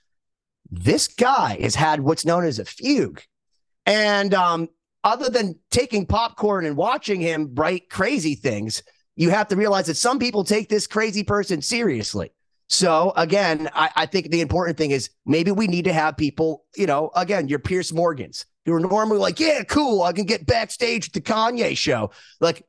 This 0.71 1.09
guy 1.09 1.59
has 1.61 1.75
had 1.75 2.01
what's 2.01 2.25
known 2.25 2.45
as 2.45 2.59
a 2.59 2.65
fugue. 2.65 3.23
And 3.91 4.35
um, 4.35 4.69
other 5.03 5.29
than 5.29 5.59
taking 5.73 6.07
popcorn 6.07 6.65
and 6.65 6.77
watching 6.77 7.21
him 7.21 7.51
write 7.57 7.91
crazy 7.91 8.37
things, 8.37 8.85
you 9.17 9.31
have 9.31 9.49
to 9.49 9.57
realize 9.57 9.87
that 9.87 9.97
some 9.97 10.21
people 10.21 10.45
take 10.45 10.69
this 10.69 10.87
crazy 10.87 11.25
person 11.25 11.61
seriously. 11.61 12.31
So 12.69 13.13
again, 13.17 13.69
I, 13.75 13.91
I, 13.97 14.07
think 14.07 14.31
the 14.31 14.43
important 14.43 14.79
thing 14.79 14.93
is 14.93 15.11
maybe 15.27 15.51
we 15.51 15.67
need 15.67 15.87
to 15.87 15.93
have 15.93 16.17
people, 16.17 16.67
you 16.77 16.87
know, 16.87 17.11
again, 17.17 17.49
your 17.49 17.59
Piers 17.59 17.93
Morgans, 17.93 18.47
who 18.65 18.73
are 18.75 18.79
normally 18.79 19.19
like, 19.19 19.41
yeah, 19.41 19.65
cool, 19.65 20.05
I 20.05 20.13
can 20.13 20.25
get 20.25 20.47
backstage 20.47 21.09
at 21.09 21.13
the 21.13 21.21
Kanye 21.21 21.77
show. 21.77 22.13
Like, 22.39 22.65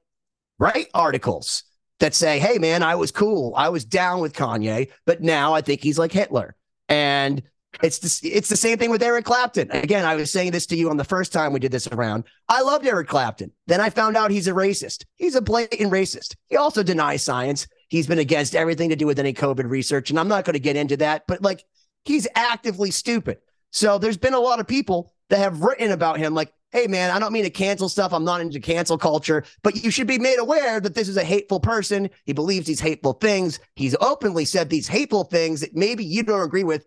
write 0.57 0.87
articles 0.95 1.65
that 1.99 2.15
say, 2.15 2.39
hey, 2.39 2.57
man, 2.57 2.81
I 2.81 2.95
was 2.95 3.11
cool. 3.11 3.53
I 3.55 3.69
was 3.69 3.85
down 3.85 4.21
with 4.21 4.33
Kanye, 4.33 4.89
but 5.05 5.21
now 5.21 5.53
I 5.53 5.61
think 5.61 5.83
he's 5.83 5.99
like 5.99 6.11
Hitler. 6.11 6.55
And 6.89 7.43
it's 7.81 8.19
the, 8.19 8.30
it's 8.30 8.49
the 8.49 8.57
same 8.57 8.77
thing 8.77 8.91
with 8.91 9.02
Eric 9.02 9.26
Clapton. 9.26 9.72
Again, 9.72 10.06
I 10.06 10.15
was 10.15 10.31
saying 10.31 10.52
this 10.52 10.65
to 10.68 10.76
you 10.76 10.89
on 10.89 10.98
the 10.98 11.03
first 11.03 11.31
time 11.31 11.53
we 11.53 11.60
did 11.60 11.72
this 11.72 11.88
around. 11.88 12.26
I 12.49 12.61
loved 12.61 12.85
Eric 12.85 13.07
Clapton. 13.07 13.52
Then 13.68 13.81
I 13.81 13.89
found 13.89 14.18
out 14.18 14.31
he's 14.31 14.48
a 14.48 14.52
racist. 14.52 15.06
He's 15.15 15.35
a 15.35 15.41
blatant 15.41 15.91
racist. 15.91 16.35
He 16.49 16.57
also 16.57 16.84
denies 16.84 17.23
science. 17.23 17.68
He's 17.88 18.07
been 18.07 18.19
against 18.19 18.56
everything 18.56 18.89
to 18.89 18.95
do 18.95 19.06
with 19.06 19.19
any 19.19 19.34
COVID 19.34 19.69
research. 19.69 20.10
And 20.10 20.19
I'm 20.19 20.27
not 20.27 20.45
going 20.45 20.53
to 20.53 20.60
get 20.60 20.76
into 20.76 20.98
that, 20.98 21.23
but 21.27 21.41
like 21.41 21.64
he's 22.06 22.27
actively 22.35 22.91
stupid. 22.91 23.38
So 23.72 23.98
there's 23.98 24.18
been 24.18 24.34
a 24.34 24.39
lot 24.39 24.60
of 24.60 24.68
people 24.68 25.14
that 25.30 25.39
have 25.39 25.61
written 25.61 25.91
about 25.91 26.18
him 26.18 26.34
like, 26.34 26.53
hey, 26.72 26.88
man, 26.88 27.11
I 27.11 27.19
don't 27.19 27.34
mean 27.34 27.43
to 27.43 27.49
cancel 27.49 27.89
stuff. 27.89 28.14
I'm 28.14 28.23
not 28.23 28.41
into 28.41 28.60
cancel 28.60 28.98
culture, 28.98 29.43
but 29.61 29.84
you 29.84 29.91
should 29.91 30.07
be 30.07 30.19
made 30.19 30.39
aware 30.39 30.80
that 30.80 30.95
this 30.95 31.10
is 31.10 31.18
a 31.18 31.23
hateful 31.23 31.60
person. 31.60 32.10
He 32.26 32.34
believes 32.34 32.68
these 32.68 32.80
hateful 32.80 33.14
things. 33.14 33.60
He's 33.76 33.95
openly 33.99 34.45
said 34.45 34.69
these 34.69 34.88
hateful 34.88 35.26
things 35.26 35.61
that 35.61 35.76
maybe 35.76 36.06
you 36.06 36.23
don't 36.23 36.45
agree 36.45 36.64
with. 36.64 36.85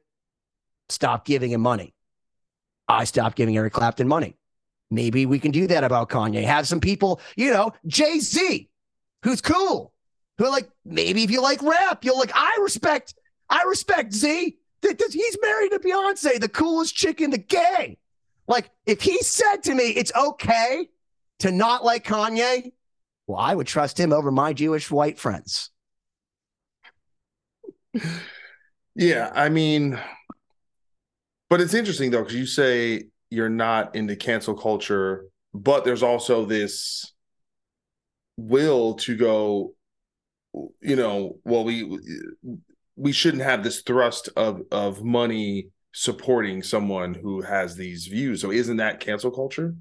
Stop 0.89 1.24
giving 1.24 1.51
him 1.51 1.61
money. 1.61 1.94
I 2.89 3.05
stopped 3.05 3.36
giving 3.36 3.56
Eric 3.56 3.73
Clapton 3.73 4.06
money. 4.06 4.36
Maybe 4.90 5.27
we 5.27 5.39
can 5.39 5.51
do 5.51 5.66
that 5.69 5.82
about 5.82 6.11
Kanye. 6.11 6.44
Have 6.44 6.69
some 6.69 6.81
people, 6.81 7.20
you 7.36 7.51
know, 7.51 7.73
Jay 7.86 8.19
Z, 8.19 8.69
who's 9.23 9.40
cool, 9.40 9.93
who 10.39 10.48
like, 10.51 10.69
maybe 10.85 11.24
if 11.24 11.31
you 11.31 11.40
like 11.40 11.62
rap, 11.62 12.05
you'll 12.05 12.19
like, 12.19 12.32
I 12.35 12.59
respect, 12.61 13.15
I 13.48 13.62
respect 13.62 14.12
Z. 14.12 14.59
He's 14.82 15.39
married 15.40 15.70
to 15.70 15.78
Beyonce, 15.78 16.39
the 16.39 16.48
coolest 16.48 16.94
chick 16.94 17.23
in 17.23 17.31
the 17.31 17.39
gang. 17.39 17.97
Like, 18.47 18.70
if 18.85 19.01
he 19.01 19.23
said 19.23 19.62
to 19.62 19.74
me, 19.74 19.85
it's 19.85 20.12
okay 20.15 20.90
to 21.39 21.51
not 21.51 21.82
like 21.82 22.05
Kanye, 22.05 22.73
well, 23.27 23.40
I 23.40 23.55
would 23.55 23.66
trust 23.66 23.98
him 23.98 24.12
over 24.12 24.31
my 24.31 24.52
Jewish 24.52 24.90
white 24.90 25.19
friends. 25.19 25.70
Yeah, 28.94 29.32
I 29.35 29.48
mean, 29.48 29.98
but 31.48 31.60
it's 31.60 31.74
interesting 31.74 32.10
though, 32.10 32.22
because 32.22 32.36
you 32.36 32.46
say 32.46 33.04
you're 33.30 33.48
not 33.48 33.94
into 33.94 34.16
cancel 34.16 34.54
culture, 34.54 35.26
but 35.52 35.84
there's 35.84 36.02
also 36.02 36.44
this 36.44 37.12
will 38.36 38.94
to 38.94 39.16
go, 39.16 39.74
you 40.80 40.96
know, 40.96 41.38
well, 41.44 41.64
we 41.64 41.98
we 42.96 43.12
shouldn't 43.12 43.42
have 43.42 43.64
this 43.64 43.82
thrust 43.82 44.28
of 44.36 44.62
of 44.70 45.02
money 45.02 45.68
supporting 45.92 46.62
someone 46.62 47.14
who 47.14 47.40
has 47.40 47.76
these 47.76 48.06
views. 48.06 48.40
So 48.40 48.50
isn't 48.50 48.78
that 48.78 49.00
cancel 49.00 49.30
culture? 49.30 49.74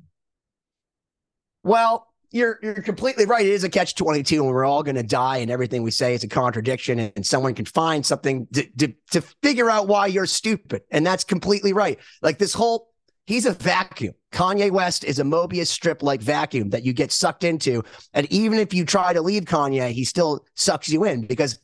Well, 1.64 2.13
you're 2.34 2.60
you're 2.62 2.74
completely 2.82 3.26
right. 3.26 3.46
It 3.46 3.52
is 3.52 3.64
a 3.64 3.70
catch 3.70 3.96
twenty 3.96 4.24
two, 4.24 4.44
and 4.44 4.48
we're 4.48 4.66
all 4.66 4.84
going 4.84 4.96
to 4.96 5.04
die, 5.04 5.38
and 5.38 5.50
everything 5.50 5.84
we 5.84 5.92
say 5.92 6.14
is 6.14 6.24
a 6.24 6.28
contradiction, 6.28 7.00
and 7.00 7.26
someone 7.26 7.54
can 7.54 7.66
find 7.66 8.06
something 8.06 8.48
to, 8.54 8.68
to 8.80 8.94
to 9.12 9.22
figure 9.42 9.70
out 9.70 9.88
why 9.88 10.08
you're 10.08 10.26
stupid, 10.26 10.82
and 10.92 11.06
that's 11.06 11.24
completely 11.24 11.72
right. 11.72 12.00
Like 12.22 12.40
this 12.40 12.54
whole, 12.54 12.90
he's 13.28 13.46
a 13.46 13.54
vacuum. 13.54 14.16
Kanye 14.32 14.72
West 14.72 15.04
is 15.04 15.20
a 15.20 15.24
Mobius 15.24 15.68
strip 15.68 16.02
like 16.02 16.22
vacuum 16.22 16.72
that 16.72 16.84
you 16.84 16.92
get 16.92 17.12
sucked 17.12 17.44
into, 17.44 17.84
and 18.14 18.26
even 18.32 18.58
if 18.58 18.74
you 18.74 18.84
try 18.84 19.14
to 19.14 19.22
leave 19.22 19.44
Kanye, 19.44 19.92
he 19.92 20.04
still 20.04 20.46
sucks 20.56 20.90
you 20.90 21.06
in 21.06 21.26
because 21.28 21.60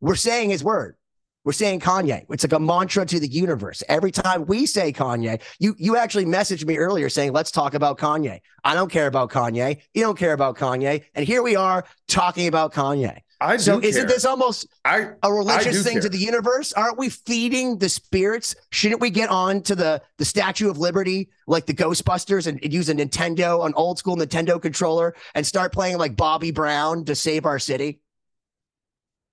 we're 0.00 0.16
saying 0.16 0.50
his 0.50 0.64
word. 0.64 0.96
We're 1.44 1.52
saying 1.52 1.80
Kanye. 1.80 2.24
It's 2.30 2.42
like 2.42 2.52
a 2.52 2.58
mantra 2.58 3.04
to 3.04 3.20
the 3.20 3.28
universe. 3.28 3.82
Every 3.88 4.10
time 4.10 4.46
we 4.46 4.64
say 4.64 4.92
Kanye, 4.92 5.40
you 5.58 5.74
you 5.78 5.96
actually 5.96 6.24
messaged 6.24 6.64
me 6.64 6.78
earlier 6.78 7.08
saying, 7.08 7.32
let's 7.32 7.50
talk 7.50 7.74
about 7.74 7.98
Kanye. 7.98 8.40
I 8.64 8.74
don't 8.74 8.90
care 8.90 9.06
about 9.06 9.30
Kanye. 9.30 9.80
You 9.92 10.02
don't 10.02 10.18
care 10.18 10.32
about 10.32 10.56
Kanye. 10.56 11.04
And 11.14 11.26
here 11.26 11.42
we 11.42 11.54
are 11.54 11.84
talking 12.08 12.48
about 12.48 12.72
Kanye. 12.72 13.18
I 13.40 13.58
so 13.58 13.78
isn't 13.78 14.06
care. 14.06 14.08
this 14.08 14.24
almost 14.24 14.68
I 14.86 15.10
a 15.22 15.30
religious 15.30 15.84
thing 15.84 16.00
to 16.00 16.08
the 16.08 16.16
universe? 16.16 16.72
Aren't 16.72 16.96
we 16.96 17.10
feeding 17.10 17.76
the 17.78 17.90
spirits? 17.90 18.54
Shouldn't 18.70 19.02
we 19.02 19.10
get 19.10 19.28
on 19.28 19.60
to 19.62 19.74
the 19.74 20.00
the 20.16 20.24
Statue 20.24 20.70
of 20.70 20.78
Liberty 20.78 21.28
like 21.46 21.66
the 21.66 21.74
Ghostbusters 21.74 22.46
and, 22.46 22.58
and 22.62 22.72
use 22.72 22.88
a 22.88 22.94
Nintendo, 22.94 23.66
an 23.66 23.74
old 23.74 23.98
school 23.98 24.16
Nintendo 24.16 24.60
controller, 24.60 25.14
and 25.34 25.46
start 25.46 25.72
playing 25.72 25.98
like 25.98 26.16
Bobby 26.16 26.52
Brown 26.52 27.04
to 27.04 27.14
save 27.14 27.44
our 27.44 27.58
city? 27.58 28.00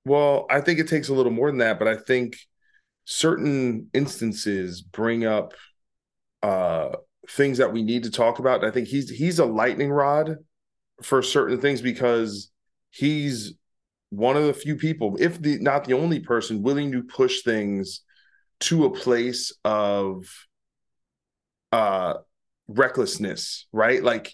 Well, 0.06 0.46
I 0.50 0.62
think 0.62 0.80
it 0.80 0.88
takes 0.88 1.10
a 1.10 1.14
little 1.14 1.32
more 1.32 1.50
than 1.50 1.60
that, 1.60 1.80
but 1.80 1.88
I 1.88 1.96
think 1.96 2.38
certain 3.06 3.90
instances 3.94 4.82
bring 4.82 5.26
up 5.26 5.54
uh 6.44 6.90
things 7.30 7.60
that 7.60 7.74
we 7.74 7.84
need 7.84 8.04
to 8.04 8.12
talk 8.12 8.40
about. 8.40 8.64
I 8.66 8.72
think 8.72 8.88
he's 8.88 9.10
he's 9.10 9.40
a 9.40 9.46
lightning 9.46 9.92
rod 9.92 10.38
for 11.04 11.22
certain 11.24 11.62
things 11.62 11.82
because 11.82 12.52
he's 12.92 13.54
one 14.12 14.38
of 14.38 14.46
the 14.46 14.54
few 14.54 14.76
people, 14.78 15.18
if 15.20 15.42
the 15.42 15.60
not 15.60 15.86
the 15.86 15.94
only 15.96 16.20
person, 16.22 16.64
willing 16.64 16.92
to 16.94 17.04
push 17.04 17.44
things 17.44 18.02
to 18.62 18.86
a 18.86 18.92
place 18.92 19.54
of 19.66 20.26
uh 21.72 22.16
recklessness, 22.68 23.68
right? 23.72 24.04
Like 24.04 24.34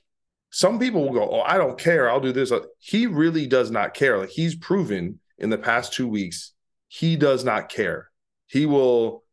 some 0.51 0.79
people 0.79 1.03
will 1.03 1.13
go, 1.13 1.29
"Oh, 1.29 1.41
I 1.41 1.57
don't 1.57 1.77
care. 1.79 2.09
I'll 2.09 2.19
do 2.19 2.31
this." 2.31 2.51
He 2.79 3.07
really 3.07 3.47
does 3.47 3.71
not 3.71 3.93
care. 3.93 4.17
Like 4.17 4.29
he's 4.29 4.55
proven 4.55 5.19
in 5.37 5.49
the 5.49 5.57
past 5.57 5.93
2 5.93 6.07
weeks, 6.07 6.53
he 6.87 7.15
does 7.15 7.43
not 7.43 7.69
care. 7.69 8.09
He 8.47 8.65
will 8.65 9.23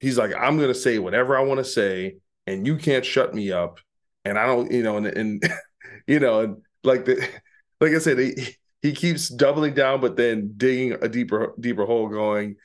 he's 0.00 0.18
like, 0.18 0.32
"I'm 0.34 0.56
going 0.56 0.68
to 0.68 0.74
say 0.74 0.98
whatever 0.98 1.36
I 1.36 1.42
want 1.42 1.58
to 1.58 1.64
say 1.64 2.16
and 2.46 2.66
you 2.66 2.76
can't 2.76 3.04
shut 3.04 3.34
me 3.34 3.52
up." 3.52 3.78
And 4.24 4.38
I 4.38 4.46
don't, 4.46 4.70
you 4.70 4.82
know, 4.82 4.96
and 4.96 5.06
and 5.06 5.42
you 6.06 6.20
know, 6.20 6.40
and 6.40 6.56
like 6.84 7.04
the 7.04 7.16
like 7.80 7.92
I 7.92 7.98
said, 7.98 8.18
he 8.18 8.56
he 8.82 8.92
keeps 8.92 9.28
doubling 9.28 9.74
down 9.74 10.00
but 10.00 10.16
then 10.16 10.54
digging 10.56 10.92
a 11.00 11.08
deeper 11.08 11.54
deeper 11.60 11.84
hole 11.86 12.08
going, 12.08 12.56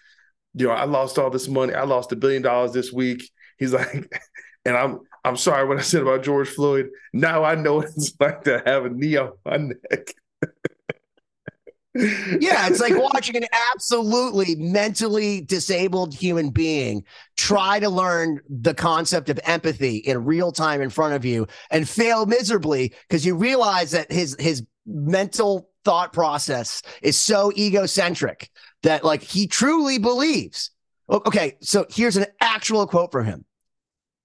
you 0.54 0.68
know, 0.68 0.74
I 0.74 0.86
lost 0.86 1.20
all 1.20 1.30
this 1.30 1.48
money. 1.48 1.74
I 1.74 1.84
lost 1.84 2.12
a 2.12 2.16
billion 2.16 2.42
dollars 2.42 2.74
this 2.74 2.92
week. 2.92 3.30
He's 3.58 3.74
like, 3.74 3.94
and 4.66 4.76
I'm 4.76 5.00
I'm 5.24 5.38
sorry 5.38 5.68
what 5.68 5.78
I 5.78 5.82
said 5.82 6.02
about 6.02 6.24
George 6.24 6.50
Floyd. 6.50 6.90
Now 7.14 7.44
I 7.44 7.56
know 7.56 7.76
what 7.76 7.86
it's 7.86 8.14
like 8.20 8.44
to 8.44 8.62
have 8.66 8.86
a 8.86 8.90
knee 8.90 9.18
on 9.18 9.34
my 9.46 9.58
neck. 9.58 10.14
Yeah, 12.40 12.68
it's 12.68 12.80
like 12.80 12.94
watching 12.96 13.36
an 13.38 13.46
absolutely 13.74 14.56
mentally 14.56 15.42
disabled 15.42 16.14
human 16.14 16.52
being 16.52 17.04
try 17.36 17.80
to 17.80 17.90
learn 17.90 18.40
the 18.50 18.74
concept 18.74 19.30
of 19.30 19.40
empathy 19.44 19.98
in 19.98 20.24
real 20.26 20.52
time 20.52 20.82
in 20.82 20.90
front 20.90 21.16
of 21.16 21.26
you 21.26 21.48
and 21.72 21.88
fail 21.88 22.26
miserably 22.26 22.94
because 23.08 23.26
you 23.26 23.36
realize 23.36 23.92
that 23.92 24.12
his 24.12 24.36
his 24.40 24.64
mental 24.86 25.70
thought 25.84 26.14
process 26.14 26.82
is 27.02 27.18
so 27.18 27.52
egocentric 27.58 28.50
that 28.84 29.04
like 29.04 29.24
he 29.24 29.48
truly 29.48 29.98
believes. 29.98 30.72
Okay, 31.10 31.58
so 31.62 31.86
here's 31.90 32.18
an 32.18 32.26
actual 32.42 32.86
quote 32.86 33.12
from 33.12 33.26
him. 33.26 33.46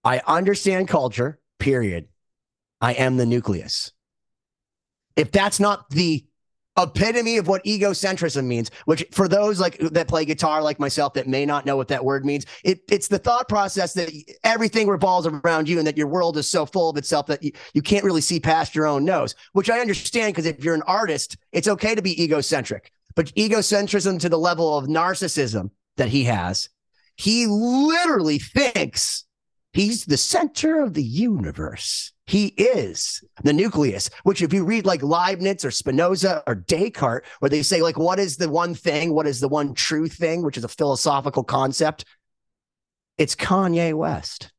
I 0.05 0.21
understand 0.27 0.89
culture, 0.89 1.39
period. 1.59 2.09
I 2.81 2.95
am 2.95 3.17
the 3.17 3.27
nucleus. 3.27 3.93
If 5.15 5.31
that's 5.31 5.61
not 5.61 5.89
the 5.91 6.25
epitome 6.79 7.37
of 7.37 7.49
what 7.49 7.65
egocentrism 7.65 8.45
means, 8.45 8.71
which 8.87 9.05
for 9.13 9.29
those 9.29 9.61
like 9.61 9.79
that 9.79 10.09
play 10.09 10.25
guitar 10.25 10.63
like 10.63 10.81
myself 10.81 11.15
that 11.15 11.29
may 11.29 11.45
not 11.45 11.67
know 11.67 11.77
what 11.77 11.89
that 11.89 12.05
word 12.05 12.25
means, 12.25 12.47
it, 12.65 12.81
it's 12.91 13.09
the 13.09 13.19
thought 13.19 13.49
process 13.49 13.93
that 13.95 14.11
everything 14.45 14.89
revolves 14.89 15.27
around 15.27 15.69
you 15.69 15.79
and 15.79 15.87
that 15.87 15.99
your 15.99 16.07
world 16.07 16.37
is 16.37 16.49
so 16.49 16.65
full 16.65 16.89
of 16.89 16.97
itself 16.97 17.27
that 17.27 17.43
you, 17.43 17.53
you 17.75 17.83
can't 17.83 18.05
really 18.05 18.21
see 18.21 18.41
past 18.41 18.75
your 18.75 18.87
own 18.87 19.05
nose, 19.05 19.35
which 19.53 19.71
I 19.71 19.81
understand 19.81 20.35
because 20.35 20.47
if 20.47 20.65
you're 20.65 20.75
an 20.75 20.83
artist, 20.87 21.37
it's 21.53 21.69
okay 21.69 21.95
to 21.95 22.03
be 22.03 22.23
egocentric. 22.23 22.93
But 23.15 23.35
egocentrism 23.35 24.19
to 24.21 24.29
the 24.29 24.39
level 24.39 24.77
of 24.79 24.87
narcissism 24.87 25.71
that 25.97 26.09
he 26.09 26.25
has, 26.25 26.69
he 27.17 27.47
literally 27.47 28.39
thinks 28.39 29.25
he's 29.73 30.07
the 30.07 30.17
center 30.17 30.81
of 30.81 30.95
the 30.95 31.03
universe. 31.03 32.13
He 32.33 32.47
is 32.47 33.23
the 33.45 33.53
nucleus, 33.53 34.09
which 34.23 34.41
if 34.41 34.55
you 34.55 34.65
read 34.65 34.87
like 34.87 35.03
Leibniz 35.03 35.67
or 35.67 35.71
Spinoza 35.71 36.43
or 36.47 36.55
Descartes, 36.55 37.27
where 37.41 37.51
they 37.51 37.63
say 37.63 37.83
like, 37.83 37.99
what 37.99 38.19
is 38.19 38.39
the 38.39 38.49
one 38.49 38.75
thing? 38.75 39.13
What 39.13 39.27
is 39.27 39.39
the 39.39 39.51
one 39.51 39.75
true 39.75 40.09
thing? 40.09 40.43
Which 40.43 40.57
is 40.57 40.65
a 40.65 40.69
philosophical 40.69 41.45
concept. 41.45 42.07
It's 43.19 43.37
Kanye 43.37 43.93
West. 43.93 44.51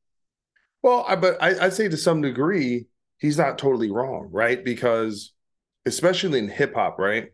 Well, 0.84 1.04
I, 1.08 1.16
but 1.16 1.42
I, 1.42 1.66
I'd 1.66 1.74
say 1.74 1.90
to 1.90 1.98
some 1.98 2.22
degree, 2.22 2.86
he's 3.18 3.40
not 3.40 3.58
totally 3.58 3.90
wrong, 3.90 4.30
right? 4.32 4.64
Because 4.64 5.34
especially 5.88 6.38
in 6.38 6.50
hip 6.50 6.76
hop, 6.76 7.00
right? 7.00 7.30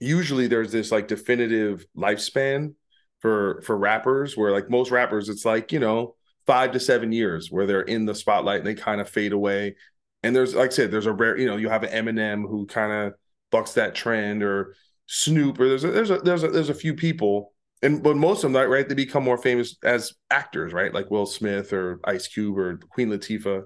Usually 0.00 0.48
there's 0.48 0.72
this 0.72 0.90
like 0.90 1.06
definitive 1.06 1.86
lifespan 1.96 2.74
for 3.20 3.62
for 3.62 3.78
rappers 3.78 4.36
where 4.36 4.50
like 4.50 4.68
most 4.68 4.90
rappers, 4.90 5.28
it's 5.28 5.44
like, 5.44 5.70
you 5.70 5.78
know, 5.78 6.16
five 6.48 6.72
to 6.72 6.80
seven 6.80 7.12
years 7.12 7.52
where 7.52 7.66
they're 7.66 7.82
in 7.82 8.06
the 8.06 8.14
spotlight 8.14 8.58
and 8.58 8.66
they 8.66 8.74
kind 8.74 9.00
of 9.00 9.08
fade 9.08 9.32
away. 9.32 9.76
And 10.22 10.34
there's 10.34 10.54
like 10.54 10.72
I 10.72 10.74
said, 10.74 10.90
there's 10.90 11.06
a 11.06 11.12
rare, 11.12 11.36
you 11.36 11.46
know, 11.46 11.56
you 11.56 11.68
have 11.68 11.84
an 11.84 11.90
Eminem 11.90 12.48
who 12.48 12.66
kind 12.66 12.90
of 12.90 13.14
bucks 13.52 13.74
that 13.74 13.94
trend 13.94 14.42
or 14.42 14.74
Snoop, 15.06 15.60
or 15.60 15.68
there's 15.68 15.84
a 15.84 15.90
there's 15.90 16.10
a 16.10 16.18
there's 16.18 16.42
a 16.42 16.48
there's 16.48 16.70
a 16.70 16.74
few 16.74 16.94
people 16.94 17.52
and 17.82 18.02
but 18.02 18.16
most 18.16 18.44
of 18.44 18.52
them, 18.52 18.70
right, 18.70 18.88
they 18.88 18.94
become 18.94 19.22
more 19.22 19.38
famous 19.38 19.76
as 19.84 20.14
actors, 20.30 20.72
right? 20.72 20.92
Like 20.92 21.10
Will 21.10 21.26
Smith 21.26 21.72
or 21.72 22.00
Ice 22.04 22.26
Cube 22.26 22.58
or 22.58 22.78
Queen 22.90 23.08
Latifah. 23.08 23.62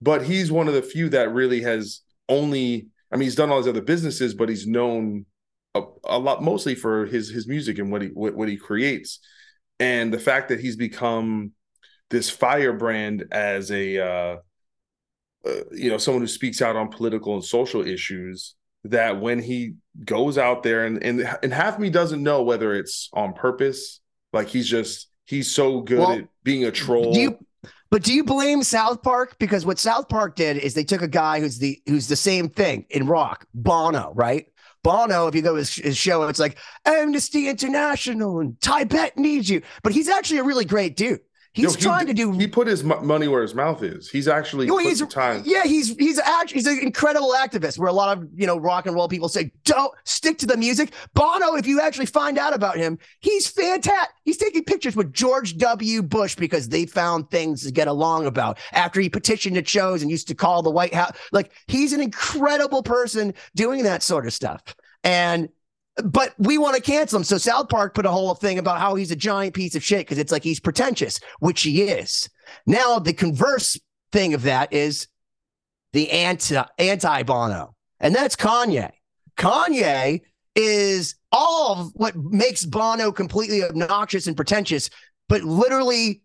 But 0.00 0.24
he's 0.24 0.50
one 0.50 0.68
of 0.68 0.74
the 0.74 0.82
few 0.82 1.08
that 1.10 1.32
really 1.32 1.60
has 1.62 2.00
only, 2.28 2.88
I 3.12 3.16
mean, 3.16 3.24
he's 3.24 3.34
done 3.34 3.50
all 3.50 3.58
his 3.58 3.68
other 3.68 3.82
businesses, 3.82 4.34
but 4.34 4.48
he's 4.48 4.66
known 4.66 5.26
a, 5.74 5.82
a 6.04 6.18
lot 6.18 6.42
mostly 6.42 6.74
for 6.74 7.06
his 7.06 7.28
his 7.28 7.46
music 7.46 7.78
and 7.78 7.92
what 7.92 8.02
he 8.02 8.08
what, 8.08 8.34
what 8.34 8.48
he 8.48 8.56
creates. 8.56 9.20
And 9.78 10.12
the 10.12 10.18
fact 10.18 10.48
that 10.48 10.60
he's 10.60 10.76
become 10.76 11.52
this 12.12 12.30
firebrand 12.30 13.24
as 13.32 13.72
a 13.72 13.98
uh, 13.98 14.36
uh, 15.44 15.50
you 15.72 15.90
know 15.90 15.98
someone 15.98 16.22
who 16.22 16.28
speaks 16.28 16.62
out 16.62 16.76
on 16.76 16.88
political 16.88 17.34
and 17.34 17.44
social 17.44 17.84
issues 17.84 18.54
that 18.84 19.20
when 19.20 19.40
he 19.40 19.74
goes 20.04 20.38
out 20.38 20.62
there 20.62 20.84
and 20.84 21.02
and 21.02 21.26
and 21.42 21.52
half 21.52 21.78
me 21.78 21.90
doesn't 21.90 22.22
know 22.22 22.42
whether 22.42 22.74
it's 22.74 23.08
on 23.14 23.32
purpose 23.32 24.00
like 24.32 24.48
he's 24.48 24.68
just 24.68 25.08
he's 25.24 25.50
so 25.50 25.80
good 25.80 25.98
Well, 25.98 26.12
at 26.12 26.28
being 26.44 26.64
a 26.64 26.70
troll 26.70 27.16
you, 27.16 27.38
but 27.90 28.02
do 28.02 28.12
you 28.12 28.24
blame 28.24 28.62
South 28.62 29.02
Park? 29.02 29.36
Because 29.38 29.66
what 29.66 29.78
South 29.78 30.08
Park 30.08 30.36
did 30.36 30.58
is 30.58 30.74
they 30.74 30.84
took 30.84 31.02
a 31.02 31.08
guy 31.08 31.40
who's 31.40 31.58
the 31.58 31.80
who's 31.86 32.08
the 32.08 32.16
same 32.16 32.48
thing 32.48 32.86
in 32.90 33.06
rock, 33.06 33.46
Bono, 33.54 34.12
right? 34.14 34.46
Bono, 34.82 35.28
if 35.28 35.34
you 35.34 35.42
go 35.42 35.52
to 35.52 35.58
his, 35.58 35.74
his 35.74 35.96
show, 35.96 36.22
it's 36.24 36.40
like 36.40 36.58
Amnesty 36.84 37.48
International 37.48 38.40
and 38.40 38.60
Tibet 38.60 39.16
needs 39.16 39.48
you. 39.48 39.62
But 39.82 39.92
he's 39.92 40.08
actually 40.08 40.38
a 40.38 40.44
really 40.44 40.64
great 40.64 40.96
dude. 40.96 41.20
He's 41.54 41.64
Yo, 41.64 41.70
he- 41.72 41.80
trying 41.82 42.06
to 42.06 42.14
do 42.14 42.32
he 42.32 42.46
put 42.46 42.66
his 42.66 42.82
mo- 42.82 43.02
money 43.02 43.28
where 43.28 43.42
his 43.42 43.54
mouth 43.54 43.82
is 43.82 44.08
he's 44.08 44.26
actually 44.26 44.66
Yo, 44.68 44.76
put 44.76 44.84
he's 44.86 45.00
the 45.00 45.06
time 45.06 45.42
yeah, 45.44 45.64
he's 45.64 45.94
he's 45.96 46.18
actually 46.18 46.54
he's 46.54 46.66
an 46.66 46.78
incredible 46.78 47.34
activist. 47.36 47.78
Where 47.78 47.88
a 47.88 47.92
lot 47.92 48.16
of 48.16 48.26
you 48.34 48.46
know 48.46 48.56
rock 48.56 48.86
and 48.86 48.94
roll 48.94 49.06
people 49.06 49.28
say, 49.28 49.52
"Don't 49.64 49.92
stick 50.04 50.38
to 50.38 50.46
the 50.46 50.56
music." 50.56 50.92
Bono, 51.12 51.54
if 51.56 51.66
you 51.66 51.80
actually 51.80 52.06
find 52.06 52.38
out 52.38 52.54
about 52.54 52.76
him, 52.78 52.98
he's 53.20 53.46
fantastic. 53.48 54.14
He's 54.24 54.38
taking 54.38 54.64
pictures 54.64 54.96
with 54.96 55.12
George 55.12 55.58
W. 55.58 56.02
Bush 56.02 56.36
because 56.36 56.70
they 56.70 56.86
found 56.86 57.30
things 57.30 57.64
to 57.64 57.70
get 57.70 57.86
along 57.86 58.24
about 58.26 58.58
after 58.72 59.00
he 59.00 59.10
petitioned 59.10 59.56
at 59.58 59.68
shows 59.68 60.00
and 60.00 60.10
used 60.10 60.28
to 60.28 60.34
call 60.34 60.62
the 60.62 60.70
White 60.70 60.94
House. 60.94 61.12
Like 61.32 61.52
he's 61.66 61.92
an 61.92 62.00
incredible 62.00 62.82
person 62.82 63.34
doing 63.54 63.82
that 63.82 64.02
sort 64.02 64.26
of 64.26 64.32
stuff. 64.32 64.62
And 65.04 65.48
but 65.96 66.34
we 66.38 66.58
want 66.58 66.76
to 66.76 66.82
cancel 66.82 67.18
him. 67.18 67.24
So 67.24 67.38
South 67.38 67.68
Park 67.68 67.94
put 67.94 68.06
a 68.06 68.10
whole 68.10 68.34
thing 68.34 68.58
about 68.58 68.80
how 68.80 68.94
he's 68.94 69.10
a 69.10 69.16
giant 69.16 69.54
piece 69.54 69.74
of 69.74 69.84
shit 69.84 70.00
because 70.00 70.18
it's 70.18 70.32
like 70.32 70.42
he's 70.42 70.60
pretentious, 70.60 71.20
which 71.40 71.62
he 71.62 71.82
is. 71.82 72.28
Now 72.66 72.98
the 72.98 73.12
converse 73.12 73.78
thing 74.10 74.34
of 74.34 74.42
that 74.42 74.72
is 74.72 75.08
the 75.92 76.10
anti 76.10 76.62
anti 76.78 77.22
Bono, 77.24 77.74
and 78.00 78.14
that's 78.14 78.36
Kanye. 78.36 78.90
Kanye 79.36 80.22
is 80.54 81.14
all 81.30 81.80
of 81.80 81.90
what 81.94 82.16
makes 82.16 82.64
Bono 82.64 83.12
completely 83.12 83.62
obnoxious 83.62 84.26
and 84.26 84.36
pretentious, 84.36 84.90
but 85.28 85.42
literally 85.42 86.22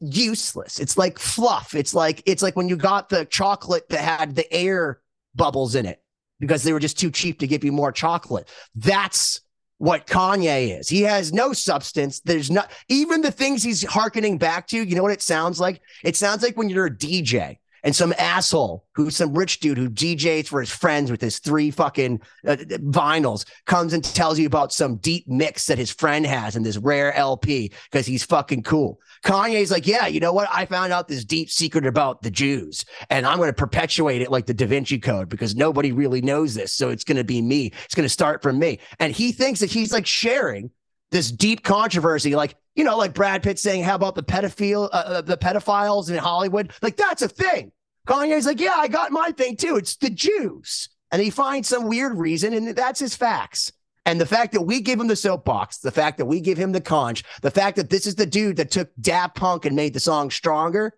useless. 0.00 0.78
It's 0.78 0.96
like 0.98 1.18
fluff. 1.18 1.74
It's 1.74 1.94
like 1.94 2.22
it's 2.26 2.42
like 2.42 2.56
when 2.56 2.68
you 2.68 2.76
got 2.76 3.08
the 3.08 3.24
chocolate 3.24 3.88
that 3.88 4.00
had 4.00 4.34
the 4.34 4.50
air 4.52 5.00
bubbles 5.34 5.74
in 5.74 5.86
it 5.86 6.02
because 6.40 6.62
they 6.62 6.72
were 6.72 6.80
just 6.80 6.98
too 6.98 7.10
cheap 7.10 7.38
to 7.40 7.46
give 7.46 7.64
you 7.64 7.72
more 7.72 7.92
chocolate. 7.92 8.48
That's 8.74 9.40
what 9.78 10.06
Kanye 10.06 10.78
is. 10.78 10.88
He 10.88 11.02
has 11.02 11.32
no 11.32 11.52
substance. 11.52 12.20
There's 12.20 12.50
not 12.50 12.70
even 12.88 13.22
the 13.22 13.30
things 13.30 13.62
he's 13.62 13.84
hearkening 13.84 14.38
back 14.38 14.66
to. 14.68 14.82
You 14.82 14.96
know 14.96 15.02
what 15.02 15.12
it 15.12 15.22
sounds 15.22 15.60
like? 15.60 15.80
It 16.04 16.16
sounds 16.16 16.42
like 16.42 16.56
when 16.56 16.68
you're 16.68 16.86
a 16.86 16.90
DJ 16.90 17.58
and 17.88 17.96
some 17.96 18.12
asshole 18.18 18.84
who's 18.94 19.16
some 19.16 19.32
rich 19.32 19.60
dude 19.60 19.78
who 19.78 19.88
DJs 19.88 20.46
for 20.46 20.60
his 20.60 20.68
friends 20.68 21.10
with 21.10 21.22
his 21.22 21.38
three 21.38 21.70
fucking 21.70 22.20
uh, 22.46 22.56
vinyls 22.56 23.46
comes 23.64 23.94
and 23.94 24.04
tells 24.04 24.38
you 24.38 24.46
about 24.46 24.74
some 24.74 24.96
deep 24.96 25.26
mix 25.26 25.64
that 25.68 25.78
his 25.78 25.90
friend 25.90 26.26
has 26.26 26.54
in 26.54 26.62
this 26.62 26.76
rare 26.76 27.14
LP 27.14 27.72
because 27.90 28.04
he's 28.04 28.22
fucking 28.22 28.62
cool. 28.62 29.00
Kanye's 29.24 29.70
like, 29.70 29.86
yeah, 29.86 30.06
you 30.06 30.20
know 30.20 30.34
what? 30.34 30.50
I 30.52 30.66
found 30.66 30.92
out 30.92 31.08
this 31.08 31.24
deep 31.24 31.48
secret 31.48 31.86
about 31.86 32.20
the 32.20 32.30
Jews, 32.30 32.84
and 33.08 33.24
I'm 33.26 33.38
going 33.38 33.48
to 33.48 33.54
perpetuate 33.54 34.20
it 34.20 34.30
like 34.30 34.44
the 34.44 34.52
Da 34.52 34.66
Vinci 34.66 34.98
Code 34.98 35.30
because 35.30 35.56
nobody 35.56 35.90
really 35.90 36.20
knows 36.20 36.52
this. 36.52 36.74
So 36.74 36.90
it's 36.90 37.04
going 37.04 37.16
to 37.16 37.24
be 37.24 37.40
me. 37.40 37.72
It's 37.86 37.94
going 37.94 38.04
to 38.04 38.10
start 38.10 38.42
from 38.42 38.58
me. 38.58 38.80
And 39.00 39.14
he 39.14 39.32
thinks 39.32 39.60
that 39.60 39.70
he's 39.70 39.94
like 39.94 40.06
sharing 40.06 40.70
this 41.10 41.32
deep 41.32 41.62
controversy, 41.62 42.36
like 42.36 42.54
you 42.74 42.84
know, 42.84 42.98
like 42.98 43.14
Brad 43.14 43.42
Pitt 43.42 43.58
saying, 43.58 43.82
"How 43.82 43.94
about 43.94 44.14
the 44.14 44.22
pedophile, 44.22 44.90
uh, 44.92 44.96
uh, 45.06 45.20
the 45.22 45.38
pedophiles 45.38 46.10
in 46.10 46.16
Hollywood?" 46.16 46.70
Like 46.82 46.98
that's 46.98 47.22
a 47.22 47.28
thing. 47.28 47.72
Kanye's 48.08 48.46
like, 48.46 48.60
"Yeah, 48.60 48.76
I 48.76 48.88
got 48.88 49.12
my 49.12 49.32
thing 49.32 49.56
too. 49.56 49.76
It's 49.76 49.96
the 49.96 50.10
Jews," 50.10 50.88
and 51.12 51.20
he 51.20 51.30
finds 51.30 51.68
some 51.68 51.86
weird 51.86 52.16
reason, 52.16 52.54
and 52.54 52.74
that's 52.74 53.00
his 53.00 53.14
facts. 53.14 53.70
And 54.06 54.18
the 54.18 54.26
fact 54.26 54.54
that 54.54 54.62
we 54.62 54.80
give 54.80 54.98
him 54.98 55.08
the 55.08 55.16
soapbox, 55.16 55.78
the 55.78 55.90
fact 55.90 56.16
that 56.16 56.24
we 56.24 56.40
give 56.40 56.56
him 56.56 56.72
the 56.72 56.80
conch, 56.80 57.24
the 57.42 57.50
fact 57.50 57.76
that 57.76 57.90
this 57.90 58.06
is 58.06 58.14
the 58.14 58.24
dude 58.24 58.56
that 58.56 58.70
took 58.70 58.88
Daft 58.98 59.36
Punk 59.36 59.66
and 59.66 59.76
made 59.76 59.92
the 59.92 60.00
song 60.00 60.30
stronger 60.30 60.94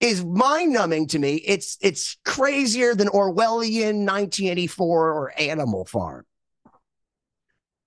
is 0.00 0.22
mind 0.22 0.74
numbing 0.74 1.06
to 1.08 1.18
me. 1.18 1.36
It's 1.36 1.78
it's 1.80 2.18
crazier 2.26 2.94
than 2.94 3.08
Orwellian 3.08 4.04
1984 4.04 5.12
or 5.12 5.32
Animal 5.40 5.86
Farm. 5.86 6.26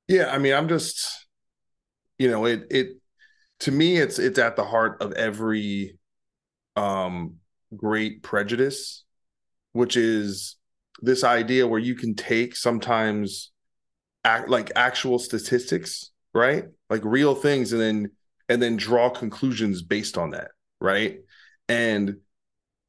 Yeah, 0.08 0.32
I 0.32 0.40
mean, 0.40 0.54
I'm 0.54 0.68
just, 0.68 1.28
you 2.18 2.32
know, 2.32 2.46
it 2.46 2.66
it 2.72 2.98
to 3.60 3.72
me, 3.72 3.98
it's 3.98 4.18
it's 4.18 4.40
at 4.40 4.56
the 4.56 4.64
heart 4.64 5.02
of 5.02 5.14
every 5.14 6.00
um 6.76 7.36
great 7.76 8.24
prejudice, 8.24 9.04
which 9.74 9.98
is 9.98 10.56
this 11.02 11.24
idea 11.24 11.68
where 11.68 11.80
you 11.80 11.96
can 11.96 12.16
take 12.16 12.56
sometimes 12.56 13.52
act 14.24 14.50
like 14.50 14.72
actual 14.76 15.20
statistics, 15.20 16.12
right? 16.34 16.66
Like 16.90 17.02
real 17.04 17.36
things 17.36 17.74
and 17.74 17.82
then 17.82 18.12
and 18.50 18.62
then 18.62 18.78
draw 18.78 19.10
conclusions 19.10 19.82
based 19.82 20.18
on 20.18 20.32
that, 20.32 20.50
right? 20.80 21.20
And 21.68 22.18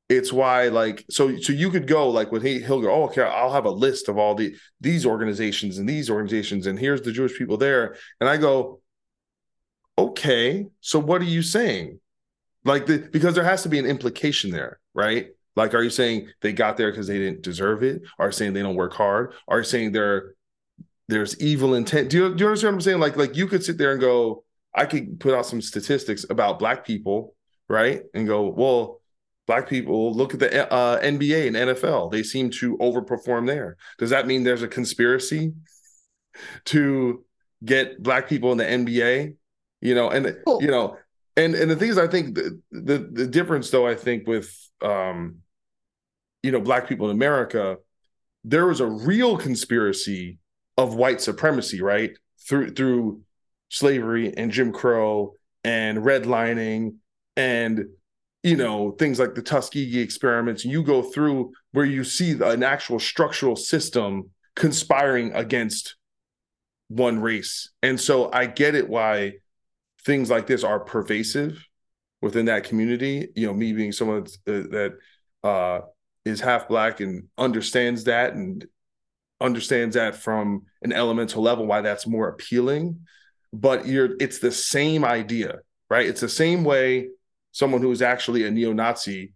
it's 0.08 0.32
why 0.32 0.68
like 0.68 1.04
so 1.10 1.36
so 1.36 1.52
you 1.52 1.70
could 1.70 1.86
go 1.86 2.08
like 2.08 2.32
when 2.32 2.40
he 2.40 2.60
he'll 2.60 2.80
go 2.80 2.90
oh 2.90 3.04
okay 3.04 3.22
I'll 3.22 3.52
have 3.52 3.66
a 3.66 3.70
list 3.70 4.08
of 4.08 4.16
all 4.16 4.34
the 4.34 4.54
these 4.80 5.04
organizations 5.04 5.78
and 5.78 5.88
these 5.88 6.08
organizations 6.08 6.66
and 6.66 6.78
here's 6.78 7.02
the 7.02 7.12
Jewish 7.12 7.36
people 7.36 7.58
there 7.58 7.96
and 8.20 8.28
I 8.28 8.38
go 8.38 8.80
okay 9.98 10.66
so 10.80 10.98
what 10.98 11.20
are 11.20 11.26
you 11.26 11.42
saying 11.42 12.00
like 12.68 12.86
the 12.86 12.98
because 13.12 13.34
there 13.34 13.44
has 13.44 13.62
to 13.62 13.68
be 13.68 13.78
an 13.78 13.86
implication 13.86 14.50
there 14.50 14.78
right 14.94 15.28
like 15.56 15.74
are 15.74 15.82
you 15.82 15.90
saying 15.90 16.28
they 16.40 16.52
got 16.52 16.76
there 16.76 16.90
because 16.90 17.06
they 17.06 17.18
didn't 17.18 17.42
deserve 17.42 17.82
it 17.82 18.02
are 18.18 18.26
you 18.26 18.32
saying 18.32 18.52
they 18.52 18.62
don't 18.62 18.76
work 18.76 18.94
hard 18.94 19.32
are 19.48 19.58
you 19.58 19.64
saying 19.64 19.92
they're 19.92 20.34
there's 21.08 21.40
evil 21.40 21.74
intent. 21.74 22.10
Do 22.10 22.18
you, 22.18 22.34
do 22.34 22.44
you 22.44 22.48
understand 22.48 22.74
what 22.74 22.76
I'm 22.76 22.80
saying? 22.82 23.00
Like, 23.00 23.16
like 23.16 23.34
you 23.34 23.46
could 23.46 23.64
sit 23.64 23.78
there 23.78 23.92
and 23.92 24.00
go, 24.00 24.44
I 24.74 24.84
could 24.84 25.18
put 25.18 25.34
out 25.34 25.46
some 25.46 25.60
statistics 25.60 26.24
about 26.28 26.58
black 26.58 26.86
people, 26.86 27.34
right? 27.68 28.02
And 28.14 28.26
go, 28.26 28.48
well, 28.48 29.00
black 29.46 29.68
people 29.68 30.14
look 30.14 30.34
at 30.34 30.40
the 30.40 30.70
uh, 30.72 31.00
NBA 31.00 31.48
and 31.48 31.56
NFL. 31.56 32.12
They 32.12 32.22
seem 32.22 32.50
to 32.50 32.76
overperform 32.76 33.46
there. 33.46 33.76
Does 33.98 34.10
that 34.10 34.26
mean 34.26 34.44
there's 34.44 34.62
a 34.62 34.68
conspiracy 34.68 35.54
to 36.66 37.24
get 37.64 38.02
black 38.02 38.28
people 38.28 38.52
in 38.52 38.58
the 38.58 38.64
NBA? 38.64 39.34
You 39.80 39.94
know, 39.94 40.10
and 40.10 40.36
you 40.60 40.66
know, 40.66 40.98
and 41.38 41.54
and 41.54 41.70
the 41.70 41.76
thing 41.76 41.88
is, 41.88 41.98
I 41.98 42.08
think 42.08 42.34
the 42.34 42.60
the, 42.72 42.98
the 42.98 43.26
difference, 43.26 43.70
though, 43.70 43.86
I 43.86 43.94
think 43.94 44.26
with 44.26 44.52
um, 44.82 45.36
you 46.42 46.50
know, 46.50 46.60
black 46.60 46.88
people 46.88 47.08
in 47.08 47.16
America, 47.16 47.76
there 48.44 48.66
was 48.66 48.80
a 48.80 48.86
real 48.86 49.38
conspiracy 49.38 50.38
of 50.76 50.94
white 50.94 51.20
supremacy, 51.20 51.80
right? 51.80 52.10
Through 52.48 52.72
through 52.74 53.22
slavery 53.68 54.34
and 54.36 54.50
Jim 54.50 54.72
Crow 54.72 55.34
and 55.62 55.98
redlining 55.98 56.96
and 57.36 57.84
you 58.42 58.56
know 58.56 58.92
things 58.92 59.20
like 59.20 59.36
the 59.36 59.42
Tuskegee 59.42 60.00
experiments. 60.00 60.64
You 60.64 60.82
go 60.82 61.02
through 61.02 61.52
where 61.70 61.86
you 61.86 62.02
see 62.02 62.32
an 62.32 62.64
actual 62.64 62.98
structural 62.98 63.54
system 63.54 64.30
conspiring 64.56 65.32
against 65.34 65.94
one 66.88 67.20
race, 67.20 67.70
and 67.80 68.00
so 68.00 68.28
I 68.32 68.46
get 68.46 68.74
it 68.74 68.88
why 68.88 69.34
things 70.08 70.28
like 70.30 70.46
this 70.48 70.64
are 70.64 70.80
pervasive 70.80 71.64
within 72.20 72.46
that 72.46 72.64
community. 72.64 73.28
You 73.36 73.46
know, 73.46 73.54
me 73.54 73.72
being 73.72 73.92
someone 73.92 74.26
that 74.46 74.94
uh, 75.44 75.80
is 76.24 76.40
half 76.40 76.68
black 76.68 76.98
and 76.98 77.28
understands 77.38 78.04
that 78.04 78.32
and 78.32 78.66
understands 79.40 79.94
that 79.94 80.16
from 80.16 80.62
an 80.82 80.92
elemental 80.92 81.42
level 81.42 81.64
why 81.66 81.80
that's 81.80 82.08
more 82.08 82.28
appealing. 82.28 83.06
But 83.52 83.86
you're 83.86 84.16
it's 84.18 84.40
the 84.40 84.50
same 84.50 85.04
idea 85.04 85.60
right? 85.90 86.06
It's 86.06 86.20
the 86.20 86.28
same 86.28 86.64
way 86.64 87.08
someone 87.52 87.82
who 87.82 87.90
is 87.90 88.02
actually 88.02 88.44
a 88.44 88.50
neo-nazi 88.50 89.32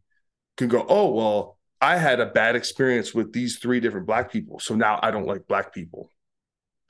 can 0.57 0.69
go 0.69 0.85
oh 0.89 1.11
well 1.11 1.59
i 1.81 1.97
had 1.97 2.20
a 2.20 2.27
bad 2.27 2.55
experience 2.55 3.15
with 3.15 3.32
these 3.32 3.59
three 3.59 3.81
different 3.81 4.07
black 4.07 4.31
people 4.31 4.59
so 4.61 4.74
now 4.74 5.01
i 5.03 5.11
don't 5.11 5.27
like 5.27 5.47
black 5.49 5.73
people 5.73 6.11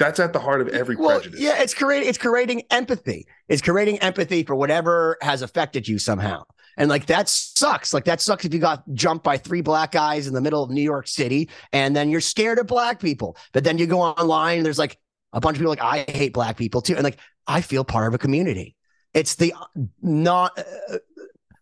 that's 0.02 0.20
at 0.20 0.32
the 0.32 0.40
heart 0.40 0.60
of 0.60 0.68
every 0.68 0.96
well, 0.96 1.10
prejudice 1.10 1.40
yeah 1.40 1.62
it's 1.62 1.74
creating 1.74 2.08
it's 2.08 2.18
creating 2.18 2.62
empathy 2.70 3.26
it's 3.48 3.62
creating 3.62 3.98
empathy 3.98 4.42
for 4.42 4.54
whatever 4.54 5.16
has 5.22 5.42
affected 5.42 5.86
you 5.86 5.98
somehow 5.98 6.42
and 6.76 6.88
like 6.88 7.06
that 7.06 7.28
sucks. 7.28 7.92
Like 7.92 8.04
that 8.04 8.20
sucks 8.20 8.44
if 8.44 8.54
you 8.54 8.60
got 8.60 8.82
jumped 8.94 9.24
by 9.24 9.36
three 9.36 9.60
black 9.60 9.92
guys 9.92 10.26
in 10.26 10.34
the 10.34 10.40
middle 10.40 10.62
of 10.62 10.70
New 10.70 10.82
York 10.82 11.06
City 11.06 11.50
and 11.72 11.94
then 11.94 12.10
you're 12.10 12.20
scared 12.20 12.58
of 12.58 12.66
black 12.66 13.00
people. 13.00 13.36
But 13.52 13.64
then 13.64 13.78
you 13.78 13.86
go 13.86 14.00
online 14.00 14.58
and 14.58 14.66
there's 14.66 14.78
like 14.78 14.98
a 15.32 15.40
bunch 15.40 15.56
of 15.56 15.60
people 15.60 15.70
like, 15.70 15.82
I 15.82 16.10
hate 16.10 16.32
black 16.32 16.56
people 16.56 16.80
too. 16.80 16.94
And 16.94 17.04
like, 17.04 17.18
I 17.46 17.60
feel 17.60 17.84
part 17.84 18.08
of 18.08 18.14
a 18.14 18.18
community. 18.18 18.76
It's 19.14 19.34
the 19.34 19.54
not 20.00 20.58
uh, 20.58 20.98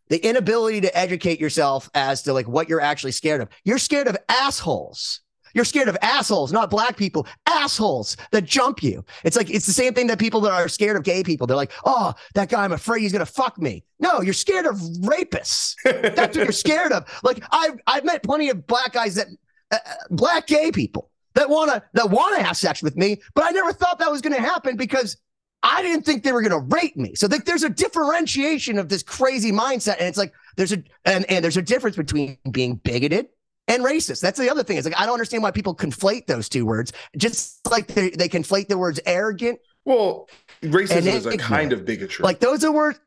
the 0.08 0.18
inability 0.18 0.82
to 0.82 0.96
educate 0.96 1.40
yourself 1.40 1.90
as 1.94 2.22
to 2.22 2.32
like 2.32 2.46
what 2.46 2.68
you're 2.68 2.80
actually 2.80 3.12
scared 3.12 3.40
of. 3.40 3.48
You're 3.64 3.78
scared 3.78 4.06
of 4.06 4.16
assholes. 4.28 5.20
You're 5.54 5.64
scared 5.64 5.88
of 5.88 5.96
assholes, 6.02 6.52
not 6.52 6.70
black 6.70 6.96
people, 6.96 7.26
assholes 7.46 8.16
that 8.32 8.44
jump 8.44 8.82
you. 8.82 9.04
It's 9.24 9.36
like 9.36 9.50
it's 9.50 9.66
the 9.66 9.72
same 9.72 9.94
thing 9.94 10.06
that 10.08 10.18
people 10.18 10.40
that 10.42 10.52
are 10.52 10.68
scared 10.68 10.96
of 10.96 11.02
gay 11.02 11.22
people. 11.22 11.46
They're 11.46 11.56
like, 11.56 11.72
oh, 11.84 12.14
that 12.34 12.48
guy, 12.48 12.64
I'm 12.64 12.72
afraid 12.72 13.02
he's 13.02 13.12
gonna 13.12 13.26
fuck 13.26 13.58
me. 13.58 13.84
No, 13.98 14.20
you're 14.20 14.34
scared 14.34 14.66
of 14.66 14.76
rapists. 14.76 15.74
That's 15.84 16.36
what 16.36 16.44
you're 16.44 16.52
scared 16.52 16.92
of. 16.92 17.04
Like 17.22 17.42
I've 17.50 17.78
I've 17.86 18.04
met 18.04 18.22
plenty 18.22 18.48
of 18.50 18.66
black 18.66 18.92
guys 18.92 19.14
that 19.16 19.26
uh, 19.70 19.78
uh 19.84 19.94
black 20.10 20.46
gay 20.46 20.70
people 20.70 21.10
that 21.34 21.48
wanna 21.48 21.82
that 21.94 22.10
wanna 22.10 22.42
have 22.42 22.56
sex 22.56 22.82
with 22.82 22.96
me, 22.96 23.20
but 23.34 23.44
I 23.44 23.50
never 23.50 23.72
thought 23.72 23.98
that 23.98 24.10
was 24.10 24.20
gonna 24.20 24.40
happen 24.40 24.76
because 24.76 25.16
I 25.62 25.82
didn't 25.82 26.04
think 26.06 26.22
they 26.22 26.32
were 26.32 26.40
going 26.40 26.52
to 26.52 26.74
rape 26.74 26.96
me. 26.96 27.14
So 27.14 27.28
th- 27.28 27.44
there's 27.44 27.64
a 27.64 27.68
differentiation 27.68 28.78
of 28.78 28.88
this 28.88 29.02
crazy 29.02 29.52
mindset, 29.52 29.96
and 29.98 30.08
it's 30.08 30.16
like 30.16 30.32
there's 30.56 30.72
a 30.72 30.82
and, 31.04 31.30
and 31.30 31.44
there's 31.44 31.58
a 31.58 31.62
difference 31.62 31.96
between 31.96 32.38
being 32.50 32.76
bigoted 32.76 33.26
and 33.70 33.84
racist. 33.84 34.20
That's 34.20 34.38
the 34.38 34.50
other 34.50 34.62
thing. 34.62 34.76
Is 34.76 34.84
like 34.84 34.98
I 34.98 35.06
don't 35.06 35.14
understand 35.14 35.42
why 35.42 35.50
people 35.50 35.74
conflate 35.74 36.26
those 36.26 36.48
two 36.48 36.66
words. 36.66 36.92
Just 37.16 37.60
like 37.70 37.86
they, 37.86 38.10
they 38.10 38.28
conflate 38.28 38.68
the 38.68 38.76
words 38.76 39.00
arrogant. 39.06 39.60
Well, 39.84 40.28
racism 40.62 41.06
is 41.06 41.26
a 41.26 41.38
kind 41.38 41.72
of 41.72 41.84
bigotry. 41.84 42.22
Like 42.22 42.40
those 42.40 42.64
are 42.64 42.72
words. 42.72 43.00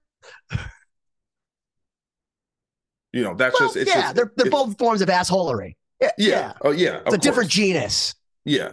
You 3.12 3.24
know, 3.24 3.36
that's 3.36 3.60
well, 3.60 3.72
just 3.72 3.88
yeah. 3.88 4.02
Just, 4.02 4.16
they're 4.16 4.32
they're 4.36 4.50
both 4.50 4.78
forms 4.78 5.02
of 5.02 5.10
assholery. 5.10 5.76
Yeah. 6.02 6.12
yeah. 6.18 6.28
yeah. 6.28 6.54
Oh 6.62 6.72
yeah. 6.72 6.90
It's 6.90 7.00
a 7.00 7.04
course. 7.04 7.20
different 7.20 7.50
genus. 7.52 8.16
Yeah. 8.46 8.72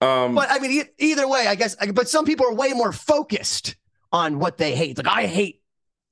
Um, 0.00 0.34
but 0.34 0.50
I 0.50 0.58
mean, 0.58 0.82
e- 0.82 0.90
either 0.98 1.28
way, 1.28 1.46
I 1.46 1.54
guess. 1.54 1.76
But 1.92 2.08
some 2.08 2.24
people 2.24 2.46
are 2.46 2.54
way 2.54 2.72
more 2.72 2.92
focused 2.92 3.76
on 4.12 4.38
what 4.38 4.58
they 4.58 4.74
hate. 4.74 4.98
Like 4.98 5.06
I 5.06 5.26
hate 5.26 5.62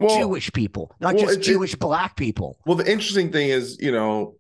well, 0.01 0.19
Jewish 0.19 0.53
people, 0.53 0.95
not 1.01 1.15
well, 1.15 1.27
just 1.27 1.39
it, 1.39 1.43
Jewish 1.43 1.75
it, 1.75 1.81
black 1.81 2.17
people. 2.17 2.59
Well, 2.67 2.77
the 2.77 2.91
interesting 2.91 3.31
thing 3.31 3.51
is, 3.51 3.79
you 3.81 3.93
know, 3.93 4.37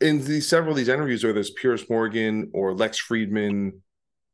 in 0.00 0.24
these 0.24 0.48
several 0.48 0.72
of 0.72 0.76
these 0.76 0.88
interviews, 0.88 1.24
whether 1.24 1.40
it's 1.40 1.50
Piers 1.50 1.88
Morgan 1.88 2.50
or 2.52 2.74
Lex 2.74 3.00
Fridman, 3.00 3.72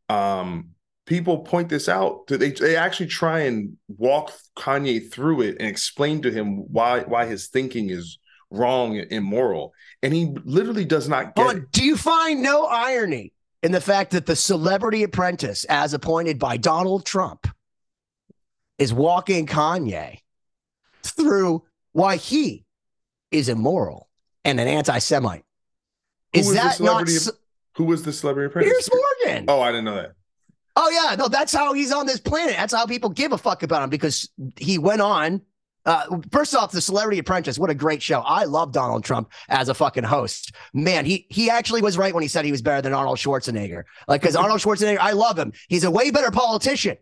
um, 0.09 0.70
people 1.06 1.39
point 1.40 1.68
this 1.68 1.89
out. 1.89 2.26
They 2.26 2.51
they 2.51 2.76
actually 2.76 3.06
try 3.06 3.40
and 3.40 3.76
walk 3.89 4.32
Kanye 4.56 5.10
through 5.12 5.43
it 5.43 5.56
and 5.59 5.68
explain 5.68 6.22
to 6.22 6.30
him 6.30 6.56
why 6.72 7.01
why 7.01 7.26
his 7.26 7.48
thinking 7.48 7.90
is 7.90 8.18
wrong 8.51 8.98
and 8.98 9.10
immoral, 9.10 9.72
and 10.02 10.12
he 10.12 10.34
literally 10.44 10.84
does 10.84 11.09
not 11.09 11.34
get. 11.34 11.47
But 11.47 11.72
do 11.72 11.84
you 11.84 11.97
find 11.97 12.43
no 12.43 12.66
irony 12.66 13.32
in 13.62 13.72
the 13.72 13.80
fact 13.80 14.10
that 14.12 14.26
the 14.26 14.36
celebrity 14.36 15.02
apprentice, 15.05 15.64
as 15.64 15.94
appointed 15.94 16.39
by 16.39 16.56
Donald 16.56 17.06
Trump, 17.06 17.47
is 18.78 18.93
walking 18.93 19.47
Kanye 19.47 20.18
through 21.02 21.62
why 21.93 22.16
he 22.16 22.64
is 23.30 23.48
immoral 23.48 24.09
and 24.44 24.59
an 24.60 24.68
Is 26.32 26.52
that 26.54 26.80
not? 26.80 27.09
Who 27.76 27.84
was 27.84 28.02
the 28.02 28.12
celebrity 28.12 28.46
apprentice? 28.46 28.72
Piers 28.72 28.90
Morgan. 29.24 29.44
Oh, 29.48 29.60
I 29.60 29.70
didn't 29.70 29.84
know 29.86 29.94
that. 29.94 30.12
Oh 30.76 30.88
yeah, 30.90 31.14
no, 31.16 31.28
that's 31.28 31.52
how 31.52 31.72
he's 31.74 31.92
on 31.92 32.06
this 32.06 32.20
planet. 32.20 32.56
That's 32.56 32.72
how 32.72 32.86
people 32.86 33.10
give 33.10 33.32
a 33.32 33.38
fuck 33.38 33.62
about 33.62 33.82
him 33.82 33.90
because 33.90 34.30
he 34.56 34.78
went 34.78 35.00
on 35.02 35.42
Uh, 35.84 36.04
first 36.30 36.54
off, 36.54 36.70
the 36.70 36.80
Celebrity 36.80 37.18
Apprentice, 37.18 37.59
what 37.59 37.68
a 37.68 37.74
great 37.74 38.00
show! 38.00 38.20
I 38.20 38.44
love 38.44 38.72
Donald 38.72 39.04
Trump 39.04 39.32
as 39.48 39.68
a 39.68 39.74
fucking 39.74 40.04
host. 40.04 40.54
Man, 40.72 41.04
he 41.04 41.26
he 41.28 41.50
actually 41.50 41.82
was 41.82 41.98
right 41.98 42.14
when 42.14 42.22
he 42.22 42.28
said 42.28 42.44
he 42.44 42.52
was 42.52 42.62
better 42.62 42.80
than 42.80 42.94
Arnold 42.94 43.18
Schwarzenegger. 43.18 43.82
Like, 44.06 44.20
because 44.20 44.36
Arnold 44.36 44.60
Schwarzenegger, 44.60 44.98
I 45.00 45.12
love 45.12 45.36
him. 45.36 45.52
He's 45.68 45.84
a 45.84 45.90
way 45.90 46.10
better 46.12 46.30
politician, 46.30 46.96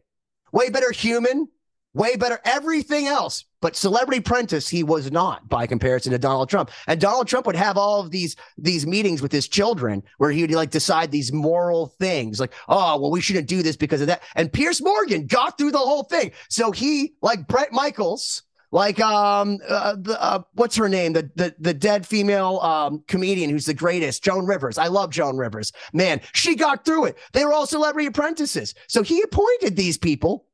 way 0.52 0.70
better 0.70 0.90
human, 0.92 1.48
way 1.92 2.16
better 2.16 2.40
everything 2.44 3.06
else. 3.06 3.44
But 3.60 3.76
Celebrity 3.76 4.18
Apprentice, 4.18 4.68
he 4.68 4.82
was 4.82 5.10
not 5.10 5.48
by 5.48 5.66
comparison 5.66 6.12
to 6.12 6.18
Donald 6.18 6.48
Trump. 6.48 6.70
And 6.86 7.00
Donald 7.00 7.28
Trump 7.28 7.46
would 7.46 7.56
have 7.56 7.76
all 7.76 8.00
of 8.00 8.10
these 8.10 8.36
these 8.56 8.86
meetings 8.86 9.22
with 9.22 9.32
his 9.32 9.48
children 9.48 10.02
where 10.18 10.30
he 10.30 10.42
would 10.42 10.50
like 10.50 10.70
decide 10.70 11.10
these 11.10 11.32
moral 11.32 11.88
things, 11.98 12.40
like, 12.40 12.54
oh, 12.68 13.00
well, 13.00 13.10
we 13.10 13.20
shouldn't 13.20 13.48
do 13.48 13.62
this 13.62 13.76
because 13.76 14.00
of 14.00 14.06
that. 14.06 14.22
And 14.36 14.52
Piers 14.52 14.82
Morgan 14.82 15.26
got 15.26 15.58
through 15.58 15.72
the 15.72 15.78
whole 15.78 16.04
thing. 16.04 16.32
So 16.48 16.70
he, 16.70 17.14
like 17.22 17.46
Bret 17.46 17.72
Michaels, 17.72 18.42
like 18.72 19.00
um 19.00 19.58
uh, 19.68 19.96
the 19.98 20.20
uh, 20.20 20.42
what's 20.54 20.76
her 20.76 20.88
name 20.88 21.12
the 21.12 21.30
the 21.34 21.54
the 21.58 21.74
dead 21.74 22.06
female 22.06 22.60
um 22.60 23.02
comedian 23.08 23.50
who's 23.50 23.66
the 23.66 23.74
greatest 23.74 24.22
Joan 24.22 24.46
Rivers 24.46 24.78
I 24.78 24.86
love 24.86 25.10
Joan 25.10 25.36
Rivers 25.36 25.72
man 25.92 26.20
she 26.32 26.54
got 26.54 26.84
through 26.84 27.06
it 27.06 27.18
they 27.32 27.44
were 27.44 27.52
all 27.52 27.66
celebrity 27.66 28.06
apprentices 28.06 28.74
so 28.86 29.02
he 29.02 29.22
appointed 29.22 29.76
these 29.76 29.98
people 29.98 30.46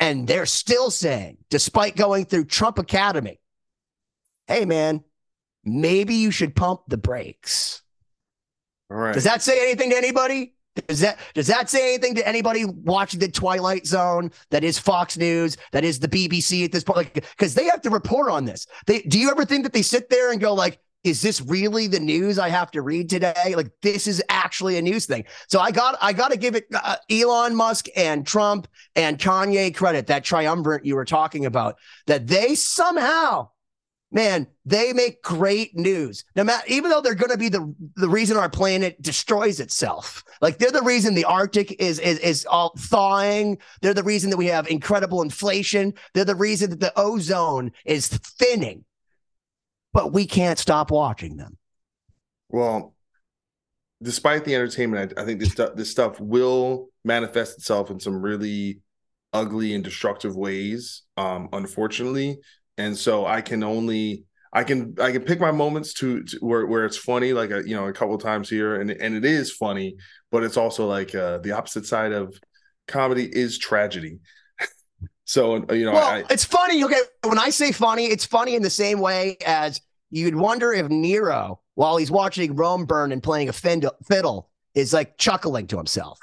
and 0.00 0.26
they're 0.26 0.46
still 0.46 0.90
saying 0.90 1.38
despite 1.50 1.96
going 1.96 2.24
through 2.24 2.44
Trump 2.44 2.78
Academy 2.78 3.40
hey 4.46 4.64
man 4.64 5.02
maybe 5.64 6.14
you 6.14 6.30
should 6.30 6.54
pump 6.54 6.80
the 6.88 6.98
brakes 6.98 7.82
right 8.88 9.14
does 9.14 9.24
that 9.24 9.42
say 9.42 9.62
anything 9.62 9.90
to 9.90 9.96
anybody 9.96 10.54
does 10.86 11.00
that 11.00 11.18
does 11.34 11.46
that 11.46 11.70
say 11.70 11.94
anything 11.94 12.14
to 12.16 12.28
anybody 12.28 12.64
watching 12.64 13.20
the 13.20 13.28
Twilight 13.28 13.86
Zone? 13.86 14.30
That 14.50 14.64
is 14.64 14.78
Fox 14.78 15.16
News. 15.16 15.56
That 15.72 15.84
is 15.84 15.98
the 15.98 16.08
BBC 16.08 16.64
at 16.64 16.72
this 16.72 16.84
point. 16.84 16.96
Like, 16.98 17.14
because 17.14 17.54
they 17.54 17.64
have 17.64 17.80
to 17.82 17.90
report 17.90 18.30
on 18.30 18.44
this. 18.44 18.66
They 18.86 19.00
do 19.02 19.18
you 19.18 19.30
ever 19.30 19.44
think 19.44 19.64
that 19.64 19.72
they 19.72 19.82
sit 19.82 20.10
there 20.10 20.32
and 20.32 20.40
go 20.40 20.54
like, 20.54 20.78
"Is 21.06 21.22
this 21.22 21.40
really 21.40 21.86
the 21.86 22.00
news 22.00 22.38
I 22.38 22.48
have 22.48 22.70
to 22.72 22.82
read 22.82 23.08
today? 23.08 23.54
Like, 23.56 23.70
this 23.82 24.06
is 24.06 24.22
actually 24.28 24.76
a 24.76 24.82
news 24.82 25.06
thing." 25.06 25.24
So 25.48 25.60
I 25.60 25.70
got 25.70 25.96
I 26.00 26.12
got 26.12 26.30
to 26.32 26.36
give 26.36 26.54
it 26.54 26.66
uh, 26.74 26.96
Elon 27.10 27.54
Musk 27.54 27.86
and 27.96 28.26
Trump 28.26 28.68
and 28.94 29.18
Kanye 29.18 29.74
credit 29.74 30.08
that 30.08 30.24
triumvirate 30.24 30.84
you 30.84 30.96
were 30.96 31.04
talking 31.04 31.46
about. 31.46 31.76
That 32.06 32.26
they 32.26 32.54
somehow 32.54 33.48
man, 34.10 34.46
they 34.64 34.92
make 34.92 35.22
great 35.22 35.76
news. 35.76 36.24
No 36.34 36.44
matter, 36.44 36.64
even 36.68 36.90
though 36.90 37.00
they're 37.00 37.14
going 37.14 37.30
to 37.30 37.38
be 37.38 37.48
the 37.48 37.74
the 37.96 38.08
reason 38.08 38.36
our 38.36 38.48
planet 38.48 39.00
destroys 39.02 39.60
itself. 39.60 40.24
Like 40.40 40.58
they're 40.58 40.70
the 40.70 40.82
reason 40.82 41.14
the 41.14 41.24
Arctic 41.24 41.80
is 41.80 41.98
is 41.98 42.18
is 42.20 42.46
all 42.46 42.74
thawing. 42.78 43.58
They're 43.82 43.94
the 43.94 44.02
reason 44.02 44.30
that 44.30 44.36
we 44.36 44.46
have 44.46 44.68
incredible 44.68 45.22
inflation. 45.22 45.94
They're 46.14 46.24
the 46.24 46.34
reason 46.34 46.70
that 46.70 46.80
the 46.80 46.92
ozone 46.96 47.72
is 47.84 48.08
thinning. 48.08 48.84
But 49.96 50.12
we 50.12 50.26
can't 50.26 50.58
stop 50.58 50.90
watching 50.90 51.38
them. 51.38 51.56
Well, 52.50 52.94
despite 54.02 54.44
the 54.44 54.54
entertainment, 54.54 55.14
I, 55.16 55.22
I 55.22 55.24
think 55.24 55.40
this 55.40 55.52
stuff 55.52 55.70
this 55.74 55.90
stuff 55.90 56.20
will 56.20 56.90
manifest 57.02 57.56
itself 57.56 57.90
in 57.90 57.98
some 57.98 58.20
really 58.20 58.82
ugly 59.32 59.74
and 59.74 59.82
destructive 59.82 60.36
ways. 60.36 61.04
Um, 61.16 61.48
unfortunately, 61.54 62.40
and 62.76 62.94
so 62.94 63.24
I 63.24 63.40
can 63.40 63.62
only 63.62 64.24
I 64.52 64.64
can 64.64 64.96
I 65.00 65.12
can 65.12 65.22
pick 65.22 65.40
my 65.40 65.50
moments 65.50 65.94
to, 65.94 66.22
to 66.24 66.38
where 66.40 66.66
where 66.66 66.84
it's 66.84 66.98
funny 66.98 67.32
like 67.32 67.50
a, 67.50 67.66
you 67.66 67.74
know 67.74 67.86
a 67.86 67.92
couple 67.94 68.18
times 68.18 68.50
here 68.50 68.78
and 68.78 68.90
and 68.90 69.16
it 69.16 69.24
is 69.24 69.50
funny 69.50 69.96
but 70.30 70.42
it's 70.42 70.58
also 70.58 70.86
like 70.86 71.14
uh, 71.14 71.38
the 71.38 71.52
opposite 71.52 71.86
side 71.86 72.12
of 72.12 72.38
comedy 72.86 73.24
is 73.24 73.56
tragedy. 73.56 74.18
so 75.24 75.64
you 75.72 75.86
know 75.86 75.92
well, 75.92 76.06
I, 76.06 76.24
it's 76.28 76.44
funny 76.44 76.84
okay 76.84 77.00
when 77.24 77.38
I 77.38 77.48
say 77.48 77.72
funny 77.72 78.04
it's 78.04 78.26
funny 78.26 78.56
in 78.56 78.62
the 78.62 78.68
same 78.68 79.00
way 79.00 79.38
as 79.46 79.80
you'd 80.10 80.36
wonder 80.36 80.72
if 80.72 80.88
Nero 80.88 81.60
while 81.74 81.96
he's 81.96 82.10
watching 82.10 82.56
Rome 82.56 82.86
burn 82.86 83.12
and 83.12 83.22
playing 83.22 83.48
a 83.48 83.52
fiddle 83.52 84.50
is 84.74 84.92
like 84.92 85.18
chuckling 85.18 85.66
to 85.68 85.76
himself. 85.76 86.18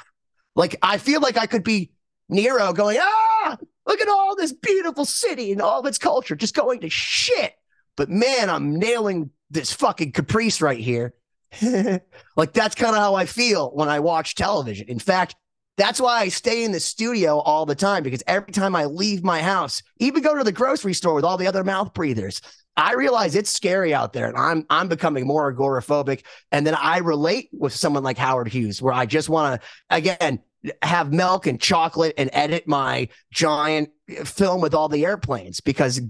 Like 0.56 0.76
I 0.82 0.98
feel 0.98 1.22
like 1.22 1.38
I 1.38 1.46
could 1.46 1.64
be 1.64 1.92
Nero 2.30 2.74
going 2.74 2.98
ah 3.00 3.58
Look 3.86 4.02
at 4.02 4.08
all 4.08 4.36
this 4.36 4.54
beautiful 4.54 5.06
city 5.06 5.52
and 5.52 5.62
all 5.62 5.80
of 5.80 5.86
its 5.86 5.98
culture 5.98 6.36
just 6.36 6.56
going 6.56 6.82
to 6.82 6.90
shit. 6.90 7.54
But 7.96 8.10
man, 8.10 8.50
I'm 8.50 8.76
nailing 8.76 9.30
this 9.50 9.72
fucking 9.74 10.14
caprice 10.14 10.62
right 10.62 10.80
here. 10.80 11.14
like 12.36 12.54
that's 12.54 12.76
kind 12.76 12.96
of 12.96 13.02
how 13.02 13.16
I 13.16 13.26
feel 13.26 13.70
when 13.72 13.90
I 13.90 14.00
watch 14.00 14.36
television. 14.36 14.88
In 14.88 15.00
fact, 15.00 15.36
that's 15.78 16.00
why 16.00 16.22
I 16.22 16.30
stay 16.30 16.64
in 16.64 16.72
the 16.72 16.80
studio 16.80 17.40
all 17.40 17.66
the 17.66 17.76
time 17.76 18.04
because 18.04 18.24
every 18.28 18.54
time 18.54 18.76
I 18.76 18.86
leave 18.86 19.24
my 19.24 19.42
house, 19.42 19.82
even 20.00 20.24
go 20.24 20.36
to 20.36 20.44
the 20.44 20.52
grocery 20.52 20.94
store 20.94 21.14
with 21.14 21.26
all 21.26 21.38
the 21.38 21.48
other 21.48 21.64
mouth 21.64 21.94
breathers, 21.94 22.42
I 22.76 22.94
realize 22.94 23.36
it's 23.36 23.52
scary 23.52 23.94
out 23.94 24.14
there 24.14 24.28
and 24.28 24.38
I'm 24.38 24.66
I'm 24.70 24.88
becoming 24.88 25.28
more 25.28 25.54
agoraphobic. 25.54 26.24
And 26.52 26.66
then 26.66 26.76
I 26.76 27.00
relate 27.00 27.50
with 27.54 27.74
someone 27.74 28.04
like 28.04 28.18
Howard 28.18 28.48
Hughes, 28.48 28.82
where 28.82 28.94
I 28.94 29.06
just 29.06 29.30
want 29.30 29.62
to 29.62 29.68
again 29.90 30.40
have 30.82 31.12
milk 31.12 31.46
and 31.46 31.60
chocolate 31.60 32.14
and 32.18 32.30
edit 32.34 32.68
my 32.68 33.10
giant 33.32 33.90
uh, 34.18 34.24
film 34.24 34.62
with 34.62 34.74
all 34.74 34.90
the 34.90 35.06
airplanes 35.06 35.60
because 35.60 36.02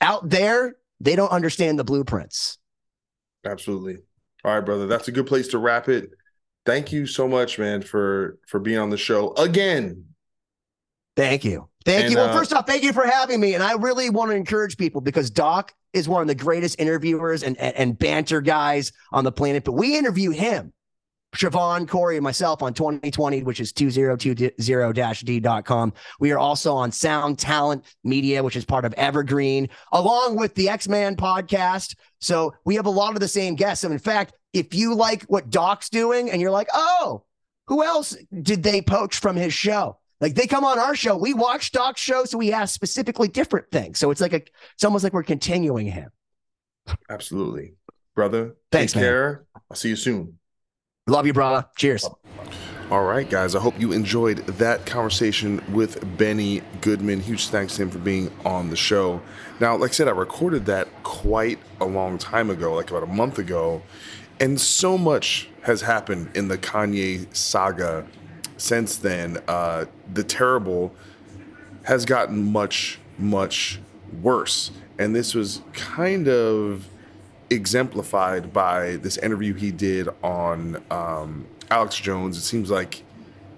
out 0.00 0.28
there 0.28 0.76
they 1.00 1.16
don't 1.16 1.30
understand 1.30 1.78
the 1.78 1.84
blueprints. 1.84 2.58
Absolutely. 3.44 3.98
All 4.44 4.54
right, 4.54 4.64
brother. 4.64 4.86
That's 4.86 5.08
a 5.08 5.12
good 5.12 5.26
place 5.26 5.48
to 5.48 5.58
wrap 5.58 5.88
it. 5.88 6.10
Thank 6.64 6.92
you 6.92 7.06
so 7.06 7.26
much, 7.26 7.58
man, 7.58 7.82
for 7.82 8.38
for 8.46 8.60
being 8.60 8.78
on 8.78 8.90
the 8.90 8.96
show 8.96 9.32
again. 9.34 10.04
Thank 11.16 11.44
you. 11.44 11.68
Thank 11.84 12.04
and, 12.04 12.12
you. 12.12 12.18
Well, 12.18 12.30
uh, 12.30 12.36
first 12.36 12.52
off, 12.52 12.66
thank 12.66 12.82
you 12.82 12.92
for 12.92 13.06
having 13.06 13.40
me. 13.40 13.54
And 13.54 13.62
I 13.62 13.74
really 13.74 14.10
want 14.10 14.30
to 14.30 14.36
encourage 14.36 14.76
people 14.76 15.00
because 15.00 15.30
Doc 15.30 15.74
is 15.92 16.08
one 16.08 16.22
of 16.22 16.28
the 16.28 16.34
greatest 16.34 16.80
interviewers 16.80 17.42
and, 17.42 17.56
and, 17.58 17.76
and 17.76 17.98
banter 17.98 18.40
guys 18.40 18.92
on 19.12 19.24
the 19.24 19.32
planet. 19.32 19.64
But 19.64 19.72
we 19.72 19.96
interview 19.96 20.30
him 20.30 20.72
Siobhan, 21.34 21.88
Corey, 21.88 22.16
and 22.16 22.24
myself 22.24 22.62
on 22.62 22.74
2020, 22.74 23.42
which 23.42 23.58
is 23.60 23.72
2020-d.com. 23.72 25.92
We 26.20 26.30
are 26.30 26.38
also 26.38 26.74
on 26.74 26.92
Sound 26.92 27.38
Talent 27.38 27.86
Media, 28.04 28.42
which 28.42 28.56
is 28.56 28.66
part 28.66 28.84
of 28.84 28.92
Evergreen, 28.94 29.70
along 29.92 30.36
with 30.36 30.54
the 30.54 30.68
X-Man 30.68 31.16
podcast. 31.16 31.96
So 32.20 32.52
we 32.64 32.74
have 32.74 32.84
a 32.86 32.90
lot 32.90 33.14
of 33.14 33.20
the 33.20 33.28
same 33.28 33.54
guests. 33.54 33.84
And 33.84 33.94
in 33.94 33.98
fact, 33.98 34.34
if 34.52 34.74
you 34.74 34.94
like 34.94 35.22
what 35.24 35.48
Doc's 35.48 35.88
doing 35.88 36.30
and 36.30 36.38
you're 36.40 36.50
like, 36.50 36.68
oh, 36.74 37.24
who 37.66 37.82
else 37.82 38.14
did 38.42 38.62
they 38.62 38.82
poach 38.82 39.18
from 39.18 39.36
his 39.36 39.54
show? 39.54 39.98
Like 40.22 40.36
they 40.36 40.46
come 40.46 40.64
on 40.64 40.78
our 40.78 40.94
show, 40.94 41.16
we 41.16 41.34
watch 41.34 41.72
Doc's 41.72 42.00
show, 42.00 42.24
so 42.24 42.38
we 42.38 42.52
ask 42.52 42.72
specifically 42.72 43.26
different 43.26 43.70
things. 43.72 43.98
So 43.98 44.12
it's 44.12 44.20
like 44.20 44.32
a, 44.32 44.42
it's 44.74 44.84
almost 44.84 45.02
like 45.02 45.12
we're 45.12 45.24
continuing 45.24 45.86
him. 45.86 46.10
Absolutely, 47.10 47.74
brother. 48.14 48.54
Thanks, 48.70 48.92
take 48.92 49.02
man. 49.02 49.10
care. 49.10 49.44
I'll 49.68 49.76
see 49.76 49.88
you 49.88 49.96
soon. 49.96 50.38
Love 51.08 51.26
you, 51.26 51.32
brother. 51.32 51.66
Cheers. 51.76 52.08
All 52.92 53.02
right, 53.02 53.28
guys. 53.28 53.56
I 53.56 53.60
hope 53.60 53.80
you 53.80 53.90
enjoyed 53.90 54.38
that 54.46 54.86
conversation 54.86 55.60
with 55.72 55.98
Benny 56.18 56.62
Goodman. 56.82 57.20
Huge 57.20 57.48
thanks 57.48 57.74
to 57.76 57.82
him 57.82 57.90
for 57.90 57.98
being 57.98 58.30
on 58.44 58.70
the 58.70 58.76
show. 58.76 59.20
Now, 59.58 59.76
like 59.76 59.90
I 59.90 59.94
said, 59.94 60.06
I 60.06 60.12
recorded 60.12 60.66
that 60.66 60.86
quite 61.02 61.58
a 61.80 61.84
long 61.84 62.16
time 62.16 62.48
ago, 62.48 62.74
like 62.74 62.90
about 62.90 63.02
a 63.02 63.06
month 63.06 63.38
ago. 63.38 63.82
And 64.38 64.60
so 64.60 64.96
much 64.96 65.48
has 65.62 65.80
happened 65.80 66.30
in 66.36 66.46
the 66.46 66.58
Kanye 66.58 67.34
saga 67.34 68.06
since 68.62 68.96
then. 68.96 69.42
Uh, 69.48 69.86
the 70.12 70.22
terrible 70.22 70.94
has 71.84 72.04
gotten 72.04 72.52
much, 72.52 73.00
much 73.18 73.80
worse. 74.22 74.70
And 74.98 75.14
this 75.14 75.34
was 75.34 75.62
kind 75.72 76.28
of 76.28 76.88
exemplified 77.50 78.52
by 78.52 78.96
this 78.96 79.18
interview 79.18 79.54
he 79.54 79.72
did 79.72 80.08
on 80.22 80.82
um, 80.90 81.46
Alex 81.70 81.96
Jones. 81.96 82.36
It 82.36 82.42
seems 82.42 82.70
like 82.70 83.02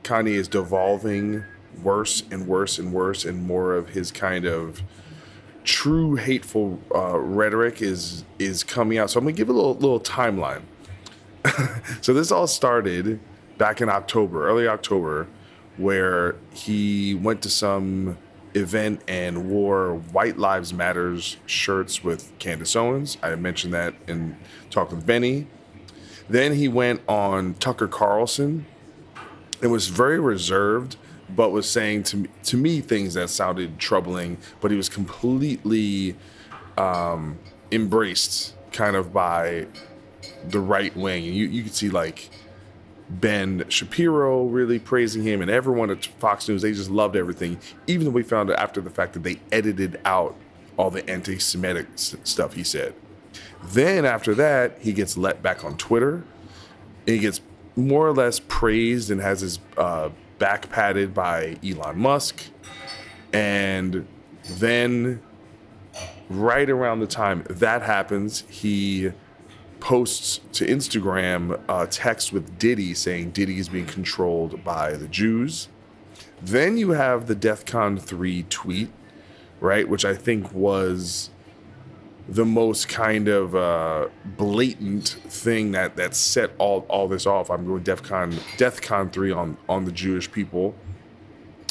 Kanye 0.02 0.34
is 0.34 0.48
devolving 0.48 1.44
worse 1.82 2.22
and 2.30 2.46
worse 2.46 2.78
and 2.78 2.92
worse, 2.92 3.24
and 3.24 3.46
more 3.46 3.74
of 3.74 3.90
his 3.90 4.10
kind 4.10 4.46
of 4.46 4.82
true 5.64 6.14
hateful 6.14 6.80
uh, 6.94 7.18
rhetoric 7.18 7.82
is 7.82 8.24
is 8.38 8.64
coming 8.64 8.96
out. 8.96 9.10
So 9.10 9.18
I'm 9.18 9.24
gonna 9.24 9.36
give 9.36 9.48
a 9.48 9.52
little 9.52 9.74
little 9.74 10.00
timeline. 10.00 10.62
so 12.00 12.14
this 12.14 12.32
all 12.32 12.46
started 12.46 13.20
back 13.58 13.80
in 13.80 13.88
October, 13.88 14.46
early 14.48 14.68
October, 14.68 15.26
where 15.76 16.36
he 16.52 17.14
went 17.14 17.42
to 17.42 17.50
some 17.50 18.16
event 18.54 19.00
and 19.08 19.50
wore 19.50 19.94
White 20.12 20.38
Lives 20.38 20.72
Matters 20.72 21.36
shirts 21.46 22.04
with 22.04 22.36
Candace 22.38 22.76
Owens. 22.76 23.18
I 23.22 23.34
mentioned 23.34 23.74
that 23.74 23.94
in 24.06 24.36
Talk 24.70 24.90
with 24.90 25.04
Benny. 25.04 25.46
Then 26.28 26.54
he 26.54 26.68
went 26.68 27.02
on 27.08 27.54
Tucker 27.54 27.88
Carlson 27.88 28.66
and 29.60 29.72
was 29.72 29.88
very 29.88 30.20
reserved, 30.20 30.96
but 31.28 31.50
was 31.50 31.68
saying 31.68 32.04
to 32.04 32.16
me, 32.18 32.28
to 32.44 32.56
me 32.56 32.80
things 32.80 33.14
that 33.14 33.30
sounded 33.30 33.78
troubling. 33.78 34.38
But 34.60 34.70
he 34.70 34.76
was 34.76 34.88
completely 34.88 36.16
um, 36.78 37.38
embraced, 37.72 38.54
kind 38.72 38.96
of 38.96 39.12
by 39.12 39.66
the 40.48 40.60
right 40.60 40.94
wing, 40.96 41.24
you 41.24 41.46
you 41.46 41.62
could 41.62 41.74
see 41.74 41.90
like 41.90 42.30
Ben 43.10 43.64
Shapiro 43.68 44.44
really 44.44 44.78
praising 44.78 45.22
him, 45.22 45.42
and 45.42 45.50
everyone 45.50 45.90
at 45.90 46.06
Fox 46.06 46.48
News, 46.48 46.62
they 46.62 46.72
just 46.72 46.90
loved 46.90 47.16
everything. 47.16 47.58
Even 47.86 48.06
though 48.06 48.12
we 48.12 48.22
found 48.22 48.50
out 48.50 48.58
after 48.58 48.80
the 48.80 48.90
fact 48.90 49.12
that 49.12 49.22
they 49.22 49.40
edited 49.52 50.00
out 50.04 50.34
all 50.76 50.90
the 50.90 51.08
anti-Semitic 51.08 51.86
s- 51.94 52.16
stuff 52.24 52.54
he 52.54 52.64
said. 52.64 52.94
Then 53.62 54.04
after 54.04 54.34
that, 54.34 54.78
he 54.80 54.92
gets 54.92 55.16
let 55.16 55.42
back 55.42 55.64
on 55.64 55.76
Twitter. 55.76 56.24
He 57.06 57.18
gets 57.18 57.40
more 57.76 58.06
or 58.06 58.12
less 58.12 58.40
praised 58.40 59.10
and 59.10 59.20
has 59.20 59.40
his 59.40 59.58
uh, 59.76 60.10
back 60.38 60.70
patted 60.70 61.14
by 61.14 61.56
Elon 61.64 61.98
Musk. 61.98 62.42
And 63.32 64.06
then, 64.58 65.20
right 66.28 66.68
around 66.70 67.00
the 67.00 67.06
time 67.06 67.44
that 67.50 67.82
happens, 67.82 68.44
he 68.48 69.12
posts 69.84 70.40
to 70.50 70.66
Instagram 70.66 71.60
a 71.68 71.86
text 71.86 72.32
with 72.32 72.58
Diddy 72.58 72.94
saying 72.94 73.32
Diddy 73.32 73.58
is 73.58 73.68
being 73.68 73.84
controlled 73.84 74.64
by 74.64 74.94
the 74.94 75.06
Jews. 75.06 75.68
Then 76.40 76.78
you 76.78 76.92
have 76.92 77.26
the 77.26 77.36
DEFCON 77.36 78.00
3 78.00 78.44
tweet, 78.44 78.90
right? 79.60 79.86
Which 79.86 80.06
I 80.06 80.14
think 80.14 80.50
was 80.54 81.28
the 82.26 82.46
most 82.46 82.88
kind 82.88 83.28
of 83.28 83.54
uh, 83.54 84.08
blatant 84.24 85.08
thing 85.28 85.72
that 85.72 85.96
that 85.96 86.14
set 86.14 86.52
all 86.56 86.86
all 86.88 87.06
this 87.06 87.26
off. 87.26 87.50
I'm 87.50 87.66
going 87.66 87.84
DefCon 87.84 88.32
DefCon 88.56 89.12
three 89.12 89.32
on 89.32 89.58
on 89.68 89.84
the 89.84 89.92
Jewish 89.92 90.32
people, 90.32 90.74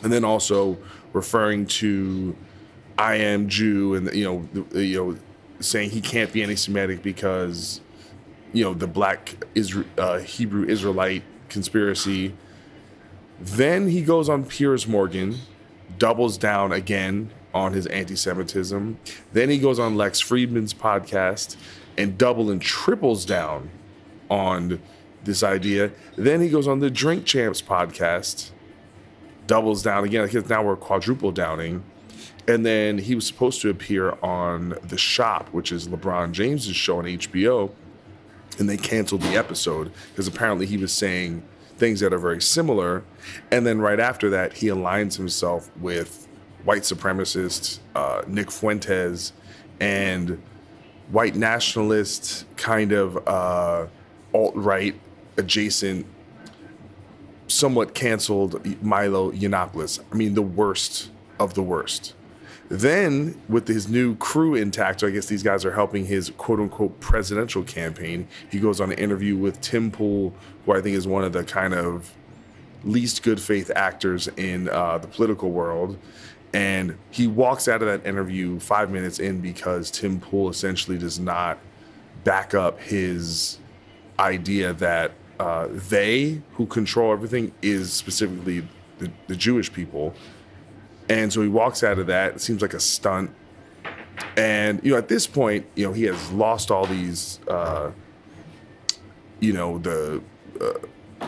and 0.04 0.14
then 0.14 0.24
also 0.24 0.78
referring 1.14 1.66
to 1.82 2.36
I 3.00 3.16
am 3.16 3.50
Jew, 3.50 3.96
and 3.96 4.14
you 4.14 4.24
know 4.24 4.80
you 4.80 5.04
know 5.04 5.18
saying 5.60 5.90
he 5.90 6.02
can't 6.02 6.32
be 6.32 6.44
anti-Semitic 6.44 7.02
because 7.02 7.82
you 8.54 8.64
know 8.64 8.74
the 8.74 8.88
black 8.88 9.36
Isra- 9.56 9.86
uh, 9.98 10.20
Hebrew 10.20 10.66
Israelite 10.66 11.24
conspiracy. 11.50 12.34
Then 13.40 13.90
he 13.90 14.02
goes 14.02 14.30
on 14.30 14.46
Piers 14.46 14.88
Morgan, 14.88 15.38
doubles 15.98 16.38
down 16.38 16.72
again 16.72 17.32
on 17.54 17.74
his 17.74 17.86
anti-Semitism. 17.88 18.98
Then 19.34 19.50
he 19.50 19.58
goes 19.58 19.80
on 19.80 19.96
Lex 19.96 20.22
Fridman's 20.22 20.74
podcast 20.74 21.58
and 21.98 22.18
double 22.18 22.50
and 22.50 22.62
triples 22.62 23.26
down 23.26 23.70
on 24.30 24.80
this 25.24 25.44
idea. 25.44 25.92
Then 26.16 26.42
he 26.42 26.50
goes 26.50 26.68
on 26.68 26.80
the 26.80 26.90
Drink 26.90 27.26
Champs 27.26 27.62
podcast, 27.62 28.52
doubles 29.48 29.84
down 29.84 30.04
again. 30.04 30.26
Because 30.26 30.50
now 30.50 30.64
we're 30.64 30.76
quadruple 30.76 31.32
downing. 31.32 31.84
And 32.48 32.66
then 32.66 32.98
he 32.98 33.16
was 33.16 33.26
supposed 33.26 33.62
to 33.62 33.70
appear 33.70 34.18
on 34.22 34.76
The 34.84 34.98
Shop, 34.98 35.50
which 35.50 35.72
is 35.72 35.88
LeBron 35.88 36.34
James's 36.34 36.76
show 36.76 36.98
on 36.98 37.06
HBO, 37.06 37.72
and 38.60 38.70
they 38.70 38.78
canceled 38.78 39.22
the 39.22 39.36
episode 39.36 39.92
because 40.10 40.28
apparently 40.28 40.66
he 40.66 40.78
was 40.78 40.92
saying 40.92 41.44
things 41.78 42.00
that 42.00 42.14
are 42.14 42.20
very 42.20 42.42
similar. 42.42 43.04
And 43.52 43.66
then 43.66 43.80
right 43.80 44.00
after 44.00 44.30
that, 44.32 44.54
he 44.54 44.68
aligns 44.68 45.18
himself 45.18 45.70
with 45.78 46.28
white 46.64 46.84
supremacist 46.84 47.80
uh, 47.96 48.24
Nick 48.28 48.52
Fuentes 48.52 49.34
and 49.80 50.42
white 51.10 51.36
nationalist 51.36 52.46
kind 52.56 52.92
of 52.92 53.28
uh, 53.28 53.88
alt 54.34 54.56
right 54.56 54.96
adjacent, 55.38 56.06
somewhat 57.48 57.94
canceled 57.94 58.66
Milo 58.82 59.32
Yiannopoulos. 59.32 60.00
I 60.12 60.16
mean, 60.16 60.34
the 60.34 60.42
worst 60.42 61.10
of 61.40 61.54
the 61.54 61.64
worst. 61.64 62.14
Then, 62.70 63.40
with 63.50 63.68
his 63.68 63.90
new 63.90 64.16
crew 64.16 64.56
intact, 64.56 65.02
so 65.02 65.08
I 65.08 65.12
guess 65.12 65.26
these 65.28 65.44
guys 65.44 65.66
are 65.66 65.74
helping 65.74 66.06
his 66.06 66.32
quote 66.38 66.60
unquote 66.60 67.00
presidential 67.00 67.64
campaign. 67.64 68.28
He 68.50 68.60
goes 68.60 68.80
on 68.80 68.92
an 68.92 68.98
interview 68.98 69.38
with 69.38 69.60
Tim 69.62 69.92
Pool, 69.92 70.34
who 70.66 70.74
I 70.74 70.82
think 70.82 70.96
is 70.96 71.06
one 71.06 71.24
of 71.24 71.34
the 71.34 71.44
kind 71.44 71.74
of 71.74 72.14
least 72.84 73.24
good 73.24 73.42
faith 73.42 73.72
actors 73.76 74.28
in 74.30 74.70
uh, 74.70 74.98
the 74.98 75.08
political 75.08 75.52
world. 75.52 75.98
And 76.54 76.98
he 77.10 77.28
walks 77.28 77.68
out 77.68 77.82
of 77.82 77.88
that 77.88 78.08
interview 78.08 78.60
five 78.60 78.92
minutes 78.92 79.20
in 79.20 79.42
because 79.42 79.90
Tim 79.90 80.20
Pool 80.20 80.50
essentially 80.50 80.98
does 80.98 81.20
not 81.20 81.58
back 82.24 82.54
up 82.54 82.80
his 82.80 83.58
idea 84.20 84.74
that 84.74 85.12
uh, 85.40 85.68
they 85.72 86.42
who 86.54 86.66
control 86.68 87.12
everything 87.12 87.52
is 87.62 87.92
specifically 87.92 88.66
the, 89.00 89.12
the 89.28 89.36
Jewish 89.36 89.74
people. 89.74 90.14
And 91.10 91.32
so 91.32 91.42
he 91.42 91.48
walks 91.48 91.84
out 91.84 92.00
of 92.00 92.08
that. 92.08 92.36
It 92.36 92.42
seems 92.42 92.62
like 92.62 92.74
a 92.74 92.80
stunt. 92.80 93.32
And, 94.38 94.80
you 94.84 94.92
know, 94.92 94.98
at 94.98 95.08
this 95.08 95.28
point, 95.28 95.66
you 95.76 95.86
know, 95.86 95.94
he 95.94 96.04
has 96.04 96.32
lost 96.32 96.72
all 96.72 96.86
these, 96.86 97.40
uh, 97.48 97.92
you 99.40 99.54
know, 99.54 99.80
the 99.80 100.22
uh, 100.62 101.28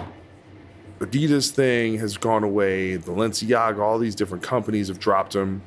Adidas 0.99 1.51
thing 1.51 1.97
has 1.97 2.17
gone 2.17 2.43
away, 2.43 2.97
Balenciaga, 2.97 3.79
all 3.79 3.99
these 3.99 4.15
different 4.15 4.43
companies 4.43 4.87
have 4.87 4.99
dropped 4.99 5.35
him. 5.35 5.61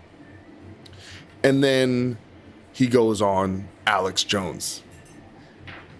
And 1.42 1.62
then 1.62 2.18
he 2.72 2.86
goes 2.86 3.20
on 3.20 3.68
Alex 3.86 4.24
Jones 4.24 4.82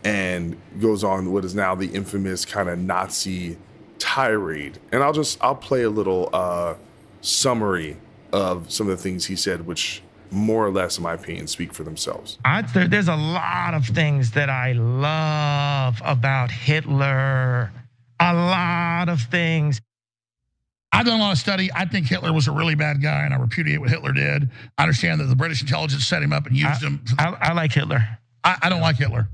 and 0.05 0.57
goes 0.81 1.05
on 1.05 1.33
what 1.33 1.45
is 1.45 1.55
now 1.55 1.75
the 1.75 1.89
infamous 1.89 2.45
kind 2.45 2.69
of 2.69 2.79
Nazi 2.79 3.59
tirade. 3.99 4.79
And 4.93 5.03
I'll 5.03 5.13
just 5.13 5.39
I'll 5.43 5.55
play 5.55 5.83
a 5.83 5.91
little 5.91 6.31
uh, 6.33 6.75
summary 7.21 7.97
of 8.33 8.71
some 8.71 8.89
of 8.89 8.97
the 8.97 9.03
things 9.03 9.27
he 9.27 9.37
said, 9.37 9.67
which 9.67 10.03
more 10.31 10.67
or 10.67 10.71
less, 10.71 10.99
in 10.99 11.05
my 11.05 11.15
opinion, 11.15 11.47
speak 11.47 11.73
for 11.73 11.85
themselves. 11.85 12.39
I, 12.45 12.63
there, 12.63 12.89
there's 12.89 13.09
a 13.09 13.17
lot 13.17 13.75
of 13.75 13.87
things 13.87 14.33
that 14.33 14.51
I 14.51 14.73
love 14.73 16.01
about 16.05 16.51
Hitler. 16.51 17.73
A 18.21 18.35
lot 18.35 19.09
of 19.09 19.23
things. 19.23 19.81
I've 20.93 21.07
done 21.07 21.21
a 21.21 21.23
lot 21.23 21.33
of 21.33 21.39
study. 21.39 21.71
I 21.75 21.85
think 21.85 22.07
Hitler 22.07 22.33
was 22.33 22.49
a 22.49 22.53
really 22.53 22.75
bad 22.75 23.03
guy, 23.03 23.25
and 23.25 23.33
I 23.33 23.37
repudiate 23.37 23.81
what 23.81 23.91
Hitler 23.91 24.13
did. 24.13 24.51
I 24.77 24.83
understand 24.83 25.21
that 25.21 25.25
the 25.25 25.37
British 25.37 25.61
intelligence 25.61 26.05
set 26.05 26.23
him 26.23 26.33
up 26.33 26.47
and 26.47 26.57
used 26.57 26.83
I, 26.83 26.87
him. 26.87 27.05
I, 27.19 27.37
I 27.41 27.53
like 27.53 27.73
Hitler. 27.73 28.19
I, 28.43 28.57
I 28.63 28.69
don't 28.69 28.81
like 28.81 28.97
Hitler. 28.97 29.29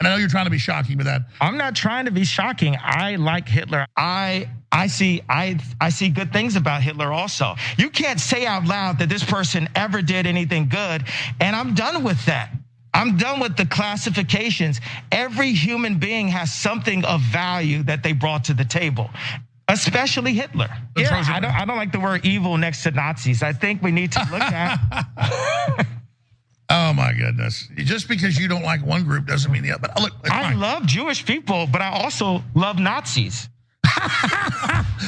And 0.00 0.08
I 0.08 0.10
know 0.12 0.16
you're 0.16 0.28
trying 0.28 0.46
to 0.46 0.50
be 0.50 0.58
shocking 0.58 0.96
with 0.96 1.06
that. 1.06 1.22
I'm 1.40 1.56
not 1.56 1.74
trying 1.76 2.06
to 2.06 2.10
be 2.10 2.24
shocking. 2.24 2.76
I 2.80 3.16
like 3.16 3.48
Hitler. 3.48 3.86
I 3.96 4.48
I 4.72 4.88
see 4.88 5.22
I 5.28 5.58
I 5.80 5.90
see 5.90 6.08
good 6.08 6.32
things 6.32 6.56
about 6.56 6.82
Hitler 6.82 7.12
also. 7.12 7.54
You 7.78 7.90
can't 7.90 8.20
say 8.20 8.44
out 8.44 8.66
loud 8.66 8.98
that 8.98 9.08
this 9.08 9.24
person 9.24 9.68
ever 9.74 10.02
did 10.02 10.26
anything 10.26 10.68
good, 10.68 11.04
and 11.40 11.54
I'm 11.54 11.74
done 11.74 12.02
with 12.02 12.24
that. 12.26 12.50
I'm 12.92 13.16
done 13.16 13.40
with 13.40 13.56
the 13.56 13.66
classifications. 13.66 14.80
Every 15.10 15.52
human 15.52 15.98
being 15.98 16.28
has 16.28 16.54
something 16.54 17.04
of 17.04 17.20
value 17.20 17.82
that 17.84 18.02
they 18.02 18.12
brought 18.12 18.44
to 18.44 18.54
the 18.54 18.64
table. 18.64 19.10
Especially 19.66 20.34
Hitler. 20.34 20.68
Yeah, 20.96 21.24
I 21.26 21.40
don't, 21.40 21.50
I 21.50 21.64
don't 21.64 21.76
like 21.76 21.90
the 21.90 21.98
word 21.98 22.24
evil 22.24 22.56
next 22.56 22.82
to 22.84 22.90
Nazis. 22.90 23.42
I 23.42 23.52
think 23.52 23.82
we 23.82 23.90
need 23.90 24.12
to 24.12 24.20
look 24.30 24.42
at 24.42 25.86
Oh 26.76 26.92
my 26.92 27.12
goodness! 27.12 27.68
Just 27.76 28.08
because 28.08 28.36
you 28.36 28.48
don't 28.48 28.64
like 28.64 28.84
one 28.84 29.04
group 29.04 29.26
doesn't 29.26 29.52
mean 29.52 29.62
the 29.62 29.70
other. 29.70 29.82
But 29.82 29.96
uh, 29.96 30.02
look, 30.02 30.12
I 30.24 30.42
fine. 30.42 30.58
love 30.58 30.84
Jewish 30.86 31.24
people, 31.24 31.68
but 31.70 31.80
I 31.80 31.90
also 32.02 32.42
love 32.56 32.80
Nazis. 32.80 33.48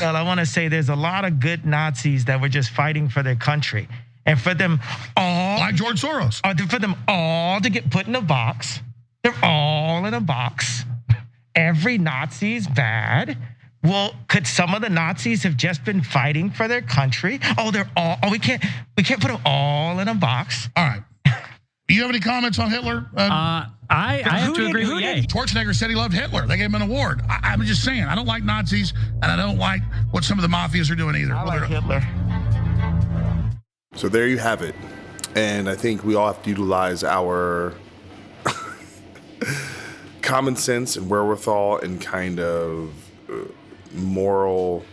well, 0.01 0.15
I 0.15 0.23
want 0.23 0.39
to 0.39 0.47
say 0.47 0.69
there's 0.69 0.91
a 0.91 0.95
lot 0.95 1.25
of 1.25 1.41
good 1.41 1.67
Nazis 1.67 2.27
that 2.27 2.41
were 2.41 2.49
just 2.49 2.71
fighting 2.71 3.09
for 3.09 3.25
their 3.25 3.35
country. 3.35 3.89
And 4.27 4.41
for 4.41 4.55
them 4.55 4.81
all, 5.17 5.59
like 5.59 5.75
George 5.75 6.01
Soros, 6.01 6.41
or 6.45 6.69
for 6.69 6.79
them 6.79 6.95
all 7.09 7.61
to 7.61 7.69
get 7.69 7.91
put 7.91 8.07
in 8.07 8.15
a 8.15 8.21
box, 8.21 8.81
they're 9.25 9.35
all 9.43 10.05
in 10.05 10.15
a 10.15 10.21
box. 10.21 10.85
Every 11.57 11.99
Nazi's 11.99 12.69
bad. 12.69 13.37
Well, 13.83 14.15
could 14.29 14.47
some 14.47 14.73
of 14.75 14.83
the 14.83 14.89
Nazis 14.89 15.43
have 15.43 15.57
just 15.57 15.85
been 15.85 16.03
fighting 16.03 16.51
for 16.51 16.69
their 16.69 16.83
country? 16.83 17.41
Oh, 17.59 17.73
they're 17.73 17.91
all. 17.97 18.19
Oh, 18.23 18.31
we 18.31 18.39
can't. 18.39 18.65
We 18.97 19.03
can't 19.03 19.21
put 19.21 19.33
them 19.33 19.41
all 19.45 19.99
in 19.99 20.07
a 20.07 20.15
box. 20.15 20.69
All 20.77 20.87
right. 20.87 21.03
Do 21.89 21.95
you 21.95 22.03
have 22.03 22.11
any 22.11 22.21
comments 22.21 22.59
on 22.59 22.71
Hitler? 22.71 23.07
Uh, 23.17 23.67
I, 23.89 24.23
I 24.25 24.39
have 24.39 24.55
to 24.55 24.67
agree 24.67 24.87
with 24.87 25.01
Ye. 25.01 25.23
Schwarzenegger 25.27 25.73
said 25.73 25.89
he 25.89 25.95
loved 25.95 26.15
Hitler. 26.15 26.47
They 26.47 26.57
gave 26.57 26.67
him 26.67 26.75
an 26.75 26.83
award. 26.83 27.23
I, 27.29 27.39
I'm 27.45 27.63
just 27.63 27.85
saying, 27.85 28.03
I 28.03 28.17
don't 28.17 28.27
like 28.27 28.43
Nazis, 28.43 28.93
and 29.23 29.27
I 29.27 29.37
don't 29.37 29.59
like 29.59 29.83
what 30.11 30.25
some 30.25 30.37
of 30.37 30.43
the 30.43 30.49
mafias 30.49 30.91
are 30.91 30.97
doing 30.97 31.15
either. 31.15 31.35
I 31.35 31.45
Well, 31.45 31.61
like 31.61 31.69
Hitler. 31.69 32.03
So 33.95 34.09
there 34.09 34.27
you 34.27 34.39
have 34.39 34.63
it. 34.63 34.75
And 35.37 35.69
I 35.69 35.77
think 35.77 36.03
we 36.03 36.17
all 36.17 36.27
have 36.27 36.43
to 36.43 36.51
utilize 36.51 37.05
our 37.05 37.75
common 40.23 40.57
sense 40.57 40.97
and 40.97 41.09
wherewithal 41.09 41.79
and 41.79 42.01
kind 42.01 42.41
of 42.41 42.93
uh, 43.31 43.45
moral 43.93 44.85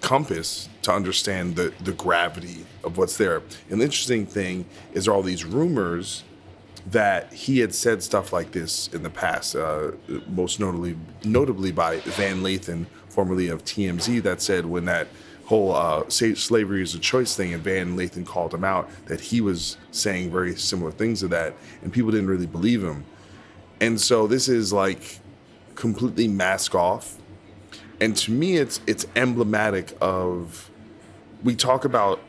compass 0.00 0.68
to 0.82 0.92
understand 0.92 1.56
the, 1.56 1.72
the 1.84 1.92
gravity 1.92 2.64
of 2.84 2.96
what's 2.96 3.16
there. 3.16 3.42
And 3.68 3.80
the 3.80 3.84
interesting 3.84 4.26
thing 4.26 4.64
is 4.92 5.08
all 5.08 5.22
these 5.22 5.44
rumors 5.44 6.24
that 6.86 7.32
he 7.32 7.58
had 7.58 7.74
said 7.74 8.02
stuff 8.02 8.32
like 8.32 8.52
this 8.52 8.88
in 8.88 9.02
the 9.02 9.10
past, 9.10 9.54
uh, 9.54 9.92
most 10.28 10.58
notably 10.58 10.96
notably 11.24 11.72
by 11.72 11.98
Van 12.00 12.42
Lathan, 12.42 12.86
formerly 13.08 13.48
of 13.48 13.64
TMZ, 13.64 14.22
that 14.22 14.40
said 14.40 14.64
when 14.64 14.86
that 14.86 15.08
whole 15.44 15.74
uh, 15.74 16.08
slavery 16.08 16.80
is 16.80 16.94
a 16.94 16.98
choice 16.98 17.36
thing, 17.36 17.52
and 17.52 17.62
Van 17.62 17.96
Lathan 17.96 18.24
called 18.24 18.54
him 18.54 18.64
out, 18.64 18.88
that 19.06 19.20
he 19.20 19.40
was 19.40 19.76
saying 19.90 20.30
very 20.30 20.54
similar 20.54 20.92
things 20.92 21.20
to 21.20 21.28
that, 21.28 21.54
and 21.82 21.92
people 21.92 22.10
didn't 22.10 22.28
really 22.28 22.46
believe 22.46 22.82
him. 22.82 23.04
And 23.80 24.00
so 24.00 24.26
this 24.26 24.48
is 24.48 24.72
like 24.72 25.18
completely 25.74 26.28
mask 26.28 26.74
off. 26.74 27.19
And 28.00 28.16
to 28.16 28.30
me, 28.30 28.56
it's 28.56 28.80
it's 28.86 29.06
emblematic 29.14 29.96
of 30.00 30.70
we 31.44 31.54
talk 31.54 31.84
about 31.84 32.20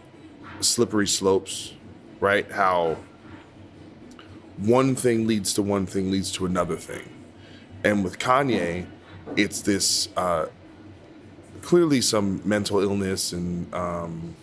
slippery 0.60 1.07
slopes, 1.07 1.73
right? 2.19 2.49
How 2.52 2.98
one 4.57 4.95
thing 4.95 5.27
leads 5.27 5.53
to 5.56 5.61
one 5.61 5.85
thing 5.85 6.11
leads 6.11 6.31
to 6.34 6.45
another 6.45 6.76
thing. 6.76 7.10
And 7.84 8.03
with 8.03 8.19
Kanye, 8.19 8.85
it's 9.35 9.61
this 9.61 10.10
uh, 10.15 10.48
clearly 11.61 12.02
some 12.02 12.41
mental 12.43 12.80
illness 12.80 13.34
and 13.34 13.73
um, 13.73 14.35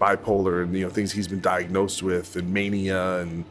bipolar 0.00 0.62
and 0.62 0.74
you 0.74 0.84
know 0.84 0.90
things 0.90 1.12
he's 1.12 1.28
been 1.28 1.40
diagnosed 1.40 2.02
with 2.02 2.36
and 2.36 2.52
mania 2.52 3.18
and 3.18 3.44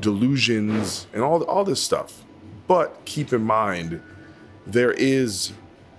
delusions 0.00 1.06
and 1.12 1.22
all 1.22 1.42
all 1.44 1.64
this 1.64 1.82
stuff. 1.82 2.24
But 2.66 3.04
keep 3.04 3.32
in 3.32 3.42
mind, 3.42 4.00
there 4.66 4.92
is 4.92 5.52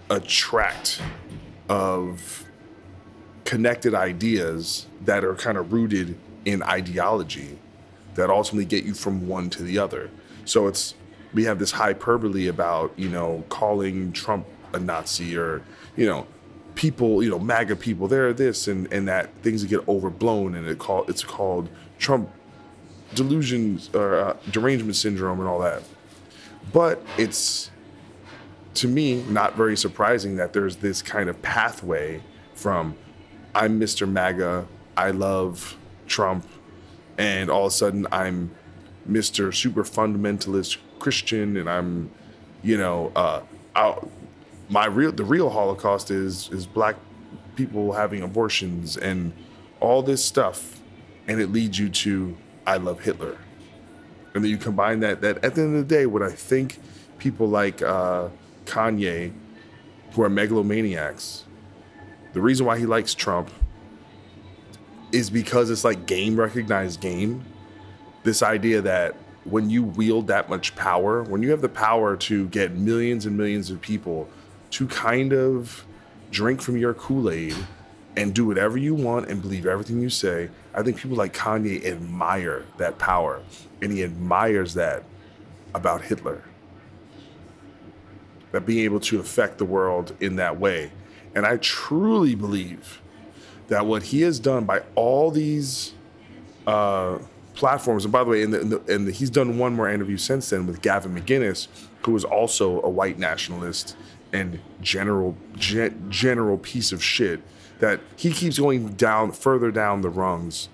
a 0.10 0.19
tract 0.19 1.02
of 1.69 2.45
connected 3.44 3.94
ideas 3.94 4.88
that 5.02 5.23
are 5.23 5.36
kind 5.36 5.57
of 5.57 5.72
rooted 5.72 6.18
in 6.45 6.61
ideology 6.64 7.57
that 8.15 8.30
ultimately 8.30 8.65
get 8.65 8.84
you 8.86 8.94
from 8.94 9.27
one 9.27 9.49
to 9.49 9.64
the 9.64 9.77
other. 9.77 10.10
So 10.45 10.68
it's 10.68 10.95
we 11.34 11.44
have 11.44 11.60
this 11.60 11.72
hyperbole 11.72 12.48
about 12.48 12.94
you 12.98 13.10
know 13.10 13.44
calling 13.49 14.11
Trump 14.14 14.45
a 14.73 14.80
Nazi 14.80 15.38
or 15.38 15.61
you 15.95 16.06
know 16.06 16.26
people 16.76 17.23
you 17.23 17.30
know 17.30 17.40
MAGA 17.40 17.76
people 17.76 18.07
they're 18.07 18.34
this 18.34 18.68
and 18.68 18.91
and 18.91 19.07
that 19.07 19.34
things 19.38 19.64
get 19.64 19.88
overblown 19.88 20.56
and 20.56 20.68
it 20.68 20.80
call 20.80 21.03
it's 21.07 21.23
called 21.23 21.69
Trump 21.99 22.30
delusions 23.14 23.90
or 23.94 24.15
uh, 24.15 24.38
derangement 24.52 24.95
syndrome 24.95 25.40
and 25.40 25.48
all 25.48 25.60
that. 25.60 25.84
But 26.73 27.02
it's 27.18 27.69
to 28.76 28.88
me 28.88 29.23
not 29.23 29.56
very 29.56 29.77
surprising 29.77 30.35
that 30.35 30.53
there's 30.53 30.77
this 30.77 31.02
kind 31.02 31.30
of 31.30 31.41
pathway 31.41 32.22
from 32.53 32.95
I'm 33.53 33.80
Mr. 33.80 34.10
MAGA, 34.10 34.68
I 34.97 35.11
love 35.11 35.77
Trump, 36.07 36.45
and 37.18 37.49
all 37.49 37.65
of 37.65 37.72
a 37.72 37.76
sudden 37.76 38.06
I'm 38.11 38.52
Mr. 39.10 39.53
Super 39.53 39.84
Fundamentalist 39.84 40.77
Christian, 40.99 41.57
and 41.57 41.69
I'm, 41.69 42.11
you 42.64 42.77
know, 42.77 43.11
uh, 43.15 43.41
out, 43.76 44.10
my 44.69 44.85
real 44.88 45.11
the 45.11 45.23
real 45.23 45.49
Holocaust 45.49 46.11
is 46.11 46.49
is 46.52 46.65
black 46.65 46.95
people 47.56 47.93
having 47.93 48.23
abortions 48.23 48.97
and 48.97 49.31
all 49.80 50.02
this 50.02 50.23
stuff, 50.23 50.81
and 51.27 51.39
it 51.39 51.52
leads 51.52 51.80
you 51.80 51.89
to 51.89 52.35
I 52.65 52.77
love 52.77 52.99
Hitler, 53.02 53.38
and 54.34 54.43
then 54.43 54.52
you 54.52 54.57
combine 54.57 54.99
that 55.02 55.22
that 55.22 55.43
at 55.45 55.56
the 55.56 55.61
end 55.61 55.76
of 55.77 55.88
the 55.88 55.95
day, 55.95 56.06
what 56.06 56.23
I 56.23 56.31
think 56.31 56.80
people 57.19 57.47
like 57.47 57.81
uh, 57.81 58.30
Kanye, 58.66 59.34
who 60.12 60.22
are 60.22 60.30
megalomaniacs, 60.30 61.44
the 62.34 62.42
reason 62.42 62.66
why 62.66 62.78
he 62.78 62.86
likes 62.86 63.14
Trump 63.14 63.50
is 65.12 65.30
because 65.30 65.70
it's 65.70 65.84
like 65.84 66.06
game 66.06 66.36
recognized 66.36 67.00
game. 67.00 67.46
This 68.24 68.44
idea 68.44 68.82
that 68.82 69.16
when 69.46 69.70
you 69.70 69.84
wield 69.84 70.28
that 70.28 70.50
much 70.50 70.76
power, 70.76 71.24
when 71.24 71.44
you 71.44 71.52
have 71.52 71.62
the 71.62 71.70
power 71.70 72.18
to 72.18 72.48
get 72.50 72.74
millions 72.74 73.26
and 73.26 73.38
millions 73.38 73.70
of 73.70 73.80
people 73.80 74.28
to 74.72 74.88
kind 74.88 75.32
of 75.32 75.86
drink 76.32 76.62
from 76.62 76.76
your 76.76 76.94
Kool 76.94 77.30
Aid 77.30 77.56
and 78.18 78.34
do 78.34 78.46
whatever 78.46 78.78
you 78.78 78.96
want 78.96 79.30
and 79.30 79.42
believe 79.42 79.66
everything 79.66 80.02
you 80.02 80.10
say, 80.10 80.50
I 80.74 80.82
think 80.84 80.98
people 80.98 81.16
like 81.16 81.34
Kanye 81.34 81.86
admire 81.86 82.66
that 82.78 82.98
power. 82.98 83.42
And 83.82 83.92
he 83.92 84.04
admires 84.04 84.74
that 84.74 85.04
about 85.74 86.02
Hitler. 86.02 86.44
That 88.56 88.65
being 88.65 88.86
able 88.86 89.02
to 89.02 89.19
affect 89.19 89.57
the 89.57 89.65
world 89.65 90.15
in 90.22 90.38
that 90.38 90.57
way. 90.57 90.94
And 91.36 91.45
I 91.45 91.57
truly 91.57 92.36
believe 92.36 93.02
that 93.68 93.86
what 93.86 94.03
he 94.03 94.22
has 94.22 94.40
done 94.40 94.64
by 94.64 94.84
all 94.95 95.30
these 95.30 95.94
uh, 96.65 97.18
platforms, 97.53 98.06
and 98.06 98.14
by 98.14 98.23
the 98.23 98.30
way, 98.30 98.41
in 98.44 98.52
the, 98.52 98.61
in 98.61 98.69
the, 98.69 98.82
in 98.86 99.06
the, 99.06 99.11
he's 99.11 99.30
done 99.30 99.57
one 99.57 99.73
more 99.73 99.90
interview 99.90 100.15
since 100.15 100.49
then 100.49 100.65
with 100.68 100.82
Gavin 100.82 101.14
McInnes, 101.14 101.68
who 102.03 102.15
is 102.15 102.23
also 102.23 102.82
a 102.82 102.90
white 102.90 103.19
nationalist 103.19 103.98
and 104.32 104.61
general 104.80 105.36
gen, 105.57 106.10
general 106.10 106.57
piece 106.57 106.94
of 106.94 107.03
shit. 107.03 107.41
That 107.80 107.99
he 108.15 108.32
keeps 108.32 108.57
going 108.57 108.94
down 108.94 109.34
further 109.34 109.69
down 109.69 109.99
the 109.99 110.10
rungs 110.10 110.69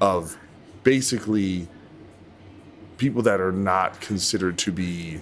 of 0.00 0.38
basically 0.84 1.68
people 2.96 3.20
that 3.22 3.42
are 3.42 3.52
not 3.52 4.00
considered 4.00 4.56
to 4.56 4.72
be, 4.72 5.20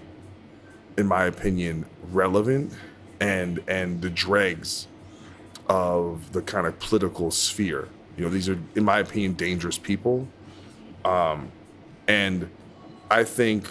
in 0.97 1.07
my 1.07 1.25
opinion, 1.25 1.87
relevant 2.13 2.73
and 3.21 3.63
and 3.69 4.03
the 4.03 4.11
dregs 4.11 4.87
of 5.69 6.33
the 6.33 6.43
kind 6.43 6.67
of 6.67 6.79
political 6.79 7.31
sphere. 7.31 7.89
You 8.17 8.25
know, 8.25 8.31
these 8.31 8.49
are, 8.49 8.59
in 8.75 8.85
my 8.85 8.99
opinion, 8.99 9.33
dangerous 9.33 9.79
people. 9.79 10.29
Um, 11.05 11.51
and 12.07 12.49
I 13.11 13.25
think 13.25 13.69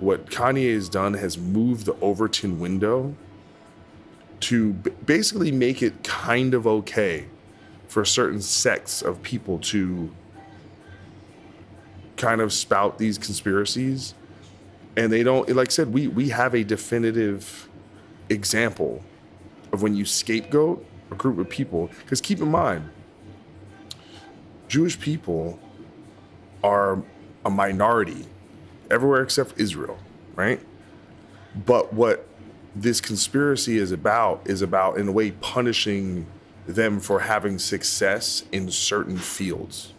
what 0.00 0.26
Kanye 0.26 0.74
has 0.74 0.88
done 0.88 1.14
has 1.14 1.38
moved 1.38 1.86
the 1.86 1.94
Overton 2.00 2.60
window 2.60 3.14
to 4.40 4.74
b- 4.74 4.90
basically 5.04 5.50
make 5.50 5.82
it 5.82 6.04
kind 6.04 6.52
of 6.52 6.66
okay 6.66 7.26
for 7.88 8.04
certain 8.04 8.42
sects 8.42 9.00
of 9.00 9.22
people 9.22 9.58
to 9.58 10.10
kind 12.16 12.40
of 12.40 12.52
spout 12.52 12.98
these 12.98 13.18
conspiracies. 13.18 14.14
And 14.96 15.12
they 15.12 15.22
don't, 15.22 15.48
like 15.54 15.68
I 15.68 15.70
said, 15.70 15.92
we, 15.92 16.08
we 16.08 16.30
have 16.30 16.54
a 16.54 16.64
definitive 16.64 17.68
example 18.30 19.02
of 19.72 19.82
when 19.82 19.94
you 19.94 20.04
scapegoat 20.04 20.84
a 21.10 21.14
group 21.14 21.38
of 21.38 21.48
people. 21.48 21.90
Because 21.98 22.20
keep 22.20 22.40
in 22.40 22.50
mind, 22.50 22.88
Jewish 24.68 24.98
people 24.98 25.58
are 26.64 27.02
a 27.44 27.50
minority 27.50 28.26
everywhere 28.90 29.22
except 29.22 29.58
Israel, 29.60 29.98
right? 30.34 30.60
But 31.66 31.92
what 31.92 32.26
this 32.74 33.00
conspiracy 33.00 33.78
is 33.78 33.92
about 33.92 34.42
is 34.44 34.62
about, 34.62 34.98
in 34.98 35.08
a 35.08 35.12
way, 35.12 35.30
punishing 35.30 36.26
them 36.66 37.00
for 37.00 37.20
having 37.20 37.58
success 37.58 38.44
in 38.50 38.70
certain 38.70 39.16
fields, 39.16 39.92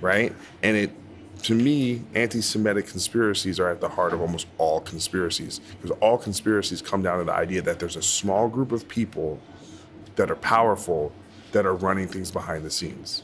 right? 0.00 0.34
And 0.62 0.76
it, 0.76 0.90
to 1.46 1.54
me, 1.54 2.02
anti 2.16 2.40
Semitic 2.40 2.88
conspiracies 2.88 3.60
are 3.60 3.68
at 3.68 3.80
the 3.80 3.88
heart 3.88 4.12
of 4.12 4.20
almost 4.20 4.48
all 4.58 4.80
conspiracies 4.80 5.60
because 5.80 5.96
all 6.00 6.18
conspiracies 6.18 6.82
come 6.82 7.04
down 7.04 7.20
to 7.20 7.24
the 7.24 7.32
idea 7.32 7.62
that 7.62 7.78
there's 7.78 7.94
a 7.94 8.02
small 8.02 8.48
group 8.48 8.72
of 8.72 8.88
people 8.88 9.38
that 10.16 10.28
are 10.28 10.34
powerful 10.34 11.12
that 11.52 11.64
are 11.64 11.76
running 11.76 12.08
things 12.08 12.32
behind 12.32 12.64
the 12.64 12.70
scenes. 12.70 13.22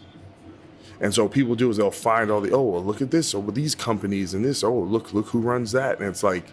And 1.01 1.13
so 1.13 1.29
people 1.29 1.57
do 1.57 1.69
is 1.69 1.79
they'll 1.79 1.91
find 1.91 2.31
all 2.31 2.41
the 2.41 2.53
oh 2.53 2.63
well, 2.63 2.85
look 2.85 3.03
at 3.03 3.11
this 3.11 3.35
oh, 3.35 3.43
or 3.43 3.51
these 3.51 3.75
companies 3.75 4.35
and 4.35 4.45
this 4.45 4.63
oh 4.63 4.73
look 4.73 5.13
look 5.13 5.27
who 5.31 5.41
runs 5.41 5.73
that 5.73 5.99
and 5.99 6.07
it's 6.07 6.23
like 6.23 6.45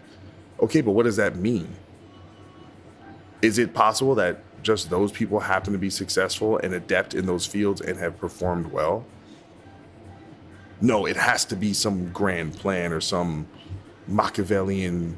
okay 0.58 0.80
but 0.80 0.90
what 0.90 1.04
does 1.04 1.18
that 1.18 1.36
mean? 1.36 1.68
Is 3.42 3.58
it 3.58 3.74
possible 3.74 4.16
that 4.16 4.42
just 4.64 4.90
those 4.90 5.12
people 5.12 5.38
happen 5.38 5.72
to 5.72 5.78
be 5.78 5.88
successful 5.88 6.58
and 6.58 6.74
adept 6.74 7.14
in 7.14 7.26
those 7.26 7.46
fields 7.46 7.80
and 7.80 7.96
have 7.96 8.18
performed 8.18 8.72
well? 8.72 9.06
No, 10.80 11.06
it 11.06 11.16
has 11.16 11.44
to 11.46 11.56
be 11.56 11.74
some 11.74 12.10
grand 12.12 12.54
plan 12.54 12.92
or 12.92 13.00
some 13.00 13.46
Machiavellian 14.06 15.16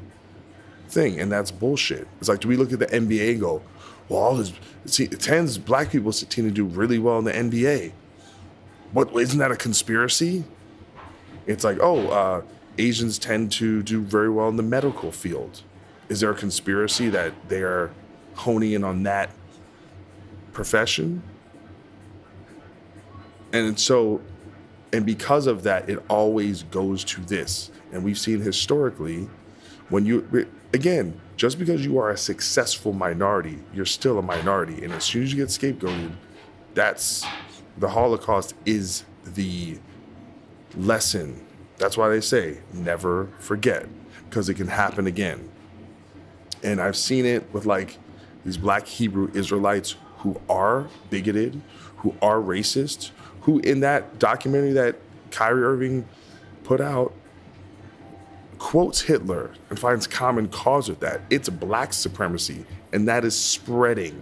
thing, 0.89 1.19
and 1.19 1.31
that's 1.31 1.51
bullshit. 1.51 2.07
It's 2.19 2.29
like, 2.29 2.41
do 2.41 2.47
we 2.47 2.57
look 2.57 2.73
at 2.73 2.79
the 2.79 2.87
NBA 2.87 3.31
and 3.31 3.41
go, 3.41 3.61
well, 4.09 4.19
all 4.19 4.35
this, 4.35 4.53
see, 4.85 5.07
tens 5.07 5.57
black 5.57 5.89
people 5.89 6.11
seem 6.11 6.45
to 6.45 6.51
do 6.51 6.65
really 6.65 6.99
well 6.99 7.19
in 7.19 7.25
the 7.25 7.31
NBA. 7.31 7.93
What 8.91 9.13
isn't 9.15 9.39
that 9.39 9.51
a 9.51 9.55
conspiracy? 9.55 10.43
It's 11.47 11.63
like, 11.63 11.77
oh, 11.81 12.09
uh, 12.09 12.41
Asians 12.77 13.17
tend 13.17 13.51
to 13.53 13.81
do 13.83 14.01
very 14.01 14.29
well 14.29 14.49
in 14.49 14.57
the 14.57 14.63
medical 14.63 15.11
field. 15.11 15.61
Is 16.09 16.19
there 16.19 16.31
a 16.31 16.35
conspiracy 16.35 17.09
that 17.09 17.33
they 17.47 17.61
are 17.61 17.91
honing 18.35 18.73
in 18.73 18.83
on 18.83 19.03
that 19.03 19.29
profession? 20.51 21.23
And 23.51 23.79
so, 23.79 24.21
and 24.93 25.05
because 25.05 25.47
of 25.47 25.63
that, 25.63 25.89
it 25.89 26.01
always 26.07 26.63
goes 26.63 27.03
to 27.05 27.21
this. 27.21 27.71
And 27.91 28.03
we've 28.03 28.17
seen 28.17 28.41
historically, 28.41 29.27
when 29.89 30.05
you, 30.05 30.47
again, 30.71 31.19
just 31.35 31.57
because 31.57 31.83
you 31.83 31.97
are 31.97 32.11
a 32.11 32.17
successful 32.17 32.93
minority, 32.93 33.57
you're 33.73 33.85
still 33.85 34.19
a 34.19 34.21
minority. 34.21 34.83
And 34.83 34.93
as 34.93 35.03
soon 35.03 35.23
as 35.23 35.33
you 35.33 35.37
get 35.37 35.49
scapegoated, 35.49 36.11
that's 36.75 37.25
the 37.77 37.89
Holocaust 37.89 38.53
is 38.65 39.03
the 39.25 39.79
lesson. 40.77 41.43
That's 41.77 41.97
why 41.97 42.09
they 42.09 42.21
say 42.21 42.59
never 42.71 43.29
forget, 43.39 43.87
because 44.29 44.47
it 44.47 44.55
can 44.55 44.67
happen 44.67 45.07
again. 45.07 45.49
And 46.61 46.79
I've 46.79 46.95
seen 46.95 47.25
it 47.25 47.51
with 47.51 47.65
like 47.65 47.97
these 48.45 48.57
black 48.57 48.85
Hebrew 48.85 49.31
Israelites 49.33 49.95
who 50.17 50.39
are 50.47 50.87
bigoted, 51.09 51.61
who 51.97 52.15
are 52.21 52.37
racist, 52.37 53.11
who 53.43 53.59
in 53.59 53.81
that 53.81 54.19
documentary 54.19 54.73
that 54.73 54.95
Kyrie 55.31 55.63
Irving 55.63 56.05
put 56.63 56.81
out 56.81 57.13
quotes 58.57 59.01
Hitler 59.01 59.51
and 59.69 59.77
finds 59.77 60.07
common 60.07 60.47
cause 60.47 60.87
with 60.87 61.01
that. 61.01 61.21
It's 61.29 61.49
black 61.49 61.91
supremacy, 61.91 62.65
and 62.93 63.07
that 63.07 63.25
is 63.25 63.37
spreading 63.37 64.21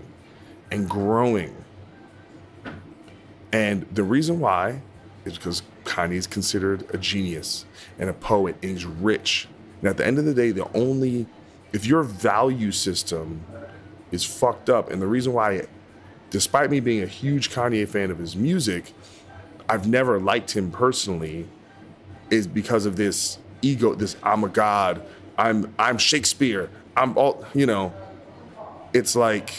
and 0.72 0.90
growing. 0.90 1.56
And 3.52 3.84
the 3.92 4.04
reason 4.04 4.40
why 4.40 4.82
is 5.26 5.38
because 5.38 5.62
Kanye 5.84 6.14
is 6.14 6.26
considered 6.26 6.90
a 6.94 6.98
genius 6.98 7.66
and 8.00 8.10
a 8.10 8.14
poet, 8.14 8.56
and 8.64 8.72
he's 8.72 8.86
rich. 8.86 9.48
And 9.82 9.90
at 9.90 9.98
the 9.98 10.08
end 10.08 10.18
of 10.18 10.26
the 10.26 10.34
day, 10.34 10.52
the 10.52 10.72
only 10.76 11.28
if 11.74 11.86
your 11.86 12.04
value 12.04 12.72
system 12.72 13.44
is 14.12 14.24
fucked 14.24 14.70
up, 14.70 14.92
and 14.92 15.02
the 15.02 15.08
reason 15.08 15.34
why, 15.34 15.68
despite 16.30 16.70
me 16.70 16.80
being 16.80 17.04
a 17.04 17.08
huge 17.08 17.52
Kanye 17.52 17.88
fan 17.88 18.12
of 18.12 18.18
his 18.18 18.36
music, 18.36 18.94
I've 19.72 19.88
never 19.88 20.20
liked 20.20 20.52
him 20.52 20.70
personally, 20.70 21.48
is 22.30 22.46
because 22.46 22.86
of 22.86 22.98
this 22.98 23.38
ego. 23.62 23.96
This 23.96 24.18
I'm 24.22 24.44
a 24.44 24.50
god. 24.50 25.02
I'm 25.38 25.74
I'm 25.80 25.98
Shakespeare. 25.98 26.70
I'm 26.98 27.18
all 27.18 27.46
you 27.54 27.66
know. 27.66 27.94
It's 28.92 29.16
like 29.16 29.54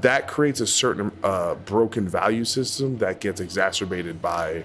that 0.00 0.26
creates 0.26 0.58
a 0.58 0.66
certain 0.66 1.12
uh, 1.22 1.54
broken 1.54 2.08
value 2.08 2.44
system 2.44 2.98
that 2.98 3.20
gets 3.20 3.40
exacerbated 3.40 4.20
by 4.20 4.64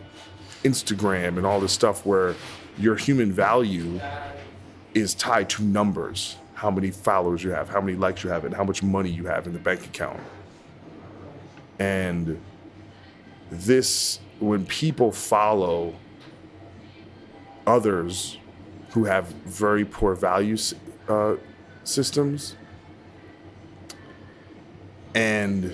Instagram 0.64 1.38
and 1.38 1.46
all 1.46 1.60
this 1.60 1.72
stuff 1.72 2.04
where 2.04 2.34
your 2.80 2.96
human 2.96 3.32
value 3.32 4.02
is 4.96 5.14
tied 5.14 5.52
to 5.52 5.62
numbers 5.62 6.38
how 6.56 6.72
many 6.72 6.90
followers 6.90 7.44
you 7.44 7.52
have, 7.52 7.70
how 7.70 7.80
many 7.80 7.96
likes 7.96 8.24
you 8.24 8.30
have, 8.32 8.44
and 8.44 8.56
how 8.56 8.64
much 8.64 8.82
money 8.82 9.12
you 9.12 9.26
have 9.26 9.46
in 9.46 9.54
the 9.54 9.60
bank 9.60 9.86
account. 9.86 10.20
And 11.78 12.42
this, 13.62 14.20
when 14.40 14.66
people 14.66 15.12
follow 15.12 15.96
others 17.66 18.38
who 18.90 19.06
have 19.06 19.28
very 19.46 19.84
poor 19.84 20.16
value 20.16 20.58
uh, 21.10 21.36
systems, 21.84 22.56
and 25.14 25.74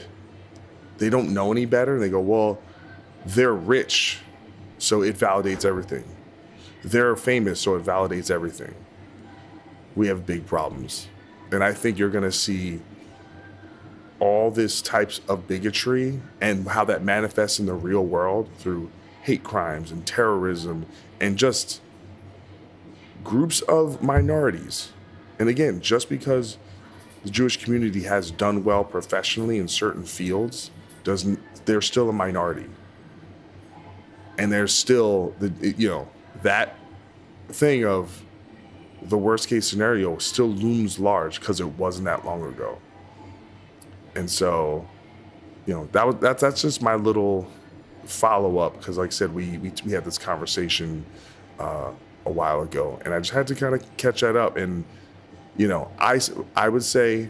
they 0.97 1.09
don't 1.09 1.33
know 1.33 1.51
any 1.51 1.65
better. 1.65 1.99
They 1.99 2.09
go, 2.09 2.19
well, 2.19 2.59
they're 3.25 3.53
rich, 3.53 4.19
so 4.77 5.01
it 5.01 5.15
validates 5.17 5.65
everything. 5.65 6.03
They're 6.83 7.15
famous, 7.15 7.59
so 7.59 7.75
it 7.75 7.83
validates 7.83 8.31
everything. 8.31 8.73
We 9.95 10.07
have 10.07 10.25
big 10.25 10.45
problems. 10.45 11.07
And 11.51 11.63
I 11.63 11.73
think 11.73 11.99
you're 11.99 12.09
going 12.09 12.23
to 12.23 12.31
see 12.31 12.79
all 14.21 14.51
this 14.51 14.83
types 14.83 15.19
of 15.27 15.47
bigotry 15.47 16.21
and 16.39 16.67
how 16.67 16.85
that 16.85 17.03
manifests 17.03 17.59
in 17.59 17.65
the 17.65 17.73
real 17.73 18.05
world 18.05 18.47
through 18.59 18.87
hate 19.23 19.43
crimes 19.43 19.91
and 19.91 20.05
terrorism 20.05 20.85
and 21.19 21.37
just 21.37 21.81
groups 23.23 23.61
of 23.61 24.03
minorities. 24.03 24.91
And 25.39 25.49
again, 25.49 25.81
just 25.81 26.07
because 26.07 26.59
the 27.23 27.31
Jewish 27.31 27.63
community 27.63 28.03
has 28.03 28.29
done 28.29 28.63
well 28.63 28.83
professionally 28.83 29.57
in 29.57 29.67
certain 29.67 30.03
fields, 30.03 30.69
doesn't 31.03 31.39
they're 31.65 31.81
still 31.81 32.07
a 32.07 32.13
minority. 32.13 32.69
And 34.37 34.51
there's 34.51 34.73
still 34.73 35.33
the 35.39 35.73
you 35.77 35.89
know, 35.89 36.07
that 36.43 36.77
thing 37.49 37.85
of 37.85 38.23
the 39.01 39.17
worst 39.17 39.47
case 39.47 39.67
scenario 39.67 40.19
still 40.19 40.47
looms 40.47 40.99
large 40.99 41.39
because 41.39 41.59
it 41.59 41.67
wasn't 41.69 42.05
that 42.05 42.23
long 42.23 42.43
ago. 42.43 42.77
And 44.15 44.29
so, 44.29 44.87
you 45.65 45.73
know, 45.73 45.87
that 45.91 46.05
was 46.05 46.15
that's 46.17 46.41
that's 46.41 46.61
just 46.61 46.81
my 46.81 46.95
little 46.95 47.47
follow 48.05 48.57
up 48.57 48.77
because, 48.77 48.97
like 48.97 49.07
I 49.07 49.11
said, 49.11 49.33
we 49.33 49.57
we, 49.57 49.71
we 49.85 49.91
had 49.91 50.05
this 50.05 50.17
conversation 50.17 51.05
uh, 51.59 51.91
a 52.25 52.31
while 52.31 52.61
ago, 52.61 52.99
and 53.05 53.13
I 53.13 53.19
just 53.19 53.31
had 53.31 53.47
to 53.47 53.55
kind 53.55 53.75
of 53.75 53.97
catch 53.97 54.21
that 54.21 54.35
up. 54.35 54.57
And 54.57 54.83
you 55.57 55.67
know, 55.67 55.91
I 55.99 56.19
I 56.55 56.69
would 56.69 56.83
say, 56.83 57.29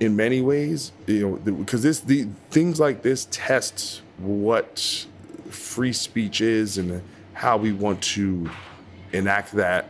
in 0.00 0.16
many 0.16 0.40
ways, 0.40 0.92
you 1.06 1.28
know, 1.28 1.52
because 1.52 1.82
this 1.82 2.00
the 2.00 2.28
things 2.50 2.80
like 2.80 3.02
this 3.02 3.28
test 3.30 4.02
what 4.18 5.06
free 5.50 5.92
speech 5.92 6.40
is 6.40 6.78
and 6.78 7.02
how 7.32 7.56
we 7.56 7.72
want 7.72 8.00
to 8.00 8.48
enact 9.12 9.52
that 9.52 9.88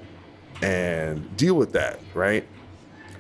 and 0.62 1.37
deal 1.37 1.55
with 1.55 1.73
that, 1.73 2.01
right? 2.15 2.47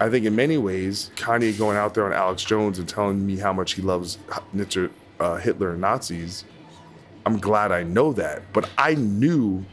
I 0.00 0.10
think 0.10 0.26
in 0.26 0.34
many 0.34 0.58
ways, 0.58 1.10
Kanye 1.16 1.56
going 1.56 1.76
out 1.76 1.94
there 1.94 2.04
on 2.04 2.12
Alex 2.12 2.44
Jones 2.44 2.78
and 2.78 2.88
telling 2.88 3.24
me 3.24 3.36
how 3.36 3.52
much 3.52 3.74
he 3.74 3.82
loves 3.82 4.18
Hitler, 4.54 4.90
uh, 5.20 5.36
Hitler 5.36 5.70
and 5.70 5.80
Nazis, 5.80 6.44
I'm 7.24 7.38
glad 7.38 7.72
I 7.72 7.84
know 7.84 8.12
that. 8.14 8.42
But 8.52 8.68
I 8.76 8.94
knew 8.94 9.64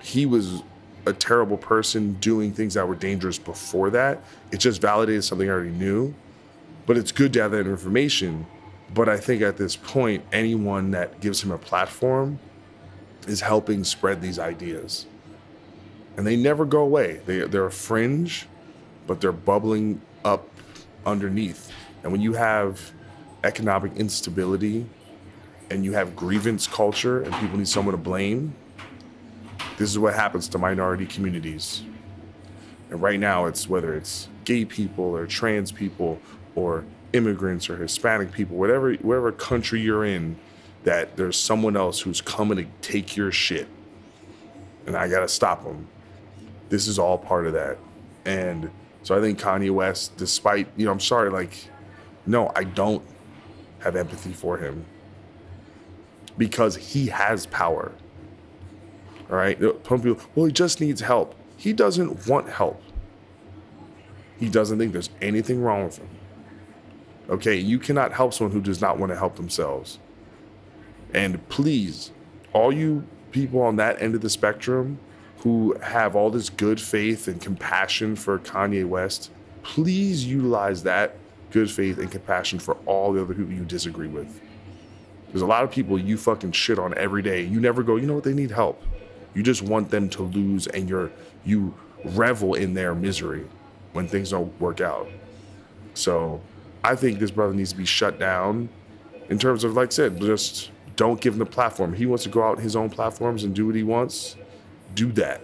he 0.00 0.24
was 0.24 0.62
a 1.06 1.12
terrible 1.12 1.56
person 1.56 2.14
doing 2.14 2.52
things 2.52 2.74
that 2.74 2.86
were 2.86 2.94
dangerous 2.94 3.38
before 3.38 3.90
that. 3.90 4.22
It 4.52 4.58
just 4.58 4.80
validated 4.80 5.24
something 5.24 5.48
I 5.48 5.52
already 5.52 5.70
knew. 5.70 6.14
But 6.86 6.96
it's 6.96 7.12
good 7.12 7.32
to 7.34 7.42
have 7.42 7.50
that 7.52 7.66
information. 7.66 8.46
But 8.92 9.08
I 9.08 9.16
think 9.16 9.42
at 9.42 9.56
this 9.56 9.76
point, 9.76 10.24
anyone 10.32 10.92
that 10.92 11.20
gives 11.20 11.42
him 11.42 11.50
a 11.50 11.58
platform 11.58 12.38
is 13.26 13.40
helping 13.40 13.84
spread 13.84 14.20
these 14.20 14.38
ideas. 14.38 15.06
And 16.16 16.26
they 16.26 16.36
never 16.36 16.64
go 16.64 16.80
away. 16.80 17.20
They, 17.26 17.40
they're 17.40 17.66
a 17.66 17.70
fringe, 17.72 18.46
but 19.06 19.20
they're 19.20 19.32
bubbling 19.32 20.00
up 20.24 20.48
underneath. 21.06 21.70
And 22.02 22.12
when 22.12 22.20
you 22.20 22.34
have 22.34 22.92
economic 23.44 23.96
instability 23.96 24.86
and 25.70 25.84
you 25.84 25.92
have 25.92 26.14
grievance 26.14 26.66
culture 26.66 27.22
and 27.22 27.34
people 27.34 27.58
need 27.58 27.68
someone 27.68 27.92
to 27.92 28.00
blame, 28.00 28.54
this 29.76 29.90
is 29.90 29.98
what 29.98 30.14
happens 30.14 30.48
to 30.48 30.58
minority 30.58 31.06
communities. 31.06 31.82
And 32.90 33.02
right 33.02 33.18
now, 33.18 33.46
it's 33.46 33.68
whether 33.68 33.94
it's 33.94 34.28
gay 34.44 34.64
people 34.64 35.04
or 35.04 35.26
trans 35.26 35.72
people 35.72 36.20
or 36.54 36.84
immigrants 37.12 37.70
or 37.70 37.76
Hispanic 37.76 38.32
people, 38.32 38.56
whatever 38.56 38.94
whatever 38.94 39.32
country 39.32 39.80
you're 39.80 40.04
in, 40.04 40.36
that 40.84 41.16
there's 41.16 41.38
someone 41.38 41.76
else 41.76 42.00
who's 42.00 42.20
coming 42.20 42.58
to 42.58 42.66
take 42.88 43.16
your 43.16 43.32
shit, 43.32 43.66
and 44.86 44.96
I 44.96 45.08
gotta 45.08 45.28
stop 45.28 45.64
them. 45.64 45.88
This 46.68 46.86
is 46.86 46.98
all 46.98 47.18
part 47.18 47.46
of 47.46 47.52
that, 47.54 47.78
and 48.24 48.70
so 49.04 49.16
I 49.16 49.20
think 49.20 49.38
Kanye 49.38 49.70
West, 49.70 50.16
despite 50.16 50.66
you 50.76 50.86
know, 50.86 50.92
I'm 50.92 50.98
sorry, 50.98 51.30
like, 51.30 51.68
no, 52.26 52.50
I 52.56 52.64
don't 52.64 53.04
have 53.80 53.96
empathy 53.96 54.32
for 54.32 54.56
him 54.56 54.86
because 56.38 56.74
he 56.74 57.06
has 57.08 57.46
power. 57.46 57.92
All 59.30 59.36
right, 59.36 59.58
some 59.86 60.00
people, 60.02 60.24
well, 60.34 60.46
he 60.46 60.52
just 60.52 60.80
needs 60.80 61.02
help. 61.02 61.34
He 61.58 61.72
doesn't 61.72 62.26
want 62.26 62.48
help. 62.48 62.82
He 64.40 64.48
doesn't 64.48 64.78
think 64.78 64.92
there's 64.92 65.10
anything 65.20 65.62
wrong 65.62 65.84
with 65.84 65.98
him. 65.98 66.08
Okay, 67.28 67.56
you 67.56 67.78
cannot 67.78 68.12
help 68.12 68.32
someone 68.32 68.52
who 68.52 68.60
does 68.60 68.80
not 68.80 68.98
want 68.98 69.12
to 69.12 69.18
help 69.18 69.36
themselves. 69.36 69.98
And 71.12 71.46
please, 71.48 72.10
all 72.54 72.72
you 72.72 73.06
people 73.32 73.60
on 73.60 73.76
that 73.76 74.00
end 74.00 74.14
of 74.14 74.22
the 74.22 74.30
spectrum 74.30 74.98
who 75.44 75.76
have 75.82 76.16
all 76.16 76.30
this 76.30 76.48
good 76.48 76.80
faith 76.80 77.28
and 77.28 77.40
compassion 77.40 78.16
for 78.16 78.38
Kanye 78.38 78.86
West, 78.86 79.30
please 79.62 80.24
utilize 80.24 80.82
that 80.82 81.16
good 81.50 81.70
faith 81.70 81.98
and 81.98 82.10
compassion 82.10 82.58
for 82.58 82.78
all 82.86 83.12
the 83.12 83.22
other 83.22 83.34
people 83.34 83.52
you 83.52 83.64
disagree 83.64 84.08
with. 84.08 84.40
There's 85.28 85.42
a 85.42 85.46
lot 85.46 85.62
of 85.62 85.70
people 85.70 85.98
you 85.98 86.16
fucking 86.16 86.52
shit 86.52 86.78
on 86.78 86.96
every 86.96 87.20
day. 87.20 87.42
You 87.42 87.60
never 87.60 87.82
go, 87.82 87.96
you 87.96 88.06
know 88.06 88.14
what, 88.14 88.24
they 88.24 88.32
need 88.32 88.50
help. 88.50 88.82
You 89.34 89.42
just 89.42 89.60
want 89.60 89.90
them 89.90 90.08
to 90.10 90.22
lose 90.22 90.66
and 90.68 90.88
you're 90.88 91.12
you 91.44 91.74
revel 92.04 92.54
in 92.54 92.72
their 92.72 92.94
misery 92.94 93.46
when 93.92 94.08
things 94.08 94.30
don't 94.30 94.58
work 94.60 94.80
out. 94.80 95.08
So 95.92 96.40
I 96.82 96.96
think 96.96 97.18
this 97.18 97.30
brother 97.30 97.52
needs 97.52 97.70
to 97.70 97.76
be 97.76 97.84
shut 97.84 98.18
down 98.18 98.70
in 99.28 99.38
terms 99.38 99.62
of, 99.62 99.74
like 99.74 99.88
I 99.88 99.90
said, 99.90 100.20
just 100.20 100.70
don't 100.96 101.20
give 101.20 101.34
him 101.34 101.38
the 101.38 101.46
platform. 101.46 101.92
He 101.92 102.06
wants 102.06 102.24
to 102.24 102.30
go 102.30 102.42
out 102.42 102.60
his 102.60 102.76
own 102.76 102.88
platforms 102.88 103.44
and 103.44 103.54
do 103.54 103.66
what 103.66 103.74
he 103.74 103.82
wants. 103.82 104.36
Do 104.94 105.12
that, 105.12 105.42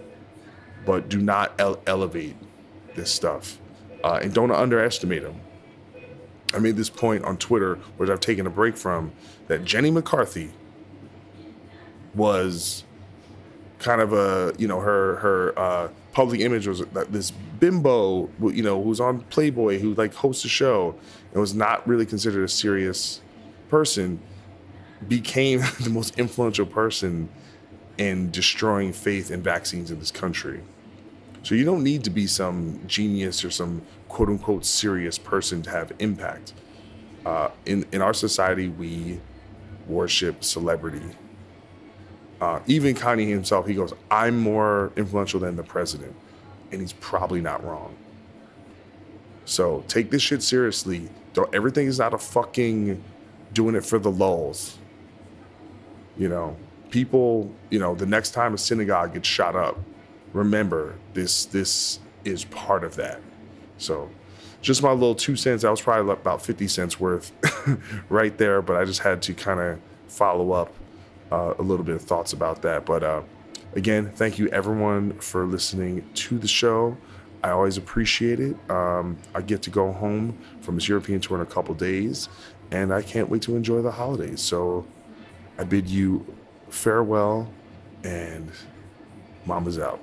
but 0.85 1.09
do 1.09 1.19
not 1.19 1.53
ele- 1.59 1.81
elevate 1.85 2.35
this 2.95 3.11
stuff, 3.11 3.59
uh, 4.03 4.19
and 4.21 4.33
don't 4.33 4.51
underestimate 4.51 5.23
them. 5.23 5.39
I 6.53 6.59
made 6.59 6.75
this 6.75 6.89
point 6.89 7.23
on 7.23 7.37
Twitter, 7.37 7.75
which 7.97 8.09
I've 8.09 8.19
taken 8.19 8.45
a 8.45 8.49
break 8.49 8.75
from, 8.75 9.11
that 9.47 9.63
Jenny 9.63 9.91
McCarthy 9.91 10.51
was 12.13 12.83
kind 13.79 14.01
of 14.01 14.13
a 14.13 14.53
you 14.57 14.67
know 14.67 14.79
her 14.79 15.15
her 15.17 15.59
uh, 15.59 15.89
public 16.13 16.39
image 16.41 16.67
was 16.67 16.79
that 16.87 17.11
this 17.11 17.31
bimbo 17.31 18.29
you 18.41 18.63
know 18.63 18.81
who's 18.81 18.99
on 18.99 19.21
Playboy 19.23 19.79
who 19.79 19.93
like 19.95 20.13
hosts 20.13 20.45
a 20.45 20.49
show 20.49 20.95
and 21.31 21.41
was 21.41 21.53
not 21.53 21.85
really 21.87 22.05
considered 22.05 22.43
a 22.43 22.47
serious 22.47 23.21
person 23.69 24.19
became 25.07 25.59
the 25.81 25.89
most 25.89 26.17
influential 26.19 26.65
person 26.65 27.29
in 27.97 28.31
destroying 28.31 28.93
faith 28.93 29.31
in 29.31 29.41
vaccines 29.41 29.91
in 29.91 29.99
this 29.99 30.11
country. 30.11 30.61
So 31.43 31.55
you 31.55 31.65
don't 31.65 31.83
need 31.83 32.03
to 32.03 32.09
be 32.09 32.27
some 32.27 32.79
genius 32.87 33.43
or 33.43 33.51
some 33.51 33.81
quote 34.07 34.29
unquote 34.29 34.65
serious 34.65 35.17
person 35.17 35.61
to 35.63 35.69
have 35.69 35.91
impact. 35.99 36.53
Uh, 37.25 37.49
in 37.65 37.85
in 37.91 38.01
our 38.01 38.13
society, 38.13 38.69
we 38.69 39.19
worship 39.87 40.43
celebrity 40.43 41.15
uh, 42.41 42.59
even 42.65 42.95
Kanye 42.95 43.29
himself, 43.29 43.67
he 43.67 43.75
goes, 43.75 43.93
I'm 44.09 44.39
more 44.39 44.91
influential 44.97 45.39
than 45.39 45.55
the 45.55 45.63
president. 45.63 46.15
And 46.71 46.81
he's 46.81 46.93
probably 46.93 47.39
not 47.39 47.63
wrong. 47.63 47.95
So 49.45 49.83
take 49.87 50.09
this 50.09 50.23
shit 50.23 50.41
seriously. 50.41 51.09
Don't, 51.33 51.53
everything 51.53 51.85
is 51.85 51.99
not 51.99 52.15
a 52.15 52.17
fucking 52.17 53.01
doing 53.53 53.75
it 53.75 53.85
for 53.85 53.99
the 53.99 54.09
lulls. 54.09 54.77
You 56.17 56.29
know, 56.29 56.57
people, 56.91 57.51
you 57.69 57.79
know, 57.79 57.95
the 57.95 58.05
next 58.05 58.31
time 58.31 58.53
a 58.53 58.57
synagogue 58.57 59.13
gets 59.13 59.27
shot 59.27 59.55
up, 59.55 59.79
remember 60.33 60.95
this 61.13 61.45
this 61.45 61.99
is 62.23 62.45
part 62.45 62.83
of 62.83 62.95
that. 62.97 63.19
So 63.77 64.09
just 64.61 64.83
my 64.83 64.91
little 64.91 65.15
two 65.15 65.35
cents. 65.35 65.63
That 65.63 65.71
was 65.71 65.81
probably 65.81 66.11
about 66.11 66.41
50 66.41 66.67
cents 66.67 66.99
worth 66.99 67.31
right 68.09 68.37
there, 68.37 68.61
but 68.61 68.77
I 68.77 68.85
just 68.85 68.99
had 68.99 69.21
to 69.23 69.33
kind 69.33 69.59
of 69.59 69.79
follow 70.07 70.51
up 70.51 70.73
uh, 71.31 71.55
a 71.57 71.63
little 71.63 71.85
bit 71.85 71.95
of 71.95 72.03
thoughts 72.03 72.33
about 72.33 72.61
that. 72.61 72.85
But 72.85 73.03
uh, 73.03 73.21
again, 73.73 74.11
thank 74.13 74.37
you 74.37 74.47
everyone 74.49 75.13
for 75.13 75.45
listening 75.45 76.07
to 76.13 76.37
the 76.37 76.47
show. 76.47 76.95
I 77.43 77.49
always 77.49 77.77
appreciate 77.77 78.39
it. 78.39 78.55
Um, 78.69 79.17
I 79.33 79.41
get 79.41 79.63
to 79.63 79.71
go 79.71 79.91
home 79.91 80.37
from 80.61 80.75
this 80.75 80.87
European 80.87 81.21
tour 81.21 81.37
in 81.37 81.41
a 81.41 81.49
couple 81.49 81.73
days, 81.73 82.29
and 82.69 82.93
I 82.93 83.01
can't 83.01 83.29
wait 83.29 83.41
to 83.43 83.55
enjoy 83.55 83.81
the 83.81 83.91
holidays. 83.91 84.41
So 84.41 84.85
I 85.57 85.63
bid 85.63 85.89
you 85.89 86.23
farewell, 86.71 87.47
and 88.03 88.51
Mama's 89.45 89.77
out. 89.77 89.99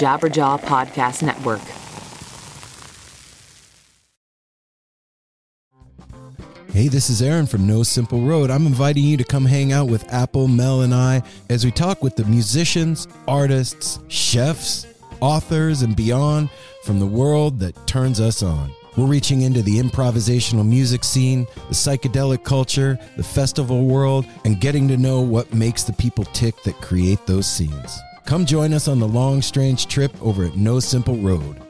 Jabberjaw 0.00 0.60
Podcast 0.62 1.22
Network. 1.22 1.60
Hey, 6.72 6.88
this 6.88 7.10
is 7.10 7.20
Aaron 7.20 7.44
from 7.44 7.66
No 7.66 7.82
Simple 7.82 8.22
Road. 8.22 8.48
I'm 8.48 8.66
inviting 8.66 9.04
you 9.04 9.18
to 9.18 9.24
come 9.24 9.44
hang 9.44 9.72
out 9.72 9.88
with 9.88 10.10
Apple, 10.10 10.48
Mel, 10.48 10.80
and 10.80 10.94
I 10.94 11.22
as 11.50 11.66
we 11.66 11.70
talk 11.70 12.02
with 12.02 12.16
the 12.16 12.24
musicians, 12.24 13.08
artists, 13.28 13.98
chefs, 14.08 14.86
authors, 15.20 15.82
and 15.82 15.94
beyond 15.94 16.48
from 16.84 16.98
the 16.98 17.06
world 17.06 17.58
that 17.58 17.86
turns 17.86 18.20
us 18.20 18.42
on. 18.42 18.72
We're 18.96 19.04
reaching 19.04 19.42
into 19.42 19.60
the 19.60 19.78
improvisational 19.78 20.66
music 20.66 21.04
scene, 21.04 21.44
the 21.68 21.74
psychedelic 21.74 22.42
culture, 22.42 22.98
the 23.18 23.22
festival 23.22 23.84
world, 23.84 24.24
and 24.46 24.62
getting 24.62 24.88
to 24.88 24.96
know 24.96 25.20
what 25.20 25.52
makes 25.52 25.82
the 25.82 25.92
people 25.92 26.24
tick 26.24 26.62
that 26.62 26.80
create 26.80 27.26
those 27.26 27.46
scenes. 27.46 28.00
Come 28.24 28.46
join 28.46 28.72
us 28.72 28.88
on 28.88 28.98
the 29.00 29.08
long, 29.08 29.42
strange 29.42 29.86
trip 29.86 30.12
over 30.22 30.44
at 30.44 30.56
No 30.56 30.80
Simple 30.80 31.16
Road. 31.16 31.69